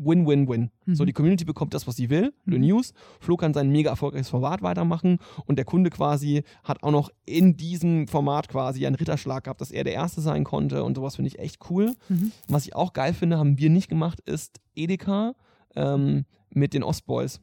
Win-Win-Win. 0.03 0.71
Mhm. 0.85 0.95
So, 0.95 1.05
die 1.05 1.13
Community 1.13 1.45
bekommt 1.45 1.73
das, 1.73 1.87
was 1.87 1.95
sie 1.95 2.09
will, 2.09 2.33
mhm. 2.45 2.61
News. 2.61 2.93
Flo 3.19 3.37
kann 3.37 3.53
sein 3.53 3.69
mega 3.69 3.89
erfolgreiches 3.89 4.29
Format 4.29 4.61
weitermachen 4.61 5.19
und 5.45 5.57
der 5.57 5.65
Kunde 5.65 5.89
quasi 5.89 6.43
hat 6.63 6.83
auch 6.83 6.91
noch 6.91 7.09
in 7.25 7.57
diesem 7.57 8.07
Format 8.07 8.47
quasi 8.49 8.85
einen 8.85 8.95
Ritterschlag 8.95 9.43
gehabt, 9.43 9.61
dass 9.61 9.71
er 9.71 9.83
der 9.83 9.93
Erste 9.93 10.21
sein 10.21 10.43
konnte 10.43 10.83
und 10.83 10.95
sowas 10.95 11.15
finde 11.15 11.29
ich 11.29 11.39
echt 11.39 11.59
cool. 11.69 11.93
Mhm. 12.09 12.31
Was 12.47 12.65
ich 12.65 12.75
auch 12.75 12.93
geil 12.93 13.13
finde, 13.13 13.37
haben 13.37 13.57
wir 13.57 13.69
nicht 13.69 13.89
gemacht, 13.89 14.19
ist 14.21 14.59
Edeka 14.75 15.33
ähm, 15.75 16.25
mit 16.49 16.73
den 16.73 16.83
Ostboys. 16.83 17.41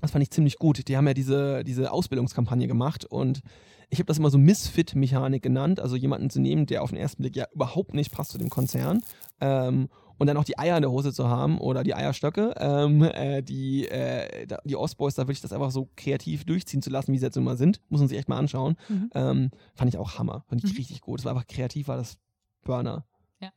Das 0.00 0.12
fand 0.12 0.22
ich 0.22 0.30
ziemlich 0.30 0.56
gut. 0.56 0.88
Die 0.88 0.96
haben 0.96 1.06
ja 1.06 1.14
diese, 1.14 1.62
diese 1.64 1.92
Ausbildungskampagne 1.92 2.66
gemacht 2.66 3.04
und 3.04 3.42
ich 3.90 3.98
habe 3.98 4.06
das 4.06 4.18
immer 4.18 4.30
so 4.30 4.38
Misfit-Mechanik 4.38 5.42
genannt, 5.42 5.80
also 5.80 5.96
jemanden 5.96 6.30
zu 6.30 6.40
nehmen, 6.40 6.66
der 6.66 6.82
auf 6.82 6.90
den 6.90 6.98
ersten 6.98 7.22
Blick 7.22 7.36
ja 7.36 7.46
überhaupt 7.52 7.92
nicht 7.92 8.12
passt 8.12 8.30
zu 8.30 8.38
dem 8.38 8.48
Konzern 8.48 9.02
ähm, 9.40 9.88
und 10.20 10.26
dann 10.26 10.36
auch 10.36 10.44
die 10.44 10.58
Eier 10.58 10.76
in 10.76 10.82
der 10.82 10.90
Hose 10.90 11.14
zu 11.14 11.28
haben 11.28 11.58
oder 11.58 11.82
die 11.82 11.94
Eierstöcke, 11.94 12.54
ähm, 12.58 13.02
äh, 13.02 13.40
die, 13.42 13.88
äh, 13.88 14.46
die 14.64 14.76
Ostboys, 14.76 15.14
da 15.14 15.22
wirklich 15.22 15.40
das 15.40 15.50
einfach 15.50 15.70
so 15.70 15.88
kreativ 15.96 16.44
durchziehen 16.44 16.82
zu 16.82 16.90
lassen, 16.90 17.14
wie 17.14 17.18
sie 17.18 17.24
jetzt 17.24 17.38
immer 17.38 17.56
sind, 17.56 17.80
muss 17.88 18.00
man 18.00 18.08
sich 18.08 18.18
echt 18.18 18.28
mal 18.28 18.36
anschauen. 18.36 18.76
Mhm. 18.90 19.10
Ähm, 19.14 19.50
fand 19.74 19.88
ich 19.88 19.96
auch 19.96 20.18
Hammer, 20.18 20.44
fand 20.46 20.62
ich 20.62 20.72
mhm. 20.72 20.76
richtig 20.76 21.00
gut. 21.00 21.20
Es 21.20 21.24
war 21.24 21.32
einfach 21.32 21.46
kreativ, 21.46 21.88
war 21.88 21.96
das 21.96 22.18
Burner. 22.64 23.06
Ja. 23.40 23.50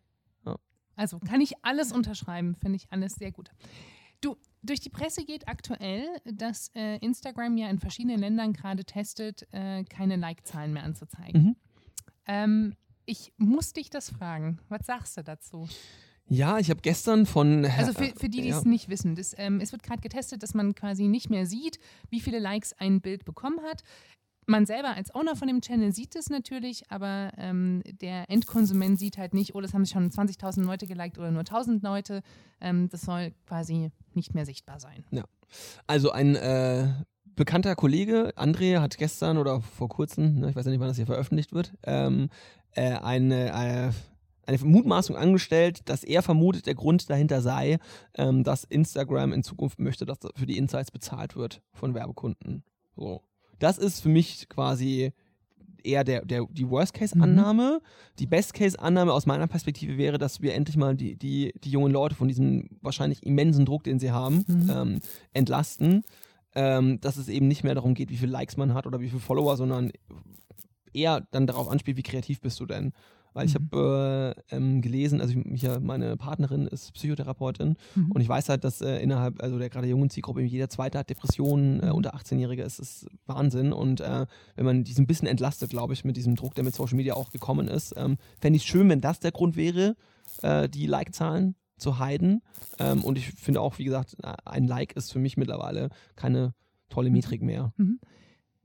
ja. 0.45 0.55
Also 0.95 1.19
kann 1.19 1.41
ich 1.41 1.53
alles 1.63 1.91
unterschreiben, 1.91 2.55
finde 2.55 2.77
ich 2.77 2.89
alles 2.91 3.15
sehr 3.15 3.33
gut. 3.33 3.51
Du, 4.21 4.37
durch 4.61 4.79
die 4.79 4.89
Presse 4.89 5.25
geht 5.25 5.49
aktuell, 5.49 6.07
dass 6.23 6.71
äh, 6.75 6.95
Instagram 6.99 7.57
ja 7.57 7.69
in 7.69 7.77
verschiedenen 7.77 8.19
Ländern 8.19 8.53
gerade 8.53 8.85
testet, 8.85 9.45
äh, 9.51 9.83
keine 9.83 10.15
Like-Zahlen 10.15 10.71
mehr 10.71 10.83
anzuzeigen. 10.83 11.43
Mhm. 11.43 11.55
Ähm, 12.25 12.75
ich 13.05 13.33
muss 13.35 13.73
dich 13.73 13.89
das 13.89 14.09
fragen. 14.09 14.59
Was 14.69 14.85
sagst 14.85 15.17
du 15.17 15.23
dazu? 15.25 15.67
Ja, 16.29 16.57
ich 16.57 16.69
habe 16.69 16.81
gestern 16.81 17.25
von. 17.25 17.65
Also 17.65 17.93
für, 17.93 18.13
für 18.17 18.29
die, 18.29 18.41
die 18.41 18.49
ja. 18.49 18.57
es 18.57 18.65
nicht 18.65 18.89
wissen, 18.89 19.15
das, 19.15 19.35
ähm, 19.37 19.59
es 19.59 19.71
wird 19.71 19.83
gerade 19.83 20.01
getestet, 20.01 20.41
dass 20.41 20.53
man 20.53 20.73
quasi 20.73 21.07
nicht 21.07 21.29
mehr 21.29 21.45
sieht, 21.45 21.79
wie 22.09 22.21
viele 22.21 22.39
Likes 22.39 22.73
ein 22.73 23.01
Bild 23.01 23.25
bekommen 23.25 23.59
hat. 23.69 23.83
Man 24.45 24.65
selber 24.65 24.89
als 24.95 25.13
Owner 25.15 25.35
von 25.35 25.47
dem 25.47 25.61
Channel 25.61 25.93
sieht 25.93 26.15
es 26.15 26.29
natürlich, 26.29 26.83
aber 26.89 27.31
ähm, 27.37 27.81
der 28.01 28.29
Endkonsument 28.29 28.99
sieht 28.99 29.17
halt 29.17 29.33
nicht, 29.33 29.55
oh, 29.55 29.61
das 29.61 29.73
haben 29.73 29.85
schon 29.85 30.09
20.000 30.09 30.63
Leute 30.63 30.85
geliked 30.85 31.17
oder 31.17 31.31
nur 31.31 31.43
1.000 31.43 31.81
Leute. 31.81 32.21
Ähm, 32.59 32.89
das 32.89 33.01
soll 33.01 33.33
quasi 33.47 33.91
nicht 34.13 34.33
mehr 34.33 34.45
sichtbar 34.45 34.79
sein. 34.79 35.05
Also 35.87 36.11
ein 36.11 36.35
äh, 36.35 36.89
bekannter 37.35 37.75
Kollege, 37.75 38.33
André, 38.35 38.79
hat 38.79 38.97
gestern 38.97 39.37
oder 39.37 39.61
vor 39.61 39.89
kurzem, 39.89 40.39
ne, 40.39 40.49
ich 40.49 40.55
weiß 40.55 40.65
ja 40.65 40.71
nicht, 40.71 40.79
wann 40.79 40.87
das 40.87 40.97
hier 40.97 41.05
veröffentlicht 41.05 41.53
wird, 41.53 41.73
ähm, 41.83 42.29
äh, 42.71 42.93
eine, 42.93 43.49
äh, 43.49 43.91
eine 44.45 44.57
Mutmaßung 44.57 45.15
angestellt, 45.15 45.81
dass 45.89 46.03
er 46.03 46.21
vermutet, 46.21 46.65
der 46.67 46.75
Grund 46.75 47.09
dahinter 47.09 47.41
sei, 47.41 47.79
ähm, 48.15 48.43
dass 48.43 48.63
Instagram 48.63 49.33
in 49.33 49.43
Zukunft 49.43 49.79
möchte, 49.79 50.05
dass 50.05 50.19
für 50.35 50.45
die 50.45 50.57
Insights 50.57 50.91
bezahlt 50.91 51.35
wird 51.35 51.61
von 51.73 51.93
Werbekunden. 51.93 52.63
So. 52.95 53.21
Das 53.59 53.77
ist 53.77 54.01
für 54.01 54.09
mich 54.09 54.49
quasi 54.49 55.13
eher 55.83 56.03
der, 56.03 56.25
der, 56.25 56.45
die 56.49 56.69
Worst-Case-Annahme. 56.69 57.81
Die 58.19 58.25
Best-Case-Annahme 58.25 59.11
aus 59.11 59.25
meiner 59.25 59.47
Perspektive 59.47 59.97
wäre, 59.97 60.17
dass 60.17 60.41
wir 60.41 60.53
endlich 60.53 60.77
mal 60.77 60.95
die, 60.95 61.15
die, 61.17 61.53
die 61.63 61.71
jungen 61.71 61.91
Leute 61.91 62.15
von 62.15 62.27
diesem 62.27 62.69
wahrscheinlich 62.81 63.23
immensen 63.23 63.65
Druck, 63.65 63.83
den 63.83 63.99
sie 63.99 64.11
haben, 64.11 64.45
Mhm. 64.47 64.69
ähm, 64.73 64.99
entlasten. 65.33 66.03
Ähm, 66.55 67.01
dass 67.01 67.17
es 67.17 67.29
eben 67.29 67.47
nicht 67.47 67.63
mehr 67.63 67.73
darum 67.73 67.95
geht, 67.95 68.11
wie 68.11 68.17
viele 68.17 68.31
Likes 68.31 68.57
man 68.57 68.75
hat 68.75 68.85
oder 68.85 68.99
wie 68.99 69.09
viele 69.09 69.19
Follower, 69.21 69.57
sondern 69.57 69.91
eher 70.93 71.25
dann 71.31 71.47
darauf 71.47 71.67
anspielt, 71.67 71.97
wie 71.97 72.03
kreativ 72.03 72.41
bist 72.41 72.59
du 72.59 72.65
denn. 72.67 72.93
Weil 73.33 73.47
ich 73.47 73.53
Mhm. 73.53 73.69
habe 73.71 74.35
äh, 74.49 74.55
ähm, 74.55 74.81
gelesen, 74.81 75.19
also 75.21 75.33
ich, 75.51 75.61
ja- 75.61 75.79
meine 75.79 76.17
Partnerin 76.17 76.67
ist 76.67 76.93
Psychotherapeutin 76.93 77.75
Mhm. 77.95 78.11
und 78.11 78.21
ich 78.21 78.29
weiß 78.29 78.49
halt, 78.49 78.63
dass 78.63 78.81
äh, 78.81 78.97
innerhalb, 79.01 79.41
also 79.41 79.57
der 79.57 79.69
gerade 79.69 79.87
jungen 79.87 80.09
Zielgruppe, 80.09 80.41
jeder 80.41 80.69
Zweite 80.69 80.99
hat 80.99 81.09
Depressionen, 81.09 81.79
äh, 81.81 81.87
Mhm. 81.87 81.91
unter 81.93 82.15
18-Jährige, 82.15 82.63
es 82.63 82.79
ist 82.79 83.07
Wahnsinn. 83.25 83.73
Und 83.73 84.01
äh, 84.01 84.25
wenn 84.55 84.65
man 84.65 84.83
diesen 84.83 85.03
ein 85.03 85.07
bisschen 85.07 85.27
entlastet, 85.27 85.69
glaube 85.71 85.93
ich, 85.93 86.05
mit 86.05 86.15
diesem 86.17 86.35
Druck, 86.35 86.55
der 86.55 86.63
mit 86.63 86.75
Social 86.75 86.95
Media 86.95 87.15
auch 87.15 87.31
gekommen 87.31 87.67
ist, 87.67 87.93
ähm, 87.97 88.17
fände 88.39 88.57
ich 88.57 88.63
es 88.63 88.67
schön, 88.69 88.87
wenn 88.89 89.01
das 89.01 89.19
der 89.19 89.31
Grund 89.31 89.55
wäre, 89.55 89.95
äh, 90.41 90.69
die 90.69 90.85
Like-Zahlen 90.85 91.55
zu 91.77 91.99
heiden. 91.99 92.41
Ähm, 92.79 93.03
und 93.03 93.17
ich 93.17 93.27
finde 93.31 93.59
auch, 93.61 93.77
wie 93.79 93.83
gesagt, 93.83 94.15
ein 94.45 94.65
Like 94.67 94.93
ist 94.95 95.11
für 95.11 95.19
mich 95.19 95.37
mittlerweile 95.37 95.89
keine 96.15 96.53
tolle 96.89 97.09
Mhm. 97.09 97.15
Metrik 97.15 97.41
mehr. 97.41 97.73
Mhm. 97.77 97.99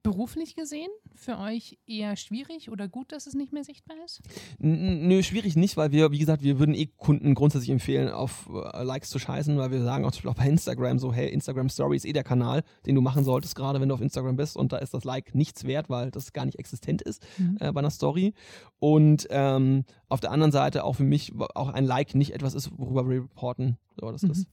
Beruflich 0.03 0.55
gesehen, 0.55 0.89
für 1.15 1.39
euch 1.39 1.77
eher 1.87 2.17
schwierig 2.17 2.71
oder 2.71 2.87
gut, 2.89 3.11
dass 3.13 3.27
es 3.27 3.35
nicht 3.35 3.53
mehr 3.53 3.65
sichtbar 3.65 3.97
ist? 4.05 4.21
Nö, 4.59 5.23
schwierig 5.23 5.57
nicht, 5.57 5.77
weil 5.77 5.91
wir, 5.91 6.13
wie 6.13 6.19
gesagt, 6.19 6.43
wir 6.43 6.59
würden 6.59 6.75
eh 6.75 6.87
Kunden 6.87 7.35
grundsätzlich 7.35 7.71
empfehlen, 7.71 8.09
auf 8.11 8.49
äh, 8.49 8.83
Likes 8.85 9.11
zu 9.11 9.19
scheißen, 9.19 9.59
weil 9.59 9.71
wir 9.73 9.83
sagen 9.83 10.05
auch 10.05 10.13
zum 10.13 10.23
Beispiel 10.23 10.45
bei 10.45 10.49
Instagram 10.51 10.99
so, 10.99 11.13
hey, 11.13 11.29
Instagram 11.29 11.69
Story 11.69 11.97
ist 11.97 12.05
eh 12.05 12.13
der 12.13 12.23
Kanal, 12.25 12.63
den 12.87 12.95
du 12.95 13.01
machen 13.01 13.25
solltest, 13.25 13.55
gerade 13.57 13.81
wenn 13.81 13.89
du 13.89 13.95
auf 13.95 14.01
Instagram 14.01 14.37
bist 14.37 14.57
und 14.57 14.73
da 14.73 14.79
ist 14.79 14.95
das 14.95 15.05
Like 15.05 15.35
nichts 15.35 15.65
wert, 15.65 15.91
weil 15.91 16.11
das 16.11 16.33
gar 16.33 16.47
nicht 16.47 16.59
existent 16.59 17.03
ist 17.03 17.27
Mhm. 17.39 17.57
äh, 17.61 17.73
bei 17.73 17.81
einer 17.81 17.91
Story. 17.91 18.35
Und 18.79 19.27
ähm, 19.31 19.85
auf 20.09 20.21
der 20.21 20.31
anderen 20.31 20.53
Seite 20.53 20.85
auch 20.85 20.95
für 20.95 21.05
mich 21.05 21.33
auch 21.55 21.69
ein 21.71 21.85
Like 21.85 22.15
nicht 22.15 22.33
etwas 22.35 22.55
ist, 22.55 22.71
worüber 22.79 23.09
wir 23.09 23.23
reporten. 23.23 23.77
So, 24.01 24.11
das 24.13 24.23
Mhm. 24.23 24.31
ist. 24.31 24.47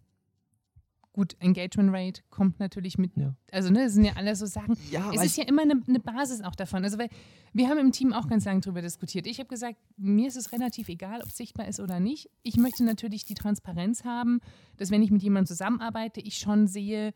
Gut, 1.16 1.38
Engagement 1.40 1.94
Rate 1.94 2.24
kommt 2.30 2.60
natürlich 2.60 2.98
mit. 2.98 3.16
Ja. 3.16 3.34
Also, 3.50 3.70
ne, 3.70 3.86
das 3.86 3.94
sind 3.94 4.04
ja 4.04 4.18
alles 4.18 4.40
so 4.40 4.48
Sachen. 4.48 4.76
Ja, 4.92 5.14
Es 5.14 5.24
ist 5.24 5.38
ja 5.38 5.46
immer 5.46 5.62
eine, 5.62 5.82
eine 5.88 6.02
Basis 6.02 6.42
auch 6.42 6.56
davon. 6.56 6.84
Also, 6.84 6.98
weil 6.98 7.08
wir 7.54 7.70
haben 7.70 7.78
im 7.78 7.94
Team 7.94 8.12
auch 8.12 8.28
ganz 8.28 8.44
lange 8.44 8.60
darüber 8.60 8.82
diskutiert. 8.82 9.26
Ich 9.26 9.40
habe 9.40 9.48
gesagt, 9.48 9.78
mir 9.96 10.28
ist 10.28 10.36
es 10.36 10.52
relativ 10.52 10.90
egal, 10.90 11.22
ob 11.22 11.30
es 11.30 11.38
sichtbar 11.38 11.70
ist 11.70 11.80
oder 11.80 12.02
nicht. 12.02 12.30
Ich 12.44 12.58
möchte 12.58 12.84
natürlich 12.84 13.24
die 13.24 13.34
Transparenz 13.34 14.04
haben, 14.04 14.42
dass 14.76 14.92
wenn 14.92 15.02
ich 15.02 15.10
mit 15.10 15.24
jemandem 15.24 15.48
zusammenarbeite, 15.48 16.20
ich 16.20 16.38
schon 16.38 16.68
sehe, 16.68 17.14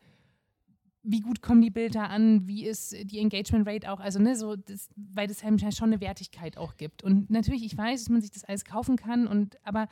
wie 1.02 1.20
gut 1.20 1.42
kommen 1.42 1.60
die 1.60 1.70
Bilder 1.70 2.08
an, 2.08 2.48
wie 2.48 2.64
ist 2.64 2.96
die 3.04 3.18
Engagement 3.18 3.68
Rate 3.68 3.92
auch, 3.92 4.00
also 4.00 4.18
ne, 4.18 4.34
so, 4.34 4.56
das, 4.56 4.88
weil 4.96 5.26
das 5.26 5.42
ja 5.42 5.72
schon 5.72 5.90
eine 5.92 6.00
Wertigkeit 6.00 6.56
auch 6.56 6.78
gibt. 6.78 7.04
Und 7.04 7.28
natürlich, 7.28 7.66
ich 7.66 7.76
weiß, 7.76 8.00
dass 8.00 8.08
man 8.08 8.22
sich 8.22 8.30
das 8.30 8.44
alles 8.44 8.64
kaufen 8.64 8.96
kann, 8.96 9.26
und 9.26 9.58
aber 9.62 9.88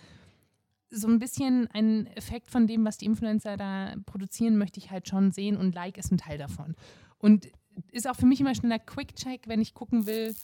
so 0.90 1.06
ein 1.08 1.18
bisschen 1.18 1.68
ein 1.72 2.06
Effekt 2.08 2.50
von 2.50 2.66
dem, 2.66 2.84
was 2.84 2.98
die 2.98 3.06
Influencer 3.06 3.56
da 3.56 3.94
produzieren, 4.06 4.56
möchte 4.56 4.78
ich 4.80 4.90
halt 4.90 5.08
schon 5.08 5.32
sehen 5.32 5.56
und 5.56 5.74
Like 5.74 5.98
ist 5.98 6.10
ein 6.10 6.18
Teil 6.18 6.38
davon. 6.38 6.74
Und 7.18 7.48
ist 7.92 8.08
auch 8.08 8.16
für 8.16 8.26
mich 8.26 8.40
immer 8.40 8.54
schneller 8.54 8.78
Quick-Check, 8.78 9.48
wenn 9.48 9.60
ich 9.60 9.74
gucken 9.74 10.06
will, 10.06 10.34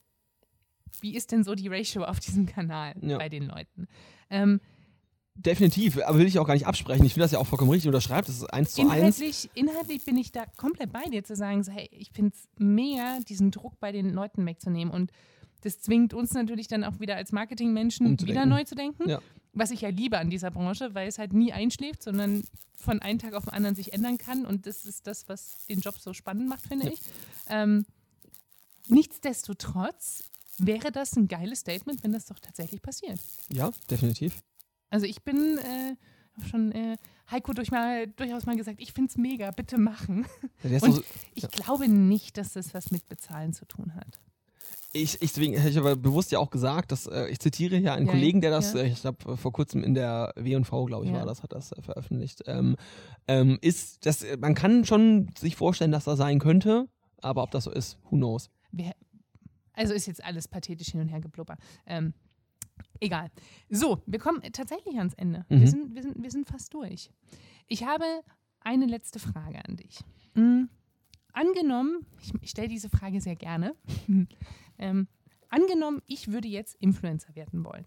wie 1.00 1.16
ist 1.16 1.32
denn 1.32 1.44
so 1.44 1.54
die 1.54 1.68
Ratio 1.68 2.04
auf 2.04 2.20
diesem 2.20 2.46
Kanal 2.46 2.94
Ja. 3.00 3.18
bei 3.18 3.28
den 3.28 3.46
Leuten. 3.46 3.88
Ähm, 4.30 4.60
definitiv, 5.34 5.98
aber 6.04 6.18
will 6.18 6.26
ich 6.26 6.38
auch 6.38 6.46
gar 6.46 6.54
nicht 6.54 6.66
absprechen. 6.66 7.04
Ich 7.04 7.14
finde 7.14 7.24
das 7.24 7.32
ja 7.32 7.38
auch 7.38 7.46
vollkommen 7.46 7.70
richtig 7.70 7.88
unterschreibt. 7.88 8.28
Das 8.28 8.36
ist 8.36 8.44
eins 8.52 8.72
zu 8.72 8.82
eins. 8.88 9.48
inhaltlich, 9.54 10.04
bin 10.04 10.16
ich 10.16 10.30
da 10.30 10.44
komplett 10.56 10.92
bei 10.92 11.04
dir 11.04 11.24
zu 11.24 11.34
sagen, 11.34 11.62
so, 11.64 11.72
hey, 11.72 11.88
ich 11.90 12.10
finde 12.12 12.32
es 12.34 12.48
mega, 12.58 13.18
diesen 13.28 13.50
Druck 13.50 13.80
bei 13.80 13.90
den 13.92 14.10
Leuten 14.10 14.46
wegzunehmen. 14.46 14.92
Und 14.94 15.10
das 15.62 15.80
zwingt 15.80 16.14
uns 16.14 16.32
natürlich 16.34 16.68
dann 16.68 16.84
auch 16.84 17.00
wieder 17.00 17.16
als 17.16 17.32
Marketingmenschen 17.32 18.20
wieder 18.20 18.46
neu 18.46 18.64
zu 18.64 18.74
denken. 18.74 19.08
Ja. 19.08 19.20
Was 19.56 19.70
ich 19.70 19.82
ja 19.82 19.88
liebe 19.88 20.18
an 20.18 20.30
dieser 20.30 20.50
Branche, 20.50 20.94
weil 20.94 21.06
es 21.08 21.18
halt 21.18 21.32
nie 21.32 21.52
einschläft, 21.52 22.02
sondern 22.02 22.42
von 22.76 23.00
einem 23.00 23.18
Tag 23.20 23.34
auf 23.34 23.44
den 23.44 23.52
anderen 23.52 23.76
sich 23.76 23.92
ändern 23.92 24.18
kann. 24.18 24.44
Und 24.44 24.66
das 24.66 24.84
ist 24.84 25.06
das, 25.06 25.28
was 25.28 25.64
den 25.68 25.80
Job 25.80 25.96
so 25.98 26.12
spannend 26.12 26.48
macht, 26.48 26.66
finde 26.66 26.86
Ja. 26.86 26.92
ich. 26.92 27.00
Ähm, 27.48 27.86
nichtsdestotrotz 28.88 30.24
wäre 30.58 30.92
das 30.92 31.16
ein 31.16 31.28
geiles 31.28 31.60
Statement, 31.60 32.02
wenn 32.04 32.12
das 32.12 32.26
doch 32.26 32.38
tatsächlich 32.38 32.82
passiert. 32.82 33.18
Ja, 33.50 33.70
definitiv. 33.90 34.42
Also 34.90 35.06
ich 35.06 35.22
bin 35.22 35.58
äh, 35.58 35.96
schon 36.48 36.72
äh, 36.72 36.96
Heiko 37.30 37.52
durch 37.52 37.70
mal, 37.70 38.06
durchaus 38.06 38.46
mal 38.46 38.56
gesagt, 38.56 38.80
ich 38.80 38.92
finde 38.92 39.10
es 39.10 39.16
mega, 39.16 39.50
bitte 39.50 39.78
machen. 39.78 40.26
Ja, 40.62 40.80
Und 40.82 40.92
so- 40.96 41.04
Ich 41.34 41.42
Ja. 41.44 41.48
glaube 41.48 41.88
nicht, 41.88 42.36
dass 42.36 42.52
das 42.52 42.74
was 42.74 42.90
mit 42.90 43.08
Bezahlen 43.08 43.52
zu 43.52 43.64
tun 43.64 43.94
hat. 43.94 44.20
Ich, 44.96 45.14
ich, 45.14 45.32
deswegen 45.32 45.54
hätte 45.54 45.68
ich 45.70 45.78
aber 45.78 45.96
bewusst 45.96 46.30
ja 46.30 46.38
auch 46.38 46.50
gesagt, 46.50 46.92
dass 46.92 47.06
äh, 47.06 47.26
ich 47.28 47.40
zitiere 47.40 47.76
hier 47.76 47.92
einen 47.94 48.06
Ja, 48.06 48.12
Kollegen, 48.12 48.40
der 48.40 48.50
das, 48.52 48.74
ja. 48.74 48.80
äh, 48.80 48.86
ich 48.88 49.00
glaube, 49.00 49.32
äh, 49.32 49.36
vor 49.36 49.52
kurzem 49.52 49.82
in 49.82 49.92
der 49.94 50.32
W&V, 50.36 50.84
glaube 50.84 51.04
ich, 51.04 51.10
Ja. 51.10 51.18
war 51.18 51.26
das, 51.26 51.42
hat 51.42 51.52
das 51.52 51.72
äh, 51.72 51.82
veröffentlicht. 51.82 52.42
Ähm, 52.46 52.76
ähm, 53.26 53.58
ist, 53.60 54.06
das, 54.06 54.22
äh, 54.22 54.36
man 54.36 54.54
kann 54.54 54.84
schon 54.84 55.30
sich 55.36 55.56
vorstellen, 55.56 55.90
dass 55.90 56.04
das 56.04 56.16
sein 56.16 56.38
könnte, 56.38 56.88
aber 57.20 57.42
ob 57.42 57.50
das 57.50 57.64
so 57.64 57.70
ist, 57.72 57.98
who 58.04 58.16
knows. 58.16 58.50
Also 59.72 59.94
ist 59.94 60.06
jetzt 60.06 60.22
alles 60.24 60.46
pathetisch 60.46 60.88
hin 60.92 61.00
und 61.00 61.08
her 61.08 61.20
geblubber. 61.20 61.56
Ähm, 61.86 62.14
egal. 63.00 63.30
So, 63.68 64.00
wir 64.06 64.20
kommen 64.20 64.40
tatsächlich 64.52 64.96
ans 64.96 65.14
Ende. 65.14 65.44
Mhm. 65.48 65.60
Wir, 65.60 65.66
sind, 65.68 65.94
wir, 65.96 66.02
sind, 66.02 66.22
wir 66.22 66.30
sind 66.30 66.46
fast 66.46 66.72
durch. 66.72 67.10
Ich 67.66 67.84
habe 67.84 68.04
eine 68.60 68.86
letzte 68.86 69.18
Frage 69.18 69.64
an 69.66 69.76
dich. 69.76 69.98
Mm, 70.34 70.64
angenommen, 71.32 72.06
ich, 72.22 72.32
ich 72.42 72.50
stelle 72.50 72.68
diese 72.68 72.88
Frage 72.88 73.20
sehr 73.20 73.36
gerne. 73.36 73.74
Ähm, 74.78 75.08
angenommen, 75.48 76.02
ich 76.06 76.28
würde 76.28 76.48
jetzt 76.48 76.74
Influencer 76.80 77.34
werden 77.34 77.64
wollen. 77.64 77.86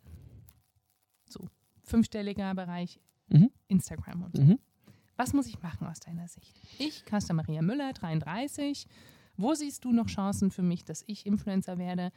So, 1.29 1.47
fünfstelliger 1.83 2.53
Bereich 2.55 2.99
Mhm. 3.29 3.51
Instagram 3.67 4.23
und 4.23 4.38
so. 4.38 4.41
Mhm. 4.43 4.59
Was 5.17 5.33
muss 5.33 5.47
ich 5.47 5.61
machen 5.61 5.85
aus 5.88 5.99
deiner 5.99 6.27
Sicht? 6.29 6.55
Ich, 6.79 7.03
Carsten 7.03 7.35
Maria 7.35 7.61
Müller, 7.61 7.91
33. 7.91 8.88
Wo 9.35 9.53
siehst 9.53 9.83
du 9.83 9.91
noch 9.91 10.07
Chancen 10.07 10.49
für 10.49 10.61
mich, 10.61 10.85
dass 10.85 11.03
ich 11.07 11.25
Influencer 11.25 11.77
werde 11.77 12.11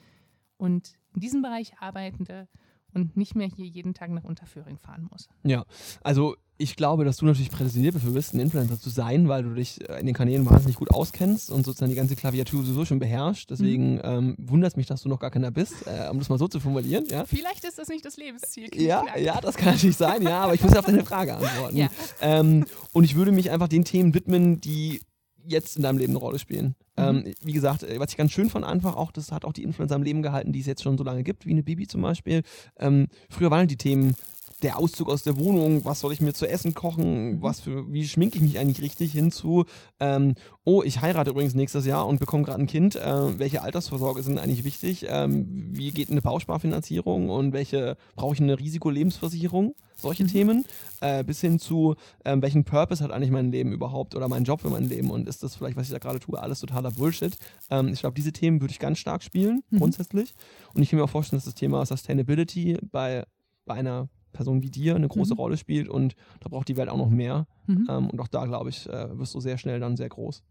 und 0.56 0.94
in 1.14 1.20
diesem 1.20 1.42
Bereich 1.42 1.76
arbeitende 1.80 2.46
und 2.95 3.16
nicht 3.16 3.34
mehr 3.34 3.49
hier 3.49 3.66
jeden 3.66 3.95
Tag 3.95 4.11
nach 4.11 4.24
Unterföhring 4.24 4.78
fahren 4.78 5.09
muss? 5.11 5.28
Ja, 5.45 5.64
also 6.03 6.36
ich 6.62 6.76
glaube, 6.76 7.07
dass 7.07 7.16
du 7.16 7.24
natürlich 7.24 7.51
prädestiniert 7.51 7.95
dafür 7.95 8.11
bist, 8.12 8.34
ein 8.34 8.41
Influencer 8.41 8.78
zu 8.78 8.91
sein, 8.91 9.28
weil 9.28 9.43
du 9.45 9.55
dich 9.55 9.80
äh, 9.88 9.99
in 9.99 10.05
den 10.05 10.14
Kanälen 10.14 10.45
wahnsinnig 10.45 10.76
gut 10.76 10.91
auskennst 10.91 11.51
und 11.51 11.64
sozusagen 11.64 11.88
die 11.88 11.97
ganze 11.97 12.16
Klaviatur 12.16 12.62
sowieso 12.62 12.84
schon 12.84 12.99
beherrschst. 12.99 13.51
Deswegen 13.51 13.95
Mhm. 13.95 14.01
ähm, 14.05 14.36
wundert 14.38 14.72
es 14.72 14.76
mich, 14.76 14.84
dass 14.86 15.01
du 15.03 15.09
noch 15.09 15.18
gar 15.20 15.30
keiner 15.30 15.51
bist, 15.51 15.86
äh, 15.86 16.11
um 16.11 16.18
das 16.18 16.28
mal 16.28 16.38
so 16.38 16.49
zu 16.49 16.61
formulieren. 16.61 17.07
Ja? 17.09 17.24
Vielleicht 17.24 17.64
ist 17.64 17.78
das 17.78 17.88
nicht 17.88 18.05
das 18.05 18.18
Lebensziel. 18.18 18.68
Ja, 18.74 19.05
ja, 19.16 19.41
das 19.41 19.57
kann 19.57 19.72
natürlich 19.74 19.97
sein, 19.97 20.20
ja, 20.20 20.43
aber 20.43 20.53
ich 20.55 20.62
muss 20.62 20.74
ja 20.74 20.80
auf 20.80 20.84
deine 20.86 21.05
Frage 21.05 21.34
antworten. 21.34 21.76
Ja. 21.78 21.88
Ähm, 22.20 22.66
und 22.93 23.05
ich 23.05 23.14
würde 23.14 23.32
mich 23.32 23.51
einfach 23.51 23.68
den 23.68 23.84
Themen 23.86 24.12
widmen, 24.12 24.61
die 24.61 25.01
jetzt 25.47 25.76
in 25.76 25.82
deinem 25.82 25.99
Leben 25.99 26.12
eine 26.12 26.18
Rolle 26.18 26.38
spielen. 26.38 26.74
Mhm. 26.97 27.05
Ähm, 27.05 27.34
wie 27.43 27.53
gesagt, 27.53 27.82
äh, 27.82 27.99
was 27.99 28.11
ich 28.11 28.16
ganz 28.16 28.32
schön 28.32 28.51
fand 28.51 28.64
einfach 28.64 28.97
auch, 28.97 29.12
das 29.12 29.32
hat 29.32 29.45
auch 29.45 29.53
die 29.53 29.62
Influencer 29.62 29.95
am 29.95 30.03
Leben 30.03 30.22
gehalten, 30.22 30.53
die 30.53 30.61
es 30.61 30.66
jetzt 30.66 30.82
schon 30.82 30.99
so 30.99 31.05
lange 31.05 31.22
gibt, 31.22 31.47
wie 31.47 31.51
eine 31.51 31.62
Bibi 31.62 31.86
zum 31.86 32.03
Beispiel. 32.03 32.43
Ähm, 32.78 33.09
früher 33.28 33.51
waren 33.51 33.61
halt 33.61 33.70
die 33.70 33.76
Themen 33.76 34.14
der 34.62 34.78
Auszug 34.78 35.08
aus 35.08 35.22
der 35.22 35.38
Wohnung, 35.38 35.84
was 35.84 36.00
soll 36.00 36.12
ich 36.12 36.20
mir 36.20 36.32
zu 36.34 36.46
essen 36.48 36.74
kochen, 36.74 37.36
Mhm. 37.36 37.42
was 37.42 37.61
für, 37.61 37.90
wie 37.92 38.06
schminke 38.06 38.36
ich 38.36 38.42
mich 38.42 38.58
eigentlich 38.58 38.82
richtig 38.82 39.12
hinzu, 39.12 39.64
ähm, 40.00 40.34
oh, 40.64 40.82
ich 40.82 41.00
heirate 41.00 41.30
übrigens 41.30 41.54
nächstes 41.54 41.86
Jahr 41.86 42.06
und 42.06 42.20
bekomme 42.20 42.44
gerade 42.44 42.61
ein 42.61 42.66
Kind, 42.66 42.96
äh, 42.96 43.38
welche 43.38 43.62
Altersvorsorge 43.62 44.22
sind 44.22 44.38
eigentlich 44.38 44.64
wichtig, 44.64 45.06
ähm, 45.08 45.46
wie 45.72 45.90
geht 45.92 46.11
eine 46.11 46.20
Bausparfinanzierung 46.20 47.30
und 47.30 47.52
welche, 47.52 47.96
brauche 48.16 48.34
ich 48.34 48.40
eine 48.40 48.58
Risikolebensversicherung, 48.58 49.74
solche 49.96 50.24
Mhm. 50.24 50.28
Themen, 50.28 50.64
äh, 51.00 51.24
bis 51.24 51.40
hin 51.40 51.58
zu, 51.58 51.94
ähm, 52.24 52.42
welchen 52.42 52.64
Purpose 52.64 53.02
hat 53.02 53.11
eigentlich 53.11 53.30
mein 53.30 53.50
Leben 53.52 53.72
überhaupt 53.72 54.14
oder 54.14 54.28
mein 54.28 54.44
Job 54.44 54.61
für 54.61 54.70
mein 54.70 54.84
Leben 54.88 55.11
und 55.11 55.28
ist 55.28 55.42
das 55.42 55.56
vielleicht, 55.56 55.76
was 55.76 55.86
ich 55.86 55.92
da 55.92 55.98
gerade 55.98 56.20
tue, 56.20 56.38
alles 56.40 56.61
totaler 56.61 56.90
Bullshit. 56.90 57.36
Ähm, 57.70 57.88
ich 57.88 58.00
glaube, 58.00 58.14
diese 58.14 58.32
Themen 58.32 58.61
würde 58.61 58.72
ich 58.72 58.78
ganz 58.78 58.98
stark 58.98 59.22
spielen, 59.22 59.62
Mhm. 59.70 59.78
grundsätzlich. 59.78 60.34
Und 60.74 60.82
ich 60.82 60.90
kann 60.90 60.98
mir 60.98 61.04
auch 61.04 61.11
vorstellen, 61.11 61.38
dass 61.38 61.44
das 61.46 61.54
Thema 61.54 61.84
Sustainability 61.86 62.78
bei, 62.90 63.24
bei 63.64 63.74
einer 63.74 64.08
Person 64.32 64.62
wie 64.62 64.70
dir 64.70 64.94
eine 64.96 65.08
große 65.08 65.34
Mhm. 65.34 65.40
Rolle 65.40 65.56
spielt 65.56 65.88
und 65.88 66.14
da 66.40 66.48
braucht 66.48 66.68
die 66.68 66.76
Welt 66.76 66.88
auch 66.88 66.96
noch 66.96 67.10
mehr. 67.10 67.46
Mhm. 67.66 67.86
Ähm, 67.88 68.10
und 68.10 68.20
auch 68.20 68.28
da, 68.28 68.46
glaube 68.46 68.70
ich, 68.70 68.88
äh, 68.88 69.18
wirst 69.18 69.34
du 69.34 69.40
sehr 69.40 69.58
schnell 69.58 69.80
dann 69.80 69.96
sehr 69.96 70.08
groß. 70.08 70.42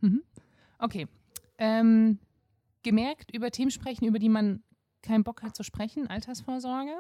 Okay. 0.80 1.08
Ähm, 1.58 2.20
gemerkt, 2.84 3.34
über 3.34 3.52
Themen 3.52 3.72
sprechen, 3.72 4.06
über 4.06 4.20
die 4.20 4.30
man 4.30 4.64
keinen 5.02 5.24
Bock 5.24 5.44
hat 5.44 5.56
zu 5.56 5.64
sprechen, 5.64 6.08
Altersvorsorge. 6.08 6.92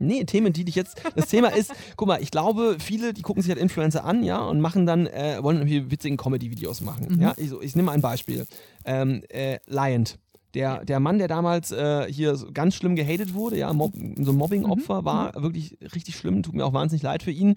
Nee, 0.00 0.22
Themen, 0.24 0.52
die 0.52 0.64
dich 0.64 0.76
jetzt. 0.76 1.02
Das 1.16 1.28
Thema 1.28 1.48
ist, 1.48 1.72
guck 1.96 2.06
mal, 2.06 2.22
ich 2.22 2.30
glaube, 2.30 2.76
viele, 2.78 3.12
die 3.12 3.22
gucken 3.22 3.42
sich 3.42 3.50
halt 3.50 3.60
Influencer 3.60 4.04
an, 4.04 4.22
ja, 4.22 4.38
und 4.44 4.60
machen 4.60 4.86
dann, 4.86 5.06
äh, 5.08 5.38
wollen 5.42 5.56
irgendwie 5.58 5.90
witzigen 5.90 6.16
Comedy-Videos 6.16 6.82
machen. 6.82 7.16
Mhm. 7.16 7.20
Ja, 7.20 7.34
ich, 7.36 7.48
so, 7.48 7.60
ich 7.60 7.74
nehme 7.74 7.86
mal 7.86 7.92
ein 7.92 8.00
Beispiel. 8.00 8.46
Ähm, 8.84 9.22
äh, 9.28 9.58
Liant. 9.66 10.18
Der, 10.54 10.84
der 10.84 10.98
Mann, 10.98 11.18
der 11.18 11.28
damals 11.28 11.72
äh, 11.72 12.10
hier 12.10 12.34
so 12.36 12.50
ganz 12.52 12.74
schlimm 12.74 12.96
gehatet 12.96 13.34
wurde, 13.34 13.58
ja, 13.58 13.72
Mob, 13.72 13.92
so 13.94 14.32
ein 14.32 14.36
Mobbing-Opfer 14.36 15.04
war, 15.04 15.34
wirklich 15.34 15.76
richtig 15.94 16.16
schlimm, 16.16 16.42
tut 16.42 16.54
mir 16.54 16.64
auch 16.64 16.72
wahnsinnig 16.72 17.02
leid 17.02 17.22
für 17.22 17.30
ihn, 17.30 17.54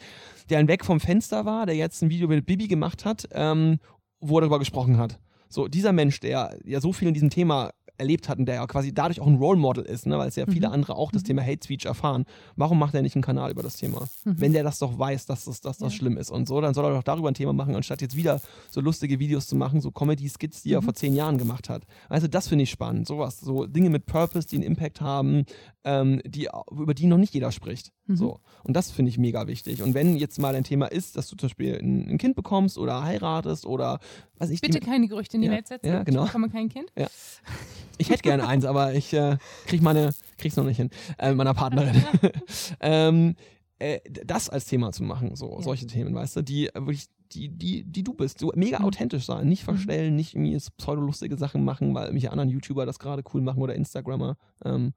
der 0.49 0.59
dann 0.59 0.67
weg 0.67 0.83
vom 0.83 0.99
Fenster 0.99 1.45
war, 1.45 1.65
der 1.65 1.75
jetzt 1.75 2.01
ein 2.01 2.09
Video 2.09 2.27
mit 2.27 2.45
Bibi 2.45 2.67
gemacht 2.67 3.05
hat, 3.05 3.29
ähm, 3.31 3.79
wo 4.19 4.37
er 4.37 4.41
darüber 4.41 4.59
gesprochen 4.59 4.97
hat. 4.97 5.19
So, 5.47 5.67
dieser 5.67 5.91
Mensch, 5.91 6.19
der 6.19 6.57
ja 6.63 6.79
so 6.79 6.93
viel 6.93 7.07
in 7.07 7.13
diesem 7.13 7.29
Thema 7.29 7.71
erlebt 8.01 8.27
hat 8.27 8.37
und 8.39 8.45
der 8.45 8.55
ja 8.55 8.67
quasi 8.67 8.93
dadurch 8.93 9.21
auch 9.21 9.27
ein 9.27 9.35
Role 9.35 9.57
Model 9.59 9.83
ist, 9.85 10.05
ne, 10.05 10.17
weil 10.17 10.27
es 10.27 10.35
ja 10.35 10.45
viele 10.45 10.67
Mhm. 10.67 10.73
andere 10.73 10.95
auch 10.95 11.11
das 11.11 11.23
Thema 11.23 11.41
Hate 11.41 11.63
Speech 11.63 11.85
erfahren. 11.85 12.25
Warum 12.55 12.77
macht 12.79 12.93
er 12.93 13.01
nicht 13.01 13.15
einen 13.15 13.23
Kanal 13.23 13.49
über 13.51 13.63
das 13.63 13.77
Thema? 13.77 14.07
Mhm. 14.25 14.41
Wenn 14.41 14.53
der 14.53 14.63
das 14.63 14.79
doch 14.79 14.99
weiß, 14.99 15.25
dass 15.27 15.45
das, 15.45 15.61
dass 15.61 15.77
das 15.77 15.93
Ja. 15.93 15.97
schlimm 15.99 16.17
ist 16.17 16.29
und 16.31 16.47
so, 16.47 16.59
dann 16.61 16.73
soll 16.73 16.85
er 16.85 16.91
doch 16.95 17.03
darüber 17.03 17.29
ein 17.29 17.33
Thema 17.33 17.53
machen, 17.53 17.75
anstatt 17.75 18.01
jetzt 18.01 18.15
wieder 18.15 18.41
so 18.69 18.81
lustige 18.81 19.19
Videos 19.19 19.47
zu 19.47 19.55
machen, 19.55 19.79
so 19.81 19.91
Comedy-Skits, 19.91 20.63
die 20.63 20.73
er 20.73 20.81
Mhm. 20.81 20.85
vor 20.85 20.93
zehn 20.95 21.15
Jahren 21.15 21.37
gemacht 21.37 21.69
hat. 21.69 21.83
Also 22.09 22.27
das 22.27 22.47
finde 22.47 22.63
ich 22.63 22.69
spannend. 22.71 23.07
Sowas, 23.07 23.39
so 23.39 23.65
Dinge 23.65 23.89
mit 23.89 24.05
Purpose, 24.05 24.47
die 24.47 24.55
einen 24.57 24.63
Impact 24.65 24.99
haben, 25.01 25.45
ähm, 25.83 26.21
die, 26.25 26.47
über 26.71 26.93
die 26.93 27.05
noch 27.07 27.17
nicht 27.17 27.33
jeder 27.33 27.51
spricht. 27.51 27.91
Mhm. 28.07 28.15
So. 28.15 28.39
Und 28.63 28.75
das 28.75 28.91
finde 28.91 29.09
ich 29.09 29.17
mega 29.17 29.47
wichtig. 29.47 29.81
Und 29.81 29.93
wenn 29.93 30.15
jetzt 30.17 30.39
mal 30.39 30.55
ein 30.55 30.63
Thema 30.63 30.87
ist, 30.87 31.15
dass 31.17 31.27
du 31.27 31.35
zum 31.35 31.47
Beispiel 31.47 31.79
ein, 31.81 32.09
ein 32.09 32.17
Kind 32.17 32.35
bekommst 32.35 32.77
oder 32.77 33.03
heiratest 33.03 33.65
oder 33.65 33.99
was 34.37 34.49
ich 34.49 34.61
Bitte 34.61 34.79
die, 34.79 34.85
keine 34.85 35.07
Gerüchte 35.07 35.37
in 35.37 35.41
die 35.41 35.47
Ja, 35.47 35.53
Welt 35.53 35.67
setzen. 35.67 35.87
ja, 35.87 36.03
genau. 36.03 36.21
Ich 36.23 36.27
bekomme 36.29 36.49
kein 36.49 36.69
Kind. 36.69 36.91
Ich 37.97 38.09
hätte 38.09 38.23
gerne 38.23 38.47
eins, 38.47 38.65
aber 38.65 38.93
ich 38.93 39.13
äh, 39.13 39.37
krieg 39.67 39.81
meine, 39.81 40.11
krieg's 40.37 40.55
noch 40.55 40.63
nicht 40.65 40.77
hin, 40.77 40.89
äh, 41.19 41.33
meiner 41.33 41.53
Partnerin. 41.53 42.03
ähm, 42.79 43.35
äh, 43.79 43.99
das 44.25 44.49
als 44.49 44.65
Thema 44.65 44.91
zu 44.91 45.03
machen, 45.03 45.35
so 45.35 45.55
Ja. 45.57 45.61
solche 45.63 45.87
Themen, 45.87 46.13
weißt 46.15 46.35
du, 46.37 46.41
die 46.41 46.67
äh, 46.67 46.73
wirklich, 46.75 47.05
die, 47.31 47.49
die, 47.49 47.83
die 47.83 48.03
du 48.03 48.13
bist, 48.13 48.39
so 48.39 48.51
mega 48.55 48.79
Mhm. 48.79 48.85
authentisch 48.85 49.25
sein, 49.25 49.47
nicht 49.47 49.63
verstellen, 49.63 50.15
nicht 50.15 50.35
irgendwie 50.35 50.57
pseudolustige 50.77 51.37
Sachen 51.37 51.63
machen, 51.63 51.93
weil 51.95 52.05
irgendwelche 52.05 52.31
anderen 52.31 52.49
YouTuber 52.49 52.85
das 52.85 52.99
gerade 52.99 53.23
cool 53.33 53.41
machen 53.41 53.61
oder 53.61 53.75
Instagrammer. 53.75 54.35
Ähm, 54.65 54.93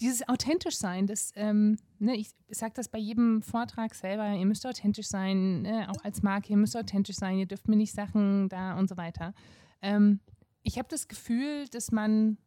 Dieses 0.00 0.28
authentisch 0.28 0.76
sein, 0.76 1.08
das, 1.08 1.32
ähm, 1.34 1.76
ne, 1.98 2.14
ich 2.16 2.28
sage 2.50 2.72
das 2.76 2.88
bei 2.88 2.98
jedem 2.98 3.42
Vortrag 3.42 3.96
selber, 3.96 4.32
ihr 4.32 4.46
müsst 4.46 4.64
authentisch 4.64 5.08
sein, 5.08 5.62
ne, 5.62 5.88
auch 5.90 6.04
als 6.04 6.22
Marke, 6.22 6.50
ihr 6.50 6.56
müsst 6.56 6.76
authentisch 6.76 7.16
sein, 7.16 7.36
ihr 7.38 7.46
dürft 7.46 7.66
mir 7.66 7.74
nicht 7.74 7.92
Sachen 7.92 8.48
da 8.48 8.78
und 8.78 8.88
so 8.88 8.96
weiter. 8.96 9.34
Ähm, 9.82 10.20
ich 10.62 10.78
habe 10.78 10.88
das 10.90 11.08
Gefühl, 11.08 11.66
dass 11.68 11.92
man, 11.92 12.38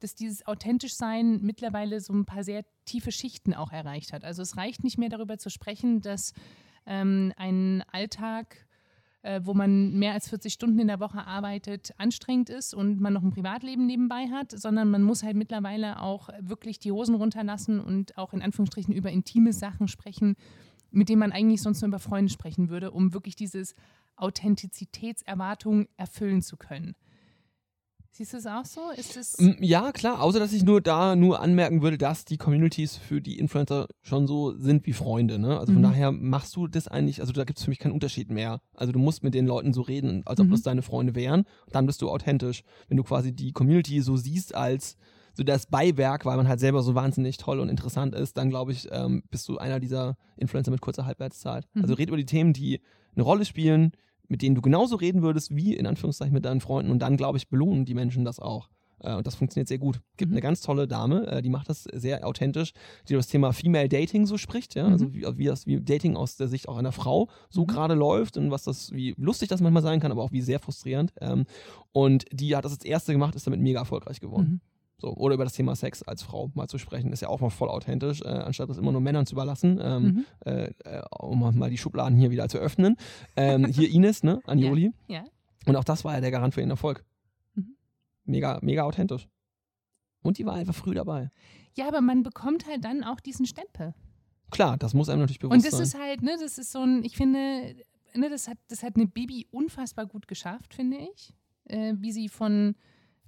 dass 0.00 0.14
dieses 0.14 0.46
authentisch 0.46 0.94
sein 0.94 1.40
mittlerweile 1.42 2.00
so 2.00 2.12
ein 2.12 2.24
paar 2.24 2.44
sehr 2.44 2.64
tiefe 2.84 3.12
Schichten 3.12 3.54
auch 3.54 3.72
erreicht 3.72 4.12
hat. 4.12 4.24
Also 4.24 4.42
es 4.42 4.56
reicht 4.56 4.84
nicht 4.84 4.98
mehr 4.98 5.08
darüber 5.08 5.38
zu 5.38 5.50
sprechen, 5.50 6.00
dass 6.00 6.32
ähm, 6.86 7.32
ein 7.36 7.82
Alltag 7.90 8.66
äh, 9.26 9.40
wo 9.42 9.54
man 9.54 9.98
mehr 9.98 10.12
als 10.12 10.28
40 10.28 10.52
Stunden 10.52 10.78
in 10.78 10.86
der 10.86 11.00
Woche 11.00 11.26
arbeitet, 11.26 11.92
anstrengend 11.98 12.48
ist 12.48 12.74
und 12.74 13.00
man 13.00 13.12
noch 13.12 13.24
ein 13.24 13.32
Privatleben 13.32 13.84
nebenbei 13.84 14.28
hat, 14.28 14.52
sondern 14.52 14.88
man 14.88 15.02
muss 15.02 15.24
halt 15.24 15.36
mittlerweile 15.36 16.00
auch 16.00 16.28
wirklich 16.38 16.78
die 16.78 16.92
Hosen 16.92 17.16
runterlassen 17.16 17.80
und 17.80 18.16
auch 18.18 18.32
in 18.32 18.40
Anführungsstrichen 18.40 18.94
über 18.94 19.10
intime 19.10 19.52
Sachen 19.52 19.88
sprechen, 19.88 20.36
mit 20.92 21.08
denen 21.08 21.18
man 21.18 21.32
eigentlich 21.32 21.60
sonst 21.60 21.80
nur 21.80 21.88
über 21.88 21.98
Freunde 21.98 22.32
sprechen 22.32 22.68
würde, 22.68 22.92
um 22.92 23.12
wirklich 23.14 23.34
dieses 23.34 23.74
Authentizitätserwartung 24.14 25.88
erfüllen 25.96 26.40
zu 26.40 26.56
können. 26.56 26.94
Siehst 28.16 28.32
du 28.32 28.38
es 28.38 28.46
auch 28.46 28.64
so? 28.64 28.80
Ist 28.96 29.14
es 29.18 29.36
ja, 29.60 29.92
klar, 29.92 30.22
außer 30.22 30.38
dass 30.38 30.54
ich 30.54 30.64
nur 30.64 30.80
da 30.80 31.14
nur 31.16 31.40
anmerken 31.42 31.82
würde, 31.82 31.98
dass 31.98 32.24
die 32.24 32.38
Communities 32.38 32.96
für 32.96 33.20
die 33.20 33.38
Influencer 33.38 33.88
schon 34.00 34.26
so 34.26 34.56
sind 34.56 34.86
wie 34.86 34.94
Freunde, 34.94 35.38
ne? 35.38 35.58
Also 35.58 35.74
von 35.74 35.82
Mhm. 35.82 35.86
daher 35.86 36.12
machst 36.12 36.56
du 36.56 36.66
das 36.66 36.88
eigentlich, 36.88 37.20
also 37.20 37.34
da 37.34 37.44
gibt 37.44 37.58
es 37.58 37.64
für 37.66 37.70
mich 37.70 37.78
keinen 37.78 37.92
Unterschied 37.92 38.30
mehr. 38.30 38.62
Also 38.74 38.94
du 38.94 38.98
musst 38.98 39.22
mit 39.22 39.34
den 39.34 39.46
Leuten 39.46 39.74
so 39.74 39.82
reden, 39.82 40.22
als 40.24 40.40
ob 40.40 40.46
Mhm. 40.46 40.52
das 40.52 40.62
deine 40.62 40.80
Freunde 40.80 41.14
wären, 41.14 41.44
dann 41.72 41.84
bist 41.84 42.00
du 42.00 42.08
authentisch. 42.08 42.62
Wenn 42.88 42.96
du 42.96 43.02
quasi 43.04 43.32
die 43.34 43.52
Community 43.52 44.00
so 44.00 44.16
siehst 44.16 44.54
als 44.54 44.96
so 45.34 45.42
das 45.44 45.66
Beiwerk, 45.66 46.24
weil 46.24 46.38
man 46.38 46.48
halt 46.48 46.60
selber 46.60 46.82
so 46.82 46.94
wahnsinnig 46.94 47.36
toll 47.36 47.60
und 47.60 47.68
interessant 47.68 48.14
ist, 48.14 48.38
dann 48.38 48.48
glaube 48.48 48.72
ich, 48.72 48.88
ähm, 48.92 49.24
bist 49.30 49.46
du 49.50 49.58
einer 49.58 49.78
dieser 49.78 50.16
Influencer 50.38 50.70
mit 50.70 50.80
kurzer 50.80 51.04
Halbwertszeit. 51.04 51.66
Mhm. 51.74 51.82
Also 51.82 51.92
red 51.92 52.08
über 52.08 52.16
die 52.16 52.24
Themen, 52.24 52.54
die 52.54 52.80
eine 53.14 53.24
Rolle 53.24 53.44
spielen, 53.44 53.92
mit 54.28 54.42
denen 54.42 54.54
du 54.54 54.62
genauso 54.62 54.96
reden 54.96 55.22
würdest 55.22 55.54
wie 55.54 55.74
in 55.74 55.86
Anführungszeichen 55.86 56.34
mit 56.34 56.44
deinen 56.44 56.60
Freunden 56.60 56.90
und 56.90 57.00
dann, 57.00 57.16
glaube 57.16 57.38
ich, 57.38 57.48
belohnen 57.48 57.84
die 57.84 57.94
Menschen 57.94 58.24
das 58.24 58.38
auch. 58.40 58.68
Äh, 59.00 59.14
und 59.14 59.26
das 59.26 59.34
funktioniert 59.34 59.68
sehr 59.68 59.78
gut. 59.78 60.00
Gibt 60.16 60.30
Mhm. 60.30 60.36
eine 60.36 60.40
ganz 60.42 60.60
tolle 60.62 60.88
Dame, 60.88 61.26
äh, 61.26 61.42
die 61.42 61.50
macht 61.50 61.68
das 61.68 61.84
sehr 61.92 62.26
authentisch, 62.26 62.72
die 63.08 63.12
über 63.12 63.18
das 63.18 63.26
Thema 63.28 63.52
Female 63.52 63.88
Dating 63.90 64.24
so 64.26 64.38
spricht, 64.38 64.74
ja, 64.74 64.86
Mhm. 64.86 64.92
also 64.92 65.12
wie, 65.12 65.26
wie 65.38 65.44
das 65.44 65.66
wie 65.66 65.80
Dating 65.80 66.16
aus 66.16 66.36
der 66.36 66.48
Sicht 66.48 66.68
auch 66.68 66.78
einer 66.78 66.92
Frau 66.92 67.28
so 67.50 67.62
Mhm. 67.62 67.66
gerade 67.66 67.94
läuft 67.94 68.36
und 68.38 68.50
was 68.50 68.64
das, 68.64 68.92
wie 68.92 69.14
lustig 69.18 69.48
das 69.48 69.60
manchmal 69.60 69.82
sein 69.82 70.00
kann, 70.00 70.12
aber 70.12 70.22
auch 70.22 70.32
wie 70.32 70.40
sehr 70.40 70.60
frustrierend. 70.60 71.12
Ähm, 71.20 71.44
und 71.92 72.24
die 72.32 72.56
hat 72.56 72.64
das 72.64 72.72
als 72.72 72.84
erste 72.84 73.12
gemacht, 73.12 73.34
ist 73.34 73.46
damit 73.46 73.60
mega 73.60 73.80
erfolgreich 73.80 74.20
geworden. 74.20 74.60
So, 74.98 75.14
oder 75.14 75.34
über 75.34 75.44
das 75.44 75.52
Thema 75.52 75.76
Sex 75.76 76.02
als 76.02 76.22
Frau 76.22 76.50
mal 76.54 76.68
zu 76.68 76.78
sprechen, 76.78 77.12
ist 77.12 77.20
ja 77.20 77.28
auch 77.28 77.40
mal 77.40 77.50
voll 77.50 77.68
authentisch, 77.68 78.22
äh, 78.22 78.28
anstatt 78.28 78.70
das 78.70 78.78
immer 78.78 78.92
nur 78.92 79.02
Männern 79.02 79.26
zu 79.26 79.34
überlassen, 79.34 79.78
ähm, 79.82 80.02
Mhm. 80.02 80.24
äh, 80.46 80.70
äh, 80.84 81.02
um 81.20 81.58
mal 81.58 81.68
die 81.70 81.76
Schubladen 81.76 82.16
hier 82.18 82.30
wieder 82.30 82.48
zu 82.48 82.56
öffnen. 82.58 82.96
Ähm, 83.36 83.66
hier 83.66 83.90
Ines, 83.90 84.22
ne, 84.22 84.40
Anjoli. 84.46 84.92
Ja. 85.08 85.24
Und 85.66 85.76
auch 85.76 85.84
das 85.84 86.04
war 86.04 86.14
ja 86.14 86.20
der 86.20 86.30
Garant 86.30 86.54
für 86.54 86.60
ihren 86.60 86.70
Erfolg. 86.70 87.04
Mhm. 87.54 87.76
Mega, 88.24 88.58
mega 88.62 88.84
authentisch. 88.84 89.28
Und 90.22 90.38
die 90.38 90.46
war 90.46 90.54
einfach 90.54 90.74
früh 90.74 90.94
dabei. 90.94 91.30
Ja, 91.74 91.88
aber 91.88 92.00
man 92.00 92.22
bekommt 92.22 92.66
halt 92.66 92.84
dann 92.84 93.04
auch 93.04 93.20
diesen 93.20 93.44
Stempel. 93.46 93.94
Klar, 94.50 94.78
das 94.78 94.94
muss 94.94 95.08
einem 95.10 95.20
natürlich 95.20 95.40
bewusst 95.40 95.56
Und 95.56 95.64
das 95.66 95.72
sein. 95.72 95.82
ist 95.82 95.98
halt, 95.98 96.22
ne, 96.22 96.36
das 96.40 96.56
ist 96.56 96.72
so 96.72 96.80
ein, 96.80 97.04
ich 97.04 97.16
finde, 97.16 97.74
ne, 98.14 98.30
das 98.30 98.48
hat, 98.48 98.56
das 98.68 98.82
hat 98.82 98.96
eine 98.96 99.06
Bibi 99.08 99.46
unfassbar 99.50 100.06
gut 100.06 100.26
geschafft, 100.26 100.72
finde 100.72 100.96
ich. 101.14 101.34
Äh, 101.64 101.94
wie 101.98 102.12
sie 102.12 102.28
von, 102.28 102.76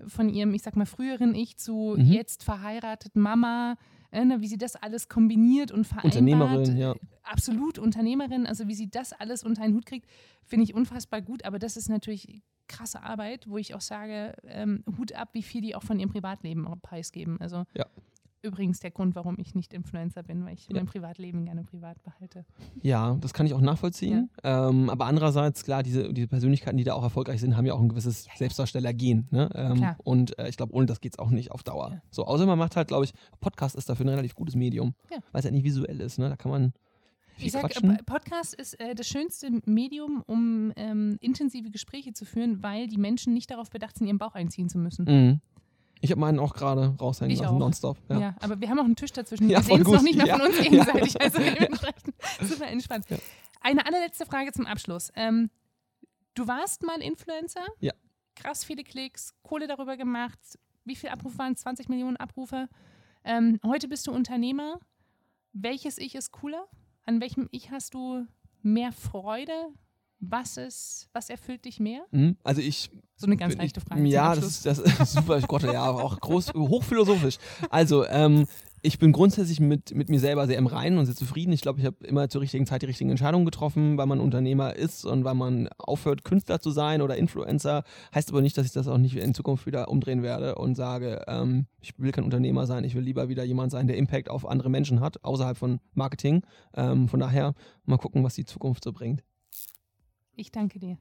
von 0.06 0.28
ihrem, 0.28 0.54
ich 0.54 0.62
sag 0.62 0.76
mal, 0.76 0.86
früheren 0.86 1.34
Ich 1.34 1.56
zu 1.56 1.94
Mhm. 1.98 2.12
jetzt 2.12 2.44
verheirateten 2.44 3.20
Mama, 3.20 3.76
äh, 4.10 4.24
ne, 4.24 4.40
wie 4.40 4.46
sie 4.46 4.58
das 4.58 4.76
alles 4.76 5.08
kombiniert 5.08 5.70
und 5.70 5.84
vereinbart. 5.86 6.14
Unternehmerin, 6.14 6.76
ja. 6.76 6.94
Absolut 7.22 7.78
Unternehmerin, 7.78 8.46
also 8.46 8.68
wie 8.68 8.74
sie 8.74 8.88
das 8.90 9.12
alles 9.12 9.44
unter 9.44 9.62
einen 9.62 9.74
Hut 9.74 9.84
kriegt, 9.86 10.08
finde 10.44 10.64
ich 10.64 10.74
unfassbar 10.74 11.20
gut. 11.20 11.44
Aber 11.44 11.58
das 11.58 11.76
ist 11.76 11.88
natürlich 11.88 12.42
krasse 12.68 13.02
Arbeit, 13.02 13.48
wo 13.48 13.58
ich 13.58 13.74
auch 13.74 13.80
sage, 13.80 14.34
ähm, 14.44 14.84
Hut 14.98 15.12
ab, 15.12 15.30
wie 15.32 15.42
viel 15.42 15.60
die 15.60 15.74
auch 15.74 15.82
von 15.82 15.98
ihrem 15.98 16.10
Privatleben 16.10 16.66
auch 16.66 16.80
preisgeben. 16.80 17.40
Also 17.40 17.64
Ja. 17.74 17.86
Übrigens 18.42 18.80
der 18.80 18.90
Grund, 18.90 19.14
warum 19.14 19.36
ich 19.38 19.54
nicht 19.54 19.72
Influencer 19.74 20.22
bin, 20.22 20.44
weil 20.44 20.54
ich 20.54 20.68
Ja. 20.68 20.76
mein 20.76 20.86
Privatleben 20.86 21.44
gerne 21.44 21.64
privat 21.64 22.02
behalte. 22.02 22.44
Ja, 22.82 23.16
das 23.20 23.32
kann 23.34 23.46
ich 23.46 23.54
auch 23.54 23.60
nachvollziehen. 23.60 24.30
Ähm, 24.44 24.90
aber 24.90 25.06
andererseits, 25.06 25.64
klar, 25.64 25.82
diese, 25.82 26.12
diese 26.12 26.28
Persönlichkeiten, 26.28 26.76
die 26.76 26.84
da 26.84 26.94
auch 26.94 27.02
erfolgreich 27.02 27.40
sind, 27.40 27.56
haben 27.56 27.66
ja 27.66 27.74
auch 27.74 27.80
ein 27.80 27.88
gewisses 27.88 28.26
Selbstdarsteller-Gen. 28.36 29.28
Ne? 29.30 29.50
Ähm, 29.54 29.86
und 30.04 30.38
äh, 30.38 30.48
ich 30.48 30.56
glaube, 30.56 30.74
ohne 30.74 30.86
das 30.86 31.00
geht 31.00 31.14
es 31.14 31.18
auch 31.18 31.30
nicht 31.30 31.50
auf 31.52 31.62
Dauer. 31.62 31.90
Ja. 31.92 32.02
So, 32.10 32.24
außer 32.26 32.46
man 32.46 32.58
macht 32.58 32.76
halt, 32.76 32.88
glaube 32.88 33.04
ich, 33.04 33.12
Podcast 33.40 33.76
ist 33.76 33.88
dafür 33.88 34.06
ein 34.06 34.10
relativ 34.10 34.34
gutes 34.34 34.54
Medium, 34.56 34.94
Ja. 35.10 35.18
weil 35.32 35.40
es 35.40 35.44
halt 35.44 35.54
nicht 35.54 35.64
visuell 35.64 36.00
ist. 36.00 36.18
Ne? 36.18 36.28
Da 36.28 36.36
kann 36.36 36.50
man 36.50 36.72
Ich 37.40 37.52
sage, 37.52 37.68
quatschen. 37.68 37.96
Podcast 38.04 38.54
ist 38.54 38.80
äh, 38.80 38.94
das 38.96 39.06
schönste 39.06 39.48
Medium, 39.64 40.22
um 40.26 40.72
ähm, 40.76 41.18
intensive 41.20 41.70
Gespräche 41.70 42.12
zu 42.12 42.24
führen, 42.24 42.62
weil 42.64 42.88
die 42.88 42.98
Menschen 42.98 43.32
nicht 43.32 43.50
darauf 43.50 43.70
bedacht 43.70 43.96
sind, 43.96 44.08
ihren 44.08 44.18
Bauch 44.18 44.34
einziehen 44.34 44.68
zu 44.68 44.78
müssen. 44.78 45.04
Mhm. 45.04 45.40
Ich 46.00 46.10
habe 46.10 46.20
meinen 46.20 46.38
auch 46.38 46.54
gerade 46.54 46.94
raushängen 47.00 47.32
Ich 47.34 47.40
lassen, 47.40 47.54
auch. 47.54 47.58
nonstop. 47.58 47.98
Ja. 48.08 48.18
Ja. 48.20 48.36
aber 48.40 48.60
wir 48.60 48.68
haben 48.70 48.78
auch 48.78 48.84
einen 48.84 48.96
Tisch 48.96 49.12
dazwischen. 49.12 49.48
Ja, 49.48 49.58
wir 49.58 49.64
sehen 49.64 49.82
es 49.82 49.88
noch 49.88 50.02
nicht 50.02 50.16
mehr 50.16 50.26
Ja. 50.26 50.36
von 50.38 50.46
uns 50.46 50.58
gegenseitig. 50.62 51.20
Also 51.20 51.38
dementsprechend 51.38 52.14
super 52.42 52.66
entspannt. 52.68 53.06
Eine 53.60 53.84
allerletzte 53.86 54.24
Frage 54.26 54.52
zum 54.52 54.66
Abschluss. 54.66 55.10
Ähm, 55.16 55.50
du 56.34 56.46
warst 56.46 56.82
mal 56.84 57.00
Influencer. 57.02 57.66
Ja. 57.80 57.92
Krass 58.36 58.64
viele 58.64 58.84
Klicks, 58.84 59.34
Kohle 59.42 59.66
darüber 59.66 59.96
gemacht. 59.96 60.38
Wie 60.84 60.94
viel 60.96 61.10
Abrufe 61.10 61.38
waren 61.38 61.52
es? 61.54 61.60
20 61.62 61.88
Millionen 61.88 62.16
Abrufe. 62.16 62.68
Ähm, 63.24 63.58
heute 63.66 63.88
bist 63.88 64.06
du 64.06 64.12
Unternehmer. 64.12 64.78
welches 65.52 65.98
Ich 65.98 66.14
ist 66.14 66.30
cooler? 66.32 66.66
An 67.04 67.20
welchem 67.20 67.48
Ich 67.50 67.70
hast 67.72 67.94
du 67.94 68.26
mehr 68.62 68.92
Freude? 68.92 69.52
Was 70.20 70.56
ist, 70.56 71.08
was 71.12 71.30
erfüllt 71.30 71.64
dich 71.64 71.78
mehr? 71.78 72.02
Mhm. 72.10 72.36
Also 72.42 72.60
ich 72.60 72.90
So 73.16 73.26
eine 73.26 73.36
ganz 73.36 73.56
leichte 73.56 73.80
Frage. 73.80 74.00
zum 74.00 74.06
Ja, 74.06 74.34
das 74.34 74.44
ist, 74.44 74.66
das 74.66 74.78
ist 74.78 75.12
super, 75.12 75.40
Gott, 75.42 75.62
ja, 75.62 75.88
auch 75.90 76.18
groß, 76.18 76.54
hochphilosophisch. 76.54 77.38
Also, 77.70 78.04
ähm, 78.06 78.46
ich 78.82 78.98
bin 78.98 79.12
grundsätzlich 79.12 79.60
mit, 79.60 79.94
mit 79.94 80.08
mir 80.08 80.20
selber 80.20 80.46
sehr 80.46 80.56
im 80.58 80.66
Reinen 80.66 80.98
und 80.98 81.06
sehr 81.06 81.16
zufrieden. 81.16 81.52
Ich 81.52 81.62
glaube, 81.62 81.80
ich 81.80 81.86
habe 81.86 81.96
immer 82.06 82.28
zur 82.28 82.42
richtigen 82.42 82.66
Zeit 82.66 82.82
die 82.82 82.86
richtigen 82.86 83.10
Entscheidungen 83.10 83.44
getroffen, 83.44 83.98
weil 83.98 84.06
man 84.06 84.20
Unternehmer 84.20 84.76
ist 84.76 85.04
und 85.04 85.24
weil 85.24 85.34
man 85.34 85.68
aufhört, 85.78 86.24
Künstler 86.24 86.60
zu 86.60 86.70
sein 86.70 87.02
oder 87.02 87.16
Influencer. 87.16 87.82
Heißt 88.14 88.30
aber 88.30 88.40
nicht, 88.40 88.56
dass 88.56 88.66
ich 88.66 88.72
das 88.72 88.86
auch 88.86 88.98
nicht 88.98 89.16
in 89.16 89.34
Zukunft 89.34 89.66
wieder 89.66 89.88
umdrehen 89.88 90.22
werde 90.22 90.54
und 90.56 90.76
sage, 90.76 91.24
ähm, 91.26 91.66
ich 91.80 91.98
will 91.98 92.12
kein 92.12 92.24
Unternehmer 92.24 92.66
sein, 92.66 92.84
ich 92.84 92.94
will 92.94 93.02
lieber 93.02 93.28
wieder 93.28 93.44
jemand 93.44 93.72
sein, 93.72 93.88
der 93.88 93.96
Impact 93.96 94.30
auf 94.30 94.46
andere 94.46 94.70
Menschen 94.70 95.00
hat, 95.00 95.24
außerhalb 95.24 95.56
von 95.56 95.80
Marketing. 95.94 96.42
Ähm, 96.74 97.08
von 97.08 97.20
daher 97.20 97.54
mal 97.84 97.98
gucken, 97.98 98.22
was 98.22 98.34
die 98.34 98.44
Zukunft 98.44 98.84
so 98.84 98.92
bringt. 98.92 99.24
Ich 100.38 100.52
danke 100.52 100.78
dir. 100.78 100.96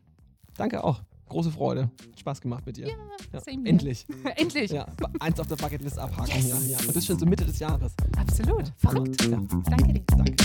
Danke 0.55 0.83
auch. 0.83 1.03
Große 1.29 1.51
Freude. 1.51 1.91
Spaß 2.17 2.41
gemacht 2.41 2.65
mit 2.65 2.77
dir. 2.77 2.87
Ja, 2.87 2.95
ja. 3.33 3.39
Endlich. 3.65 4.07
Endlich. 4.35 4.71
Ja, 4.71 4.87
eins 5.19 5.39
auf 5.39 5.45
der 5.45 5.57
Bucketlist 5.57 5.99
abhaken. 5.99 6.35
Yes. 6.35 6.49
Ja, 6.49 6.59
ja. 6.59 6.79
Und 6.79 6.95
das 6.95 7.05
schon 7.05 7.19
so 7.19 7.25
Mitte 7.27 7.45
des 7.45 7.59
Jahres. 7.59 7.93
Absolut. 8.17 8.73
Verrückt. 8.77 9.23
Ja. 9.25 9.39
Danke 9.69 9.93
dir. 9.93 10.03
Danke. 10.07 10.35